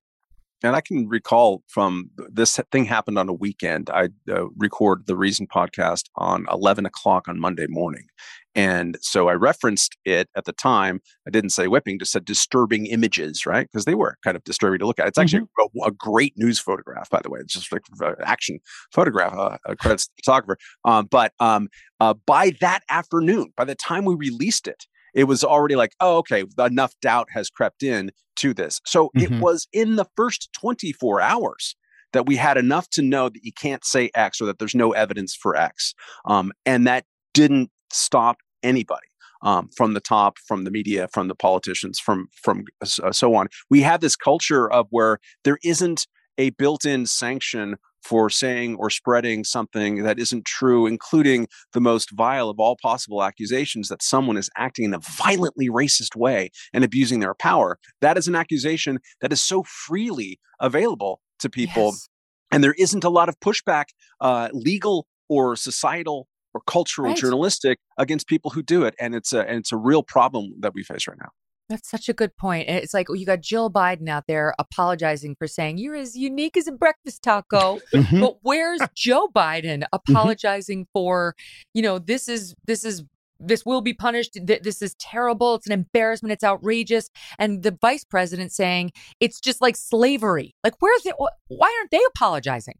And 0.63 0.77
I 0.77 0.81
can 0.81 1.09
recall 1.09 1.63
from 1.69 2.11
this 2.17 2.61
thing 2.71 2.85
happened 2.85 3.19
on 3.19 3.29
a 3.29 3.33
weekend. 3.33 3.89
I 3.91 4.09
uh, 4.31 4.49
record 4.57 5.07
the 5.07 5.17
Reason 5.17 5.47
podcast 5.47 6.05
on 6.17 6.47
11 6.53 6.87
o'clock 6.87 7.29
on 7.29 7.41
Monday 7.41 7.67
morning. 7.67 8.07
And 8.55 8.99
so 9.01 9.29
I 9.29 9.35
referenced 9.35 9.97
it 10.05 10.29
at 10.37 10.45
the 10.45 10.53
time. 10.53 11.01
I 11.27 11.31
didn't 11.31 11.51
say 11.51 11.69
whipping, 11.69 11.99
just 11.99 12.13
said 12.13 12.25
disturbing 12.25 12.87
images, 12.87 13.47
right? 13.47 13.69
Because 13.71 13.85
they 13.85 13.95
were 13.95 14.17
kind 14.25 14.37
of 14.37 14.43
disturbing 14.45 14.81
to 14.81 14.87
look 14.87 14.99
at. 14.99 15.07
It's 15.07 15.19
actually 15.19 15.47
a, 15.59 15.87
a 15.87 15.93
great 15.93 16.35
news 16.37 16.59
photograph, 16.59 17.09
by 17.11 17.21
the 17.23 17.31
way. 17.31 17.39
It's 17.41 17.55
just 17.55 17.73
like 17.73 17.83
an 18.01 18.17
action 18.23 18.59
photograph, 18.93 19.35
uh, 19.35 19.57
uh, 19.69 19.75
credits 19.77 20.07
to 20.07 20.13
the 20.17 20.23
photographer. 20.25 20.59
Um, 20.85 21.07
but 21.07 21.33
um, 21.39 21.69
uh, 22.01 22.15
by 22.27 22.53
that 22.61 22.83
afternoon, 22.91 23.53
by 23.57 23.65
the 23.65 23.77
time 23.77 24.05
we 24.05 24.17
released 24.17 24.67
it, 24.67 24.87
it 25.15 25.25
was 25.25 25.45
already 25.45 25.77
like, 25.77 25.93
oh, 26.01 26.17
okay, 26.19 26.45
enough 26.59 26.95
doubt 27.01 27.29
has 27.33 27.51
crept 27.51 27.83
in 27.83 28.11
to 28.37 28.55
this. 28.55 28.81
So 28.87 29.11
Mhm. 29.17 29.23
it 29.25 29.33
was 29.41 29.69
in 29.73 29.97
the 29.97 30.07
first 30.17 30.51
24 30.53 31.21
hours 31.21 31.77
that 32.13 32.27
we 32.27 32.37
had 32.37 32.57
enough 32.57 32.89
to 32.91 33.03
know 33.03 33.29
that 33.29 33.45
you 33.45 33.53
can't 33.53 33.85
say 33.85 34.11
X 34.15 34.41
or 34.41 34.47
that 34.47 34.59
there's 34.59 34.75
no 34.75 34.93
evidence 34.93 35.35
for 35.35 35.57
X. 35.57 35.95
Um, 36.25 36.53
and 36.67 36.87
that 36.87 37.05
didn't 37.35 37.71
stop 37.93 38.39
anybody. 38.63 39.07
Um, 39.43 39.71
from 39.75 39.95
the 39.95 40.01
top, 40.01 40.37
from 40.39 40.65
the 40.65 40.71
media, 40.71 41.09
from 41.15 41.29
the 41.29 41.35
politicians, 41.35 41.99
from 41.99 42.29
from 42.43 42.65
uh, 42.83 43.11
so 43.11 43.35
on, 43.35 43.49
we 43.71 43.81
have 43.81 44.01
this 44.03 44.15
culture 44.15 44.71
of 44.71 44.87
where 44.91 45.19
there 45.45 45.57
isn't 45.65 46.07
a 46.41 46.51
built-in 46.63 47.07
sanction 47.07 47.77
for 48.03 48.31
saying 48.31 48.77
or 48.77 48.89
spreading 48.89 49.45
something 49.45 50.03
that 50.05 50.19
isn't 50.19 50.47
true, 50.47 50.87
including 50.87 51.47
the 51.75 51.81
most 51.81 52.09
vile 52.13 52.49
of 52.49 52.59
all 52.59 52.77
possible 52.81 53.23
accusations 53.23 53.89
that 53.89 54.03
someone 54.03 54.39
is 54.39 54.49
acting 54.57 54.87
in 54.87 54.95
a 54.95 54.99
violently 54.99 55.69
racist 55.69 56.17
way 56.17 56.51
and 56.73 56.83
abusing 56.83 57.21
their 57.21 57.35
power. 57.35 57.79
That 58.01 58.17
is 58.17 58.27
an 58.27 58.35
accusation 58.35 59.01
that 59.21 59.33
is 59.33 59.43
so 59.43 59.63
freely 59.87 60.41
available 60.61 61.21
to 61.41 61.51
people. 61.51 61.95
And 62.51 62.65
there 62.65 62.75
isn't 62.79 63.05
a 63.05 63.11
lot 63.11 63.29
of 63.29 63.39
pushback, 63.41 63.87
uh, 64.21 64.49
legal 64.53 65.07
or 65.29 65.55
societal 65.55 66.27
or 66.55 66.63
cultural, 66.67 67.11
Right. 67.11 67.21
journalistic, 67.21 67.79
against 67.99 68.27
people 68.27 68.51
who 68.51 68.63
do 68.63 68.85
it. 68.85 68.95
And 68.99 69.15
it's 69.15 69.33
a 69.33 69.41
and 69.49 69.59
it's 69.59 69.73
a 69.73 69.77
real 69.77 70.03
problem 70.03 70.45
that 70.63 70.73
we 70.75 70.83
face 70.83 71.07
right 71.07 71.19
now. 71.21 71.31
That's 71.71 71.89
such 71.89 72.09
a 72.09 72.13
good 72.13 72.37
point. 72.37 72.69
It's 72.69 72.93
like 72.93 73.07
you 73.09 73.25
got 73.25 73.43
Jill 73.43 73.71
Biden 73.71 74.09
out 74.09 74.25
there 74.27 74.55
apologizing 74.59 75.37
for 75.37 75.47
saying 75.47 75.79
you're 75.79 75.95
as 75.95 76.17
unique 76.17 76.57
as 76.57 76.67
a 76.67 76.73
breakfast 76.73 77.23
taco. 77.23 77.79
Mhm. 77.95 78.21
But 78.21 78.39
where's 78.43 78.81
Joe 78.95 79.29
Biden 79.29 79.85
apologizing 79.93 80.89
for, 80.93 81.37
you 81.73 81.81
know, 81.81 82.01
this 82.01 82.29
is 82.29 82.57
this 82.67 82.85
is 82.85 83.05
this 83.39 83.65
will 83.65 83.81
be 83.81 83.95
punished. 83.95 84.37
This 84.43 84.83
is 84.83 84.95
terrible. 84.97 85.55
It's 85.55 85.67
an 85.67 85.73
embarrassment. 85.73 86.33
It's 86.33 86.45
outrageous. 86.45 87.09
And 87.39 87.63
the 87.63 87.79
vice 87.81 88.05
president 88.05 88.53
saying 88.53 88.91
it's 89.21 89.41
just 89.41 89.63
like 89.63 89.77
slavery. 89.77 90.57
Like, 90.65 90.75
where's 90.81 91.07
it? 91.07 91.15
Why 91.49 91.77
aren't 91.79 91.91
they 91.93 92.03
apologizing? 92.15 92.79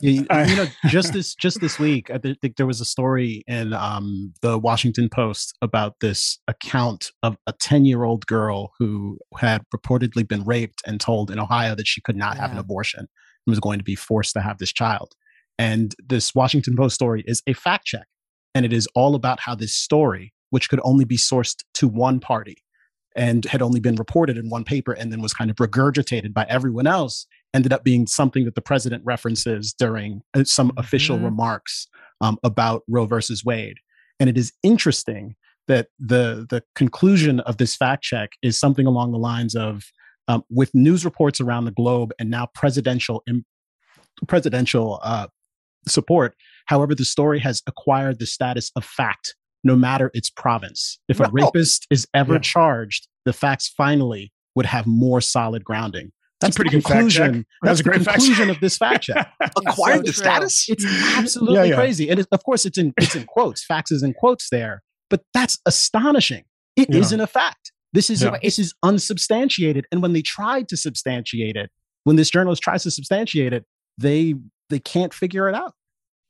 You, 0.00 0.12
you 0.12 0.56
know, 0.56 0.66
just 0.86 1.12
this 1.12 1.34
just 1.34 1.60
this 1.60 1.78
week, 1.78 2.10
I 2.10 2.18
think 2.18 2.56
there 2.56 2.66
was 2.66 2.80
a 2.80 2.84
story 2.84 3.42
in 3.46 3.72
um, 3.72 4.32
the 4.42 4.58
Washington 4.58 5.08
Post 5.08 5.56
about 5.62 5.96
this 6.00 6.38
account 6.48 7.10
of 7.22 7.36
a 7.46 7.52
ten 7.52 7.84
year 7.84 8.04
old 8.04 8.26
girl 8.26 8.72
who 8.78 9.18
had 9.38 9.62
reportedly 9.74 10.26
been 10.26 10.44
raped 10.44 10.82
and 10.86 11.00
told 11.00 11.30
in 11.30 11.38
Ohio 11.38 11.74
that 11.74 11.86
she 11.86 12.00
could 12.00 12.16
not 12.16 12.36
have 12.36 12.52
an 12.52 12.58
abortion 12.58 13.00
and 13.00 13.08
was 13.46 13.60
going 13.60 13.78
to 13.78 13.84
be 13.84 13.94
forced 13.94 14.32
to 14.34 14.40
have 14.40 14.58
this 14.58 14.72
child. 14.72 15.14
And 15.58 15.94
this 16.06 16.34
Washington 16.34 16.76
Post 16.76 16.94
story 16.94 17.24
is 17.26 17.42
a 17.46 17.52
fact 17.52 17.86
check, 17.86 18.06
and 18.54 18.64
it 18.64 18.72
is 18.72 18.88
all 18.94 19.14
about 19.14 19.40
how 19.40 19.54
this 19.54 19.74
story, 19.74 20.32
which 20.50 20.68
could 20.68 20.80
only 20.84 21.04
be 21.04 21.16
sourced 21.16 21.56
to 21.74 21.88
one 21.88 22.20
party, 22.20 22.62
and 23.16 23.44
had 23.44 23.62
only 23.62 23.80
been 23.80 23.96
reported 23.96 24.38
in 24.38 24.48
one 24.48 24.64
paper 24.64 24.92
and 24.92 25.12
then 25.12 25.20
was 25.20 25.34
kind 25.34 25.50
of 25.50 25.56
regurgitated 25.56 26.32
by 26.32 26.46
everyone 26.48 26.86
else 26.86 27.26
ended 27.54 27.72
up 27.72 27.84
being 27.84 28.06
something 28.06 28.44
that 28.44 28.54
the 28.54 28.60
president 28.62 29.04
references 29.04 29.72
during 29.72 30.22
uh, 30.34 30.44
some 30.44 30.72
official 30.76 31.18
Mhm. 31.18 31.24
remarks 31.24 31.88
um, 32.20 32.38
about 32.42 32.82
Roe 32.88 33.06
versus 33.06 33.44
Wade. 33.44 33.78
And 34.18 34.28
it 34.28 34.36
is 34.38 34.52
interesting 34.62 35.34
that 35.68 35.88
the 35.98 36.46
the 36.50 36.62
conclusion 36.74 37.40
of 37.40 37.56
this 37.56 37.76
fact 37.76 38.02
check 38.02 38.30
is 38.42 38.58
something 38.58 38.86
along 38.86 39.12
the 39.12 39.18
lines 39.18 39.54
of 39.54 39.84
um, 40.28 40.44
with 40.50 40.72
news 40.74 41.04
reports 41.04 41.40
around 41.40 41.64
the 41.64 41.70
globe 41.72 42.12
and 42.18 42.30
now 42.30 42.46
presidential 42.54 43.22
im- 43.28 43.44
presidential 44.28 45.00
uh, 45.02 45.26
support. 45.88 46.34
However, 46.66 46.94
the 46.94 47.04
story 47.04 47.40
has 47.40 47.62
acquired 47.66 48.18
the 48.18 48.26
status 48.26 48.70
of 48.76 48.84
fact, 48.84 49.34
no 49.64 49.74
matter 49.74 50.10
its 50.14 50.30
province. 50.30 50.98
If 51.08 51.18
a 51.20 51.24
No. 51.24 51.30
rapist 51.32 51.86
is 51.90 52.06
ever 52.14 52.34
Yeah. 52.34 52.40
charged, 52.40 53.08
the 53.24 53.32
facts 53.32 53.68
finally 53.68 54.32
would 54.54 54.66
have 54.66 54.86
more 54.86 55.20
solid 55.20 55.64
grounding. 55.64 56.12
That's 56.40 56.56
a 56.56 56.58
pretty 56.58 56.70
the 56.70 56.82
good 56.82 56.88
fact 56.88 57.10
check. 57.10 57.24
conclusion. 57.24 57.46
That 57.62 57.68
That's 57.68 57.80
a 57.80 57.82
the 57.82 57.88
great 57.90 58.02
fact 58.02 58.18
conclusion 58.18 58.46
check. 58.48 58.56
of 58.56 58.60
this 58.60 58.76
fact 58.78 59.04
check. 59.04 59.32
Acquired 59.66 59.98
so 59.98 60.02
the 60.02 60.12
status? 60.12 60.66
It's 60.68 60.84
absolutely 61.16 61.68
yeah. 61.70 61.76
crazy, 61.76 62.08
and 62.08 62.20
it, 62.20 62.26
of 62.32 62.42
course, 62.44 62.64
it's 62.64 62.78
in 62.78 62.92
it's 62.98 63.14
in 63.14 63.24
quotes. 63.24 63.64
Facts 63.64 63.90
is 63.92 64.02
in 64.02 64.14
quotes 64.14 64.48
there, 64.50 64.82
but 65.10 65.22
that's 65.34 65.58
astonishing. 65.66 66.44
It 66.76 66.88
Yeah. 66.90 67.00
not 67.00 67.20
a 67.20 67.26
fact. 67.26 67.72
This 67.92 68.08
is 68.10 68.22
Yeah. 68.22 68.38
this 68.42 68.58
is 68.58 68.72
unsubstantiated. 68.82 69.86
And 69.92 70.00
when 70.02 70.12
they 70.12 70.22
tried 70.22 70.68
to 70.68 70.76
substantiate 70.76 71.56
it, 71.56 71.70
when 72.04 72.16
this 72.16 72.30
journalist 72.30 72.62
tries 72.62 72.84
to 72.84 72.90
substantiate 72.90 73.52
it, 73.52 73.64
they 73.98 74.34
they 74.70 74.78
can't 74.78 75.12
figure 75.12 75.48
it 75.48 75.54
out. 75.54 75.74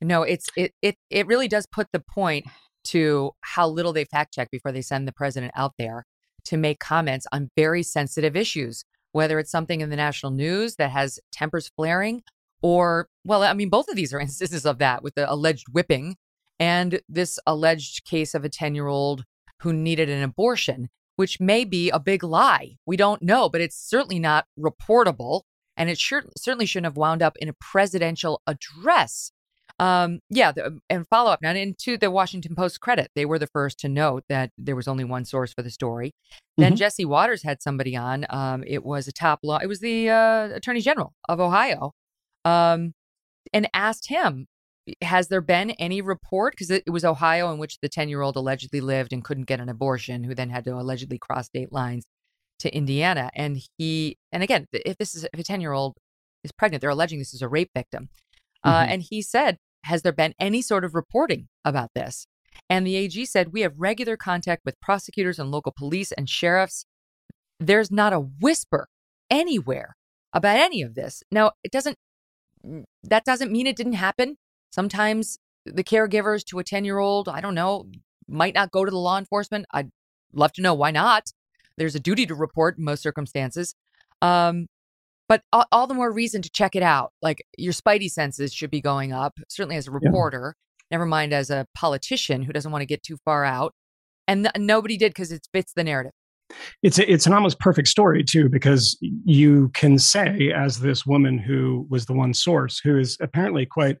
No, 0.01 0.23
it's 0.23 0.47
it 0.57 0.73
it 0.81 0.95
it 1.09 1.27
really 1.27 1.47
does 1.47 1.65
put 1.71 1.87
the 1.93 1.99
point 2.01 2.47
to 2.85 3.31
how 3.41 3.67
little 3.67 3.93
they 3.93 4.05
fact 4.05 4.33
check 4.33 4.49
before 4.51 4.71
they 4.71 4.81
send 4.81 5.07
the 5.07 5.11
president 5.13 5.51
out 5.55 5.73
there 5.77 6.05
to 6.45 6.57
make 6.57 6.79
comments 6.79 7.27
on 7.31 7.51
very 7.55 7.83
sensitive 7.83 8.35
issues, 8.35 8.83
whether 9.11 9.39
it's 9.39 9.51
something 9.51 9.81
in 9.81 9.89
the 9.89 9.95
national 9.95 10.31
news 10.31 10.75
that 10.75 10.91
has 10.91 11.19
tempers 11.31 11.69
flaring, 11.75 12.23
or 12.61 13.07
well, 13.25 13.43
I 13.43 13.53
mean, 13.53 13.69
both 13.69 13.89
of 13.89 13.95
these 13.95 14.13
are 14.13 14.19
instances 14.21 14.65
of 14.65 14.77
that 14.79 15.03
with 15.03 15.15
the 15.15 15.31
alleged 15.31 15.67
whipping 15.71 16.15
and 16.59 17.01
this 17.09 17.39
alleged 17.47 18.05
case 18.05 18.35
of 18.35 18.45
a 18.45 18.49
10 18.49 18.75
year 18.75 18.87
old 18.87 19.23
who 19.61 19.73
needed 19.73 20.09
an 20.09 20.23
abortion, 20.23 20.89
which 21.15 21.39
may 21.39 21.65
be 21.65 21.89
a 21.89 21.99
big 21.99 22.23
lie. 22.23 22.75
We 22.85 22.97
don't 22.97 23.21
know, 23.21 23.49
but 23.49 23.61
it's 23.61 23.77
certainly 23.77 24.19
not 24.19 24.45
reportable. 24.59 25.41
And 25.77 25.89
it 25.89 25.97
sure, 25.97 26.23
certainly 26.37 26.65
shouldn't 26.65 26.85
have 26.85 26.97
wound 26.97 27.23
up 27.23 27.37
in 27.37 27.49
a 27.49 27.53
presidential 27.53 28.41
address. 28.45 29.31
Um, 29.81 30.19
yeah, 30.29 30.51
the, 30.51 30.79
and 30.91 31.07
follow 31.09 31.31
up 31.31 31.41
now, 31.41 31.49
and 31.51 31.75
to 31.79 31.97
the 31.97 32.11
Washington 32.11 32.53
Post 32.55 32.79
credit, 32.81 33.09
they 33.15 33.25
were 33.25 33.39
the 33.39 33.47
first 33.47 33.79
to 33.79 33.89
note 33.89 34.23
that 34.29 34.51
there 34.57 34.75
was 34.75 34.87
only 34.87 35.03
one 35.03 35.25
source 35.25 35.53
for 35.53 35.63
the 35.63 35.71
story. 35.71 36.11
Then 36.57 36.73
Mhm. 36.73 36.77
Jesse 36.77 37.05
Watters 37.05 37.41
had 37.41 37.61
somebody 37.63 37.95
on. 37.95 38.25
Um, 38.29 38.63
it 38.67 38.83
was 38.85 39.07
a 39.07 39.11
top 39.11 39.39
law. 39.41 39.57
It 39.57 39.65
was 39.65 39.79
the 39.79 40.09
uh, 40.09 40.49
Attorney 40.53 40.81
General 40.81 41.13
of 41.27 41.39
Ohio, 41.39 41.93
um, 42.45 42.93
and 43.53 43.67
asked 43.73 44.07
him, 44.09 44.45
"Has 45.01 45.29
there 45.29 45.41
been 45.41 45.71
any 45.71 45.99
report? 46.01 46.53
Because 46.53 46.69
it, 46.69 46.83
it 46.85 46.91
was 46.91 47.03
Ohio 47.03 47.51
in 47.51 47.57
which 47.57 47.79
the 47.81 47.89
ten-year-old 47.89 48.35
allegedly 48.35 48.81
lived 48.81 49.11
and 49.13 49.23
couldn't 49.23 49.45
get 49.47 49.59
an 49.59 49.67
abortion, 49.69 50.23
who 50.25 50.35
then 50.35 50.51
had 50.51 50.63
to 50.65 50.75
allegedly 50.75 51.17
cross 51.17 51.47
state 51.47 51.71
lines 51.73 52.05
to 52.59 52.71
Indiana, 52.75 53.31
and 53.33 53.59
he 53.79 54.17
and 54.31 54.43
again, 54.43 54.67
if 54.73 54.97
this 54.97 55.15
is 55.15 55.23
if 55.33 55.39
a 55.39 55.43
ten 55.43 55.59
year 55.59 55.71
old 55.73 55.95
is 56.43 56.51
pregnant, 56.51 56.81
they're 56.81 56.91
alleging 56.91 57.17
this 57.17 57.33
is 57.33 57.41
a 57.41 57.47
rape 57.47 57.71
victim, 57.75 58.09
uh, 58.63 58.83
Mhm. 58.83 58.87
and 58.89 59.01
he 59.09 59.23
said, 59.23 59.57
"Has 59.83 60.01
there 60.01 60.11
been 60.11 60.33
any 60.39 60.61
sort 60.61 60.85
of 60.85 60.95
reporting 60.95 61.47
about 61.65 61.91
this?" 61.93 62.27
And 62.69 62.85
the 62.85 62.95
AG 62.95 63.25
said, 63.25 63.53
"We 63.53 63.61
have 63.61 63.73
regular 63.77 64.17
contact 64.17 64.63
with 64.65 64.79
prosecutors 64.81 65.39
and 65.39 65.51
local 65.51 65.73
police 65.75 66.11
and 66.11 66.29
sheriffs. 66.29 66.85
There's 67.59 67.91
not 67.91 68.13
a 68.13 68.19
whisper 68.19 68.87
anywhere 69.29 69.95
about 70.33 70.57
any 70.57 70.81
of 70.81 70.95
this. 70.95 71.23
Now, 71.31 71.51
it 71.63 71.71
doesn't 71.71 71.97
that 73.03 73.25
doesn't 73.25 73.51
mean 73.51 73.67
it 73.67 73.75
didn't 73.75 73.93
happen. 73.93 74.37
Sometimes 74.71 75.39
the 75.65 75.83
caregivers 75.83 76.43
to 76.45 76.59
a 76.59 76.63
10 76.63 76.85
year 76.85 76.99
old, 76.99 77.27
I 77.27 77.41
don't 77.41 77.55
know, 77.55 77.85
might 78.27 78.53
not 78.53 78.71
go 78.71 78.85
to 78.85 78.91
the 78.91 78.97
law 78.97 79.17
enforcement. 79.17 79.65
I'd 79.71 79.89
love 80.33 80.53
to 80.53 80.61
know 80.61 80.73
why 80.73 80.91
not. 80.91 81.31
There's 81.77 81.95
a 81.95 81.99
duty 81.99 82.25
to 82.27 82.35
report 82.35 82.77
in 82.77 82.83
most 82.83 83.01
circumstances. 83.01 83.75
Um, 84.21 84.67
but 85.31 85.43
all, 85.53 85.65
all 85.71 85.87
the 85.87 85.93
more 85.93 86.11
reason 86.11 86.41
to 86.41 86.49
check 86.49 86.75
it 86.75 86.83
out. 86.83 87.13
Like 87.21 87.41
your 87.57 87.71
spidey 87.71 88.11
senses 88.11 88.53
should 88.53 88.69
be 88.69 88.81
going 88.81 89.13
up, 89.13 89.39
certainly 89.47 89.77
as 89.77 89.87
a 89.87 89.91
reporter, 89.91 90.57
never 90.91 91.05
mind 91.05 91.31
as 91.31 91.49
a 91.49 91.65
politician 91.73 92.41
who 92.41 92.51
doesn't 92.51 92.69
want 92.69 92.81
to 92.81 92.85
get 92.85 93.01
too 93.01 93.15
far 93.23 93.45
out. 93.45 93.73
And 94.27 94.43
th- 94.43 94.57
nobody 94.57 94.97
did 94.97 95.11
because 95.11 95.31
it 95.31 95.47
fits 95.53 95.71
the 95.71 95.85
narrative. 95.85 96.11
it's 96.83 96.99
a, 96.99 97.09
it's 97.09 97.25
an 97.25 97.31
almost 97.31 97.61
perfect 97.61 97.87
story 97.87 98.25
too 98.25 98.49
because 98.49 98.97
you 99.23 99.69
can 99.69 99.97
say 99.99 100.51
as 100.53 100.81
this 100.81 101.05
woman 101.05 101.37
who 101.37 101.87
was 101.89 102.07
the 102.07 102.13
one 102.13 102.33
source 102.33 102.81
who 102.83 102.97
is 102.97 103.15
apparently 103.21 103.65
quite 103.65 103.99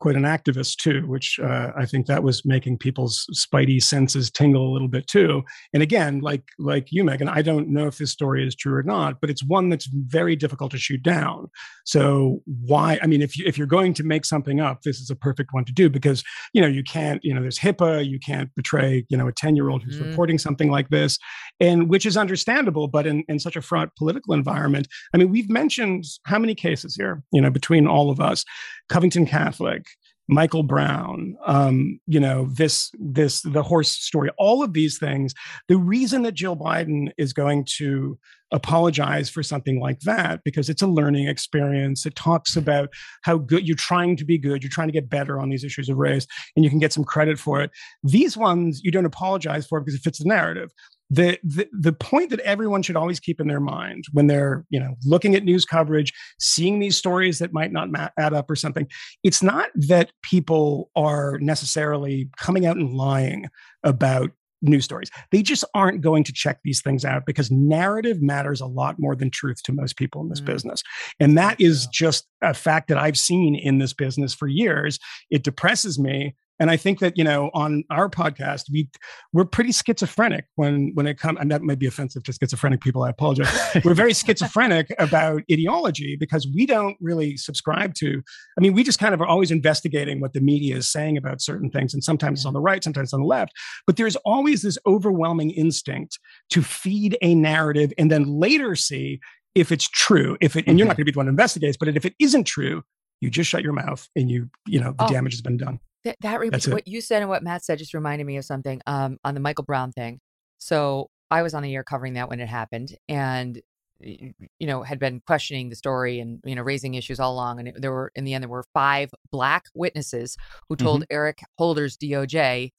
quite 0.00 0.16
an 0.16 0.22
activist 0.22 0.76
too 0.76 1.02
which 1.06 1.38
uh, 1.42 1.70
i 1.76 1.84
think 1.84 2.06
that 2.06 2.22
was 2.22 2.42
making 2.44 2.78
people's 2.78 3.26
spidey 3.34 3.82
senses 3.82 4.30
tingle 4.30 4.70
a 4.70 4.72
little 4.72 4.88
bit 4.88 5.06
too. 5.06 5.42
And 5.74 5.82
again 5.82 6.20
like 6.20 6.44
like 6.58 6.88
you 6.90 7.04
Megyn 7.04 7.28
i 7.28 7.42
don't 7.42 7.68
know 7.68 7.86
if 7.86 7.98
this 7.98 8.10
story 8.12 8.46
is 8.46 8.54
true 8.54 8.74
or 8.74 8.82
not 8.82 9.20
but 9.20 9.30
it's 9.30 9.44
one 9.44 9.68
that's 9.68 9.88
very 9.92 10.36
difficult 10.36 10.70
to 10.72 10.78
shoot 10.78 11.02
down. 11.02 11.48
So 11.84 12.40
why 12.46 12.98
i 13.02 13.06
mean 13.06 13.22
if 13.22 13.36
you 13.36 13.44
if 13.46 13.58
you're 13.58 13.66
going 13.66 13.94
to 13.94 14.04
make 14.04 14.24
something 14.24 14.60
up 14.60 14.82
this 14.82 14.98
is 15.00 15.10
a 15.10 15.16
perfect 15.16 15.50
one 15.52 15.64
to 15.64 15.72
do 15.72 15.88
because 15.90 16.22
you 16.54 16.60
know 16.62 16.68
you 16.68 16.82
can't 16.84 17.20
you 17.24 17.34
know 17.34 17.40
there's 17.40 17.58
hipaa 17.58 18.06
you 18.06 18.18
can't 18.18 18.54
betray 18.54 19.04
you 19.08 19.16
know 19.16 19.26
a 19.28 19.32
10 19.32 19.56
year 19.56 19.68
old 19.68 19.82
who's 19.82 19.98
Mhm. 19.98 20.10
reporting 20.10 20.38
something 20.38 20.70
like 20.70 20.88
this 20.90 21.18
and 21.60 21.88
which 21.88 22.06
is 22.06 22.16
understandable 22.16 22.88
but 22.88 23.06
in, 23.06 23.24
in 23.28 23.38
such 23.38 23.56
a 23.56 23.62
fraught 23.62 23.94
political 23.96 24.32
environment 24.34 24.86
i 25.14 25.16
mean 25.18 25.30
we've 25.30 25.50
mentioned 25.50 26.04
how 26.24 26.38
many 26.38 26.54
cases 26.54 26.94
here 26.94 27.22
you 27.32 27.40
know 27.40 27.50
between 27.50 27.86
all 27.86 28.10
of 28.10 28.20
us? 28.20 28.44
Covington 28.88 29.26
catholic 29.26 29.84
michael 30.28 30.62
brown 30.62 31.36
um, 31.46 31.98
you 32.06 32.20
know 32.20 32.48
this 32.52 32.90
this 32.98 33.40
the 33.42 33.62
horse 33.62 33.90
story 33.90 34.30
all 34.38 34.62
of 34.62 34.72
these 34.72 34.98
things. 34.98 35.34
The 35.68 35.76
reason 35.76 36.22
that 36.22 36.34
jill 36.34 36.56
biden 36.56 37.10
is 37.18 37.32
going 37.32 37.66
to 37.76 38.18
apologize 38.50 39.28
for 39.28 39.42
something 39.42 39.78
like 39.78 40.00
that 40.00 40.40
because 40.42 40.70
it's 40.70 40.80
a 40.80 40.86
learning 40.86 41.28
experience. 41.28 42.06
It 42.06 42.16
talks 42.16 42.56
about 42.56 42.88
how 43.22 43.36
good 43.36 43.66
you're 43.66 43.76
trying 43.76 44.16
to 44.16 44.24
be 44.24 44.38
good 44.38 44.62
you're 44.62 44.70
trying 44.70 44.88
to 44.88 44.92
get 44.92 45.10
better 45.10 45.38
on 45.38 45.50
these 45.50 45.64
issues 45.64 45.88
of 45.88 45.98
race 45.98 46.26
and 46.56 46.64
you 46.64 46.70
can 46.70 46.78
get 46.78 46.92
some 46.92 47.04
credit 47.04 47.38
for 47.38 47.60
it. 47.60 47.70
These 48.02 48.36
ones 48.36 48.80
you 48.82 48.90
don't 48.90 49.04
apologize 49.04 49.66
for 49.66 49.80
because 49.80 49.94
it 49.94 50.02
fits 50.02 50.18
the 50.18 50.28
narrative 50.28 50.70
the, 51.10 51.38
the 51.42 51.68
the 51.72 51.92
point 51.92 52.30
that 52.30 52.40
everyone 52.40 52.82
should 52.82 52.96
always 52.96 53.18
keep 53.18 53.40
in 53.40 53.48
their 53.48 53.60
mind 53.60 54.04
when 54.12 54.26
they're 54.26 54.64
you 54.68 54.78
know 54.78 54.94
looking 55.04 55.34
at 55.34 55.44
news 55.44 55.64
coverage 55.64 56.12
seeing 56.38 56.78
these 56.78 56.96
stories 56.96 57.38
that 57.38 57.52
might 57.52 57.72
not 57.72 57.90
ma- 57.90 58.08
add 58.18 58.34
up 58.34 58.50
or 58.50 58.56
something 58.56 58.86
it's 59.24 59.42
not 59.42 59.70
that 59.74 60.12
people 60.22 60.90
are 60.96 61.38
necessarily 61.40 62.28
coming 62.36 62.66
out 62.66 62.76
and 62.76 62.94
lying 62.94 63.48
about 63.84 64.30
news 64.62 64.84
stories. 64.84 65.10
They 65.30 65.42
just 65.42 65.64
aren't 65.74 66.00
going 66.00 66.24
to 66.24 66.32
check 66.32 66.58
these 66.64 66.82
things 66.82 67.04
out 67.04 67.26
because 67.26 67.50
narrative 67.50 68.20
matters 68.20 68.60
a 68.60 68.66
lot 68.66 68.96
more 68.98 69.14
than 69.14 69.30
truth 69.30 69.62
to 69.64 69.72
most 69.72 69.96
people 69.96 70.20
in 70.20 70.28
this 70.28 70.40
mm. 70.40 70.46
business. 70.46 70.82
And 71.20 71.38
that 71.38 71.60
is 71.60 71.86
just 71.86 72.26
a 72.42 72.54
fact 72.54 72.88
that 72.88 72.98
i've 72.98 73.16
seen 73.16 73.54
in 73.54 73.78
this 73.78 73.92
business 73.92 74.34
for 74.34 74.48
years. 74.48 74.98
It 75.30 75.44
depresses 75.44 75.98
me 75.98 76.34
and 76.60 76.70
I 76.70 76.76
think 76.76 76.98
that 77.00 77.16
you 77.16 77.24
know 77.24 77.50
on 77.54 77.84
our 77.90 78.08
podcast 78.08 78.64
we 78.70 78.88
we're 79.32 79.44
pretty 79.44 79.72
schizophrenic 79.72 80.46
when 80.56 80.92
when 80.94 81.06
it 81.06 81.18
comes 81.18 81.38
and 81.40 81.50
that 81.50 81.62
may 81.62 81.74
be 81.74 81.86
offensive 81.86 82.22
to 82.24 82.32
schizophrenic 82.32 82.80
people. 82.80 83.02
I 83.02 83.10
apologize. 83.10 83.52
we're 83.84 83.94
very 83.94 84.14
schizophrenic 84.14 84.92
about 84.98 85.42
ideology 85.50 86.16
because 86.16 86.46
we 86.54 86.66
don't 86.66 86.96
really 87.00 87.36
subscribe 87.36 87.94
to. 87.94 88.22
I 88.58 88.60
mean, 88.60 88.74
we 88.74 88.82
just 88.82 88.98
kind 88.98 89.14
of 89.14 89.20
are 89.20 89.26
always 89.26 89.50
investigating 89.50 90.20
what 90.20 90.32
the 90.32 90.40
media 90.40 90.76
is 90.76 90.88
saying 90.88 91.16
about 91.16 91.40
certain 91.40 91.70
things, 91.70 91.94
and 91.94 92.02
sometimes 92.02 92.40
it's 92.40 92.46
on 92.46 92.54
the 92.54 92.60
right, 92.60 92.82
sometimes 92.82 93.12
on 93.12 93.20
the 93.20 93.26
left. 93.26 93.52
But 93.86 93.96
there's 93.96 94.16
always 94.16 94.62
this 94.62 94.78
overwhelming 94.86 95.50
instinct 95.50 96.18
to 96.50 96.62
feed 96.62 97.16
a 97.22 97.34
narrative 97.34 97.92
and 97.98 98.10
then 98.10 98.24
later 98.24 98.74
see 98.74 99.20
if 99.54 99.72
it's 99.72 99.88
true. 99.88 100.36
If 100.40 100.56
it 100.56 100.64
and 100.66 100.78
you're 100.78 100.86
not 100.86 100.92
mm-hmm. 100.92 100.98
going 100.98 101.04
to 101.04 101.04
be 101.04 101.12
the 101.12 101.18
one 101.18 101.26
who 101.26 101.30
investigates, 101.30 101.76
but 101.76 101.88
if 101.88 102.04
it 102.04 102.14
isn't 102.18 102.44
true, 102.44 102.82
you 103.20 103.30
just 103.30 103.50
shut 103.50 103.62
your 103.62 103.72
mouth 103.72 104.06
and 104.14 104.30
you 104.30 104.48
you 104.66 104.80
know 104.80 104.94
the 104.98 105.04
Oh. 105.04 105.08
damage 105.08 105.32
has 105.34 105.42
been 105.42 105.56
done. 105.56 105.80
Th- 106.08 106.16
that 106.20 106.40
re- 106.40 106.50
what 106.72 106.88
you 106.88 107.00
said 107.02 107.20
and 107.20 107.28
what 107.28 107.42
Matt 107.42 107.64
said 107.64 107.78
just 107.78 107.92
reminded 107.92 108.26
me 108.26 108.38
of 108.38 108.44
something 108.46 108.80
um, 108.86 109.18
on 109.24 109.34
the 109.34 109.40
Michael 109.40 109.64
Brown 109.64 109.92
thing. 109.92 110.20
So 110.56 111.10
I 111.30 111.42
was 111.42 111.52
on 111.52 111.62
the 111.62 111.74
air 111.74 111.84
covering 111.84 112.14
that 112.14 112.30
when 112.30 112.40
it 112.40 112.48
happened, 112.48 112.96
and 113.08 113.60
you 114.00 114.32
know 114.60 114.82
had 114.84 114.98
been 114.98 115.20
questioning 115.26 115.68
the 115.68 115.76
story 115.76 116.20
and 116.20 116.40
you 116.44 116.54
know 116.54 116.62
raising 116.62 116.94
issues 116.94 117.20
all 117.20 117.34
along. 117.34 117.58
And 117.58 117.68
it, 117.68 117.82
there 117.82 117.92
were 117.92 118.10
in 118.14 118.24
the 118.24 118.32
end 118.32 118.42
there 118.42 118.48
were 118.48 118.64
five 118.72 119.10
black 119.30 119.64
witnesses 119.74 120.36
who 120.68 120.76
told 120.76 121.04
Eric 121.10 121.40
Holder's 121.58 121.96
DOJ. 121.98 122.70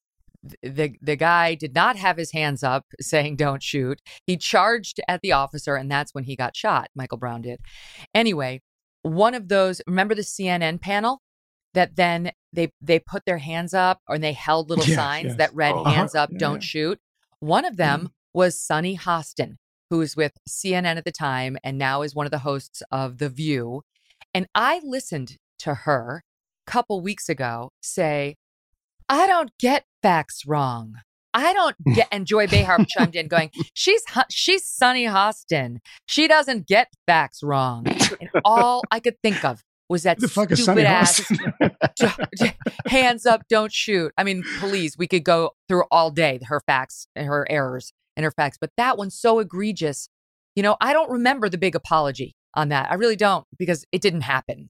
th- 0.50 0.76
The 0.76 0.96
the 1.02 1.16
guy 1.16 1.54
did 1.56 1.76
not 1.76 1.98
have 1.98 2.18
his 2.18 2.32
hands 2.32 2.64
up 2.64 2.86
saying 3.02 3.36
don't 3.36 3.62
shoot. 3.62 4.02
He 4.26 4.38
charged 4.38 5.00
at 5.08 5.22
the 5.22 5.34
officer 5.34 5.76
and 5.76 5.92
that's 5.92 6.14
when 6.16 6.24
he 6.24 6.36
got 6.36 6.56
shot. 6.56 6.90
Michael 6.96 7.18
Brown 7.20 7.42
did. 7.44 7.60
Anyway, 8.16 8.62
one 9.04 9.36
of 9.36 9.50
those 9.50 9.82
remember 9.86 10.16
the 10.16 10.22
CNN 10.24 10.82
panel 10.82 11.22
that 11.74 11.96
then 11.96 12.32
they 12.54 12.72
they 12.82 13.00
put 13.00 13.26
their 13.26 13.38
hands 13.38 13.74
up 13.74 14.00
and 14.08 14.24
they 14.24 14.34
held 14.34 14.70
little 14.70 14.86
signs 14.86 15.28
yes. 15.28 15.38
that 15.38 15.54
read 15.54 15.74
Oh. 15.76 15.84
hands 15.84 16.16
Uh-huh. 16.16 16.24
up 16.24 16.30
Yeah, 16.32 16.38
don't 16.40 16.62
yeah. 16.64 16.68
shoot 16.68 17.00
one 17.40 17.66
of 17.66 17.78
them 17.78 18.10
was 18.34 18.60
Sonny 18.60 18.98
Hostin 18.98 19.56
who 19.90 19.98
was 20.00 20.16
with 20.16 20.34
CNN 20.48 20.98
at 20.98 21.06
the 21.06 21.12
time 21.12 21.58
and 21.64 21.78
now 21.78 22.02
is 22.02 22.14
one 22.16 22.26
of 22.28 22.32
the 22.32 22.40
hosts 22.40 22.82
of 22.92 23.18
The 23.18 23.30
View 23.30 23.82
and 24.34 24.48
I 24.54 24.82
listened 24.84 25.38
to 25.60 25.74
her 25.74 26.24
a 26.68 26.72
couple 26.72 27.02
weeks 27.02 27.30
ago 27.30 27.72
say 27.82 28.36
I 29.08 29.26
don't 29.28 29.52
get 29.60 29.86
facts 30.02 30.44
wrong 30.46 30.96
I 31.34 31.54
don't 31.54 31.76
get 31.96 32.08
and 32.12 32.26
Joy 32.26 32.48
Behar 32.48 32.80
chimed 32.88 33.16
in 33.16 33.28
going 33.28 33.52
she's 33.74 34.04
she's 34.30 34.66
Sonny 34.66 35.06
Hostin 35.06 35.78
she 36.08 36.28
doesn't 36.28 36.68
get 36.68 36.88
facts 37.08 37.42
wrong 37.44 37.88
and 37.88 38.30
all 38.44 38.84
I 38.92 39.00
could 39.00 39.16
think 39.22 39.44
of 39.46 39.62
was 39.90 40.04
that 40.04 40.20
the 40.20 40.28
fuck 40.28 40.52
is 40.52 40.64
Sonny 40.64 40.84
stupid 41.06 41.76
ass 42.00 42.54
hands 42.86 43.26
up, 43.26 43.42
don't 43.50 43.74
shoot. 43.74 44.14
I 44.18 44.24
mean, 44.24 44.44
please, 44.60 44.98
we 44.98 45.08
could 45.08 45.24
go 45.24 45.52
through 45.68 45.84
all 45.92 46.12
day 46.12 46.40
her 46.46 46.62
facts 46.66 47.08
and 47.16 47.28
her 47.28 47.48
errors 47.50 47.92
and 48.16 48.24
her 48.24 48.32
facts, 48.32 48.58
but 48.60 48.72
that 48.78 48.98
one's 48.98 49.20
so 49.20 49.40
egregious. 49.40 50.10
You 50.56 50.64
know, 50.64 50.78
I 50.80 50.94
don't 50.94 51.10
remember 51.10 51.50
the 51.50 51.58
big 51.58 51.76
apology 51.76 52.36
on 52.54 52.70
that. 52.70 52.92
I 52.92 52.96
really 52.96 53.16
don't 53.16 53.46
because 53.58 53.86
it 53.92 54.02
didn't 54.02 54.22
happen. 54.22 54.70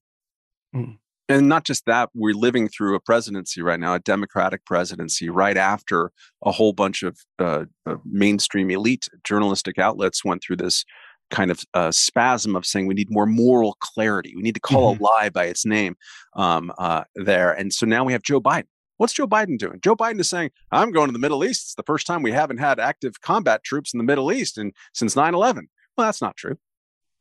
and 1.30 1.48
not 1.48 1.64
just 1.64 1.86
that 1.86 2.10
we're 2.14 2.34
living 2.34 2.68
through 2.68 2.94
a 2.94 3.00
presidency 3.00 3.62
right 3.62 3.80
now 3.80 3.94
a 3.94 4.00
democratic 4.00 4.64
presidency 4.64 5.30
right 5.30 5.56
after 5.56 6.10
a 6.44 6.50
whole 6.50 6.72
bunch 6.72 7.02
of 7.02 7.18
uh, 7.38 7.64
uh, 7.86 7.96
mainstream 8.04 8.70
elite 8.70 9.08
journalistic 9.24 9.78
outlets 9.78 10.24
went 10.24 10.42
through 10.42 10.56
this 10.56 10.84
kind 11.30 11.50
of 11.50 11.60
uh, 11.74 11.90
spasm 11.90 12.56
of 12.56 12.66
saying 12.66 12.86
we 12.86 12.94
need 12.94 13.10
more 13.10 13.26
moral 13.26 13.76
clarity 13.80 14.34
we 14.36 14.42
need 14.42 14.54
to 14.54 14.60
call 14.60 14.96
a 14.96 14.98
lie 15.00 15.28
by 15.28 15.44
its 15.44 15.64
name 15.64 15.96
um, 16.36 16.72
uh, 16.78 17.04
there 17.14 17.52
and 17.52 17.72
so 17.72 17.86
now 17.86 18.04
we 18.04 18.12
have 18.12 18.22
joe 18.22 18.40
biden 18.40 18.64
What's 19.00 19.14
Joe 19.14 19.26
Biden 19.26 19.56
doing? 19.56 19.80
Joe 19.80 19.96
Biden 19.96 20.20
is 20.20 20.28
saying, 20.28 20.50
I'm 20.72 20.92
going 20.92 21.06
to 21.06 21.12
the 21.14 21.18
Middle 21.18 21.42
East. 21.42 21.62
It's 21.62 21.74
the 21.74 21.82
first 21.84 22.06
time 22.06 22.20
we 22.22 22.32
haven't 22.32 22.58
had 22.58 22.78
active 22.78 23.18
combat 23.22 23.64
troops 23.64 23.94
in 23.94 23.98
the 23.98 24.04
Middle 24.04 24.30
East 24.30 24.58
and 24.58 24.74
since 24.92 25.16
9 25.16 25.32
11. 25.32 25.70
Well, 25.96 26.06
that's 26.06 26.20
not 26.20 26.36
true. 26.36 26.58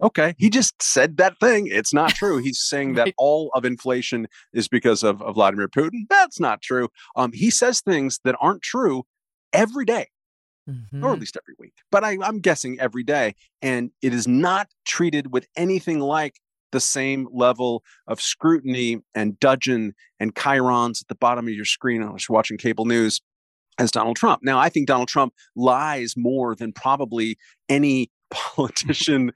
Okay. 0.03 0.35
He 0.37 0.49
just 0.49 0.81
said 0.81 1.15
that 1.17 1.39
thing. 1.39 1.67
It's 1.67 1.93
not 1.93 2.09
true. 2.11 2.37
He's 2.43 2.59
saying 2.61 2.95
that 2.95 3.13
all 3.17 3.49
of 3.53 3.63
inflation 3.63 4.27
is 4.53 4.67
because 4.67 5.03
of, 5.03 5.21
of 5.21 5.35
Vladimir 5.35 5.69
Putin. 5.69 6.01
That's 6.09 6.37
not 6.37 6.61
true. 6.61 6.89
Um, 7.15 7.31
he 7.31 7.49
says 7.49 7.79
things 7.79 8.19
that 8.25 8.35
aren't 8.41 8.61
true 8.61 9.03
every 9.53 9.85
day, 9.85 10.07
or 11.03 11.13
at 11.13 11.19
least 11.19 11.37
every 11.41 11.55
week, 11.57 11.73
but 11.91 12.03
I, 12.03 12.17
I'm 12.21 12.39
guessing 12.39 12.79
every 12.79 13.03
day. 13.03 13.35
And 13.61 13.91
it 14.01 14.13
is 14.13 14.27
not 14.27 14.67
treated 14.85 15.33
with 15.33 15.47
anything 15.55 15.99
like 15.99 16.35
the 16.71 16.79
same 16.79 17.27
level 17.33 17.83
of 18.07 18.21
scrutiny 18.21 18.99
and 19.15 19.39
dudgeon 19.39 19.93
and 20.19 20.35
chyrons 20.35 21.01
at 21.01 21.07
the 21.07 21.15
bottom 21.15 21.47
of 21.47 21.53
your 21.53 21.65
screen 21.65 22.01
unless 22.01 22.29
you're 22.29 22.35
watching 22.35 22.57
cable 22.57 22.85
news 22.85 23.21
as 23.79 23.91
Donald 23.91 24.17
Trump. 24.17 24.41
Now, 24.43 24.59
I 24.59 24.69
think 24.69 24.87
Donald 24.87 25.07
Trump 25.07 25.33
lies 25.55 26.13
more 26.15 26.55
than 26.55 26.73
probably 26.73 27.37
any 27.69 28.11
politician 28.31 29.31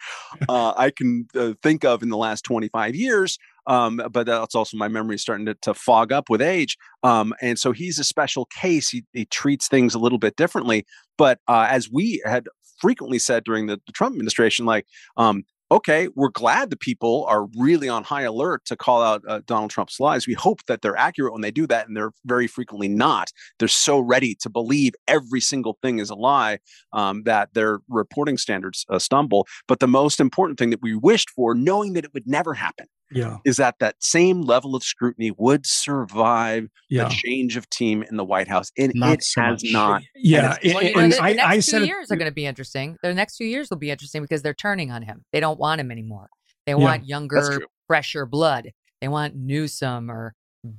uh, 0.47 0.73
I 0.77 0.91
can 0.91 1.27
uh, 1.35 1.53
think 1.63 1.83
of 1.83 2.03
in 2.03 2.09
the 2.09 2.17
last 2.17 2.43
25 2.43 2.95
years. 2.95 3.39
Um, 3.67 4.01
but 4.11 4.25
that's 4.25 4.55
also 4.55 4.77
my 4.77 4.87
memory 4.87 5.17
starting 5.17 5.45
to, 5.45 5.55
to 5.61 5.73
fog 5.73 6.11
up 6.11 6.29
with 6.29 6.41
age. 6.41 6.77
Um, 7.03 7.33
and 7.41 7.57
so 7.57 7.71
he's 7.71 7.99
a 7.99 8.03
special 8.03 8.45
case. 8.45 8.89
He, 8.89 9.03
he 9.13 9.25
treats 9.25 9.67
things 9.67 9.95
a 9.95 9.99
little 9.99 10.19
bit 10.19 10.35
differently. 10.35 10.85
But 11.17 11.39
uh, 11.47 11.67
as 11.69 11.89
we 11.89 12.21
had 12.25 12.47
frequently 12.79 13.19
said 13.19 13.43
during 13.43 13.67
the, 13.67 13.79
the 13.85 13.93
Trump 13.93 14.13
administration, 14.13 14.65
like, 14.65 14.85
um, 15.17 15.43
okay, 15.71 16.07
we're 16.15 16.29
glad 16.29 16.69
the 16.69 16.77
people 16.77 17.25
are 17.27 17.47
really 17.57 17.89
on 17.89 18.03
high 18.03 18.21
alert 18.21 18.63
to 18.65 18.75
call 18.75 19.01
out 19.01 19.23
uh, 19.27 19.41
Donald 19.47 19.71
Trump's 19.71 19.99
lies. 19.99 20.27
We 20.27 20.35
hope 20.35 20.59
that 20.67 20.83
they're 20.83 20.95
accurate 20.95 21.33
when 21.33 21.41
they 21.41 21.49
do 21.49 21.65
that, 21.65 21.87
and 21.87 21.97
they're 21.97 22.11
very 22.25 22.45
frequently 22.45 22.87
not. 22.87 23.31
They're 23.57 23.67
so 23.67 23.99
ready 23.99 24.35
to 24.41 24.49
believe 24.49 24.93
every 25.07 25.41
single 25.41 25.79
thing 25.81 25.97
is 25.97 26.11
a 26.11 26.15
lie 26.15 26.59
um, 26.91 27.23
that 27.23 27.55
their 27.55 27.79
reporting 27.89 28.37
standards 28.37 28.85
uh, 28.89 28.99
stumble. 28.99 29.47
But 29.67 29.79
the 29.79 29.87
most 29.87 30.19
important 30.19 30.59
thing 30.59 30.69
that 30.69 30.81
we 30.83 30.95
wished 30.95 31.31
for, 31.31 31.55
knowing 31.55 31.93
that 31.93 32.05
it 32.05 32.13
would 32.13 32.27
never 32.27 32.53
happen, 32.53 32.85
Yeah. 33.15 33.37
is 33.45 33.57
that 33.57 33.75
that 33.79 33.95
same 33.99 34.41
level 34.41 34.75
of 34.75 34.83
scrutiny 34.83 35.31
would 35.37 35.65
survive 35.65 36.67
Yeah. 36.89 37.05
the 37.05 37.09
change 37.09 37.57
of 37.57 37.69
team 37.69 38.03
in 38.03 38.17
the 38.17 38.25
White 38.25 38.47
House, 38.47 38.71
and 38.77 38.91
Not 38.95 39.13
it 39.13 39.23
so 39.23 39.41
has 39.41 39.63
much. 39.63 39.71
not. 39.71 40.03
Yeah. 40.15 40.57
And 40.63 40.73
Well, 40.73 40.83
you 40.83 40.93
know, 40.95 41.01
and 41.01 41.11
the, 41.13 41.15
the 41.17 41.21
next 41.33 41.43
I 41.43 41.55
two 41.55 41.61
said 41.61 41.81
it- 41.83 41.87
years 41.87 42.11
are 42.11 42.15
going 42.15 42.29
to 42.29 42.33
be 42.33 42.45
interesting. 42.45 42.97
The 43.03 43.13
next 43.13 43.37
two 43.37 43.45
years 43.45 43.69
will 43.69 43.77
be 43.77 43.91
interesting 43.91 44.21
because 44.21 44.41
they're 44.41 44.53
turning 44.53 44.91
on 44.91 45.01
him. 45.03 45.23
They 45.31 45.39
don't 45.39 45.59
want 45.59 45.81
him 45.81 45.91
anymore. 45.91 46.29
They 46.65 46.71
Yeah, 46.73 46.77
want 46.77 47.05
younger, 47.07 47.61
fresher 47.87 48.25
blood. 48.25 48.71
They 49.01 49.07
want 49.09 49.35
Newsom 49.35 50.09
or 50.09 50.33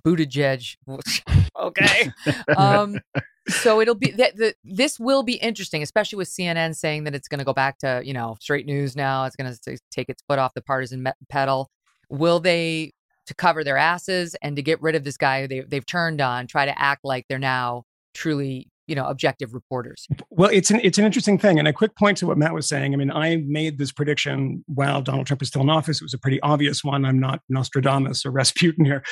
Buttigieg. 0.06 0.77
okay. 1.59 2.11
Um, 2.56 2.98
so 3.48 3.81
it'll 3.82 3.94
be 3.94 4.11
that 4.12 4.36
the, 4.36 4.55
this 4.65 4.98
will 4.98 5.23
be 5.23 5.35
interesting, 5.35 5.82
especially 5.82 6.16
with 6.16 6.28
CNN 6.28 6.74
saying 6.74 7.05
that 7.05 7.15
it's 7.15 7.28
going 7.28 7.40
to 7.40 7.44
go 7.44 7.52
back 7.52 7.77
to 7.81 8.01
you 8.02 8.15
know 8.15 8.36
straight 8.40 8.65
news 8.65 8.97
now. 8.97 9.24
It's 9.27 9.36
going 9.36 9.52
to 9.52 9.78
take 9.90 10.09
its 10.09 10.23
foot 10.27 10.39
off 10.39 10.55
the 10.55 10.62
partisan 10.62 11.02
me- 11.02 11.12
pedal. 11.28 11.69
Will 12.09 12.41
they 12.41 12.93
to 13.27 13.35
cover 13.35 13.65
their 13.65 13.77
asses 13.77 14.37
and 14.43 14.57
to 14.57 14.63
get 14.63 14.81
rid 14.83 14.95
of 14.95 15.05
this 15.05 15.17
guy 15.17 15.47
they 15.47 15.61
they've 15.61 15.87
turned 15.87 16.21
on, 16.21 16.47
try 16.47 16.65
to 16.67 16.79
act 16.79 17.05
like 17.05 17.27
they're 17.29 17.39
now 17.39 17.85
truly 18.15 18.69
you 18.87 18.95
know 18.95 19.07
objective 19.07 19.55
reporters? 19.55 20.07
Well, 20.31 20.51
it's 20.53 20.71
an 20.71 20.81
it's 20.83 20.99
an 20.99 21.05
interesting 21.05 21.39
thing, 21.39 21.59
and 21.59 21.67
a 21.67 21.73
quick 21.73 21.97
point 21.97 22.19
to 22.19 22.27
what 22.27 22.39
Matt 22.39 22.55
was 22.55 22.69
saying. 22.69 22.93
I 22.93 22.97
mean, 22.97 23.11
I 23.11 23.37
made 23.47 23.79
this 23.79 23.93
prediction 23.93 24.65
while 24.67 25.03
Donald 25.03 25.27
Trump 25.27 25.41
was 25.41 25.49
still 25.49 25.63
in 25.63 25.71
office. 25.71 26.01
It 26.01 26.05
was 26.05 26.15
a 26.15 26.19
pretty 26.19 26.41
obvious 26.43 26.85
one. 26.85 27.05
I'm 27.05 27.19
not 27.19 27.41
Nostradamus 27.49 28.27
or 28.27 28.31
Rasputin 28.31 28.85
here. 28.85 29.03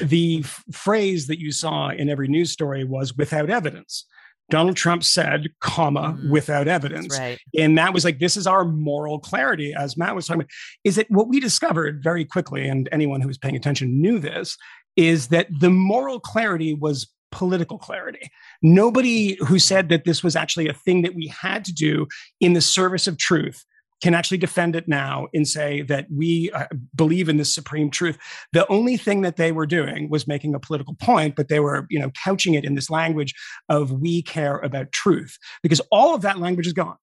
The 0.00 0.40
f- 0.44 0.64
phrase 0.72 1.26
that 1.28 1.38
you 1.38 1.52
saw 1.52 1.90
in 1.90 2.08
every 2.08 2.28
news 2.28 2.50
story 2.50 2.84
was 2.84 3.16
"without 3.16 3.50
evidence." 3.50 4.04
Donald 4.50 4.76
Trump 4.76 5.02
said, 5.04 5.48
"comma 5.60 6.18
Mhm. 6.18 6.30
without 6.30 6.68
evidence," 6.68 7.18
right. 7.18 7.38
and 7.58 7.78
that 7.78 7.94
was 7.94 8.04
like 8.04 8.18
this 8.18 8.36
is 8.36 8.46
our 8.46 8.64
moral 8.64 9.18
clarity, 9.18 9.72
as 9.72 9.96
Matt 9.96 10.14
was 10.14 10.26
talking 10.26 10.42
about. 10.42 10.50
Is 10.84 10.96
that 10.96 11.10
what 11.10 11.28
we 11.28 11.40
discovered 11.40 12.02
very 12.02 12.24
quickly, 12.24 12.68
and 12.68 12.88
anyone 12.92 13.20
who 13.20 13.28
was 13.28 13.38
paying 13.38 13.56
attention 13.56 14.00
knew 14.00 14.18
this, 14.18 14.56
is 14.96 15.28
that 15.28 15.46
the 15.60 15.70
moral 15.70 16.20
clarity 16.20 16.74
was 16.74 17.08
political 17.32 17.78
clarity. 17.78 18.28
Nobody 18.60 19.36
who 19.46 19.58
said 19.58 19.88
that 19.88 20.04
this 20.04 20.22
was 20.22 20.34
actually 20.34 20.68
a 20.68 20.74
thing 20.74 21.02
that 21.02 21.14
we 21.14 21.28
had 21.28 21.64
to 21.64 21.72
do 21.72 22.08
in 22.40 22.54
the 22.54 22.60
service 22.60 23.06
of 23.06 23.16
truth 23.18 23.64
can 24.00 24.14
actually 24.14 24.38
defend 24.38 24.76
it 24.76 24.88
now 24.88 25.28
and 25.34 25.46
say 25.46 25.82
that 25.82 26.06
we 26.14 26.50
uh, 26.52 26.66
believe 26.94 27.28
in 27.28 27.36
this 27.36 27.54
supreme 27.54 27.90
truth. 27.90 28.18
The 28.52 28.66
only 28.68 28.96
thing 28.96 29.22
that 29.22 29.36
they 29.36 29.52
were 29.52 29.66
doing 29.66 30.08
was 30.10 30.26
making 30.26 30.54
a 30.54 30.60
political 30.60 30.94
point, 30.94 31.36
but 31.36 31.48
they 31.48 31.60
were, 31.60 31.86
you 31.90 31.98
know, 31.98 32.10
couching 32.24 32.54
it 32.54 32.64
in 32.64 32.74
this 32.74 32.90
language 32.90 33.34
of 33.68 33.92
we 33.92 34.22
care 34.22 34.58
about 34.58 34.92
truth 34.92 35.38
because 35.62 35.80
all 35.90 36.14
of 36.14 36.22
that 36.22 36.38
language 36.38 36.66
is 36.66 36.72
gone. 36.72 36.96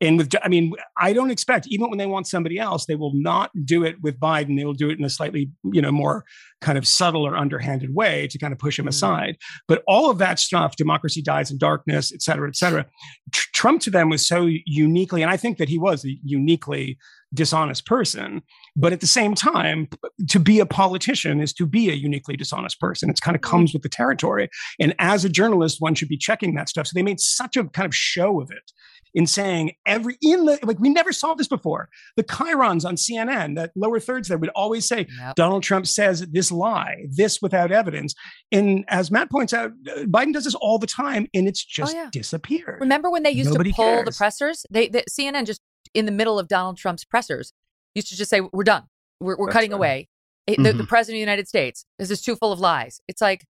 And 0.00 0.16
with, 0.16 0.32
I 0.44 0.48
mean, 0.48 0.74
I 0.96 1.12
don't 1.12 1.32
expect, 1.32 1.66
even 1.68 1.88
when 1.88 1.98
they 1.98 2.06
want 2.06 2.28
somebody 2.28 2.58
else, 2.58 2.86
they 2.86 2.94
will 2.94 3.14
not 3.14 3.50
do 3.64 3.84
it 3.84 4.00
with 4.00 4.20
Biden. 4.20 4.56
They 4.56 4.64
will 4.64 4.72
do 4.72 4.90
it 4.90 4.98
in 4.98 5.04
a 5.04 5.10
slightly, 5.10 5.50
you 5.72 5.82
know, 5.82 5.90
more 5.90 6.24
kind 6.60 6.78
of 6.78 6.86
subtle 6.86 7.26
or 7.26 7.36
underhanded 7.36 7.94
way 7.94 8.28
to 8.28 8.38
kind 8.38 8.52
of 8.52 8.58
push 8.60 8.78
him 8.78 8.84
mm-hmm. 8.84 8.90
aside. 8.90 9.36
But 9.66 9.82
all 9.88 10.08
of 10.08 10.18
that 10.18 10.38
stuff, 10.38 10.76
democracy 10.76 11.20
dies 11.20 11.50
in 11.50 11.58
darkness, 11.58 12.12
et 12.12 12.22
cetera, 12.22 12.48
et 12.48 12.54
cetera. 12.54 12.86
Tr- 13.32 13.48
Trump 13.54 13.80
to 13.82 13.90
them 13.90 14.08
was 14.08 14.24
so 14.24 14.48
uniquely, 14.66 15.22
and 15.22 15.32
I 15.32 15.36
think 15.36 15.58
that 15.58 15.68
he 15.68 15.78
was 15.78 16.04
a 16.04 16.16
uniquely 16.22 16.96
dishonest 17.34 17.84
person. 17.84 18.42
But 18.76 18.92
at 18.92 19.00
the 19.00 19.06
same 19.06 19.34
time, 19.34 19.88
to 20.28 20.38
be 20.38 20.60
a 20.60 20.66
politician 20.66 21.40
is 21.40 21.52
to 21.54 21.66
be 21.66 21.90
a 21.90 21.94
uniquely 21.94 22.36
dishonest 22.36 22.78
person. 22.78 23.10
It's 23.10 23.20
kind 23.20 23.34
of 23.34 23.40
mm-hmm. 23.40 23.50
comes 23.50 23.72
with 23.72 23.82
the 23.82 23.88
territory. 23.88 24.48
And 24.78 24.94
as 25.00 25.24
a 25.24 25.28
journalist, 25.28 25.80
one 25.80 25.94
should 25.96 26.08
be 26.08 26.16
checking 26.16 26.54
that 26.54 26.68
stuff. 26.68 26.86
So 26.86 26.92
they 26.94 27.02
made 27.02 27.20
such 27.20 27.56
a 27.56 27.64
kind 27.64 27.86
of 27.86 27.94
show 27.94 28.40
of 28.40 28.50
it 28.52 28.72
in 29.14 29.26
saying 29.26 29.72
every 29.86 30.16
in 30.22 30.44
the 30.44 30.58
like 30.62 30.78
we 30.78 30.88
never 30.90 31.12
saw 31.12 31.34
this 31.34 31.48
before. 31.48 31.88
The 32.16 32.24
chyrons 32.24 32.84
on 32.84 32.96
CNN, 32.96 33.56
that 33.56 33.72
lower 33.76 34.00
thirds 34.00 34.28
there 34.28 34.38
would 34.38 34.50
always 34.50 34.86
say 34.86 35.06
Yep. 35.18 35.34
Donald 35.36 35.62
Trump 35.62 35.86
says 35.86 36.26
this 36.30 36.52
lie, 36.52 37.06
this 37.10 37.40
without 37.42 37.70
evidence. 37.72 38.14
And 38.52 38.84
as 38.88 39.10
Matt 39.10 39.30
points 39.30 39.52
out, 39.52 39.72
uh, 39.90 40.00
Biden 40.02 40.32
does 40.32 40.44
this 40.44 40.54
all 40.54 40.78
the 40.78 40.86
time, 40.86 41.26
and 41.34 41.48
it's 41.48 41.64
just 41.64 41.94
yeah. 41.94 42.08
disappeared. 42.12 42.78
Remember 42.80 43.10
when 43.10 43.22
they 43.22 43.30
used 43.30 43.50
Nobody 43.50 43.70
to 43.70 43.76
pull 43.76 43.96
the 43.98 44.04
cares. 44.04 44.16
pressers? 44.18 44.66
They, 44.70 44.88
the 44.88 45.04
CNN 45.10 45.46
just 45.46 45.60
in 45.94 46.06
the 46.06 46.12
middle 46.12 46.38
of 46.38 46.48
Donald 46.48 46.76
Trump's 46.76 47.04
pressers 47.04 47.52
used 47.94 48.08
to 48.08 48.16
just 48.16 48.30
say, 48.30 48.40
"We're 48.40 48.64
done. 48.64 48.84
We're, 49.20 49.36
we're 49.36 49.48
cutting 49.48 49.70
right. 49.72 49.76
away." 49.76 50.08
It- 50.46 50.62
the, 50.62 50.72
the 50.72 50.84
Mhm. 50.84 50.88
president 50.88 51.14
of 51.16 51.18
the 51.18 51.20
United 51.30 51.46
States 51.48 51.84
This 51.98 52.10
is 52.10 52.18
just 52.18 52.24
too 52.24 52.36
full 52.36 52.52
of 52.52 52.58
lies. 52.60 53.00
It's 53.06 53.20
like, 53.20 53.44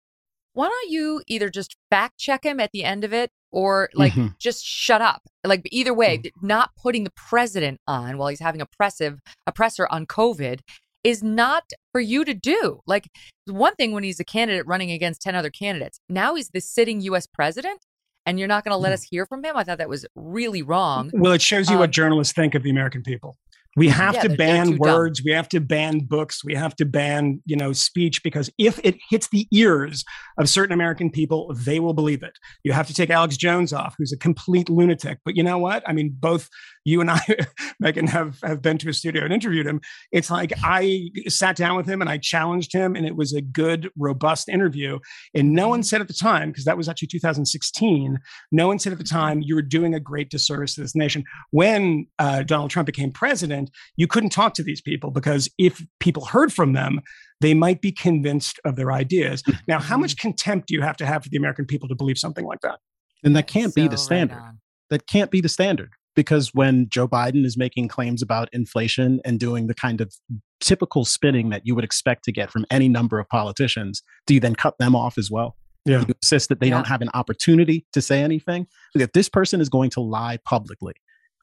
why 0.58 0.66
don't 0.66 0.90
you 0.90 1.22
either 1.28 1.48
just 1.48 1.76
fact 1.88 2.18
check 2.18 2.44
him 2.44 2.58
at 2.58 2.72
the 2.72 2.82
end 2.82 3.04
of 3.04 3.12
it, 3.12 3.30
or 3.52 3.88
like 3.94 4.12
Mhm. 4.12 4.36
just 4.38 4.64
shut 4.64 5.00
up? 5.00 5.22
Like 5.44 5.62
either 5.70 5.94
way, 5.94 6.20
not 6.42 6.70
putting 6.76 7.04
the 7.04 7.12
president 7.12 7.80
on 7.86 8.18
while 8.18 8.26
he's 8.28 8.40
having 8.40 8.60
oppressive 8.60 9.20
oppressor 9.46 9.86
on 9.88 10.04
COVID 10.04 10.58
is 11.04 11.22
not 11.22 11.62
for 11.92 12.00
you 12.00 12.24
to 12.24 12.34
do. 12.34 12.80
Like 12.88 13.08
one 13.46 13.76
thing 13.76 13.92
when 13.92 14.02
he's 14.02 14.18
a 14.18 14.24
candidate 14.24 14.66
running 14.66 14.90
against 14.90 15.22
10 15.22 15.36
other 15.36 15.48
candidates. 15.50 16.00
Now 16.08 16.34
he's 16.34 16.48
the 16.50 16.60
sitting 16.60 17.00
US 17.02 17.26
president 17.28 17.78
and 18.26 18.38
you're 18.40 18.48
not 18.48 18.64
going 18.64 18.72
to 18.72 18.76
let 18.78 18.92
us 18.92 19.04
hear 19.04 19.26
from 19.26 19.44
him. 19.44 19.56
I 19.56 19.62
thought 19.62 19.78
that 19.78 19.88
was 19.88 20.04
really 20.16 20.60
wrong. 20.60 21.10
Well, 21.14 21.32
it 21.32 21.40
shows 21.40 21.68
you 21.70 21.76
Um, 21.76 21.80
what 21.80 21.92
journalists 21.92 22.34
think 22.34 22.56
of 22.56 22.64
the 22.64 22.70
American 22.70 23.02
people. 23.04 23.36
We 23.78 23.88
have 23.88 24.14
Yeah, 24.14 24.22
to 24.22 24.36
ban 24.36 24.66
too 24.66 24.78
dumb. 24.78 24.92
words. 24.94 25.22
We 25.24 25.30
have 25.32 25.48
to 25.50 25.60
ban 25.60 26.00
books. 26.00 26.44
We 26.44 26.54
have 26.54 26.74
to 26.76 26.84
ban, 26.84 27.40
you 27.46 27.56
know, 27.56 27.72
speech 27.72 28.22
because 28.22 28.50
if 28.58 28.80
it 28.82 28.96
hits 29.08 29.28
the 29.28 29.46
ears 29.52 30.04
of 30.36 30.48
certain 30.48 30.72
American 30.72 31.10
people, 31.10 31.54
they 31.54 31.78
will 31.78 31.94
believe 31.94 32.22
it. 32.22 32.36
You 32.64 32.72
have 32.72 32.88
to 32.88 32.94
take 32.94 33.08
Alex 33.10 33.36
Jones 33.36 33.72
off, 33.72 33.94
who's 33.96 34.12
a 34.12 34.18
complete 34.18 34.68
lunatic. 34.68 35.20
But 35.24 35.36
you 35.36 35.42
know 35.42 35.58
what? 35.58 35.82
I 35.88 35.92
mean, 35.92 36.14
both 36.18 36.48
you 36.88 37.00
and 37.02 37.10
I, 37.10 37.18
Megyn, 37.82 38.08
have 38.08 38.40
have 38.42 38.62
been 38.62 38.78
to 38.78 38.88
a 38.88 38.92
studio 38.92 39.24
and 39.24 39.32
interviewed 39.32 39.66
him. 39.66 39.80
It's 40.10 40.30
like 40.30 40.52
I 40.64 41.10
sat 41.28 41.56
down 41.56 41.76
with 41.76 41.86
him 41.86 42.00
and 42.00 42.08
I 42.08 42.18
challenged 42.18 42.72
him, 42.72 42.96
and 42.96 43.06
it 43.06 43.14
was 43.14 43.34
a 43.34 43.42
good, 43.42 43.90
robust 43.96 44.48
interview. 44.48 44.98
And 45.34 45.52
no 45.52 45.68
one 45.68 45.82
said 45.82 46.00
at 46.00 46.08
the 46.08 46.14
time, 46.14 46.50
because 46.50 46.64
that 46.64 46.76
was 46.76 46.88
actually 46.88 47.08
2016, 47.08 48.18
no 48.50 48.66
one 48.66 48.78
said 48.78 48.92
at 48.92 48.98
the 48.98 49.04
time 49.04 49.42
you 49.42 49.54
were 49.54 49.62
doing 49.62 49.94
a 49.94 50.00
great 50.00 50.30
disservice 50.30 50.74
to 50.74 50.80
this 50.80 50.96
nation. 50.96 51.24
When 51.50 52.06
uh, 52.18 52.42
Donald 52.42 52.70
Trump 52.70 52.86
became 52.86 53.12
president, 53.12 53.70
you 53.96 54.06
couldn't 54.06 54.30
talk 54.30 54.54
to 54.54 54.62
these 54.62 54.80
people 54.80 55.10
because 55.10 55.50
if 55.58 55.84
people 56.00 56.24
heard 56.24 56.52
from 56.52 56.72
them, 56.72 57.00
they 57.40 57.54
might 57.54 57.80
be 57.80 57.92
convinced 57.92 58.58
of 58.64 58.76
their 58.76 58.90
ideas. 58.90 59.42
Now, 59.68 59.78
how 59.78 59.96
much 59.96 60.16
contempt 60.16 60.68
do 60.68 60.74
you 60.74 60.82
have 60.82 60.96
to 60.96 61.06
have 61.06 61.22
for 61.22 61.28
the 61.28 61.36
American 61.36 61.66
people 61.66 61.88
to 61.88 61.94
believe 61.94 62.18
something 62.18 62.44
like 62.44 62.60
that? 62.62 62.78
And 63.22 63.36
that 63.36 63.46
can't 63.46 63.74
be 63.74 63.88
the 63.88 63.98
standard. 63.98 64.38
on. 64.38 64.60
that 64.90 65.06
can't 65.06 65.30
be 65.30 65.40
the 65.40 65.48
standard 65.48 65.90
because 66.18 66.52
when 66.52 66.88
Joe 66.88 67.06
Biden 67.06 67.44
is 67.44 67.56
making 67.56 67.86
claims 67.86 68.22
about 68.22 68.48
inflation 68.52 69.20
and 69.24 69.38
doing 69.38 69.68
the 69.68 69.74
kind 69.74 70.00
of 70.00 70.12
typical 70.58 71.04
spinning 71.04 71.50
that 71.50 71.64
you 71.64 71.76
would 71.76 71.84
expect 71.84 72.24
to 72.24 72.32
get 72.32 72.50
from 72.50 72.66
any 72.72 72.88
number 72.88 73.20
of 73.20 73.28
politicians, 73.28 74.02
do 74.26 74.34
you 74.34 74.40
then 74.40 74.56
cut 74.56 74.76
them 74.78 74.96
off 74.96 75.16
as 75.16 75.30
well? 75.30 75.54
Yeah. 75.84 76.00
You 76.00 76.06
insist 76.20 76.48
that 76.48 76.58
they 76.58 76.70
Yeah. 76.70 76.74
don't 76.74 76.88
have 76.88 77.02
an 77.02 77.10
opportunity 77.14 77.86
to 77.92 78.02
say 78.02 78.20
anything. 78.20 78.66
If 78.96 79.12
this 79.12 79.28
person 79.28 79.60
is 79.60 79.68
going 79.68 79.90
to 79.90 80.00
lie 80.00 80.40
publicly 80.44 80.94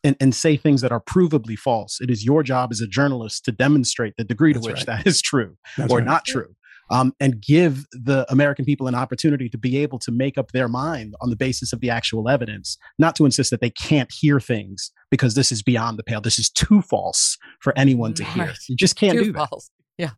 and, 0.03 0.17
and 0.19 0.35
say 0.35 0.57
things 0.57 0.81
that 0.81 0.91
are 0.91 0.99
provably 0.99 1.57
false, 1.57 2.01
it 2.01 2.11
is 2.11 2.25
your 2.25 2.43
job 2.43 2.73
as 2.73 2.81
a 2.81 2.87
journalist 2.87 3.45
to 3.45 3.53
demonstrate 3.53 4.15
the 4.17 4.25
degree 4.25 4.51
to 4.51 4.59
which 4.59 4.75
right. 4.75 4.85
that 4.87 5.07
is 5.07 5.21
true 5.21 5.55
That's 5.77 5.89
or 5.89 5.99
right. 5.99 6.05
not 6.05 6.25
true. 6.25 6.53
Um, 6.91 7.13
and 7.19 7.41
give 7.41 7.87
the 7.91 8.27
American 8.29 8.63
people 8.63 8.85
an 8.87 8.93
opportunity 8.93 9.49
to 9.49 9.57
be 9.57 9.77
able 9.77 9.97
to 9.99 10.11
make 10.11 10.37
up 10.37 10.51
their 10.51 10.67
mind 10.67 11.15
on 11.19 11.31
the 11.31 11.35
basis 11.35 11.73
of 11.73 11.79
the 11.79 11.89
actual 11.89 12.29
evidence, 12.29 12.77
not 12.99 13.15
to 13.15 13.25
insist 13.25 13.49
that 13.49 13.59
they 13.59 13.71
can't 13.71 14.11
hear 14.13 14.39
things 14.39 14.91
because 15.09 15.33
this 15.33 15.51
is 15.51 15.63
beyond 15.63 15.97
the 15.97 16.03
pale. 16.03 16.21
This 16.21 16.37
is 16.37 16.49
too 16.49 16.83
false 16.83 17.39
for 17.59 17.75
anyone 17.75 18.13
to 18.13 18.23
hear. 18.23 18.53
You 18.69 18.75
just 18.75 18.95
can't 18.97 19.17
Too 19.17 19.25
do 19.25 19.31
that. 19.33 19.49
false. 19.49 19.71
Yeah. 19.97 20.11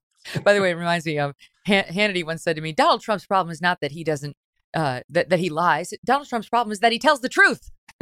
By 0.43 0.53
the 0.53 0.61
way, 0.61 0.71
it 0.71 0.75
reminds 0.75 1.05
me 1.05 1.19
of 1.19 1.35
Han- 1.67 1.85
Hannity 1.85 2.25
once 2.25 2.43
said 2.43 2.57
to 2.57 2.61
me, 2.61 2.73
Donald 2.73 3.01
Trump's 3.01 3.25
problem 3.25 3.51
is 3.51 3.61
not 3.61 3.79
that 3.79 3.91
he 3.91 4.03
doesn't, 4.03 4.35
uh, 4.73 5.01
that, 5.09 5.29
that 5.29 5.39
he 5.39 5.49
lies. 5.49 5.93
Donald 6.05 6.27
Trump's 6.27 6.49
problem 6.49 6.73
is 6.73 6.79
that 6.79 6.91
he 6.91 6.99
tells 6.99 7.21
the 7.21 7.29
truth. 7.29 7.71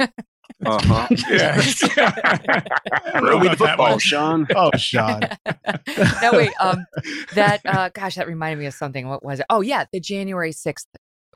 Uh-huh. 0.64 1.06
Yeah. 1.30 1.60
Throw 3.18 3.42
the 3.42 3.54
football, 3.58 3.98
Sean. 3.98 4.46
Oh, 4.54 4.70
Sean. 4.76 5.20
no, 6.22 6.32
wait. 6.32 6.50
Um, 6.60 6.84
that 7.34 7.60
uh, 7.64 7.90
gosh, 7.92 8.14
that 8.16 8.26
reminded 8.26 8.58
me 8.58 8.66
of 8.66 8.74
something. 8.74 9.08
What 9.08 9.24
was 9.24 9.40
it? 9.40 9.46
Oh, 9.50 9.60
yeah, 9.60 9.84
the 9.92 10.00
January 10.00 10.52
sixth 10.52 10.86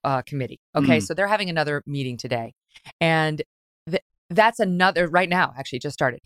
uh, 0.05 0.23
committee. 0.23 0.61
Okay, 0.75 0.99
Mm. 0.99 1.03
so 1.03 1.15
they're 1.15 1.27
having 1.29 1.51
another 1.51 1.83
meeting 1.87 2.17
today, 2.17 2.55
and 3.01 3.43
th- 3.89 4.03
that's 4.31 4.61
another 4.61 5.07
right 5.09 5.29
now. 5.29 5.53
Actually, 5.59 5.81
just 5.81 5.95
started. 5.95 6.21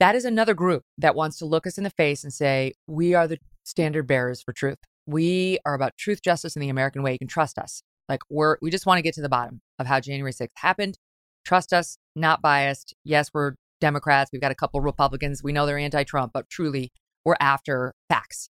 That 0.00 0.14
is 0.14 0.24
another 0.24 0.54
group 0.54 0.82
that 0.98 1.14
wants 1.14 1.38
to 1.38 1.46
look 1.46 1.66
us 1.66 1.78
in 1.78 1.84
the 1.84 1.90
face 1.90 2.24
and 2.24 2.32
say 2.32 2.72
we 2.86 3.14
are 3.14 3.26
the 3.28 3.38
standard 3.64 4.06
bearers 4.06 4.42
for 4.42 4.52
truth. 4.52 4.78
We 5.06 5.58
are 5.64 5.74
about 5.74 5.96
truth, 5.96 6.20
justice, 6.22 6.56
and 6.56 6.62
the 6.62 6.68
American 6.68 7.02
way. 7.02 7.12
You 7.12 7.18
can 7.18 7.28
trust 7.28 7.58
us. 7.58 7.82
Like 8.08 8.20
we're 8.28 8.56
we 8.60 8.70
just 8.70 8.86
want 8.86 8.98
to 8.98 9.02
get 9.02 9.14
to 9.14 9.22
the 9.22 9.28
bottom 9.28 9.60
of 9.78 9.86
how 9.86 10.00
January 10.00 10.32
sixth 10.32 10.56
happened. 10.58 10.98
Trust 11.44 11.72
us, 11.72 11.98
not 12.16 12.42
biased. 12.42 12.94
Yes, 13.04 13.30
we're 13.32 13.54
Democrats. 13.80 14.30
We've 14.32 14.40
got 14.40 14.52
a 14.52 14.54
couple 14.54 14.80
Republicans. 14.80 15.42
We 15.42 15.52
know 15.52 15.66
they're 15.66 15.78
anti 15.78 16.04
Trump, 16.04 16.32
but 16.32 16.48
truly, 16.48 16.90
we're 17.24 17.36
after 17.40 17.94
facts. 18.08 18.48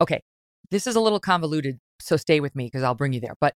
Okay, 0.00 0.20
this 0.70 0.86
is 0.86 0.96
a 0.96 1.00
little 1.00 1.20
convoluted, 1.20 1.78
so 2.00 2.16
stay 2.16 2.40
with 2.40 2.54
me 2.56 2.66
because 2.66 2.82
I'll 2.82 2.94
bring 2.94 3.12
you 3.12 3.20
there. 3.20 3.34
But 3.40 3.54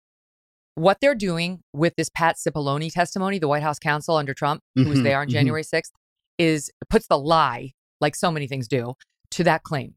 what 0.75 0.99
they're 1.01 1.15
doing 1.15 1.61
with 1.73 1.95
this 1.97 2.09
Pat 2.09 2.37
Cipollone 2.37 2.93
testimony, 2.93 3.39
the 3.39 3.49
White 3.49 3.63
House 3.63 3.79
counsel 3.79 4.17
under 4.17 4.35
Trump, 4.35 4.61
who 4.75 4.89
was 4.89 5.03
there 5.03 5.21
on 5.21 5.29
mhm. 5.29 5.33
January 5.33 5.63
6th, 5.63 5.93
is 6.39 6.71
puts 6.91 7.07
the 7.07 7.19
lie, 7.19 7.73
like 8.01 8.17
so 8.17 8.31
many 8.31 8.47
things 8.47 8.67
do, 8.67 8.95
to 9.31 9.45
that 9.45 9.63
claim. 9.63 9.95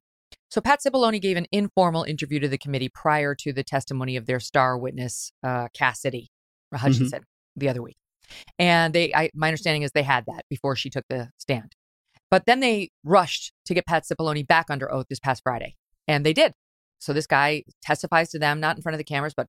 So 0.50 0.62
Pat 0.62 0.80
Cipollone 0.86 1.20
gave 1.22 1.36
an 1.36 1.48
informal 1.52 2.04
interview 2.04 2.40
to 2.40 2.48
the 2.48 2.58
committee 2.58 2.90
prior 2.90 3.36
to 3.36 3.52
the 3.52 3.64
testimony 3.64 4.16
of 4.16 4.28
their 4.28 4.40
star 4.40 4.78
witness, 4.78 5.32
uh, 5.44 5.68
Cassidy 5.74 6.30
Hutchinson, 6.74 7.24
the 7.56 7.70
other 7.70 7.82
week. 7.82 7.98
And 8.60 8.94
they, 8.94 9.14
I, 9.14 9.30
my 9.34 9.48
understanding 9.48 9.84
is 9.84 9.91
they 9.91 10.04
had 10.04 10.26
that 10.28 10.44
before 10.49 10.76
she 10.76 10.90
took 10.90 11.06
the 11.10 11.30
stand. 11.38 11.74
But 12.30 12.45
then 12.45 12.60
they 12.60 12.90
rushed 13.04 13.54
to 13.66 13.74
get 13.74 13.86
Pat 13.86 14.04
Cipollone 14.04 14.45
back 14.45 14.66
under 14.70 14.91
oath 14.91 15.06
this 15.10 15.20
past 15.20 15.44
Friday, 15.44 15.76
and 16.08 16.26
they 16.26 16.34
did. 16.34 16.54
So 16.99 17.14
this 17.14 17.28
guy 17.28 17.64
testifies 17.82 18.30
to 18.32 18.40
them, 18.40 18.60
not 18.60 18.76
in 18.76 18.82
front 18.82 18.95
of 18.95 18.98
the 18.98 19.04
cameras, 19.04 19.34
but 19.36 19.48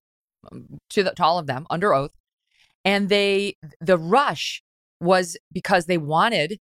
um, 0.53 0.79
to, 0.91 1.03
the, 1.03 1.11
to 1.13 1.25
all 1.25 1.39
of 1.39 1.47
them 1.47 1.67
under 1.71 1.95
oath. 1.95 2.13
And 2.85 3.09
they, 3.09 3.57
the 3.81 3.99
rush 3.99 4.63
was 5.01 5.37
because 5.53 5.87
they 5.87 5.99
wanted, 5.99 6.59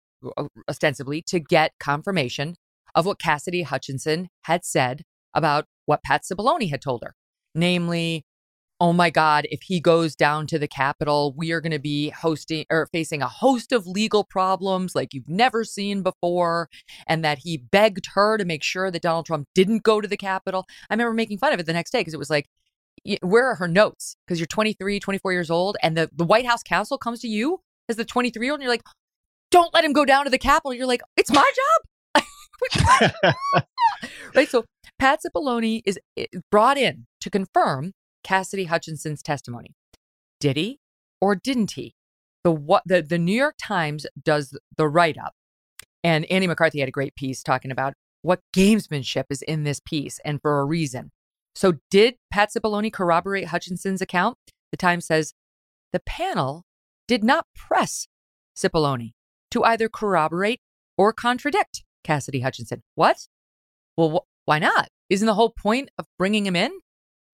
ostensibly, 0.70 1.22
to 1.24 1.40
get 1.40 1.74
confirmation 1.80 2.56
of 2.96 3.06
what 3.06 3.20
Cassidy 3.20 3.64
Hutchinson 3.64 4.30
had 4.44 4.66
said 4.66 5.04
about 5.34 5.66
what 5.86 6.04
Pat 6.04 6.24
Cipollone 6.24 6.70
had 6.70 6.82
told 6.82 7.04
her, 7.04 7.14
namely, 7.54 8.26
oh 8.80 8.94
my 8.94 9.10
God, 9.10 9.48
if 9.50 9.64
he 9.64 9.80
goes 9.80 10.16
down 10.16 10.46
to 10.48 10.60
the 10.60 10.68
Capitol, 10.68 11.34
we 11.36 11.52
are 11.52 11.62
going 11.62 11.72
to 11.72 11.80
be 11.80 12.10
hosting 12.10 12.66
or 12.70 12.88
facing 12.92 13.22
a 13.22 13.28
host 13.28 13.72
of 13.72 13.88
legal 13.88 14.24
problems 14.24 14.94
like 14.94 15.14
you've 15.14 15.30
never 15.30 15.64
seen 15.64 16.04
before. 16.04 16.70
And 17.08 17.24
that 17.24 17.40
he 17.40 17.58
begged 17.58 18.08
her 18.14 18.38
to 18.38 18.46
make 18.46 18.64
sure 18.64 18.92
that 18.92 19.02
Donald 19.02 19.26
Trump 19.26 19.48
didn't 19.56 19.84
go 19.84 20.00
to 20.02 20.08
the 20.08 20.18
Capitol. 20.18 20.66
I 20.90 20.94
remember 20.94 21.14
making 21.14 21.40
fun 21.40 21.54
of 21.54 21.60
it 21.60 21.66
the 21.66 21.74
next 21.74 21.92
day 21.92 22.02
because 22.02 22.14
it 22.14 22.20
was 22.20 22.30
like, 22.30 22.46
where 23.22 23.50
are 23.50 23.56
her 23.56 23.68
notes? 23.68 24.16
Because 24.26 24.40
you're 24.40 24.48
23, 24.48 25.00
24 25.00 25.32
years 25.32 25.50
old, 25.50 25.78
and 25.82 25.96
the, 25.96 26.10
the 26.14 26.26
White 26.26 26.46
House 26.46 26.64
counsel 26.64 26.98
comes 26.98 27.22
to 27.22 27.28
you 27.28 27.62
as 27.90 27.96
the 27.96 28.06
23 28.06 28.46
year 28.46 28.54
old, 28.54 28.60
and 28.60 28.64
you're 28.64 28.74
like, 28.74 28.84
don't 29.50 29.74
let 29.74 29.86
him 29.86 29.94
go 29.94 30.04
down 30.04 30.26
to 30.26 30.30
the 30.30 30.38
Capitol. 30.38 30.74
You're 30.74 30.88
like, 30.88 31.02
it's 31.16 31.32
my 31.32 31.52
job. 32.16 32.24
right? 34.36 34.50
So 34.50 34.66
Pat 35.00 35.20
Cipollone 35.26 35.82
is 35.86 36.00
eh, 36.18 36.26
brought 36.52 36.78
in 36.78 37.06
to 37.22 37.30
confirm 37.30 37.94
Cassidy 38.28 38.66
Hutchinson's 38.66 39.22
testimony. 39.22 39.74
Did 40.42 40.58
he 40.58 40.80
or 41.22 41.34
didn't 41.34 41.72
he? 41.72 41.96
The 42.44 42.52
what 42.52 42.84
the, 42.86 43.02
the 43.02 43.18
New 43.18 43.36
York 43.36 43.56
Times 43.62 44.06
does 44.22 44.58
the 44.76 44.88
write 44.88 45.18
up, 45.18 45.34
and 46.04 46.26
Andy 46.26 46.48
McCarthy 46.48 46.80
had 46.80 46.90
a 46.90 46.92
great 46.92 47.16
piece 47.16 47.42
talking 47.42 47.72
about 47.72 47.94
what 48.22 48.42
gamesmanship 48.56 49.26
is 49.30 49.42
in 49.42 49.64
this 49.64 49.80
piece, 49.80 50.20
and 50.26 50.42
for 50.42 50.60
a 50.60 50.66
reason. 50.66 51.12
So, 51.56 51.74
did 51.90 52.16
Pat 52.32 52.50
Cipollone 52.56 52.92
corroborate 52.92 53.48
Hutchinson's 53.48 54.02
account? 54.02 54.38
The 54.72 54.78
Times 54.78 55.08
says 55.08 55.34
the 55.94 56.02
panel 56.02 56.64
did 57.08 57.24
not 57.24 57.48
press 57.56 58.08
Cipollone 58.56 59.14
to 59.52 59.64
either 59.64 59.88
corroborate 59.90 60.60
or 60.98 61.14
contradict 61.14 61.84
Cassidy 62.04 62.42
Hutchinson. 62.42 62.84
What? 62.96 63.28
Well, 63.96 64.10
wh- 64.10 64.48
why 64.48 64.60
not? 64.60 64.90
Isn't 65.10 65.26
the 65.26 65.34
whole 65.34 65.54
point 65.58 65.90
of 65.98 66.06
bringing 66.18 66.46
him 66.46 66.56
in 66.56 66.72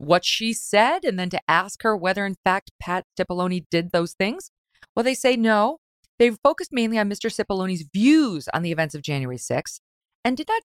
what 0.06 0.26
she 0.26 0.54
said 0.54 1.04
and 1.04 1.18
then 1.18 1.30
to 1.30 1.42
ask 1.48 1.84
her 1.84 1.96
whether, 1.96 2.26
in 2.26 2.36
fact, 2.44 2.72
Pat 2.80 3.06
Cipollone 3.20 3.66
did 3.70 3.92
those 3.92 4.14
things? 4.14 4.52
Well, 4.96 5.04
they 5.04 5.16
say 5.16 5.36
no. 5.36 5.80
They 6.20 6.32
focused 6.32 6.72
mainly 6.72 7.00
on 7.00 7.10
Mr. 7.10 7.30
Cipollone's 7.32 7.86
views 7.94 8.48
on 8.54 8.62
the 8.62 8.72
events 8.72 8.96
of 8.96 9.02
January 9.02 9.38
6th 9.38 9.80
and 10.24 10.38
did 10.38 10.48
not 10.48 10.62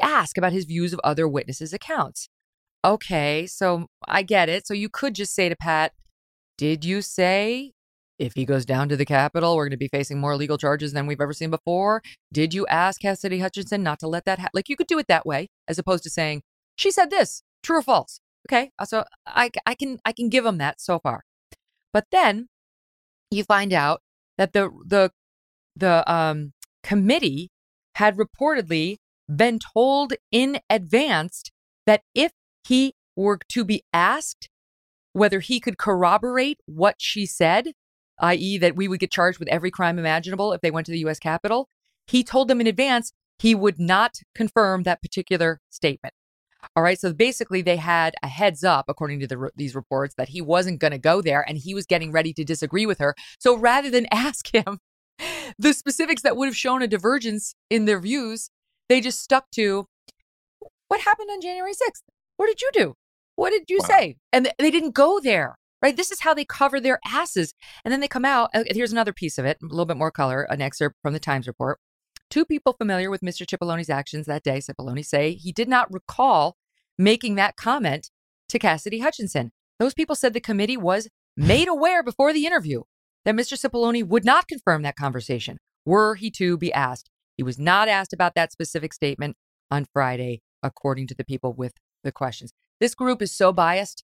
ask 0.00 0.38
about 0.38 0.52
his 0.52 0.64
views 0.64 0.92
of 0.92 1.00
other 1.02 1.28
witnesses' 1.28 1.72
accounts. 1.72 2.28
Okay, 2.84 3.46
so 3.46 3.86
I 4.08 4.22
get 4.22 4.48
it. 4.48 4.66
So 4.66 4.74
you 4.74 4.88
could 4.88 5.14
just 5.14 5.34
say 5.34 5.48
to 5.48 5.56
Pat, 5.56 5.92
Did 6.56 6.84
you 6.84 7.02
say 7.02 7.72
if 8.18 8.34
he 8.34 8.44
goes 8.44 8.64
down 8.64 8.88
to 8.88 8.96
the 8.96 9.04
Capitol, 9.04 9.56
we're 9.56 9.64
going 9.64 9.72
to 9.72 9.76
be 9.76 9.88
facing 9.88 10.20
more 10.20 10.36
legal 10.36 10.58
charges 10.58 10.92
than 10.92 11.06
we've 11.06 11.20
ever 11.20 11.32
seen 11.32 11.50
before? 11.50 12.02
Did 12.32 12.54
you 12.54 12.66
ask 12.66 13.00
Cassidy 13.00 13.40
Hutchinson 13.40 13.82
not 13.82 13.98
to 14.00 14.06
let 14.06 14.24
that 14.26 14.38
happen? 14.38 14.52
Like 14.54 14.68
you 14.68 14.76
could 14.76 14.86
do 14.86 14.98
it 14.98 15.08
that 15.08 15.26
way, 15.26 15.48
as 15.68 15.78
opposed 15.78 16.04
to 16.04 16.10
saying, 16.10 16.42
She 16.76 16.90
said 16.90 17.10
this, 17.10 17.42
true 17.62 17.78
or 17.78 17.82
false? 17.82 18.20
Okay, 18.48 18.70
uh, 18.78 18.84
so 18.84 19.04
I, 19.26 19.50
I 19.66 19.74
can 19.74 19.98
I 20.04 20.12
can 20.12 20.28
give 20.28 20.44
him 20.44 20.58
that 20.58 20.80
so 20.80 20.98
far, 20.98 21.24
but 21.92 22.06
then 22.10 22.48
you 23.30 23.44
find 23.44 23.72
out 23.72 24.02
that 24.36 24.52
the 24.52 24.70
the 24.84 25.12
the 25.76 26.10
um, 26.12 26.52
committee 26.82 27.50
had 27.96 28.16
reportedly 28.16 28.96
been 29.34 29.58
told 29.58 30.14
in 30.30 30.58
advance 30.68 31.44
that 31.86 32.02
if 32.14 32.32
he 32.66 32.94
were 33.16 33.38
to 33.48 33.64
be 33.64 33.82
asked 33.92 34.48
whether 35.12 35.40
he 35.40 35.60
could 35.60 35.78
corroborate 35.78 36.58
what 36.66 36.96
she 36.98 37.26
said, 37.26 37.72
i.e., 38.20 38.58
that 38.58 38.76
we 38.76 38.88
would 38.88 39.00
get 39.00 39.10
charged 39.10 39.38
with 39.38 39.48
every 39.48 39.70
crime 39.70 39.98
imaginable 39.98 40.52
if 40.52 40.60
they 40.60 40.70
went 40.70 40.86
to 40.86 40.92
the 40.92 41.00
U.S. 41.00 41.18
Capitol, 41.18 41.68
he 42.06 42.24
told 42.24 42.48
them 42.48 42.60
in 42.60 42.66
advance 42.66 43.12
he 43.38 43.54
would 43.54 43.78
not 43.78 44.16
confirm 44.34 44.84
that 44.84 45.02
particular 45.02 45.60
statement. 45.70 46.14
All 46.76 46.82
right. 46.82 46.98
So 46.98 47.12
basically, 47.12 47.62
they 47.62 47.76
had 47.76 48.14
a 48.22 48.28
heads 48.28 48.64
up, 48.64 48.86
according 48.88 49.20
to 49.20 49.26
the, 49.26 49.50
these 49.56 49.74
reports, 49.74 50.14
that 50.16 50.28
he 50.30 50.40
wasn't 50.40 50.80
going 50.80 50.92
to 50.92 50.98
go 50.98 51.20
there 51.20 51.44
and 51.46 51.58
he 51.58 51.74
was 51.74 51.86
getting 51.86 52.12
ready 52.12 52.32
to 52.34 52.44
disagree 52.44 52.86
with 52.86 52.98
her. 52.98 53.14
So 53.38 53.56
rather 53.56 53.90
than 53.90 54.06
ask 54.12 54.54
him 54.54 54.78
the 55.58 55.72
specifics 55.72 56.22
that 56.22 56.36
would 56.36 56.46
have 56.46 56.56
shown 56.56 56.82
a 56.82 56.88
divergence 56.88 57.54
in 57.68 57.84
their 57.84 58.00
views, 58.00 58.50
they 58.88 59.00
just 59.00 59.20
stuck 59.20 59.50
to 59.52 59.86
what 60.88 61.00
happened 61.00 61.30
on 61.30 61.40
January 61.40 61.72
6th. 61.72 62.02
What 62.36 62.46
did 62.46 62.60
you 62.60 62.70
do? 62.72 62.94
What 63.36 63.50
did 63.50 63.64
you 63.68 63.80
say? 63.80 64.16
And 64.32 64.44
th- 64.46 64.54
they 64.58 64.70
didn't 64.70 64.94
go 64.94 65.20
there. 65.20 65.56
Right. 65.80 65.96
This 65.96 66.12
is 66.12 66.20
how 66.20 66.32
they 66.32 66.44
cover 66.44 66.78
their 66.78 67.00
asses. 67.04 67.54
And 67.84 67.90
then 67.90 67.98
they 68.00 68.06
come 68.08 68.24
out. 68.24 68.50
uh, 68.54 68.62
Here's 68.68 68.92
another 68.92 69.12
piece 69.12 69.36
of 69.36 69.44
it, 69.44 69.58
a 69.60 69.66
little 69.66 69.84
bit 69.84 69.96
more 69.96 70.12
color, 70.12 70.42
an 70.42 70.62
excerpt 70.62 70.96
from 71.02 71.12
the 71.12 71.18
Times 71.18 71.48
report. 71.48 71.80
Two 72.32 72.46
people 72.46 72.72
familiar 72.72 73.10
with 73.10 73.20
Mr. 73.20 73.44
Cipollone's 73.44 73.90
actions 73.90 74.24
that 74.24 74.42
day, 74.42 74.56
Cipollone, 74.56 75.04
say 75.04 75.34
he 75.34 75.52
did 75.52 75.68
not 75.68 75.92
recall 75.92 76.56
making 76.96 77.34
that 77.34 77.56
comment 77.56 78.10
to 78.48 78.58
Cassidy 78.58 79.00
Hutchinson. 79.00 79.52
Those 79.78 79.92
people 79.92 80.16
said 80.16 80.32
the 80.32 80.40
committee 80.40 80.78
was 80.78 81.10
made 81.36 81.68
aware 81.68 82.02
before 82.02 82.32
the 82.32 82.46
interview 82.46 82.84
that 83.26 83.34
Mr. 83.34 83.60
Cipollone 83.60 84.08
would 84.08 84.24
not 84.24 84.48
confirm 84.48 84.80
that 84.80 84.96
conversation 84.96 85.58
were 85.84 86.14
he 86.14 86.30
to 86.30 86.56
be 86.56 86.72
asked. 86.72 87.10
He 87.36 87.42
was 87.42 87.58
not 87.58 87.86
asked 87.86 88.14
about 88.14 88.34
that 88.34 88.50
specific 88.50 88.94
statement 88.94 89.36
on 89.70 89.84
Friday, 89.92 90.40
according 90.62 91.08
to 91.08 91.14
the 91.14 91.26
people 91.26 91.52
with 91.52 91.74
the 92.02 92.12
questions. 92.12 92.54
This 92.80 92.94
group 92.94 93.20
is 93.20 93.36
so 93.36 93.52
biased. 93.52 94.04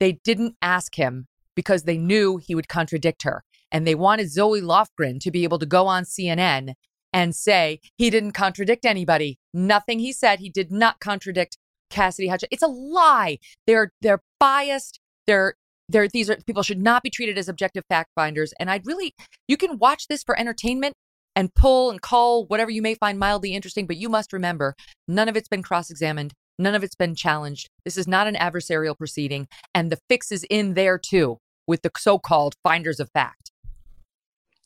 They 0.00 0.18
didn't 0.24 0.56
ask 0.60 0.96
him 0.96 1.28
because 1.54 1.84
they 1.84 1.96
knew 1.96 2.38
he 2.38 2.56
would 2.56 2.66
contradict 2.66 3.22
her. 3.22 3.44
And 3.70 3.86
they 3.86 3.94
wanted 3.94 4.32
Zoe 4.32 4.60
Lofgren 4.60 5.20
to 5.20 5.30
be 5.30 5.44
able 5.44 5.60
to 5.60 5.66
go 5.66 5.86
on 5.86 6.02
CNN 6.02 6.72
and 7.12 7.34
say 7.34 7.80
he 7.96 8.10
didn't 8.10 8.32
contradict 8.32 8.84
anybody. 8.84 9.38
Nothing 9.54 9.98
he 9.98 10.12
said, 10.12 10.40
he 10.40 10.50
did 10.50 10.70
not 10.70 11.00
contradict 11.00 11.56
Cassidy 11.90 12.28
Hutchinson. 12.28 12.48
It's 12.50 12.62
a 12.62 12.68
lie. 12.68 13.38
They're 13.66 13.92
they're 14.02 14.22
biased. 14.38 15.00
They're 15.26 15.54
they're 15.88 16.08
these 16.08 16.28
are 16.28 16.36
people 16.46 16.62
should 16.62 16.82
not 16.82 17.02
be 17.02 17.10
treated 17.10 17.38
as 17.38 17.48
objective 17.48 17.84
fact 17.88 18.10
finders. 18.14 18.52
And 18.60 18.70
I'd 18.70 18.86
really 18.86 19.14
you 19.46 19.56
can 19.56 19.78
watch 19.78 20.08
this 20.08 20.22
for 20.22 20.38
entertainment 20.38 20.94
and 21.34 21.54
pull 21.54 21.90
and 21.90 22.02
call 22.02 22.46
whatever 22.46 22.70
you 22.70 22.82
may 22.82 22.94
find 22.94 23.18
mildly 23.18 23.54
interesting, 23.54 23.86
but 23.86 23.96
you 23.96 24.08
must 24.08 24.32
remember 24.32 24.74
none 25.06 25.28
of 25.28 25.36
it's 25.36 25.48
been 25.48 25.62
cross-examined. 25.62 26.34
None 26.58 26.74
of 26.74 26.82
it's 26.82 26.96
been 26.96 27.14
challenged. 27.14 27.68
This 27.84 27.96
is 27.96 28.08
not 28.08 28.26
an 28.26 28.34
adversarial 28.34 28.98
proceeding, 28.98 29.46
and 29.72 29.92
the 29.92 30.00
fix 30.08 30.32
is 30.32 30.44
in 30.50 30.74
there 30.74 30.98
too 30.98 31.38
with 31.68 31.82
the 31.82 31.90
so-called 31.96 32.54
finders 32.64 32.98
of 32.98 33.08
fact. 33.14 33.52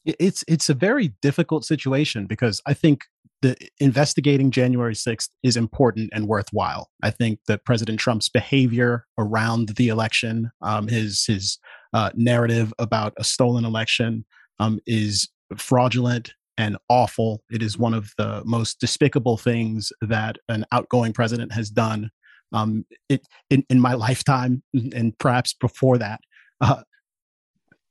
It's 0.04 0.44
it's 0.48 0.68
a 0.68 0.74
very 0.74 1.14
difficult 1.22 1.64
situation 1.64 2.26
because 2.26 2.60
I 2.66 2.74
think 2.74 3.04
the 3.42 3.56
investigating 3.80 4.50
January 4.50 4.94
6th 4.94 5.28
is 5.42 5.56
important 5.56 6.10
and 6.12 6.28
worthwhile. 6.28 6.90
I 7.02 7.10
think 7.10 7.40
that 7.48 7.64
President 7.64 7.98
Trump's 7.98 8.28
behavior 8.28 9.04
around 9.18 9.70
the 9.70 9.88
election, 9.88 10.50
um, 10.60 10.88
his 10.88 11.24
his 11.26 11.58
uh, 11.92 12.10
narrative 12.14 12.72
about 12.78 13.12
a 13.18 13.24
stolen 13.24 13.64
election, 13.64 14.24
um, 14.58 14.80
is 14.86 15.28
fraudulent 15.56 16.34
and 16.56 16.76
awful. 16.88 17.42
It 17.50 17.62
is 17.62 17.78
one 17.78 17.94
of 17.94 18.12
the 18.18 18.42
most 18.44 18.80
despicable 18.80 19.36
things 19.36 19.92
that 20.00 20.38
an 20.48 20.64
outgoing 20.72 21.12
president 21.12 21.52
has 21.52 21.70
done 21.70 22.10
um, 22.52 22.84
it, 23.08 23.26
in, 23.50 23.64
in 23.70 23.80
my 23.80 23.94
lifetime 23.94 24.62
and 24.74 25.16
perhaps 25.18 25.54
before 25.54 25.98
that. 25.98 26.20
Uh, 26.60 26.82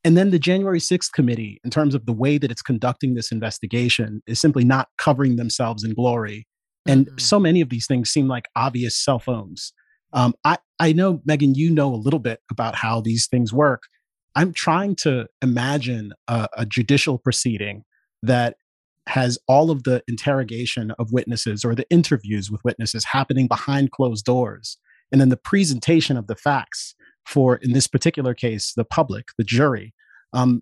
and 0.03 0.17
then 0.17 0.31
the 0.31 0.39
January 0.39 0.79
6th 0.79 1.11
committee, 1.11 1.59
in 1.63 1.69
terms 1.69 1.93
of 1.93 2.05
the 2.05 2.13
way 2.13 2.37
that 2.37 2.51
it's 2.51 2.61
conducting 2.61 3.13
this 3.13 3.31
investigation, 3.31 4.21
is 4.25 4.39
simply 4.39 4.63
not 4.63 4.89
covering 4.97 5.35
themselves 5.35 5.83
in 5.83 5.93
glory. 5.93 6.47
And 6.87 7.09
so 7.17 7.39
many 7.39 7.61
of 7.61 7.69
these 7.69 7.85
things 7.85 8.09
seem 8.09 8.27
like 8.27 8.45
obvious 8.55 8.97
cell 8.97 9.19
phones. 9.19 9.73
Um, 10.13 10.33
I, 10.43 10.57
I 10.79 10.93
know, 10.93 11.19
Megyn, 11.19 11.55
you 11.55 11.69
know 11.69 11.93
a 11.93 11.95
little 11.95 12.19
bit 12.19 12.39
about 12.49 12.75
how 12.75 13.01
these 13.01 13.27
things 13.27 13.53
work. 13.53 13.83
I'm 14.35 14.53
trying 14.53 14.95
to 14.97 15.27
imagine 15.41 16.13
a, 16.27 16.47
a 16.57 16.65
judicial 16.65 17.19
proceeding 17.19 17.83
that 18.23 18.55
has 19.07 19.37
all 19.47 19.69
of 19.69 19.83
the 19.83 20.03
interrogation 20.07 20.91
of 20.97 21.11
witnesses 21.11 21.63
or 21.63 21.75
the 21.75 21.85
interviews 21.89 22.49
with 22.49 22.63
witnesses 22.63 23.05
happening 23.05 23.47
behind 23.47 23.91
closed 23.91 24.25
doors 24.25 24.77
and 25.11 25.19
then 25.19 25.29
the 25.29 25.37
presentation 25.37 26.17
of 26.17 26.27
the 26.27 26.35
facts 26.35 26.95
for 27.25 27.57
in 27.57 27.73
this 27.73 27.87
particular 27.87 28.33
case 28.33 28.73
the 28.75 28.85
public 28.85 29.29
the 29.37 29.43
jury 29.43 29.93
um, 30.33 30.61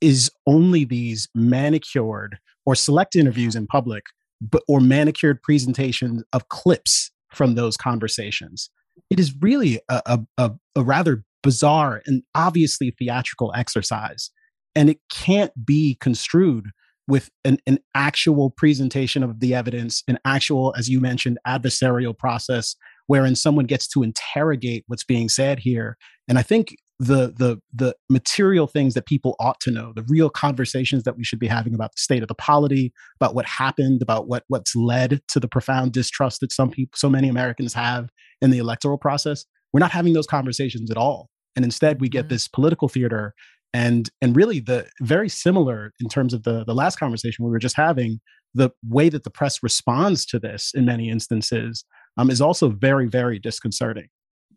is 0.00 0.30
only 0.46 0.84
these 0.84 1.28
manicured 1.34 2.38
or 2.64 2.74
select 2.74 3.16
interviews 3.16 3.54
in 3.54 3.66
public 3.66 4.04
but 4.40 4.62
or 4.68 4.80
manicured 4.80 5.42
presentations 5.42 6.22
of 6.32 6.48
clips 6.48 7.10
from 7.32 7.54
those 7.54 7.76
conversations. 7.76 8.70
It 9.10 9.18
is 9.18 9.34
really 9.40 9.80
a, 9.88 10.20
a, 10.36 10.52
a, 10.74 10.82
rather 10.82 11.24
bizarre 11.42 12.02
and 12.06 12.22
obviously 12.34 12.94
theatrical 12.98 13.52
exercise 13.54 14.30
and 14.74 14.90
it 14.90 14.98
can't 15.10 15.52
be 15.64 15.96
construed 16.00 16.70
with 17.08 17.30
an, 17.44 17.58
an 17.66 17.78
actual 17.94 18.50
presentation 18.50 19.22
of 19.22 19.40
the 19.40 19.54
evidence, 19.54 20.02
an 20.08 20.18
actual, 20.24 20.74
as 20.76 20.88
you 20.88 21.00
mentioned, 21.00 21.38
adversarial 21.46 22.16
process 22.16 22.74
wherein 23.06 23.34
someone 23.34 23.66
gets 23.66 23.86
to 23.88 24.02
interrogate 24.02 24.84
what's 24.86 25.04
being 25.04 25.28
said 25.28 25.60
here. 25.60 25.96
And 26.28 26.38
I 26.38 26.42
think 26.42 26.76
the 26.98 27.34
the 27.36 27.60
the 27.74 27.94
material 28.08 28.66
things 28.66 28.94
that 28.94 29.06
people 29.06 29.36
ought 29.38 29.60
to 29.60 29.70
know, 29.70 29.92
the 29.94 30.04
real 30.08 30.30
conversations 30.30 31.02
that 31.02 31.16
we 31.16 31.24
should 31.24 31.38
be 31.38 31.46
having 31.46 31.74
about 31.74 31.92
the 31.92 32.00
state 32.00 32.22
of 32.22 32.28
the 32.28 32.34
polity, 32.34 32.92
about 33.20 33.34
what 33.34 33.46
happened, 33.46 34.00
about 34.02 34.28
what 34.28 34.44
what's 34.48 34.74
led 34.74 35.20
to 35.28 35.40
the 35.40 35.48
profound 35.48 35.92
distrust 35.92 36.40
that 36.40 36.52
some 36.52 36.70
people, 36.70 36.92
so 36.96 37.10
many 37.10 37.28
Americans 37.28 37.74
have 37.74 38.08
in 38.40 38.50
the 38.50 38.58
electoral 38.58 38.98
process. 38.98 39.44
We're 39.72 39.80
not 39.80 39.90
having 39.90 40.14
those 40.14 40.26
conversations 40.26 40.90
at 40.90 40.96
all. 40.96 41.28
And 41.54 41.64
instead, 41.64 42.00
we 42.00 42.08
get 42.08 42.24
mm-hmm. 42.24 42.34
this 42.34 42.48
political 42.48 42.88
theater 42.88 43.34
and 43.74 44.08
and 44.22 44.34
really 44.34 44.60
the 44.60 44.86
very 45.02 45.28
similar 45.28 45.92
in 46.00 46.08
terms 46.08 46.32
of 46.32 46.44
the 46.44 46.64
the 46.64 46.74
last 46.74 46.98
conversation 46.98 47.44
we 47.44 47.50
were 47.50 47.58
just 47.58 47.76
having 47.76 48.20
the 48.54 48.70
way 48.82 49.10
that 49.10 49.24
the 49.24 49.30
press 49.30 49.62
responds 49.62 50.24
to 50.24 50.38
this 50.38 50.72
in 50.74 50.86
many 50.86 51.10
instances 51.10 51.84
um, 52.16 52.30
is 52.30 52.40
also 52.40 52.68
very 52.68 53.08
very 53.08 53.38
disconcerting. 53.38 54.08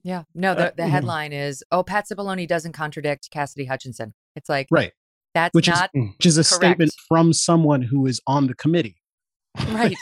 Yeah. 0.03 0.23
No 0.34 0.56
the, 0.56 0.68
uh, 0.68 0.72
the 0.77 0.88
headline 0.88 1.31
mm-hmm. 1.31 1.41
is 1.41 1.64
oh 1.72 1.84
pat 1.84 2.06
cipollone 2.11 2.48
doesn't 2.48 2.73
contradict 2.73 3.30
cassidy 3.31 3.65
hutchinson. 3.65 4.14
It's 4.36 4.49
like 4.49 4.68
right. 4.72 4.91
that's 5.34 5.53
which 5.53 5.68
not 5.68 5.90
is 5.94 6.10
which 6.18 6.26
is 6.26 6.38
a 6.38 6.44
correct. 6.44 6.53
statement 6.53 6.91
from 7.07 7.34
someone 7.34 7.81
who 7.81 8.06
is 8.06 8.22
on 8.27 8.48
the 8.48 8.56
committee. 8.56 8.98
Right. 9.68 9.98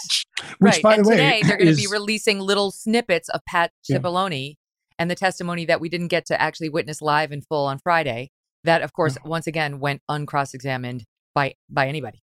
Which, 0.60 0.76
right. 0.76 0.82
by 0.84 0.96
and 0.96 1.06
the 1.06 1.10
way, 1.10 1.16
today 1.16 1.42
they're 1.44 1.58
going 1.58 1.70
to 1.70 1.76
be 1.76 1.88
releasing 1.88 2.40
little 2.40 2.70
snippets 2.70 3.28
of 3.30 3.42
pat 3.46 3.72
Yeah. 3.88 3.98
cipollone 3.98 4.56
and 5.00 5.10
the 5.10 5.16
testimony 5.16 5.66
that 5.66 5.80
we 5.82 5.90
didn't 5.90 6.10
get 6.10 6.26
to 6.28 6.40
actually 6.40 6.70
witness 6.70 7.02
live 7.02 7.32
and 7.32 7.46
full 7.46 7.66
on 7.66 7.80
friday 7.80 8.30
that 8.64 8.82
of 8.82 8.94
course 8.94 9.18
once 9.26 9.48
again 9.48 9.80
went 9.80 10.02
uncross-examined 10.10 11.06
by 11.34 11.54
by 11.70 11.88
anybody 11.88 12.22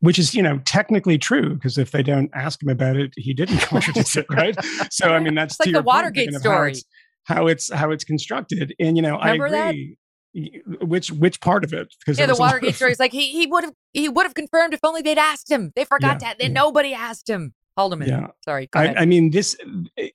which 0.00 0.18
is 0.18 0.34
you 0.34 0.42
know 0.42 0.58
technically 0.64 1.18
true 1.18 1.54
because 1.54 1.76
if 1.78 1.90
they 1.90 2.02
don't 2.02 2.30
ask 2.34 2.62
him 2.62 2.68
about 2.68 2.96
it 2.96 3.12
he 3.16 3.32
didn't 3.34 3.58
contradict 3.72 4.14
it 4.16 4.26
right? 4.30 4.56
So 4.90 5.12
i 5.14 5.18
mean 5.20 5.34
that's 5.34 5.54
It's 5.54 5.60
like 5.60 5.66
the 5.66 5.70
your 5.72 5.82
point, 5.82 5.86
Watergate 5.86 6.34
story. 6.34 6.54
how 6.64 6.66
it's, 6.66 6.84
how 7.24 7.46
it's 7.46 7.72
how 7.72 7.90
it's 7.90 8.04
constructed. 8.04 8.74
And 8.80 8.96
you 8.96 9.02
know 9.02 9.18
Remember 9.18 9.46
i 9.48 9.68
agree 9.70 9.96
Y- 10.34 10.60
which 10.82 11.10
which 11.10 11.40
part 11.40 11.64
of 11.64 11.72
it? 11.72 11.88
Because 12.00 12.18
yeah 12.18 12.26
the 12.26 12.32
was 12.32 12.38
a 12.38 12.42
lot 12.42 12.46
watergate 12.52 12.70
of- 12.70 12.76
story. 12.76 12.92
Is 12.92 12.98
like 13.00 13.12
he 13.12 13.32
he 13.32 13.46
would 13.46 13.64
have 13.64 13.72
he 13.94 14.10
would 14.10 14.24
have 14.26 14.34
confirmed 14.34 14.74
if 14.74 14.80
only 14.84 15.00
they'd 15.00 15.16
asked 15.18 15.50
him. 15.50 15.72
They 15.74 15.84
forgot 15.86 16.18
Yeah, 16.20 16.28
that 16.28 16.38
that 16.38 16.50
nobody 16.52 16.92
asked 16.92 17.28
him. 17.30 17.54
Haldeman 17.78 18.08
Yeah. 18.08 18.26
sorry 18.44 18.68
go 18.70 18.78
I, 18.80 18.84
ahead. 18.84 18.96
I 18.98 19.06
mean, 19.06 19.30
this 19.30 19.56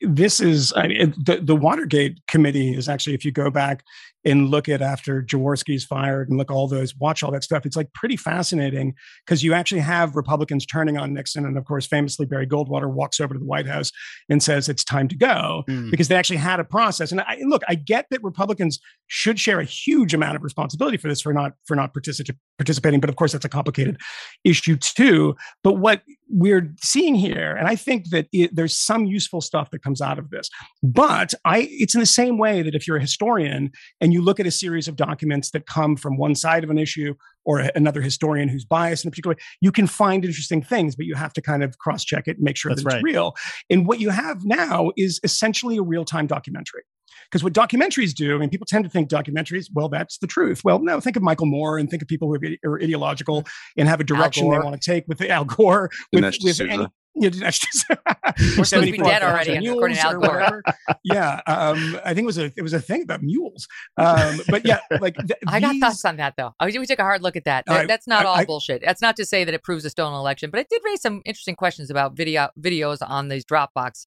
this 0.02 0.40
is 0.40 0.72
I 0.76 0.88
mean, 0.88 1.14
the 1.18 1.38
the 1.42 1.56
Watergate 1.56 2.20
committee 2.28 2.76
is 2.78 2.88
actually, 2.88 3.16
if 3.16 3.26
you 3.26 3.32
go 3.32 3.50
back 3.50 3.84
and 4.26 4.50
look 4.50 4.70
at 4.70 4.82
after 4.82 5.22
Jaworski's 5.22 5.84
fired 5.84 6.30
and 6.30 6.38
look 6.38 6.50
all 6.52 6.68
those, 6.68 6.96
watch 6.96 7.24
all 7.24 7.32
that 7.32 7.44
stuff, 7.44 7.66
it's 7.66 7.76
like 7.76 7.92
pretty 7.94 8.16
fascinating 8.16 8.96
because 9.26 9.44
you 9.44 9.54
actually 9.54 9.82
have 9.82 10.16
Republicans 10.16 10.66
turning 10.66 10.98
on 10.98 11.14
Nixon, 11.14 11.46
and 11.46 11.58
of 11.58 11.66
course, 11.66 11.86
famously 11.86 12.26
Barry 12.26 12.48
Goldwater 12.48 12.92
walks 12.92 13.20
over 13.20 13.34
to 13.34 13.40
the 13.40 13.46
White 13.46 13.68
House 13.68 13.92
and 14.30 14.42
says 14.42 14.70
it's 14.70 14.84
time 14.84 15.08
to 15.10 15.16
go 15.16 15.64
Mm. 15.68 15.92
because 15.92 16.08
they 16.08 16.16
actually 16.16 16.38
had 16.38 16.60
a 16.60 16.64
process. 16.64 17.12
And 17.12 17.22
I, 17.22 17.38
look, 17.46 17.62
I 17.68 17.76
get 17.76 18.08
that 18.12 18.24
Republicans 18.24 18.80
should 19.08 19.40
share 19.40 19.60
a 19.60 19.66
huge 19.66 20.14
amount 20.14 20.36
of 20.36 20.44
responsibility 20.44 20.98
for 20.98 21.08
this 21.08 21.22
for 21.22 21.34
not 21.34 21.54
for 21.66 21.76
not 21.76 21.94
partici- 21.94 22.36
participating, 22.58 23.00
but 23.00 23.10
of 23.10 23.16
course, 23.16 23.32
that's 23.34 23.46
a 23.46 23.50
complicated 23.50 23.98
issue 24.44 24.76
too. 24.78 25.36
But 25.64 25.74
what 25.74 26.02
we're 26.36 26.74
seeing 26.82 27.14
here, 27.14 27.56
and 27.56 27.68
I 27.68 27.76
think 27.76 28.10
that 28.10 28.28
it, 28.34 28.56
there's 28.56 28.76
some 28.76 29.06
useful 29.06 29.40
stuff 29.40 29.70
that 29.70 29.84
comes 29.84 30.02
out 30.02 30.18
of 30.18 30.32
this. 30.32 30.50
But 30.82 31.34
I, 31.46 31.68
it's 31.70 31.94
in 31.94 32.00
the 32.00 32.08
same 32.08 32.40
way 32.40 32.64
that 32.64 32.74
if 32.74 32.88
you're 32.88 32.98
a 32.98 33.02
historian 33.02 33.72
and 34.02 34.12
you 34.14 34.22
look 34.22 34.40
at 34.40 34.48
a 34.48 34.52
series 34.52 34.88
of 34.88 34.96
documents 34.96 35.52
that 35.52 35.68
come 35.68 35.96
from 35.96 36.18
one 36.18 36.34
side 36.34 36.64
of 36.64 36.72
an 36.72 36.80
issue 36.80 37.14
or 37.46 37.60
a- 37.60 37.72
another 37.76 38.02
historian 38.02 38.50
who's 38.50 38.66
biased 38.66 39.06
in 39.06 39.10
a 39.10 39.12
particular 39.12 39.36
way, 39.36 39.42
you 39.62 39.72
can 39.72 39.86
find 39.86 40.26
interesting 40.26 40.64
things, 40.64 40.96
but 40.96 41.06
you 41.06 41.14
have 41.14 41.34
to 41.34 41.42
kind 41.42 41.64
of 41.64 41.78
cross 41.78 42.04
check 42.04 42.28
it 42.28 42.38
and 42.38 42.44
make 42.44 42.58
sure 42.58 42.72
That's 42.72 42.84
that 42.84 42.88
it's 42.88 42.96
right. 42.96 43.04
real. 43.04 43.36
And 43.70 43.86
what 43.86 44.00
you 44.00 44.10
have 44.10 44.44
now 44.44 44.92
is 44.98 45.20
essentially 45.24 45.78
a 45.78 45.84
real 45.84 46.04
time 46.04 46.26
documentary. 46.26 46.84
Because 47.30 47.44
what 47.44 47.54
documentaries 47.54 48.14
do, 48.14 48.36
I 48.36 48.38
mean, 48.40 48.50
people 48.50 48.68
tend 48.68 48.84
to 48.84 48.90
think 48.90 49.10
documentaries, 49.10 49.66
well, 49.74 49.90
that's 49.90 50.20
the 50.20 50.28
truth. 50.28 50.62
Well, 50.64 50.80
no, 50.80 51.00
think 51.00 51.16
of 51.16 51.24
Michael 51.24 51.48
Moore 51.48 51.78
and 51.78 51.90
think 51.90 52.02
of 52.02 52.08
people 52.08 52.28
who 52.28 52.36
are 52.36 52.72
are 52.74 52.82
ideological 52.82 53.44
and 53.78 53.88
have 53.88 54.00
a 54.00 54.04
direction 54.04 54.50
they 54.50 54.60
want 54.60 54.80
to 54.80 54.92
take 54.92 55.06
with 55.08 55.18
the 55.18 55.30
Al 55.30 55.46
Gore, 55.46 55.90
with, 56.12 56.24
with 56.44 56.62
any, 56.62 56.88
yeah, 57.16 57.30
Dinesh 57.30 57.60
D'Souza. 57.60 57.98
We're 58.58 58.66
supposed 58.66 58.86
to 58.88 58.92
be 58.92 58.98
dead 58.98 59.22
already, 59.24 59.66
according 59.68 59.98
to 59.98 60.04
Al 60.04 60.20
Gore. 60.20 60.64
yeah, 61.04 61.42
um, 61.48 62.00
I 62.04 62.14
think 62.14 62.24
it 62.24 62.26
was 62.26 62.38
a 62.38 62.52
it 62.56 62.62
was 62.62 62.74
a 62.74 62.80
thing 62.80 63.04
about 63.04 63.22
mules. 63.22 63.68
Um, 63.98 64.42
but 64.50 64.66
yeah, 64.66 64.80
like 65.00 65.16
th- 65.16 65.32
I 65.48 65.60
got 65.60 65.72
these- 65.74 65.82
thoughts 65.82 66.06
on 66.06 66.18
that 66.18 66.36
though. 66.38 66.54
I, 66.60 66.66
we 66.66 66.86
took 66.86 67.00
a 67.00 67.04
hard 67.04 67.22
look 67.22 67.36
at 67.36 67.46
that. 67.46 67.66
That- 67.68 67.82
I- 67.82 67.86
that's 67.86 68.08
not 68.08 68.26
I- 68.26 68.30
all 68.30 68.36
I- 68.36 68.46
bullshit. 68.46 68.82
That's 68.84 69.02
not 69.02 69.16
to 69.18 69.26
say 69.26 69.44
that 69.44 69.54
it 69.54 69.64
proves 69.64 69.86
a 69.86 69.90
stolen 69.90 70.14
election, 70.16 70.50
but 70.50 70.60
it 70.60 70.68
did 70.70 70.82
raise 70.86 71.02
some 71.02 71.22
interesting 71.26 71.56
questions 71.56 71.90
about 71.90 72.16
video 72.16 72.50
videos 72.60 72.98
on 73.08 73.28
these 73.30 73.46
Dropbox 73.46 74.08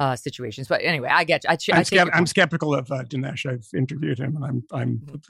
uh, 0.00 0.16
situations. 0.16 0.68
But 0.68 0.80
anyway, 0.82 1.08
I 1.10 1.24
get 1.24 1.44
you. 1.44 1.50
I, 1.50 1.56
ch- 1.56 1.70
I 1.70 1.76
I'm, 1.78 1.84
take 1.84 1.92
your 1.92 2.06
skept- 2.06 2.10
I'm 2.14 2.26
skeptical 2.26 2.74
of 2.74 2.90
uh, 2.90 3.04
Dinesh. 3.04 3.50
I've 3.50 3.66
interviewed 3.76 4.18
him, 4.18 4.36
and 4.36 4.44
I'm 4.44 4.64
I'm. 4.72 5.20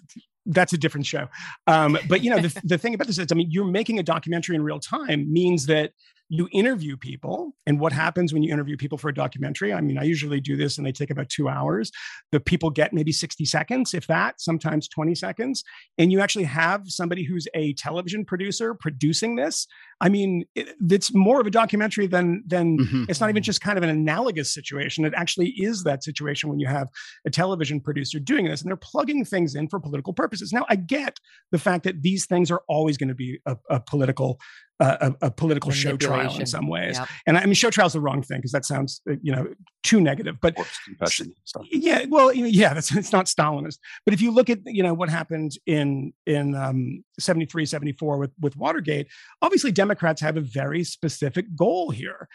That's 0.46 0.72
a 0.74 0.78
different 0.78 1.06
show. 1.06 1.28
Um, 1.66 1.98
but 2.08 2.22
you 2.22 2.30
know, 2.30 2.38
the, 2.38 2.60
the 2.64 2.78
thing 2.78 2.94
about 2.94 3.06
this 3.06 3.18
is, 3.18 3.26
I 3.30 3.34
mean, 3.34 3.50
you're 3.50 3.64
making 3.64 3.98
a 3.98 4.02
documentary 4.02 4.56
in 4.56 4.62
real 4.62 4.80
time 4.80 5.32
means 5.32 5.66
that 5.66 5.92
you 6.30 6.48
interview 6.52 6.96
people, 6.96 7.54
and 7.66 7.78
what 7.78 7.92
happens 7.92 8.32
when 8.32 8.42
you 8.42 8.52
interview 8.52 8.76
people 8.76 8.96
for 8.96 9.08
a 9.08 9.14
documentary? 9.14 9.72
I 9.72 9.80
mean, 9.80 9.98
I 9.98 10.04
usually 10.04 10.40
do 10.40 10.56
this, 10.56 10.78
and 10.78 10.86
they 10.86 10.92
take 10.92 11.10
about 11.10 11.28
two 11.28 11.48
hours. 11.48 11.90
The 12.32 12.40
people 12.40 12.70
get 12.70 12.92
maybe 12.92 13.12
60 13.12 13.44
seconds, 13.44 13.94
if 13.94 14.06
that, 14.06 14.40
sometimes 14.40 14.88
20 14.88 15.14
seconds, 15.14 15.62
and 15.98 16.10
you 16.10 16.20
actually 16.20 16.44
have 16.44 16.82
somebody 16.86 17.24
who's 17.24 17.46
a 17.54 17.74
television 17.74 18.24
producer 18.24 18.74
producing 18.74 19.36
this. 19.36 19.66
I 20.00 20.08
mean, 20.08 20.44
it, 20.54 20.68
it's 20.90 21.14
more 21.14 21.40
of 21.40 21.46
a 21.46 21.50
documentary 21.50 22.06
than 22.06 22.42
than 22.46 22.78
Mhm. 22.78 23.06
it's 23.08 23.20
not 23.20 23.30
even 23.30 23.42
just 23.42 23.60
kind 23.60 23.76
of 23.78 23.84
an 23.84 23.90
analogous 23.90 24.52
situation. 24.52 25.04
It 25.04 25.14
actually 25.16 25.50
is 25.50 25.84
that 25.84 26.02
situation 26.04 26.48
when 26.48 26.58
you 26.58 26.66
have 26.66 26.88
a 27.26 27.30
television 27.30 27.80
producer 27.80 28.18
doing 28.18 28.46
this 28.46 28.60
and 28.62 28.68
they're 28.70 28.76
plugging 28.76 29.24
things 29.24 29.54
in 29.54 29.68
for 29.68 29.78
political 29.80 30.12
purposes. 30.12 30.52
Now, 30.52 30.66
I 30.68 30.76
get 30.76 31.18
the 31.52 31.58
fact 31.58 31.84
that 31.84 32.02
these 32.02 32.26
things 32.26 32.50
are 32.50 32.62
always 32.68 32.96
going 32.96 33.08
to 33.08 33.14
be 33.14 33.40
a, 33.46 33.56
a 33.70 33.80
political. 33.80 34.40
Uh, 34.80 35.12
a, 35.22 35.26
a 35.26 35.30
political 35.30 35.70
show 35.70 35.96
trial 35.96 36.36
in 36.36 36.46
some 36.46 36.66
ways, 36.66 36.98
Yep. 36.98 37.08
and 37.28 37.38
I 37.38 37.44
mean, 37.44 37.54
show 37.54 37.70
trial 37.70 37.86
is 37.86 37.92
the 37.92 38.00
wrong 38.00 38.22
thing 38.22 38.38
because 38.38 38.50
that 38.50 38.64
sounds, 38.64 39.00
uh, 39.08 39.14
you 39.22 39.30
know, 39.30 39.46
too 39.84 40.00
negative. 40.00 40.38
But 40.42 40.56
confession 40.84 41.32
yeah, 41.70 42.06
well, 42.08 42.34
you 42.34 42.42
know, 42.42 42.48
yeah, 42.48 42.74
that's 42.74 42.90
it's 42.96 43.12
not 43.12 43.26
Stalinist. 43.26 43.78
But 44.04 44.14
if 44.14 44.20
you 44.20 44.32
look 44.32 44.50
at 44.50 44.58
you 44.66 44.82
know 44.82 44.92
what 44.92 45.10
happened 45.10 45.52
in 45.66 46.12
in 46.26 46.56
um, 46.56 47.04
73, 47.20 47.66
74 47.66 48.18
with 48.18 48.32
with 48.40 48.56
Watergate, 48.56 49.06
obviously 49.42 49.70
Democrats 49.70 49.93
have 50.00 50.36
a 50.36 50.40
very 50.40 50.84
specific 50.84 51.46
goal 51.56 51.90
here. 51.90 52.28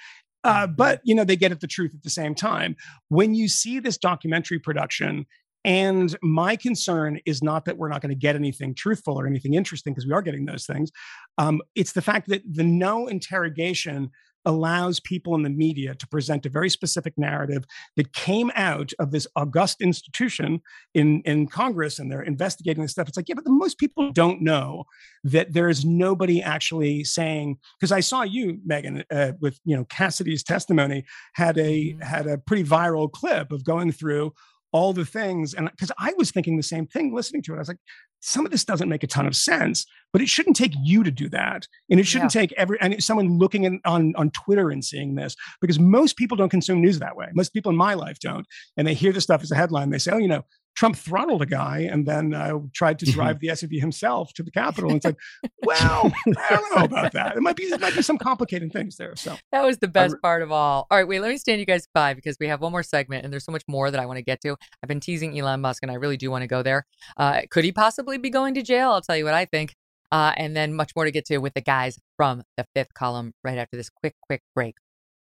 Uh, 0.43 0.65
but 0.67 1.01
you 1.03 1.13
know 1.13 1.25
they 1.25 1.35
get 1.35 1.51
at 1.51 1.59
the 1.59 1.67
truth 1.67 1.93
at 1.93 2.03
the 2.03 2.09
same 2.09 2.33
time. 2.33 2.75
When 3.09 3.35
you 3.35 3.47
see 3.49 3.79
this 3.79 3.97
documentary 3.97 4.59
production, 4.59 5.25
and 5.65 6.15
my 6.21 6.55
concern 6.55 7.19
is 7.25 7.43
not 7.43 7.65
that 7.65 7.77
we're 7.77 7.89
not 7.89 8.01
going 8.01 8.13
to 8.13 8.19
get 8.19 8.35
anything 8.35 8.73
truthful 8.73 9.19
or 9.19 9.27
anything 9.27 9.55
interesting 9.55 9.93
because 9.93 10.07
we 10.07 10.13
are 10.13 10.21
getting 10.21 10.45
those 10.45 10.65
things. 10.65 10.91
Um, 11.37 11.61
it's 11.75 11.91
the 11.91 12.01
fact 12.01 12.29
that 12.29 12.41
the 12.49 12.63
no 12.63 13.07
interrogation 13.07 14.11
allows 14.45 14.99
people 14.99 15.35
in 15.35 15.43
the 15.43 15.49
media 15.49 15.95
to 15.95 16.07
present 16.07 16.45
a 16.45 16.49
very 16.49 16.69
specific 16.69 17.13
narrative 17.17 17.65
that 17.95 18.13
came 18.13 18.51
out 18.55 18.91
of 18.99 19.11
this 19.11 19.27
august 19.35 19.81
institution 19.81 20.61
in, 20.93 21.21
in 21.25 21.47
Congress 21.47 21.99
and 21.99 22.11
they're 22.11 22.21
investigating 22.21 22.81
this 22.81 22.91
stuff. 22.91 23.07
It's 23.07 23.17
like, 23.17 23.29
yeah, 23.29 23.35
but 23.35 23.43
the, 23.43 23.51
most 23.51 23.77
people 23.77 24.11
don't 24.11 24.41
know 24.41 24.85
that 25.23 25.53
there 25.53 25.69
is 25.69 25.85
nobody 25.85 26.41
actually 26.41 27.03
saying, 27.03 27.57
because 27.79 27.91
I 27.91 27.99
saw 27.99 28.23
you, 28.23 28.59
Megyn, 28.67 29.03
uh, 29.11 29.33
with 29.39 29.59
you 29.65 29.75
know 29.75 29.85
Cassidy's 29.85 30.43
testimony 30.43 31.05
had 31.33 31.57
a 31.57 31.95
had 32.01 32.27
a 32.27 32.37
pretty 32.37 32.63
viral 32.63 33.11
clip 33.11 33.51
of 33.51 33.63
going 33.63 33.91
through 33.91 34.33
all 34.71 34.93
the 34.93 35.05
things 35.05 35.53
and 35.53 35.69
because 35.71 35.91
i 35.99 36.13
was 36.17 36.31
thinking 36.31 36.57
the 36.57 36.63
same 36.63 36.85
thing 36.85 37.13
listening 37.13 37.41
to 37.41 37.53
it. 37.53 37.55
I 37.55 37.59
was 37.59 37.67
like 37.67 37.77
some 38.21 38.45
of 38.45 38.51
this 38.51 38.65
doesn't 38.65 38.89
make 38.89 39.03
a 39.03 39.07
ton 39.07 39.25
of 39.25 39.35
sense 39.35 39.85
but 40.11 40.21
it 40.21 40.29
shouldn't 40.29 40.55
take 40.55 40.73
you 40.81 41.03
to 41.03 41.11
do 41.11 41.29
that 41.29 41.67
and 41.89 41.99
it 41.99 42.03
shouldn't 42.05 42.31
take 42.31 42.51
every 42.53 42.77
and 42.81 43.01
someone 43.03 43.37
looking 43.37 43.63
in, 43.63 43.79
on 43.85 44.13
on 44.15 44.31
twitter 44.31 44.69
and 44.69 44.83
seeing 44.83 45.15
this 45.15 45.35
because 45.61 45.79
most 45.79 46.17
people 46.17 46.35
don't 46.35 46.49
consume 46.49 46.81
news 46.81 46.99
that 46.99 47.15
way. 47.15 47.27
Most 47.33 47.53
people 47.53 47.69
in 47.69 47.77
my 47.77 47.93
life 47.93 48.19
don't 48.19 48.45
and 48.77 48.87
they 48.87 48.93
hear 48.93 49.13
the 49.13 49.21
stuff 49.21 49.41
as 49.41 49.51
a 49.51 49.55
headline 49.55 49.89
they 49.89 49.99
say 49.99 50.11
oh 50.11 50.17
you 50.17 50.27
know 50.27 50.43
Trump 50.79 50.95
throttled 50.95 51.41
a 51.41 51.45
guy 51.45 51.79
and 51.91 52.05
then 52.05 52.33
uh, 52.33 52.57
tried 52.73 52.97
to 52.99 53.05
drive 53.05 53.41
the 53.41 53.49
SUV 53.49 53.81
himself 53.81 54.31
to 54.31 54.43
the 54.43 54.49
Capitol. 54.49 54.91
And 54.91 54.95
it's 54.95 55.05
like, 55.05 55.17
well, 55.61 56.09
I 56.25 56.55
don't 56.55 56.73
know 56.77 56.83
about 56.85 57.11
that. 57.11 57.35
It 57.35 57.41
might 57.41 57.57
be 57.57 57.63
it 57.63 57.81
might 57.81 57.93
be 57.93 58.01
some 58.01 58.17
complicating 58.17 58.69
things 58.69 58.95
there. 58.95 59.13
So 59.17 59.35
That 59.51 59.65
was 59.65 59.79
the 59.79 59.89
best 59.89 60.15
part 60.21 60.41
of 60.41 60.53
all. 60.53 60.87
All 60.89 60.97
right, 60.97 61.05
wait, 61.05 61.19
let 61.19 61.31
me 61.31 61.37
stand 61.37 61.59
you 61.59 61.65
guys 61.65 61.85
by 61.93 62.13
because 62.13 62.37
we 62.39 62.47
have 62.47 62.61
one 62.61 62.71
more 62.71 62.81
segment 62.81 63.25
and 63.25 63.33
there's 63.33 63.43
so 63.43 63.51
much 63.51 63.65
more 63.67 63.91
that 63.91 63.99
I 63.99 64.05
want 64.05 64.19
to 64.19 64.23
get 64.23 64.39
to. 64.43 64.55
I've 64.81 64.87
been 64.87 65.01
teasing 65.01 65.37
Elon 65.37 65.59
Musk 65.59 65.83
and 65.83 65.91
I 65.91 65.95
really 65.95 66.15
do 66.15 66.31
want 66.31 66.43
to 66.43 66.47
go 66.47 66.63
there. 66.63 66.85
Uh, 67.17 67.41
could 67.51 67.65
he 67.65 67.73
possibly 67.73 68.17
be 68.17 68.29
going 68.29 68.53
to 68.53 68.61
jail? 68.61 68.91
I'll 68.91 69.01
tell 69.01 69.17
you 69.17 69.25
what 69.25 69.33
I 69.33 69.43
think. 69.43 69.75
Uh, 70.13 70.31
and 70.37 70.55
then 70.55 70.73
much 70.73 70.95
more 70.95 71.03
to 71.03 71.11
get 71.11 71.25
to 71.25 71.39
with 71.39 71.55
the 71.55 71.61
guys 71.61 71.99
from 72.15 72.43
the 72.55 72.65
fifth 72.73 72.93
column 72.93 73.33
right 73.43 73.57
after 73.57 73.75
this 73.75 73.89
quick, 73.89 74.15
quick 74.21 74.43
break. 74.55 74.75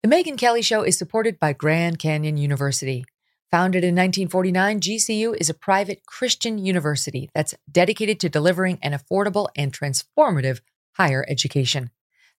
The 0.02 0.10
Megyn 0.10 0.36
Kelly 0.36 0.60
Show 0.60 0.82
is 0.82 0.98
supported 0.98 1.38
by 1.38 1.54
Grand 1.54 1.98
Canyon 1.98 2.36
University. 2.36 3.06
Founded 3.50 3.82
in 3.82 3.96
1949, 3.96 4.80
GCU 4.80 5.36
is 5.40 5.50
a 5.50 5.54
private 5.54 6.06
Christian 6.06 6.56
university 6.56 7.28
that's 7.34 7.52
dedicated 7.68 8.20
to 8.20 8.28
delivering 8.28 8.78
an 8.80 8.92
affordable 8.92 9.48
and 9.56 9.72
transformative 9.72 10.60
higher 10.92 11.24
education. 11.28 11.90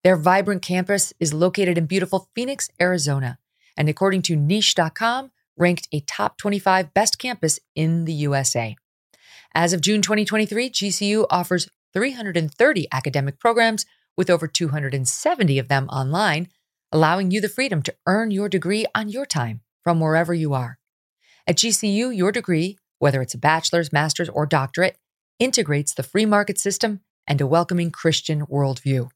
Their 0.05 0.15
vibrant 0.15 0.61
campus 0.61 1.11
is 1.19 1.33
located 1.33 1.77
in 1.77 1.85
beautiful 1.85 2.29
Phoenix, 2.33 2.69
Arizona, 2.79 3.39
and 3.75 3.89
according 3.89 4.21
to 4.23 4.37
niche.com, 4.37 5.31
ranked 5.57 5.89
a 5.91 5.99
top 5.99 6.37
25 6.37 6.93
best 6.93 7.19
campus 7.19 7.59
in 7.75 8.05
the 8.05 8.13
USA. 8.13 8.77
As 9.53 9.73
of 9.73 9.81
June 9.81 10.01
2023, 10.01 10.69
GCU 10.69 11.25
offers 11.29 11.67
330 11.91 12.87
academic 12.89 13.37
programs 13.37 13.85
with 14.15 14.29
over 14.29 14.47
270 14.47 15.59
of 15.59 15.67
them 15.67 15.89
online, 15.89 16.47
allowing 16.89 17.31
you 17.31 17.41
the 17.41 17.49
freedom 17.49 17.81
to 17.81 17.93
earn 18.07 18.31
your 18.31 18.47
degree 18.47 18.85
on 18.95 19.09
your 19.09 19.25
time 19.25 19.59
from 19.83 19.99
wherever 19.99 20.33
you 20.33 20.53
are. 20.53 20.77
At 21.51 21.57
GCU, 21.57 22.15
your 22.15 22.31
degree, 22.31 22.77
whether 22.99 23.21
it's 23.21 23.33
a 23.33 23.37
bachelor's, 23.37 23.91
master's, 23.91 24.29
or 24.29 24.45
doctorate, 24.45 24.95
integrates 25.37 25.93
the 25.93 26.01
free 26.01 26.25
market 26.25 26.57
system 26.57 27.01
and 27.27 27.41
a 27.41 27.45
welcoming 27.45 27.91
Christian 27.91 28.45
worldview. 28.45 29.09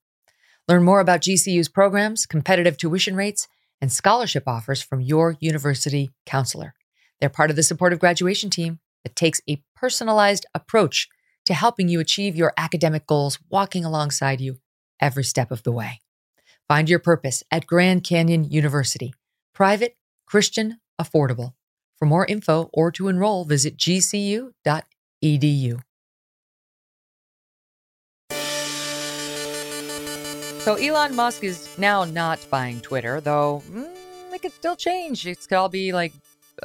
Learn 0.68 0.84
more 0.84 1.00
about 1.00 1.22
GCU's 1.22 1.70
programs, 1.70 2.26
competitive 2.26 2.76
tuition 2.76 3.16
rates, 3.16 3.48
and 3.80 3.90
scholarship 3.90 4.44
offers 4.48 4.82
from 4.82 5.00
your 5.00 5.38
university 5.40 6.12
counselor. 6.26 6.74
They're 7.22 7.30
part 7.30 7.52
of 7.52 7.56
the 7.56 7.64
supportive 7.64 8.00
graduation 8.00 8.50
team 8.50 8.80
that 9.06 9.16
takes 9.16 9.40
a 9.50 9.64
personalized 9.74 10.46
approach 10.54 11.08
to 11.46 11.54
helping 11.54 11.88
you 11.88 12.02
achieve 12.02 12.36
your 12.36 12.52
academic 12.58 13.08
goals, 13.08 13.40
walking 13.50 13.86
alongside 13.86 14.42
you 14.42 14.58
every 15.00 15.24
step 15.24 15.52
of 15.52 15.64
the 15.64 15.72
way. 15.72 16.02
Find 16.68 16.90
your 16.90 17.00
purpose 17.00 17.46
at 17.50 17.66
Grand 17.66 18.04
Canyon 18.04 18.44
University. 18.44 19.14
Private, 19.54 19.96
Christian, 20.26 20.82
affordable. 21.00 21.54
For 21.98 22.06
more 22.06 22.26
info 22.26 22.70
or 22.74 22.92
to 22.92 23.08
enroll, 23.08 23.46
visit 23.46 23.78
gcu.edu. 23.78 24.52
So 30.66 30.74
Elon 30.76 31.16
Musk 31.16 31.44
is 31.44 31.70
now 31.78 32.06
not 32.06 32.44
buying 32.50 32.82
Twitter, 32.82 33.22
though 33.22 33.62
mm, 33.70 33.88
it 34.34 34.42
could 34.42 34.52
still 34.52 34.76
change. 34.76 35.28
It 35.28 35.40
could 35.48 35.58
all 35.58 35.70
be 35.70 35.94
like 35.94 36.12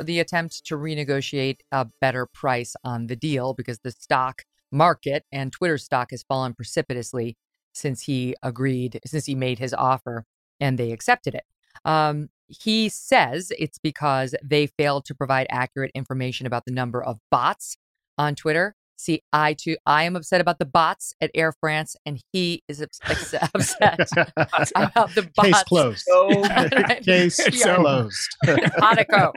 the 0.00 0.20
attempt 0.20 0.64
to 0.66 0.76
renegotiate 0.76 1.58
a 1.70 1.86
better 2.00 2.24
price 2.24 2.74
on 2.82 3.08
the 3.08 3.16
deal 3.16 3.52
because 3.52 3.80
the 3.80 3.90
stock 3.90 4.44
market 4.72 5.24
and 5.30 5.52
Twitter 5.52 5.76
stock 5.76 6.12
has 6.12 6.22
fallen 6.22 6.54
precipitously 6.54 7.36
since 7.74 8.02
he 8.02 8.34
agreed, 8.42 9.00
since 9.04 9.26
he 9.26 9.34
made 9.34 9.58
his 9.58 9.74
offer 9.74 10.24
and 10.58 10.78
they 10.78 10.92
accepted 10.92 11.34
it. 11.34 11.44
Um, 11.84 12.30
he 12.50 12.88
says 12.88 13.52
it's 13.58 13.78
because 13.78 14.34
they 14.42 14.66
failed 14.66 15.04
to 15.06 15.14
provide 15.14 15.46
accurate 15.50 15.90
information 15.94 16.46
about 16.46 16.64
the 16.66 16.72
number 16.72 17.02
of 17.02 17.18
bots 17.30 17.76
on 18.18 18.34
Twitter. 18.34 18.74
See, 18.96 19.22
I 19.32 19.54
too, 19.54 19.78
I 19.86 20.02
am 20.04 20.14
upset 20.14 20.42
about 20.42 20.58
the 20.58 20.66
bots 20.66 21.14
at 21.22 21.30
Air 21.34 21.52
France, 21.58 21.96
and 22.04 22.20
he 22.32 22.62
is 22.68 22.82
ups- 22.82 23.00
upset 23.54 24.10
about 24.74 25.14
the 25.14 25.30
bots. 25.34 25.48
Case 25.48 25.62
closed. 25.64 26.06
Right. 26.12 27.02
Case 27.02 27.40
Yeah. 27.64 27.76
closed. 27.76 28.36
Monaco, 28.78 29.32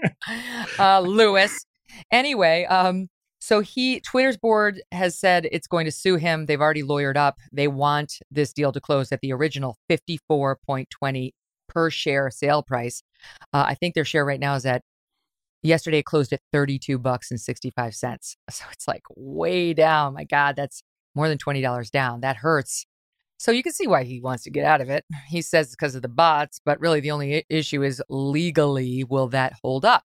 uh, 0.79 0.99
Lewis. 0.99 1.65
Anyway, 2.11 2.65
um, 2.65 3.07
so 3.39 3.59
he 3.61 3.99
Twitter's 4.01 4.37
board 4.37 4.81
has 4.91 5.17
said 5.17 5.47
it's 5.51 5.67
going 5.67 5.85
to 5.85 5.91
sue 5.91 6.15
him. 6.15 6.45
They've 6.45 6.59
already 6.61 6.83
lawyered 6.83 7.15
up. 7.17 7.37
They 7.51 7.67
want 7.67 8.19
this 8.31 8.51
deal 8.53 8.71
to 8.73 8.81
close 8.81 9.11
at 9.13 9.21
the 9.21 9.31
original 9.31 9.77
fifty 9.87 10.19
four 10.27 10.57
point 10.65 10.89
twenty 10.89 11.33
per 11.73 11.89
share 11.89 12.29
sale 12.29 12.63
price. 12.63 13.03
Uh, 13.53 13.65
I 13.67 13.75
think 13.75 13.95
their 13.95 14.05
share 14.05 14.25
right 14.25 14.39
now 14.39 14.55
is 14.55 14.65
at 14.65 14.83
yesterday 15.61 15.99
it 15.99 16.05
closed 16.05 16.33
at 16.33 16.41
32 16.51 16.97
bucks 16.99 17.31
and 17.31 17.39
65 17.39 17.95
cents. 17.95 18.35
So 18.51 18.65
it's 18.71 18.87
like 18.87 19.03
way 19.15 19.73
down. 19.73 20.13
My 20.13 20.25
God, 20.25 20.55
that's 20.55 20.83
more 21.15 21.29
than 21.29 21.37
$20 21.37 21.91
down. 21.91 22.21
That 22.21 22.37
hurts. 22.37 22.85
So 23.37 23.51
you 23.51 23.63
can 23.63 23.73
see 23.73 23.87
why 23.87 24.03
he 24.03 24.21
wants 24.21 24.43
to 24.43 24.51
get 24.51 24.65
out 24.65 24.81
of 24.81 24.89
it. 24.89 25.05
He 25.27 25.41
says 25.41 25.67
it's 25.67 25.75
because 25.75 25.95
of 25.95 26.01
the 26.01 26.07
bots, 26.09 26.59
but 26.63 26.79
really 26.79 26.99
the 26.99 27.11
only 27.11 27.45
issue 27.49 27.83
is 27.83 28.01
legally, 28.09 29.03
will 29.03 29.27
that 29.29 29.53
hold 29.63 29.85
up? 29.85 30.03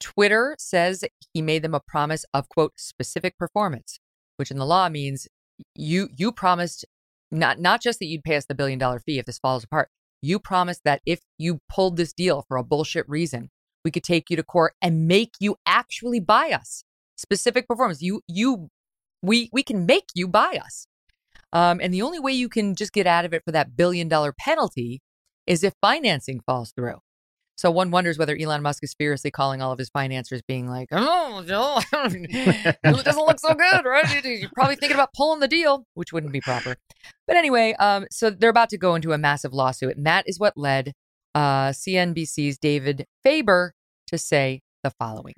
Twitter 0.00 0.56
says 0.58 1.04
he 1.32 1.42
made 1.42 1.62
them 1.62 1.74
a 1.74 1.80
promise 1.80 2.24
of 2.34 2.48
quote 2.48 2.72
specific 2.76 3.38
performance, 3.38 4.00
which 4.36 4.50
in 4.50 4.58
the 4.58 4.66
law 4.66 4.88
means 4.88 5.28
you 5.74 6.08
you 6.16 6.32
promised 6.32 6.84
not 7.30 7.60
not 7.60 7.80
just 7.80 7.98
that 8.00 8.06
you'd 8.06 8.24
pay 8.24 8.36
us 8.36 8.46
the 8.46 8.54
billion 8.54 8.78
dollar 8.78 8.98
fee 8.98 9.18
if 9.18 9.26
this 9.26 9.38
falls 9.38 9.64
apart. 9.64 9.88
You 10.22 10.38
promised 10.38 10.82
that 10.84 11.02
if 11.04 11.20
you 11.36 11.60
pulled 11.68 11.96
this 11.96 12.12
deal 12.12 12.44
for 12.46 12.56
a 12.56 12.64
bullshit 12.64 13.08
reason, 13.08 13.50
we 13.84 13.90
could 13.90 14.04
take 14.04 14.30
you 14.30 14.36
to 14.36 14.42
court 14.44 14.74
and 14.80 15.06
make 15.06 15.34
you 15.40 15.56
actually 15.66 16.20
buy 16.20 16.52
us. 16.52 16.84
Specific 17.16 17.66
performance. 17.68 18.00
You 18.00 18.22
you 18.28 18.68
we 19.20 19.50
we 19.52 19.62
can 19.62 19.84
make 19.84 20.06
you 20.14 20.28
buy 20.28 20.58
us. 20.64 20.86
Um, 21.52 21.80
and 21.82 21.92
the 21.92 22.02
only 22.02 22.18
way 22.18 22.32
you 22.32 22.48
can 22.48 22.74
just 22.74 22.92
get 22.92 23.06
out 23.06 23.24
of 23.24 23.34
it 23.34 23.42
for 23.44 23.52
that 23.52 23.76
billion 23.76 24.08
dollar 24.08 24.32
penalty 24.32 25.02
is 25.46 25.64
if 25.64 25.74
financing 25.82 26.40
falls 26.46 26.72
through. 26.72 26.98
So 27.62 27.70
one 27.70 27.92
wonders 27.92 28.18
whether 28.18 28.36
Elon 28.36 28.60
Musk 28.60 28.82
is 28.82 28.92
furiously 28.92 29.30
calling 29.30 29.62
all 29.62 29.70
of 29.70 29.78
his 29.78 29.88
financiers, 29.88 30.42
being 30.42 30.66
like, 30.66 30.88
"Oh, 30.90 31.44
it 31.92 33.04
doesn't 33.04 33.24
look 33.24 33.38
so 33.38 33.54
good, 33.54 33.84
right? 33.84 34.24
You're 34.24 34.50
probably 34.52 34.74
thinking 34.74 34.96
about 34.96 35.14
pulling 35.14 35.38
the 35.38 35.46
deal," 35.46 35.86
which 35.94 36.12
wouldn't 36.12 36.32
be 36.32 36.40
proper. 36.40 36.74
But 37.28 37.36
anyway, 37.36 37.74
um, 37.74 38.08
so 38.10 38.30
they're 38.30 38.50
about 38.50 38.70
to 38.70 38.78
go 38.78 38.96
into 38.96 39.12
a 39.12 39.18
massive 39.18 39.52
lawsuit, 39.52 39.96
and 39.96 40.04
that 40.06 40.28
is 40.28 40.40
what 40.40 40.56
led 40.56 40.92
uh, 41.36 41.68
CNBC's 41.68 42.58
David 42.58 43.06
Faber 43.22 43.74
to 44.08 44.18
say 44.18 44.62
the 44.82 44.90
following. 44.90 45.34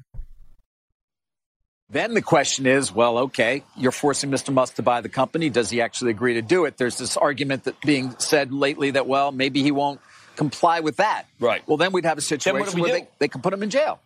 Then 1.91 2.15
the 2.15 2.23
question 2.23 2.65
is, 2.65 2.91
well, 2.91 3.19
okay, 3.19 3.65
you're 3.77 3.93
forcing 3.93 4.31
Mr. 4.31 4.51
Musk 4.51 4.77
to 4.77 4.83
buy 4.83 5.03
the 5.03 5.11
company. 5.11 5.51
Does 5.51 5.69
he 5.69 5.83
actually 5.83 6.13
agree 6.13 6.35
to 6.35 6.43
do 6.43 6.65
it? 6.65 6.79
There's 6.79 6.97
this 6.97 7.19
argument 7.19 7.65
that 7.65 7.79
being 7.83 8.15
said 8.19 8.51
lately 8.51 8.93
that, 8.93 9.07
well, 9.07 9.31
maybe 9.31 9.63
he 9.63 9.71
won't 9.71 10.01
comply 10.37 10.81
with 10.81 10.97
that. 10.97 11.25
Right. 11.41 11.67
Well, 11.67 11.77
then 11.77 11.93
we'd 11.93 12.05
have 12.05 12.19
a 12.19 12.23
situation 12.23 12.81
where 12.81 12.93
do? 12.93 13.01
they, 13.01 13.09
they 13.19 13.29
can 13.29 13.41
put 13.41 13.53
him 13.53 13.63
in 13.63 13.71
jail. 13.71 14.01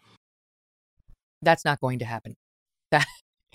That's 1.42 1.64
not 1.64 1.80
going 1.80 2.00
to 2.00 2.05
happen. 2.05 2.36
That 2.90 3.06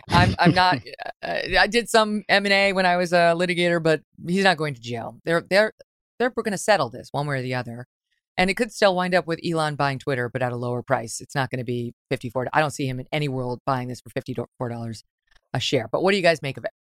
I'm 0.10 0.36
I'm 0.38 0.54
not. 0.54 0.80
Uh, 1.24 1.58
I 1.58 1.68
did 1.68 1.88
some 1.88 2.26
M 2.28 2.46
and 2.46 2.52
A 2.52 2.74
when 2.74 2.86
I 2.86 2.98
was 2.98 3.14
a 3.14 3.34
litigator, 3.38 3.82
but 3.82 4.02
he's 4.28 4.44
not 4.44 4.58
going 4.58 4.74
to 4.74 4.82
jail. 4.82 5.18
They're 5.24 5.42
they're 5.50 5.72
they're 6.20 6.32
going 6.32 6.52
to 6.52 6.58
settle 6.58 6.90
this 6.90 7.08
one 7.14 7.26
way 7.26 7.40
or 7.40 7.42
the 7.42 7.56
other, 7.56 7.88
and 8.36 8.50
it 8.50 8.56
could 8.56 8.74
still 8.74 8.94
wind 8.94 9.16
up 9.16 9.26
with 9.26 9.40
Elon 9.42 9.76
buying 9.76 10.00
Twitter, 10.00 10.28
but 10.28 10.42
at 10.42 10.52
a 10.52 10.58
lower 10.58 10.84
price. 10.84 11.22
It's 11.22 11.34
not 11.34 11.50
going 11.50 11.60
to 11.60 11.64
be 11.64 11.94
fifty 12.10 12.30
four. 12.30 12.46
I 12.52 12.60
don't 12.60 12.72
see 12.72 12.86
him 12.86 13.00
in 13.00 13.08
any 13.14 13.30
world 13.30 13.62
buying 13.66 13.88
this 13.88 14.02
for 14.02 14.10
fifty 14.10 14.36
four 14.58 14.68
dollars 14.68 15.06
a 15.54 15.62
share. 15.62 15.88
But 15.90 16.04
what 16.04 16.12
do 16.12 16.18
you 16.18 16.24
guys 16.24 16.42
make 16.42 16.58
of 16.58 16.66
it? 16.66 16.72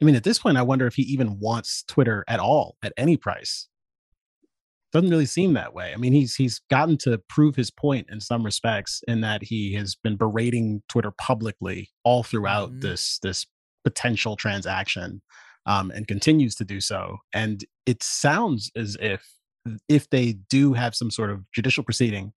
I 0.00 0.06
mean, 0.06 0.14
at 0.14 0.24
this 0.24 0.38
point, 0.38 0.56
I 0.56 0.62
wonder 0.62 0.86
if 0.86 0.94
he 0.94 1.02
even 1.02 1.38
wants 1.38 1.82
Twitter 1.82 2.24
at 2.26 2.40
all 2.40 2.76
at 2.82 2.94
any 2.96 3.18
price. 3.18 3.68
Doesn't 4.92 5.10
really 5.10 5.26
seem 5.26 5.52
that 5.52 5.72
way. 5.72 5.92
I 5.92 5.96
mean, 5.96 6.12
he's 6.12 6.34
he's 6.34 6.60
gotten 6.68 6.96
to 6.98 7.18
prove 7.28 7.54
his 7.54 7.70
point 7.70 8.08
in 8.10 8.20
some 8.20 8.42
respects 8.44 9.02
in 9.06 9.20
that 9.20 9.44
he 9.44 9.74
has 9.74 9.94
been 9.94 10.16
berating 10.16 10.82
Twitter 10.88 11.12
publicly 11.12 11.90
all 12.04 12.22
throughout 12.24 12.72
Mhm. 12.72 12.80
this 12.82 13.18
this 13.22 13.46
potential 13.84 14.34
transaction, 14.36 15.22
um, 15.66 15.90
and 15.92 16.08
continues 16.08 16.54
to 16.56 16.64
do 16.64 16.80
so. 16.80 17.18
And 17.32 17.64
it 17.86 18.02
sounds 18.02 18.70
as 18.74 18.96
if 19.00 19.24
if 19.88 20.10
they 20.10 20.32
do 20.48 20.72
have 20.72 20.94
some 20.96 21.10
sort 21.10 21.30
of 21.30 21.44
judicial 21.52 21.84
proceeding, 21.84 22.32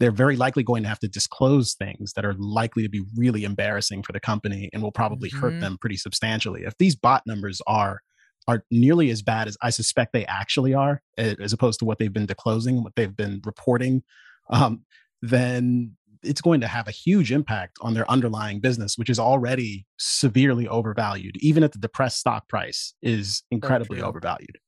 they're 0.00 0.10
very 0.12 0.36
likely 0.36 0.62
going 0.62 0.84
to 0.84 0.88
have 0.88 1.00
to 1.00 1.08
disclose 1.08 1.74
things 1.74 2.12
that 2.14 2.24
are 2.24 2.34
likely 2.34 2.84
to 2.84 2.88
be 2.88 3.04
really 3.16 3.44
embarrassing 3.44 4.02
for 4.02 4.12
the 4.12 4.20
company 4.20 4.70
and 4.72 4.82
will 4.82 4.92
probably 4.92 5.28
Mhm. 5.28 5.40
hurt 5.40 5.60
them 5.60 5.76
pretty 5.78 5.96
substantially. 5.96 6.62
If 6.62 6.78
these 6.78 6.96
bot 6.96 7.24
numbers 7.26 7.60
are 7.66 8.00
are 8.48 8.64
nearly 8.70 9.10
as 9.10 9.22
bad 9.22 9.46
as 9.46 9.56
I 9.62 9.70
suspect 9.70 10.12
they 10.12 10.24
actually 10.26 10.74
are, 10.74 11.02
as 11.16 11.52
opposed 11.52 11.78
to 11.80 11.84
what 11.84 11.98
they've 11.98 12.12
been 12.12 12.26
disclosing, 12.26 12.82
what 12.82 12.94
they've 12.96 13.14
been 13.16 13.40
reporting, 13.44 14.02
um, 14.50 14.82
then 15.22 15.92
it's 16.24 16.40
going 16.40 16.60
to 16.62 16.66
have 16.66 16.88
a 16.88 16.90
huge 16.90 17.30
impact 17.30 17.76
on 17.82 17.94
their 17.94 18.10
underlying 18.10 18.58
business, 18.58 18.96
which 18.98 19.10
is 19.10 19.18
already 19.20 19.86
severely 19.98 20.66
overvalued. 20.66 21.36
Even 21.36 21.62
at 21.62 21.72
the 21.72 21.78
depressed 21.78 22.18
stock 22.18 22.48
price, 22.48 22.94
is 23.02 23.44
incredibly 23.52 23.98
true. 23.98 24.06
overvalued. 24.06 24.58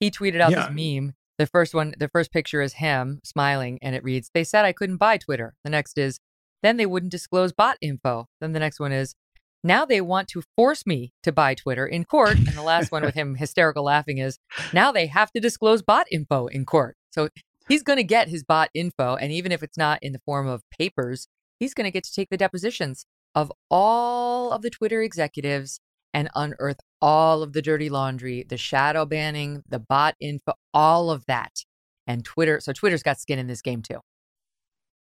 He 0.00 0.10
tweeted 0.10 0.40
out 0.40 0.52
Yeah. 0.52 0.68
this 0.68 0.74
meme. 0.74 1.14
The 1.38 1.46
first 1.46 1.74
one, 1.74 1.94
the 1.98 2.08
first 2.08 2.32
picture 2.32 2.62
is 2.62 2.74
him 2.74 3.20
smiling, 3.24 3.78
and 3.82 3.94
it 3.94 4.02
reads, 4.04 4.30
"They 4.32 4.44
said 4.44 4.64
I 4.64 4.72
couldn't 4.72 4.96
buy 4.96 5.18
Twitter." 5.18 5.54
The 5.64 5.70
next 5.70 5.98
is, 5.98 6.20
Then 6.62 6.78
they 6.78 6.86
wouldn't 6.86 7.12
disclose 7.12 7.52
bot 7.52 7.76
info. 7.82 8.28
Then 8.40 8.52
the 8.52 8.58
next 8.58 8.80
one 8.80 8.90
is 8.90 9.14
now 9.66 9.84
they 9.84 10.00
want 10.00 10.28
to 10.28 10.42
force 10.56 10.86
me 10.86 11.12
to 11.22 11.32
buy 11.32 11.54
Twitter 11.54 11.86
in 11.86 12.04
court. 12.04 12.36
And 12.36 12.48
the 12.48 12.62
last 12.62 12.92
one 12.92 13.02
with 13.02 13.14
him 13.14 13.34
hysterical 13.38 13.84
laughing 13.84 14.18
is 14.18 14.38
now 14.72 14.92
they 14.92 15.06
have 15.06 15.30
to 15.32 15.40
disclose 15.40 15.82
bot 15.82 16.06
info 16.10 16.46
in 16.46 16.64
court. 16.64 16.96
So 17.10 17.28
he's 17.68 17.82
going 17.82 17.98
to 17.98 18.04
get 18.04 18.28
his 18.28 18.44
bot 18.44 18.70
info. 18.74 19.16
And 19.16 19.32
even 19.32 19.52
if 19.52 19.62
it's 19.62 19.78
not 19.78 19.98
in 20.02 20.12
the 20.12 20.20
form 20.24 20.46
of 20.46 20.62
papers, 20.70 21.28
he's 21.58 21.74
going 21.74 21.86
to 21.86 21.90
get 21.90 22.04
to 22.04 22.12
take 22.12 22.30
the 22.30 22.36
depositions 22.36 23.06
of 23.34 23.52
all 23.70 24.52
of 24.52 24.62
the 24.62 24.70
Twitter 24.70 25.02
executives 25.02 25.80
and 26.14 26.30
unearth 26.34 26.80
all 27.02 27.42
of 27.42 27.52
the 27.52 27.60
dirty 27.60 27.90
laundry, 27.90 28.44
the 28.48 28.56
shadow 28.56 29.04
banning, 29.04 29.62
the 29.68 29.78
bot 29.78 30.14
info, 30.20 30.54
all 30.72 31.10
of 31.10 31.26
that. 31.26 31.52
And 32.06 32.24
Twitter, 32.24 32.60
so 32.60 32.72
Twitter's 32.72 33.02
got 33.02 33.18
skin 33.18 33.38
in 33.38 33.48
this 33.48 33.60
game 33.60 33.82
too. 33.82 34.00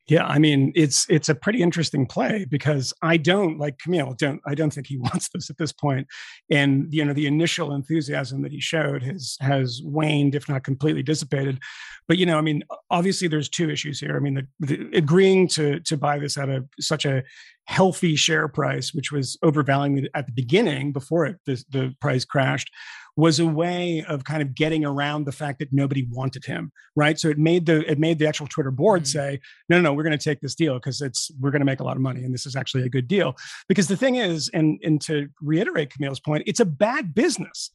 Yeah, 0.06 0.26
I 0.26 0.39
mean 0.39 0.70
it's 0.74 1.06
it's 1.09 1.31
a 1.31 1.35
pretty 1.35 1.62
interesting 1.62 2.05
play 2.06 2.44
because 2.51 2.93
I 3.01 3.16
don't 3.16 3.59
like 3.59 3.78
Kmele. 3.78 4.18
Don't 4.18 4.40
I 4.47 4.55
don't 4.55 4.70
think 4.70 4.86
he 4.86 4.98
wants 4.98 5.31
this 5.31 5.48
at 5.48 5.56
this 5.56 5.72
point, 5.72 6.06
and 6.51 6.93
you 6.93 7.05
know 7.05 7.14
the 7.14 7.26
initial 7.26 7.74
enthusiasm 7.74 8.43
that 8.43 8.52
he 8.52 8.60
showed 8.60 9.02
has 9.02 9.39
has 9.40 9.81
waned, 9.82 10.35
if 10.35 10.48
not 10.48 10.62
completely 10.62 11.02
dissipated. 11.02 11.59
But 12.06 12.18
you 12.18 12.26
know, 12.26 12.36
I 12.36 12.43
mean, 12.43 12.64
obviously 12.90 13.28
there's 13.28 13.48
two 13.48 13.70
issues 13.70 13.98
here. 13.98 14.14
I 14.14 14.20
mean, 14.20 14.35
the, 14.35 14.66
the, 14.66 14.97
agreeing 14.97 15.48
to 15.48 15.81
to 15.81 15.97
buy 15.97 16.18
this 16.18 16.36
at 16.36 16.51
a 16.51 16.66
such 16.81 17.06
a 17.06 17.22
healthy 17.66 18.14
share 18.14 18.47
price, 18.47 18.93
which 18.93 19.10
was 19.10 19.39
overvaluing 19.43 20.06
at 20.14 20.26
the 20.26 20.32
beginning 20.32 20.93
before 20.93 21.24
it, 21.24 21.36
the, 21.47 21.64
the 21.70 21.94
price 22.01 22.24
crashed, 22.24 22.70
was 23.16 23.39
a 23.39 23.47
way 23.47 24.05
of 24.09 24.24
kind 24.24 24.43
of 24.43 24.55
getting 24.55 24.85
around 24.85 25.24
the 25.24 25.32
fact 25.32 25.61
that 25.61 25.73
nobody 25.73 26.07
wanted 26.11 26.45
him, 26.45 26.73
right? 26.97 27.19
So 27.19 27.28
it 27.28 27.39
made 27.39 27.66
the 27.66 27.89
it 27.91 27.99
made 27.99 28.19
the 28.19 28.27
actual 28.27 28.47
Twitter 28.47 28.70
board 28.70 29.03
mm-hmm. 29.03 29.19
say, 29.19 29.41
no, 29.69 29.77
no, 29.77 29.82
no, 29.82 29.95
we're 29.95 30.03
going 30.03 30.19
to 30.19 30.24
take 30.24 30.41
this 30.41 30.55
deal 30.55 30.74
because 30.74 31.01
it's 31.01 31.31
we're 31.41 31.51
going 31.51 31.61
to 31.61 31.66
make 31.66 31.81
a 31.81 31.85
lot 31.85 31.97
of 31.97 32.03
money 32.03 32.24
and 32.24 32.35
this 32.35 32.47
is 32.47 32.57
actually 32.57 32.85
a 32.85 32.89
good 32.89 33.07
deal. 33.07 33.36
Because 33.69 33.89
the 33.89 33.97
thing 33.97 34.16
is, 34.16 34.51
and 34.53 34.81
and 34.82 35.01
to 35.03 35.28
reiterate 35.41 35.91
Kmele's 35.91 36.20
point, 36.20 36.43
it's 36.47 36.61
a 36.61 36.65
bad 36.65 37.15
business. 37.15 37.70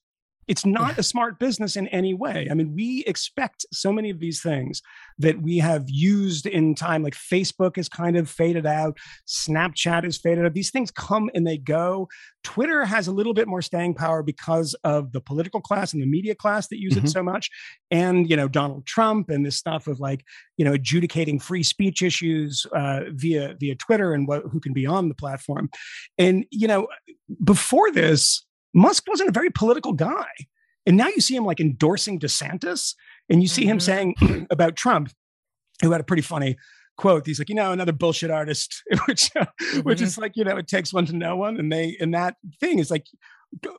It's 0.50 0.66
not 0.66 0.98
a 0.98 1.04
smart 1.04 1.38
business 1.38 1.76
in 1.76 1.88
any 1.90 2.14
way. 2.14 2.48
I 2.50 2.56
mean, 2.56 2.74
we 2.74 3.04
expect 3.06 3.66
so 3.72 3.94
many 3.94 4.10
of 4.10 4.20
these 4.20 4.42
things 4.42 4.82
that 5.20 5.40
we 5.42 5.60
have 5.60 5.86
used 5.88 6.48
in 6.48 6.74
time, 6.74 7.04
like 7.04 7.14
Facebook 7.14 7.76
has 7.76 7.88
kind 7.88 8.18
of 8.18 8.28
faded 8.28 8.66
out, 8.66 8.98
Snapchat 9.28 10.06
is 10.06 10.18
faded 10.18 10.46
out. 10.46 10.54
These 10.54 10.72
things 10.72 10.90
come 10.90 11.30
and 11.36 11.46
they 11.46 11.58
go. 11.58 12.08
Twitter 12.44 12.84
has 12.84 13.08
a 13.08 13.12
little 13.12 13.34
bit 13.34 13.48
more 13.48 13.62
staying 13.62 13.94
power 13.94 14.24
because 14.24 14.74
of 14.84 15.12
the 15.12 15.22
political 15.22 15.62
class 15.62 15.94
and 15.94 16.02
the 16.02 16.08
media 16.08 16.34
class 16.34 16.68
that 16.70 16.80
use 16.80 16.96
mm-hmm. 16.96 17.06
it 17.06 17.10
so 17.10 17.22
much. 17.22 17.50
And, 17.92 18.28
you 18.28 18.36
know, 18.36 18.48
Donald 18.48 18.88
Trump 18.88 19.30
and 19.30 19.46
this 19.46 19.56
stuff 19.56 19.88
of 19.88 20.00
like, 20.00 20.26
you 20.58 20.66
know, 20.66 20.74
adjudicating 20.74 21.40
free 21.40 21.64
speech 21.64 22.02
issues 22.02 22.66
uh, 22.76 23.02
via 23.12 23.56
via 23.60 23.76
Twitter 23.76 24.14
and 24.14 24.28
what, 24.28 24.44
who 24.52 24.60
can 24.60 24.74
be 24.74 24.88
on 24.88 25.10
the 25.10 25.16
platform. 25.16 25.70
And, 26.18 26.46
you 26.50 26.68
know, 26.68 26.88
before 27.44 27.92
this, 27.92 28.46
Musk 28.74 29.04
wasn't 29.08 29.30
a 29.30 29.34
very 29.34 29.50
political 29.50 29.94
guy. 29.94 30.28
And 30.86 30.98
now 30.98 31.08
you 31.08 31.22
see 31.22 31.36
him 31.36 31.46
like 31.46 31.60
endorsing 31.60 32.20
DeSantis 32.20 32.96
and 33.30 33.42
you 33.42 33.48
see 33.48 33.64
mm-hmm. 33.64 33.72
him 33.72 33.80
saying 33.80 34.16
about 34.50 34.76
Trump, 34.76 35.12
who 35.82 35.92
had 35.92 36.02
a 36.02 36.06
pretty 36.06 36.22
funny 36.22 36.58
quote. 36.98 37.26
He's 37.26 37.40
like, 37.40 37.50
you 37.50 37.56
know, 37.56 37.72
another 37.72 37.92
bullshit 37.92 38.32
artist, 38.32 38.84
which, 39.08 39.30
uh, 39.36 39.46
mm-hmm. 39.62 39.80
which 39.82 40.02
is 40.02 40.18
like, 40.18 40.34
you 40.36 40.44
know, 40.44 40.58
it 40.58 40.68
takes 40.68 40.94
one 40.94 41.06
to 41.08 41.16
know 41.16 41.36
one. 41.36 41.60
And 41.60 41.72
they, 41.72 41.98
and 42.00 42.14
that 42.14 42.36
thing 42.60 42.80
is 42.80 42.92
like, 42.92 43.06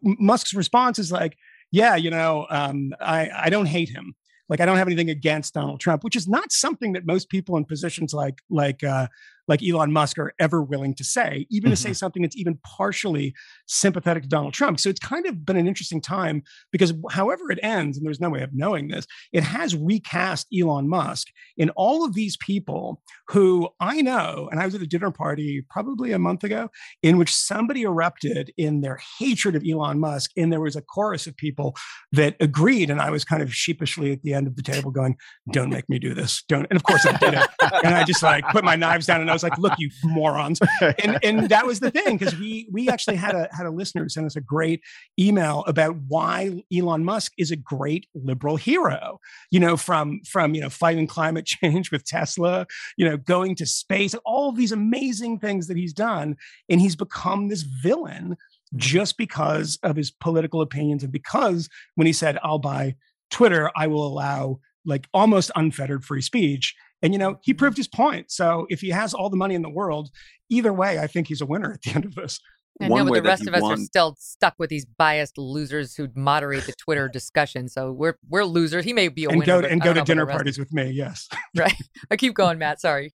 Musk's 0.03 0.55
response 0.55 0.99
is 0.99 1.13
like, 1.13 1.37
yeah, 1.71 1.95
you 1.95 2.11
know, 2.11 2.47
um, 2.51 2.93
I, 3.01 3.31
I 3.35 3.51
don't 3.51 3.67
hate 3.67 3.89
him 3.89 4.15
like 4.51 4.61
I 4.61 4.67
don't 4.67 4.77
have 4.77 4.89
anything 4.89 5.09
against 5.09 5.55
Donald 5.55 5.81
Trump, 5.81 6.03
which 6.03 6.17
is 6.17 6.29
not 6.29 6.51
something 6.53 6.93
that 6.93 7.07
most 7.07 7.31
people 7.31 7.57
in 7.57 7.65
positions 7.65 8.13
like 8.13 8.41
like 8.51 8.83
uh, 8.83 9.07
like 9.51 9.63
Elon 9.63 9.93
Musk 9.93 10.19
are 10.19 10.33
ever 10.41 10.63
willing 10.63 10.95
to 10.95 11.05
say, 11.05 11.47
even 11.51 11.69
to 11.71 11.77
say 11.77 11.91
mm-hmm. 11.91 11.95
something 11.95 12.23
that's 12.23 12.37
even 12.37 12.59
partially 12.65 13.35
sympathetic 13.67 14.23
to 14.23 14.29
Donald 14.29 14.55
Trump. 14.55 14.81
So 14.81 14.89
it's 14.89 15.01
kind 15.01 15.27
of 15.27 15.45
been 15.45 15.59
an 15.59 15.69
interesting 15.69 16.01
time 16.01 16.43
because 16.73 16.95
however 17.11 17.51
it 17.51 17.59
ends, 17.63 17.99
and 17.99 18.07
there's 18.07 18.21
no 18.21 18.31
way 18.31 18.43
of 18.43 18.51
knowing 18.55 18.89
this, 18.89 19.07
it 19.33 19.43
has 19.43 19.77
recast 19.77 20.47
Elon 20.59 20.89
Musk 20.89 21.27
in 21.59 21.69
all 21.71 22.05
of 22.05 22.15
these 22.15 22.37
people 22.39 23.03
who 23.29 23.69
I 23.81 24.01
know, 24.01 24.49
and 24.51 24.61
I 24.61 24.65
was 24.65 24.75
at 24.75 24.83
a 24.83 24.87
dinner 24.87 25.11
party 25.11 25.65
probably 25.69 26.13
a 26.13 26.19
month 26.19 26.45
ago 26.45 26.71
in 27.03 27.19
which 27.19 27.35
somebody 27.35 27.83
erupted 27.83 28.53
in 28.57 28.81
their 28.81 28.99
hatred 29.19 29.57
of 29.57 29.65
Elon 29.69 29.99
Musk, 29.99 30.31
and 30.37 30.53
there 30.53 30.61
was 30.61 30.77
a 30.77 30.83
chorus 30.83 31.27
of 31.27 31.37
people 31.37 31.77
that 32.13 32.37
agreed, 32.41 32.89
and 32.89 33.01
I 33.01 33.11
was 33.11 33.25
kind 33.25 33.43
of 33.43 33.53
sheepishly 33.53 34.13
at 34.13 34.23
the 34.23 34.33
end 34.33 34.47
of 34.47 34.55
the 34.55 34.63
table 34.63 34.93
going, 34.93 35.17
"Don't 35.53 35.71
make 35.71 35.89
me 35.89 35.99
do 35.99 36.15
this, 36.15 36.45
don't." 36.49 36.67
And 36.71 36.77
of 36.77 36.85
course 36.85 37.05
I 37.05 37.17
did 37.17 37.35
it, 37.35 37.49
and 37.85 37.95
I 37.95 38.05
just 38.05 38.23
like 38.23 38.45
put 38.51 38.65
my 38.65 38.77
knives 38.77 39.07
down, 39.07 39.21
and 39.21 39.29
I 39.29 39.33
was 39.33 39.40
like, 39.43 39.59
"Look, 39.59 39.75
you 39.79 39.91
morons!" 40.05 40.61
And 40.81 41.19
and 41.23 41.49
that 41.49 41.67
was 41.67 41.81
the 41.81 41.91
thing 41.91 42.17
because 42.17 42.39
we 42.39 42.69
we 42.71 42.89
actually 42.89 43.17
had 43.17 43.35
a 43.35 43.49
had 43.53 43.67
a 43.67 43.71
listener 43.71 44.09
send 44.09 44.27
us 44.27 44.37
a 44.37 44.41
great 44.41 44.81
email 45.19 45.65
about 45.67 45.97
why 46.09 46.63
Elon 46.75 47.05
Musk 47.05 47.33
is 47.39 47.51
a 47.51 47.57
great 47.57 48.07
liberal 48.15 48.57
hero. 48.57 49.21
You 49.51 49.61
know, 49.61 49.77
from 49.77 50.21
from 50.25 50.55
you 50.55 50.61
know 50.61 50.71
fighting 50.71 51.07
climate 51.07 51.47
change 51.63 51.91
with 51.91 52.05
Tesla, 52.05 52.67
you 52.97 53.09
know, 53.09 53.17
going 53.17 53.55
to 53.57 53.67
space, 53.67 54.15
all 54.25 54.53
these 54.53 54.73
amazing 54.73 55.39
things 55.39 55.67
that 55.69 55.77
he's 55.77 55.93
done, 55.93 56.37
and 56.69 56.81
he's 56.81 56.97
become 56.97 57.49
this 57.49 57.63
villain 57.63 58.37
just 58.77 59.17
because 59.17 59.79
of 59.83 59.97
his 59.97 60.11
political 60.11 60.61
opinions 60.61 61.03
and 61.03 61.13
because 61.13 61.69
when 61.95 62.07
he 62.07 62.13
said, 62.13 62.39
"I'll 62.43 62.59
buy." 62.59 62.97
Twitter, 63.31 63.71
I 63.77 63.87
will 63.87 64.05
allow 64.05 64.59
like 64.85 65.09
almost 65.13 65.51
unfettered 65.55 66.05
free 66.05 66.23
speech. 66.23 66.75
And, 67.03 67.13
you 67.15 67.19
know, 67.19 67.39
he 67.43 67.55
proved 67.55 67.77
his 67.77 67.89
point. 67.89 68.31
So 68.31 68.67
if 68.69 68.81
he 68.81 68.91
has 68.91 69.15
all 69.15 69.31
the 69.31 69.37
money 69.37 69.55
in 69.55 69.63
the 69.63 69.71
world, 69.71 70.11
either 70.51 70.73
way, 70.73 70.99
I 70.99 71.07
think 71.07 71.29
he's 71.29 71.41
a 71.41 71.47
winner 71.47 71.73
at 71.73 71.83
the 71.83 71.91
end 71.93 72.05
of 72.05 72.15
this. 72.15 72.41
I 72.81 72.89
know, 72.89 73.05
but 73.05 73.15
the 73.15 73.23
rest 73.23 73.47
of 73.47 73.55
us 73.55 73.63
won. 73.63 73.75
are 73.75 73.77
still 73.77 74.17
stuck 74.19 74.55
with 74.59 74.71
these 74.71 74.87
biased 74.87 75.37
losers 75.37 75.95
who 75.95 76.09
moderate 76.15 76.65
the 76.65 76.73
Twitter 76.73 77.09
discussion. 77.09 77.69
So 77.69 77.93
we're 77.93 78.17
we're 78.29 78.45
losers. 78.45 78.85
He 78.85 78.95
may 78.95 79.09
be 79.09 79.25
a 79.25 79.29
and 79.29 79.39
winner, 79.39 79.63
go 79.63 79.69
and 79.69 79.83
go 79.83 79.93
to 79.93 80.03
dinner 80.03 80.25
parties 80.27 80.59
with 80.59 80.73
me. 80.73 80.91
Yes, 80.91 81.29
right. 81.57 81.75
I 82.11 82.17
keep 82.17 82.35
going, 82.35 82.59
Matt. 82.59 82.81
Sorry. 82.81 83.13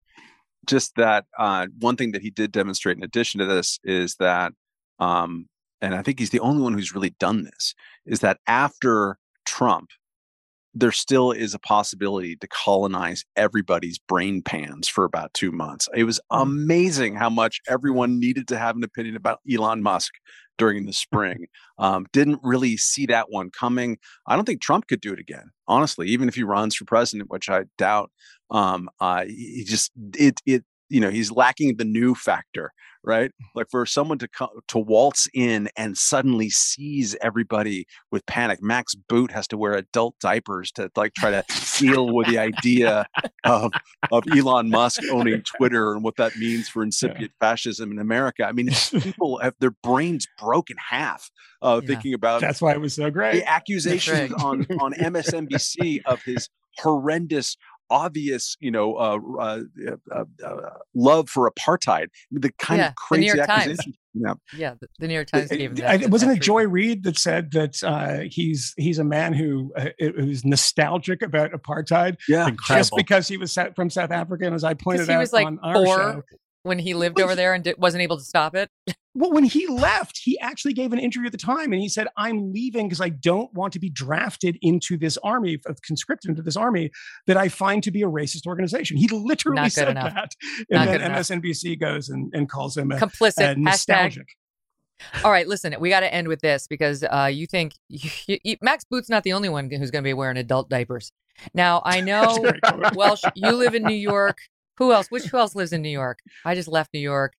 Just 0.67 0.97
that 0.97 1.27
uh, 1.39 1.69
one 1.79 1.97
thing 1.97 2.13
that 2.13 2.23
he 2.23 2.31
did 2.31 2.51
demonstrate 2.51 2.97
in 2.97 3.05
addition 3.05 3.39
to 3.39 3.47
this 3.47 3.79
is 3.85 4.17
that, 4.17 4.53
um, 4.99 5.49
and 5.81 5.95
I 5.95 6.03
think 6.03 6.19
he's 6.19 6.31
the 6.31 6.41
only 6.41 6.63
one 6.63 6.73
who's 6.73 6.95
really 6.95 7.15
done 7.21 7.45
this, 7.45 7.75
is 8.05 8.21
that 8.21 8.39
after 8.47 9.19
Trump, 9.45 9.91
there 10.75 10.93
still 10.93 11.33
is 11.33 11.55
a 11.55 11.59
possibility 11.59 12.37
to 12.37 12.49
colonize 12.49 13.25
everybody's 13.37 13.99
brain 13.99 14.43
pans 14.43 14.89
for 14.89 15.05
about 15.05 15.35
two 15.35 15.53
months. 15.53 15.89
It 15.95 16.05
was 16.05 16.21
mm. 16.31 16.43
amazing 16.43 17.15
how 17.17 17.31
much 17.31 17.61
everyone 17.69 18.19
needed 18.19 18.49
to 18.49 18.59
have 18.59 18.77
an 18.77 18.85
opinion 18.85 19.17
about 19.17 19.41
Elon 19.51 19.83
Musk 19.83 20.15
during 20.59 20.87
the 20.87 20.93
spring. 20.93 21.47
Um, 21.79 22.07
didn't 22.13 22.41
really 22.43 22.77
see 22.77 23.07
that 23.07 23.31
one 23.31 23.51
coming. 23.51 23.99
I 24.27 24.37
don't 24.37 24.45
think 24.45 24.63
Trump 24.63 24.87
could 24.87 25.01
do 25.01 25.13
it 25.13 25.19
again, 25.19 25.51
honestly, 25.67 26.09
even 26.09 26.29
if 26.29 26.35
he 26.35 26.43
runs 26.43 26.75
for 26.75 26.85
president, 26.85 27.31
which 27.31 27.49
I 27.49 27.65
doubt. 27.79 28.11
Um, 28.51 28.91
uh, 29.01 29.25
he 29.25 29.65
just 29.67 29.91
it 30.15 30.41
it 30.45 30.65
you 30.93 31.01
know 31.01 31.11
he's 31.11 31.31
lacking 31.31 31.77
the 31.77 31.85
new 31.85 32.15
factor 32.15 32.73
right? 33.05 33.33
Like 33.55 33.69
for 33.71 33.85
someone 33.85 34.19
to 34.19 34.29
come 34.29 34.51
to 34.69 34.79
waltz 34.79 35.29
in 35.35 35.69
and 35.77 35.97
suddenly 35.97 36.51
seize 36.51 37.17
everybody 37.21 37.87
with 38.11 38.25
panic 38.27 38.63
max 38.63 38.95
boot 38.95 39.33
has 39.33 39.47
to 39.49 39.57
wear 39.57 39.75
adult 39.75 40.15
diapers 40.21 40.71
to 40.73 40.91
like 40.97 41.15
try 41.15 41.31
to 41.31 41.45
deal 41.79 42.15
with 42.15 42.29
the 42.29 42.39
idea 42.39 43.07
of 43.45 43.73
of 44.11 44.25
elon 44.37 44.71
musk 44.71 45.03
owning 45.11 45.43
twitter 45.43 45.93
and 45.93 46.05
what 46.05 46.17
that 46.17 46.37
means 46.37 46.69
for 46.69 46.83
incipient 46.85 47.33
yeah. 47.41 47.49
fascism 47.49 47.91
in 47.91 47.99
america. 47.99 48.45
I 48.47 48.53
mean 48.53 48.71
people 49.01 49.39
have 49.39 49.55
their 49.59 49.75
brains 49.83 50.27
broken 50.39 50.77
half 50.79 51.31
uh, 51.61 51.81
yeah. 51.83 51.87
thinking 51.87 52.15
about 52.15 52.41
that's 52.41 52.63
why 52.63 52.73
it 52.73 52.81
was 52.81 52.95
so 52.95 53.11
great. 53.11 53.35
the 53.35 53.49
accusations 53.49 54.33
on 54.35 54.67
on 54.81 54.93
msnbc 54.93 56.03
of 56.07 56.23
his 56.23 56.49
horrendous 56.79 57.57
obvious, 57.93 58.57
you 58.59 58.71
know, 58.71 58.95
uh, 58.95 59.19
uh, 59.39 59.61
uh, 60.11 60.25
uh, 60.45 60.71
love 60.95 61.29
for 61.29 61.51
apartheid. 61.51 62.07
The 62.31 62.51
kind 62.59 62.81
yeah, 62.81 62.89
of 62.89 62.95
crazy 62.97 63.39
accusation. 63.39 63.95
Yeah, 64.15 64.35
yeah. 64.57 64.75
The, 64.81 64.89
the, 64.99 65.09
New 65.09 65.15
York 65.15 65.29
Times 65.29 65.51
gave 65.51 65.71
him 65.71 65.75
that. 65.77 66.11
wasn't 66.11 66.33
it 66.33 66.43
Joy 66.43 66.67
Reid 66.67 67.05
that 67.05 67.19
said 67.19 67.53
that 67.53 67.83
uh, 67.83 68.25
he's 68.31 68.75
he's 68.77 68.99
a 68.99 69.05
man 69.05 69.33
who 69.33 69.73
uh, 69.77 69.89
who's 69.99 70.45
nostalgic 70.45 71.23
about 71.23 71.53
apartheid? 71.53 72.17
Yeah, 72.29 72.49
Incredible. 72.49 72.81
just 72.81 72.97
because 72.97 73.29
he 73.29 73.37
was 73.37 73.57
from 73.77 73.91
South 73.91 74.11
Africa, 74.11 74.47
and 74.47 74.55
as 74.55 74.65
I 74.65 74.75
pointed 74.75 75.09
out 75.09 75.19
was 75.21 75.33
like 75.33 75.47
on 75.47 75.59
our 75.63 75.75
four, 75.75 75.97
show, 75.97 76.23
when 76.63 76.79
he 76.79 76.95
lived 76.95 77.21
over 77.21 77.35
there 77.35 77.55
and 77.55 77.75
wasn't 77.79 78.03
able 78.03 78.19
to 78.19 78.25
stop 78.25 78.55
it? 78.55 78.71
Well, 79.15 79.31
when 79.31 79.45
he 79.45 79.67
left, 79.67 80.19
he 80.23 80.39
actually 80.41 80.73
gave 80.73 80.93
an 80.93 80.99
interview 80.99 81.27
at 81.27 81.33
the 81.33 81.39
time 81.39 81.73
and 81.73 81.83
he 81.83 81.89
said, 81.89 82.09
I'm 82.17 82.53
leaving 82.53 82.87
because 82.89 83.01
I 83.01 83.11
don't 83.11 83.53
want 83.53 83.73
to 83.75 83.79
be 83.79 83.91
drafted 83.91 84.59
into 84.63 84.97
this 84.97 85.19
army, 85.19 85.59
of 85.67 85.83
conscripted 85.83 86.31
into 86.31 86.43
this 86.43 86.57
army 86.57 86.91
that 87.27 87.37
I 87.37 87.49
find 87.49 87.83
to 87.83 87.91
be 87.91 88.03
a 88.03 88.07
racist 88.07 88.47
organization. 88.47 88.97
He 88.97 89.09
literally 89.09 89.69
said 89.69 89.89
enough. 89.89 90.15
that. 90.15 90.33
And 90.71 90.87
Not 90.87 90.99
then. 90.99 91.11
MSNBC 91.13 91.79
goes 91.79 92.09
and, 92.09 92.33
and 92.35 92.49
calls 92.49 92.77
him 92.77 92.91
a, 92.91 92.97
complicit. 92.97 93.53
a 93.53 93.55
nostalgic. 93.57 94.23
Hashtag. 94.23 95.25
All 95.25 95.33
right, 95.33 95.49
listen, 95.49 95.75
we 95.81 95.89
got 95.89 96.01
to 96.01 96.15
end 96.15 96.29
with 96.29 96.41
this 96.41 96.67
because 96.67 97.03
uh, 97.03 97.29
you 97.31 97.47
think 97.47 97.75
you, 97.89 98.39
you, 98.45 98.57
Max 98.63 98.85
Boot's 98.85 99.11
not 99.11 99.25
the 99.25 99.33
only 99.33 99.49
one 99.49 99.69
who's 99.69 99.91
going 99.91 100.05
to 100.05 100.09
be 100.09 100.15
wearing 100.15 100.37
adult 100.37 100.71
diapers. 100.71 101.13
Now, 101.55 101.83
I 101.85 102.01
know, 102.03 102.39
Welch, 102.95 103.23
you 103.35 103.53
live 103.53 103.75
in 103.75 103.83
New 103.83 103.95
York 103.95 104.39
Who 104.79 104.93
else? 104.93 105.09
Which 105.11 105.25
who 105.25 105.39
else 105.39 105.55
lives 105.55 105.73
in 105.73 105.83
New 105.83 105.91
York? 105.91 106.19
I 106.45 106.55
just 106.55 106.69
left 106.69 106.95
New 106.95 107.01
York. 107.01 107.35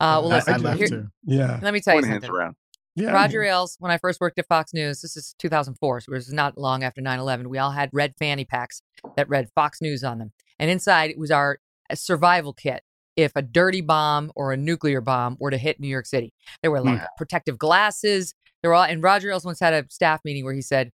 Uh, 0.00 0.20
well, 0.22 0.32
I- 0.32 0.36
listen, 0.36 0.54
I 0.54 0.56
left 0.58 0.78
here- 0.78 0.88
too. 0.88 1.08
Yeah. 1.24 1.58
let 1.62 1.72
me 1.74 1.80
tell 1.80 1.94
you 1.94 2.00
Point 2.02 2.12
hands 2.12 2.24
something. 2.24 2.36
around. 2.38 2.56
Yeah. 2.94 3.10
Roger 3.12 3.42
Ailes, 3.44 3.76
when 3.78 3.92
I 3.92 3.98
first 3.98 4.20
worked 4.20 4.38
at 4.40 4.48
Fox 4.48 4.74
News, 4.74 5.02
this 5.02 5.16
is 5.16 5.34
2004, 5.38 6.00
so 6.00 6.12
it 6.12 6.14
was 6.16 6.32
not 6.32 6.58
long 6.58 6.82
after 6.82 7.00
9 7.00 7.18
11, 7.20 7.48
we 7.48 7.58
all 7.58 7.70
had 7.70 7.90
red 7.92 8.14
fanny 8.18 8.44
packs 8.44 8.82
that 9.16 9.28
read 9.28 9.48
Fox 9.54 9.80
News 9.80 10.02
on 10.02 10.18
them. 10.18 10.32
And 10.58 10.68
inside 10.70 11.10
it 11.10 11.18
was 11.18 11.30
our 11.30 11.58
uh, 11.90 11.94
survival 11.94 12.52
kit 12.52 12.82
if 13.16 13.30
a 13.36 13.42
dirty 13.42 13.80
bomb 13.80 14.32
or 14.34 14.52
a 14.52 14.56
nuclear 14.56 15.00
bomb 15.00 15.36
were 15.38 15.50
to 15.50 15.58
hit 15.58 15.78
New 15.78 15.86
York 15.88 16.06
City. 16.06 16.32
There 16.62 16.70
were 16.72 16.80
like 16.80 17.00
protective 17.16 17.56
glasses. 17.58 18.34
There 18.62 18.70
were 18.70 18.74
all, 18.76 18.82
and 18.84 19.00
Roger 19.02 19.30
Ailes 19.30 19.44
once 19.44 19.60
had 19.60 19.74
a 19.74 19.84
staff 19.90 20.20
meeting 20.24 20.44
where 20.44 20.54
he 20.54 20.62
said, 20.62 20.90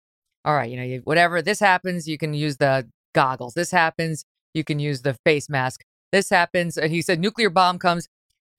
All 0.46 0.54
right, 0.54 0.70
you 0.70 0.76
know, 0.78 0.82
you- 0.82 1.00
whatever 1.04 1.42
this 1.42 1.60
happens, 1.60 2.08
you 2.08 2.16
can 2.16 2.32
use 2.32 2.56
the 2.56 2.88
goggles. 3.14 3.52
This 3.54 3.70
happens, 3.72 4.24
you 4.54 4.64
can 4.64 4.78
use 4.78 5.02
the 5.02 5.14
face 5.24 5.50
mask. 5.50 5.82
This 6.12 6.30
happens. 6.30 6.78
And 6.78 6.90
he 6.92 7.02
said, 7.02 7.20
Nuclear 7.20 7.50
bomb 7.50 7.78
comes, 7.78 8.08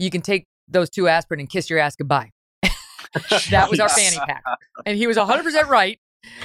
you 0.02 0.10
can 0.10 0.22
take 0.22 0.46
those 0.68 0.90
two 0.90 1.08
aspirin 1.08 1.40
and 1.40 1.50
kiss 1.50 1.70
your 1.70 1.80
ass 1.80 1.96
goodbye. 1.96 2.32
that 3.52 3.68
was 3.70 3.80
our 3.80 3.90
fanny 3.90 4.18
pack. 4.18 4.44
And 4.86 4.98
he 4.98 5.06
was 5.08 5.18
100% 5.18 5.68
right. 5.68 6.00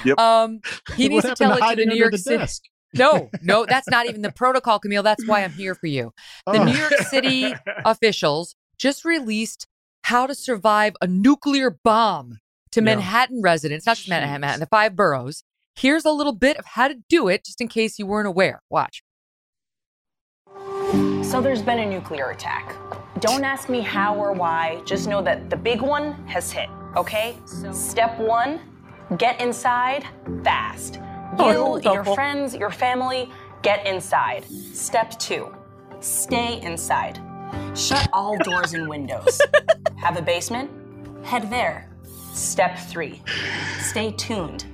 Yep. 0.05 0.19
Um, 0.19 0.59
he 0.95 1.03
What 1.05 1.09
needs 1.09 1.25
to 1.25 1.35
tell 1.35 1.53
it 1.57 1.69
to 1.69 1.75
the 1.75 1.85
New 1.85 1.95
York 1.95 2.11
the 2.11 2.17
City. 2.17 2.37
desk? 2.37 2.63
No, 2.93 3.29
no, 3.41 3.65
that's 3.69 3.87
not 3.89 4.07
even 4.07 4.21
the 4.21 4.31
protocol, 4.31 4.79
Kmele. 4.79 5.03
That's 5.03 5.25
why 5.27 5.43
I'm 5.43 5.51
here 5.51 5.75
for 5.75 5.87
you. 5.87 6.13
The 6.45 6.59
Oh. 6.59 6.63
New 6.63 6.73
York 6.73 6.93
City 7.09 7.53
officials 7.85 8.55
just 8.77 9.05
released 9.05 9.67
how 10.03 10.25
to 10.27 10.33
survive 10.35 10.95
a 11.01 11.07
nuclear 11.07 11.77
bomb 11.83 12.39
to 12.71 12.79
Yeah. 12.79 12.85
Manhattan 12.85 13.41
residents, 13.41 13.85
not 13.85 13.97
just 13.97 14.09
Manhattan, 14.09 14.41
Manhattan, 14.41 14.59
the 14.61 14.65
five 14.67 14.95
boroughs. 14.95 15.43
Here's 15.75 16.05
a 16.05 16.11
little 16.11 16.33
bit 16.33 16.57
of 16.57 16.65
how 16.65 16.87
to 16.87 16.95
do 17.07 17.27
it, 17.27 17.45
just 17.45 17.61
in 17.61 17.67
case 17.67 17.99
you 17.99 18.07
weren't 18.07 18.27
aware. 18.27 18.61
Watch. 18.69 19.03
So 21.23 21.41
there's 21.41 21.61
been 21.61 21.79
a 21.79 21.85
nuclear 21.85 22.29
attack. 22.31 22.75
Don't 23.19 23.43
ask 23.43 23.69
me 23.69 23.81
how 23.81 24.15
or 24.15 24.33
why, 24.33 24.81
just 24.85 25.07
know 25.07 25.21
that 25.21 25.49
the 25.49 25.55
big 25.55 25.81
one 25.81 26.13
has 26.27 26.51
hit, 26.51 26.69
okay? 26.95 27.37
Step 27.71 28.19
one, 28.19 28.59
get 29.17 29.39
inside 29.41 30.05
fast. 30.43 30.99
Oh, 31.39 31.51
you, 31.51 31.57
Oh, 31.87 31.93
your 31.93 32.03
friends, 32.03 32.53
your 32.55 32.69
family, 32.69 33.29
get 33.63 33.85
inside. 33.87 34.45
Step 34.73 35.17
two, 35.17 35.55
stay 35.99 36.61
inside. 36.61 37.19
Shut 37.75 38.07
all 38.13 38.37
doors 38.43 38.73
and 38.73 38.87
windows. 38.89 39.41
Have 39.95 40.17
a 40.17 40.21
basement? 40.21 40.69
Head 41.25 41.49
there. 41.49 41.89
Step 42.33 42.77
three, 42.77 43.21
stay 43.79 44.11
tuned. 44.11 44.65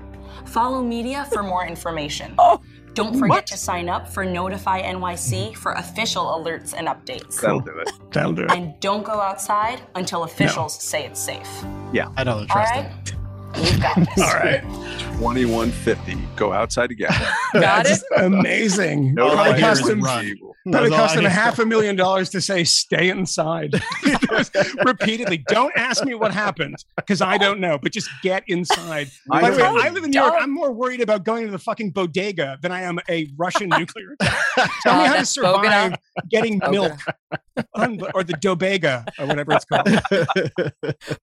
Follow 0.47 0.81
media 0.83 1.25
for 1.31 1.43
more 1.43 1.65
information. 1.65 2.33
Oh. 2.37 2.61
Don't 2.93 3.17
forget 3.17 3.47
to 3.47 3.57
sign 3.57 3.89
up 3.89 4.07
for 4.07 4.23
Notify 4.23 4.83
NYC 4.83 5.55
for 5.55 5.71
official 5.73 6.25
alerts 6.25 6.73
and 6.77 6.87
updates. 6.87 7.41
That'll 7.41 7.59
do 7.59 7.77
it. 7.79 7.89
That'll 8.11 8.33
do 8.33 8.43
it. 8.43 8.51
And 8.51 8.79
don't 8.79 9.03
go 9.03 9.19
outside 9.19 9.81
until 9.95 10.23
officials 10.23 10.81
say 10.81 11.05
it's 11.05 11.19
safe. 11.19 11.49
Yeah. 11.91 12.09
I 12.15 12.23
don't 12.23 12.47
trust 12.47 12.71
right? 12.71 12.85
it. 12.85 13.15
You've 13.61 13.81
got 13.81 13.95
this. 13.97 14.19
All 14.23 14.33
right. 14.33 14.61
2150. 15.19 16.15
Go 16.35 16.51
outside 16.51 16.91
again. 16.91 17.09
Got 17.53 17.85
That's 17.85 18.03
amazing. 18.17 19.13
No 19.23 19.31
Probably 19.33 19.61
cost 19.61 19.87
him, 19.87 20.01
run. 20.01 20.31
probably 20.71 20.89
cost 20.89 21.15
him 21.15 21.21
I 21.23 21.27
a 21.27 21.29
hear. 21.29 21.39
half 21.39 21.59
a 21.59 21.65
million 21.65 21.95
dollars 21.95 22.29
to 22.31 22.41
say 22.41 22.63
stay 22.63 23.09
inside. 23.09 23.73
Repeatedly. 24.85 25.43
Don't 25.49 25.71
ask 25.77 26.03
me 26.03 26.13
what 26.15 26.33
happened 26.33 26.77
because 26.95 27.21
I 27.21 27.37
don't 27.37 27.59
know, 27.59 27.77
but 27.77 27.91
just 27.91 28.09
get 28.23 28.43
inside. 28.47 29.09
I 29.31 29.41
By 29.41 29.49
the 29.51 29.57
way. 29.57 29.63
I 29.63 29.89
live 29.89 30.03
in 30.03 30.11
New 30.11 30.19
York. 30.19 30.33
I'm 30.39 30.51
more 30.51 30.71
worried 30.71 31.01
about 31.01 31.23
going 31.25 31.45
to 31.45 31.51
the 31.51 31.59
fucking 31.59 31.91
bodega 31.91 32.57
than 32.61 32.71
I 32.71 32.81
am 32.81 32.99
a 33.09 33.27
Russian 33.37 33.69
nuclear 33.69 34.13
attack. 34.19 34.41
Tell 34.83 34.95
Oh, 34.95 34.97
me 34.97 35.03
uh, 35.03 35.07
how 35.07 35.15
to 35.19 35.25
survive 35.25 35.61
Bogota? 35.61 35.95
getting 36.29 36.59
Bogota. 36.59 36.71
milk 36.71 36.99
on 37.75 37.99
or 38.15 38.23
the 38.23 38.33
dobega 38.33 39.05
or 39.19 39.27
whatever 39.27 39.53
it's 39.53 39.65
called. 39.65 39.87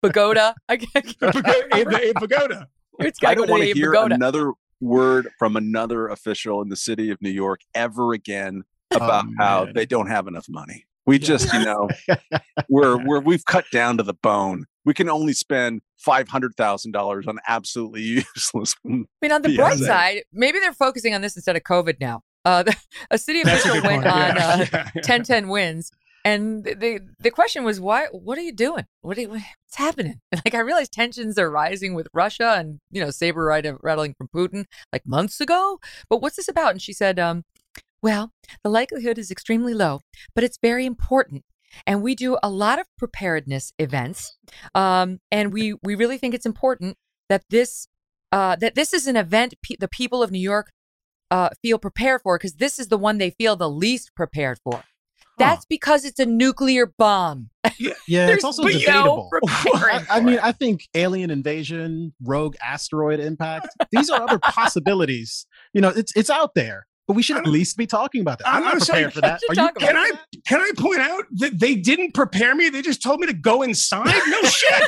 Pagoda. 0.03 0.55
I 0.69 0.77
can't 0.77 1.19
Pagoda- 1.19 2.13
the 2.20 2.20
pagoda. 2.21 2.69
It's 3.01 3.19
I 3.23 3.23
got 3.23 3.31
to 3.31 3.35
don't 3.37 3.47
go 3.47 3.53
want 3.53 3.63
to 3.63 3.69
to 3.69 3.75
the 3.75 3.81
hear 3.81 3.93
pagoda. 3.93 4.15
another 4.15 4.53
word 4.81 5.29
from 5.39 5.57
another 5.57 6.09
official 6.09 6.63
in 6.63 6.69
the 6.69 6.77
city 6.77 7.11
of 7.11 7.21
New 7.21 7.31
York 7.31 7.61
ever 7.75 8.13
again 8.13 8.63
about 8.95 9.25
Oh, 9.27 9.33
how 9.39 9.69
they 9.75 9.87
don't 9.87 10.09
have 10.09 10.27
enough 10.27 10.47
money. 10.49 10.87
We 11.07 11.19
just, 11.19 11.53
you 11.53 11.65
know, 11.65 11.89
we're 12.69 13.05
we're 13.05 13.21
we've 13.21 13.45
cut 13.45 13.65
down 13.73 13.97
to 13.97 14.03
the 14.03 14.15
bone. 14.15 14.67
We 14.85 14.95
can 14.95 15.09
only 15.09 15.33
spend 15.33 15.81
five 15.99 16.29
hundred 16.29 16.55
thousand 16.57 16.93
dollars 16.93 17.27
on 17.27 17.39
absolutely 17.49 18.03
useless. 18.37 18.75
I 18.87 18.89
mean, 18.89 19.33
on 19.33 19.43
the 19.43 19.51
Yeah. 19.51 19.57
bright 19.57 19.79
side, 19.79 20.23
maybe 20.33 20.59
they're 20.61 20.73
focusing 20.73 21.15
on 21.15 21.21
this 21.21 21.37
instead 21.37 21.57
of 21.57 21.63
COVID 21.63 22.01
now. 22.01 22.23
Uh, 22.45 22.63
the, 22.63 22.77
a 23.11 23.19
city 23.19 23.41
official 23.43 23.73
went 23.73 23.85
point. 23.85 24.07
on 24.07 24.37
Yeah. 24.37 24.49
uh, 24.49 24.67
Yeah, 24.73 24.91
yeah. 24.95 25.03
10 25.03 25.23
10 25.25 25.49
wins. 25.49 25.91
And 26.25 26.65
the 26.65 27.01
the 27.19 27.31
question 27.31 27.65
was, 27.65 27.81
why? 27.81 28.07
What 28.13 28.37
are 28.37 28.43
you 28.43 28.53
doing? 28.53 28.85
What 29.01 29.17
are 29.17 29.23
you, 29.23 29.29
what's 29.31 29.77
happening? 29.77 30.21
Like, 30.45 30.55
I 30.55 30.61
realize 30.61 30.89
tensions 30.89 31.39
are 31.39 31.51
rising 31.51 31.95
with 31.95 32.09
Russia 32.13 32.55
and, 32.59 32.79
you 32.91 33.01
know, 33.03 33.11
saber 33.11 33.45
rat- 33.45 33.83
rattling 33.83 34.15
from 34.15 34.29
Putin 34.35 34.65
like 34.93 35.07
months 35.07 35.41
ago. 35.41 35.81
But 36.09 36.21
what's 36.23 36.37
this 36.37 36.49
about? 36.49 36.73
And 36.73 36.83
she 36.83 36.93
said, 36.93 37.19
um, 37.19 37.45
well, 38.03 38.33
the 38.63 38.71
likelihood 38.71 39.19
is 39.19 39.31
extremely 39.31 39.75
low, 39.75 40.01
but 40.35 40.45
it's 40.45 40.59
very 40.63 40.87
important. 40.87 41.45
And 41.87 42.03
we 42.03 42.15
do 42.15 42.37
a 42.43 42.51
lot 42.51 42.79
of 42.79 42.87
preparedness 42.99 43.73
events. 43.79 44.37
Um, 44.75 45.21
and 45.31 45.53
we, 45.53 45.75
we 45.83 45.95
really 45.95 46.19
think 46.19 46.35
it's 46.35 46.47
important 46.47 46.97
that 47.29 47.43
this 47.51 47.87
uh, 48.33 48.57
that 48.57 48.75
this 48.77 48.93
is 48.93 49.07
an 49.07 49.17
event 49.17 49.55
pe- 49.63 49.77
the 49.79 49.89
people 49.89 50.23
of 50.23 50.31
New 50.31 50.41
York 50.41 50.71
uh, 51.31 51.51
feel 51.63 51.79
prepared 51.79 52.23
for 52.23 52.39
because 52.39 52.55
this 52.55 52.79
is 52.79 52.89
the 52.89 52.99
one 52.99 53.19
they 53.19 53.31
feel 53.31 53.57
the 53.57 53.71
least 53.71 54.15
prepared 54.15 54.59
for. 54.63 54.85
That's 55.41 55.65
because 55.67 56.05
it's 56.05 56.21
a 56.21 56.27
nuclear 56.27 56.87
bomb. 56.87 57.51
Yeah, 57.79 57.93
There's 58.09 58.37
it's 58.37 58.45
also 58.45 58.63
no 58.63 58.71
debatable. 58.71 59.29
preparing 59.31 60.07
I, 60.11 60.17
I 60.19 60.21
mean. 60.21 60.39
I 60.43 60.53
think 60.53 60.89
alien 60.95 61.31
invasion, 61.31 62.13
rogue 62.23 62.57
asteroid 62.63 63.21
impact, 63.21 63.69
these 63.91 64.09
are 64.11 64.23
other 64.23 64.39
possibilities. 64.39 65.47
You 65.75 65.81
know, 65.81 65.89
it's 65.89 66.15
it's 66.17 66.31
out 66.31 66.55
there, 66.55 66.87
but 67.07 67.15
we 67.15 67.23
should 67.23 67.37
at 67.37 67.47
least 67.47 67.77
be 67.77 67.87
talking 67.87 68.21
about 68.23 68.39
that. 68.39 68.49
I'm, 68.49 68.63
not 68.63 68.75
I'm 68.75 68.81
sorry, 68.81 69.03
prepared 69.05 69.15
for 69.15 69.21
that. 69.23 69.41
Are 69.51 69.55
you 69.55 69.69
Can 69.69 69.73
prepared 69.73 69.97
I 69.97 70.11
that? 70.11 70.21
can 70.47 70.61
I 70.61 70.71
point 70.79 71.01
out 71.01 71.25
that 71.33 71.59
they 71.59 71.75
didn't 71.75 72.15
prepare 72.15 72.55
me? 72.55 72.69
They 72.71 72.83
just 72.83 73.03
told 73.03 73.21
me 73.21 73.27
to 73.27 73.35
go 73.35 73.63
inside. 73.63 74.07
No 74.07 74.43
shit. 74.45 74.83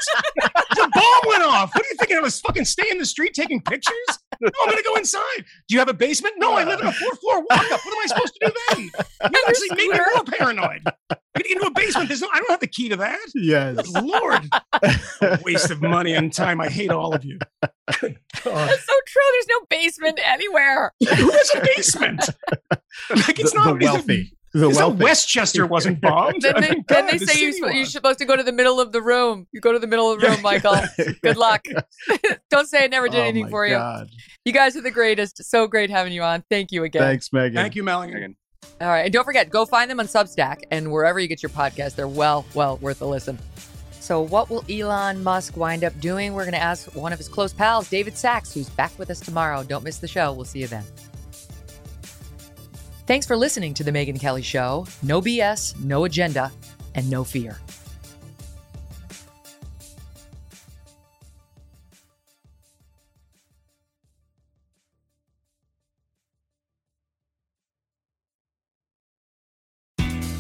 the 0.70 0.90
bomb 0.94 1.20
went 1.30 1.42
off. 1.44 1.74
What 1.74 1.84
are 1.84 1.88
you 1.90 1.96
thinking? 1.98 2.16
I 2.16 2.20
was 2.20 2.40
fucking 2.40 2.64
stay 2.64 2.88
in 2.90 2.98
the 2.98 3.06
street 3.06 3.34
taking 3.34 3.60
pictures? 3.60 3.94
No, 4.42 4.50
I'm 4.64 4.70
gonna 4.70 4.82
go 4.82 4.96
inside. 4.96 5.44
Do 5.68 5.74
you 5.74 5.78
have 5.78 5.88
a 5.88 5.94
basement? 5.94 6.34
No, 6.38 6.54
I 6.54 6.64
live 6.64 6.80
in 6.80 6.86
a 6.86 6.92
four 6.92 7.14
floor 7.14 7.44
walk 7.48 7.70
up. 7.70 7.80
What 7.84 7.92
am 7.92 7.98
I 8.02 8.06
supposed 8.06 8.34
to 8.40 8.46
do 8.46 8.52
then? 8.68 8.90
You 9.32 9.44
actually 9.46 9.68
made 9.70 9.90
me 9.90 9.98
more 10.14 10.24
paranoid. 10.24 10.82
Get 11.36 11.46
into 11.46 11.66
a 11.66 11.70
basement, 11.70 12.08
there's 12.08 12.20
no. 12.20 12.28
I 12.32 12.38
don't 12.38 12.50
have 12.50 12.60
the 12.60 12.66
key 12.66 12.88
to 12.88 12.96
that. 12.96 13.20
Yes. 13.34 13.88
Lord, 14.02 14.48
waste 15.44 15.70
of 15.70 15.80
money 15.80 16.12
and 16.14 16.32
time. 16.32 16.60
I 16.60 16.68
hate 16.68 16.90
all 16.90 17.14
of 17.14 17.24
you. 17.24 17.38
Good 18.00 18.18
God. 18.42 18.68
That's 18.68 18.84
so 18.84 18.92
true. 19.06 19.22
There's 19.32 19.46
no 19.48 19.60
basement 19.70 20.20
anywhere. 20.24 20.92
Who 21.00 21.30
has 21.30 21.50
a 21.54 21.60
basement? 21.60 22.24
Like 23.10 23.38
it's 23.40 23.52
the, 23.52 23.58
not 23.58 23.78
the 23.78 23.86
wealthy. 23.86 24.36
The 24.54 24.68
It's. 24.68 24.78
Westchester 24.78 25.66
wasn't 25.66 26.00
bombed. 26.00 26.42
Then 26.42 26.56
I 26.56 26.60
they, 26.60 26.70
mean, 26.70 26.84
then 26.88 27.04
God, 27.04 27.12
they 27.12 27.18
the 27.18 27.26
say 27.26 27.40
you're, 27.40 27.72
you're 27.72 27.86
supposed 27.86 28.18
to 28.18 28.24
go 28.26 28.36
to 28.36 28.42
the 28.42 28.52
middle 28.52 28.80
of 28.80 28.92
the 28.92 29.00
room. 29.00 29.46
You 29.52 29.60
go 29.60 29.72
to 29.72 29.78
the 29.78 29.86
middle 29.86 30.12
of 30.12 30.20
the 30.20 30.28
room, 30.28 30.42
Michael. 30.42 30.76
Good 31.22 31.36
luck. 31.36 31.64
Don't 32.50 32.68
say 32.68 32.84
I 32.84 32.86
never 32.86 33.08
did 33.08 33.20
Oh 33.20 33.22
anything 33.22 33.44
my 33.44 33.50
for 33.50 33.66
you. 33.66 33.74
God. 33.74 34.10
You 34.44 34.52
guys 34.52 34.76
are 34.76 34.82
the 34.82 34.90
greatest. 34.90 35.42
So 35.44 35.66
great 35.66 35.88
having 35.88 36.12
you 36.12 36.22
on. 36.22 36.44
Thank 36.50 36.70
you 36.70 36.84
again. 36.84 37.02
Thanks, 37.02 37.30
Megyn. 37.30 37.54
Thank 37.54 37.74
you, 37.74 37.82
Melanie. 37.82 38.12
Megyn. 38.12 38.34
All 38.80 38.88
right. 38.88 39.04
And 39.04 39.12
don't 39.12 39.24
forget, 39.24 39.48
go 39.48 39.64
find 39.64 39.90
them 39.90 40.00
on 40.00 40.06
Substack 40.06 40.62
and 40.70 40.92
wherever 40.92 41.18
you 41.18 41.28
get 41.28 41.42
your 41.42 41.50
podcast. 41.50 41.94
They're 41.94 42.08
well, 42.08 42.44
well 42.54 42.76
worth 42.78 43.00
a 43.00 43.06
listen. 43.06 43.38
So, 44.00 44.20
what 44.20 44.50
will 44.50 44.64
Elon 44.68 45.22
Musk 45.22 45.56
wind 45.56 45.84
up 45.84 45.98
doing? 46.00 46.34
We're 46.34 46.42
going 46.42 46.52
to 46.54 46.58
ask 46.58 46.92
one 46.96 47.12
of 47.12 47.18
his 47.18 47.28
close 47.28 47.52
pals, 47.52 47.88
David 47.88 48.18
Sacks, 48.18 48.52
who's 48.52 48.68
back 48.68 48.90
with 48.98 49.10
us 49.10 49.20
tomorrow. 49.20 49.62
Don't 49.62 49.84
miss 49.84 49.98
the 49.98 50.08
show. 50.08 50.32
We'll 50.32 50.44
see 50.44 50.58
you 50.58 50.66
then. 50.66 50.82
Thanks 53.04 53.26
for 53.26 53.36
listening 53.36 53.74
to 53.74 53.84
The 53.84 53.90
Megyn 53.90 54.20
Kelly 54.20 54.42
Show. 54.42 54.86
No 55.02 55.20
BS, 55.20 55.78
no 55.80 56.04
agenda, 56.04 56.52
and 56.94 57.10
no 57.10 57.24
fear. 57.24 57.58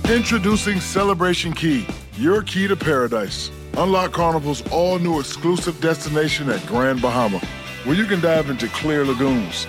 Introducing 0.08 0.78
Celebration 0.78 1.54
Key, 1.54 1.86
your 2.16 2.42
key 2.42 2.68
to 2.68 2.76
paradise. 2.76 3.50
Unlock 3.78 4.12
Carnival's 4.12 4.62
all 4.70 4.98
new 4.98 5.18
exclusive 5.18 5.80
destination 5.80 6.50
at 6.50 6.64
Grand 6.66 7.00
Bahama, 7.00 7.38
where 7.84 7.96
you 7.96 8.04
can 8.04 8.20
dive 8.20 8.50
into 8.50 8.68
clear 8.68 9.06
lagoons, 9.06 9.66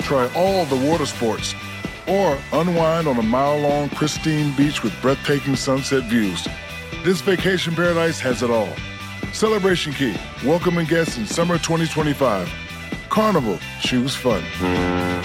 try 0.00 0.32
all 0.34 0.64
the 0.64 0.88
water 0.88 1.04
sports, 1.04 1.54
or 2.08 2.38
unwind 2.52 3.06
on 3.06 3.18
a 3.18 3.22
mile 3.22 3.58
long, 3.58 3.88
pristine 3.90 4.54
beach 4.56 4.82
with 4.82 4.92
breathtaking 5.02 5.56
sunset 5.56 6.04
views. 6.04 6.46
This 7.04 7.20
vacation 7.20 7.74
paradise 7.74 8.20
has 8.20 8.42
it 8.42 8.50
all. 8.50 8.72
Celebration 9.32 9.92
Key, 9.92 10.14
welcoming 10.44 10.86
guests 10.86 11.16
in 11.16 11.26
summer 11.26 11.58
2025. 11.58 12.50
Carnival, 13.08 13.58
choose 13.80 14.14
fun. 14.14 14.42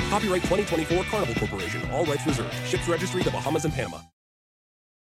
Copyright 0.09 0.43
2024 0.43 1.03
Carnival 1.05 1.35
Corporation. 1.35 1.89
All 1.91 2.05
rights 2.05 2.25
reserved. 2.25 2.53
Ships 2.65 2.87
registry: 2.87 3.23
the 3.23 3.31
Bahamas 3.31 3.65
and 3.65 3.73
Panama. 3.73 3.99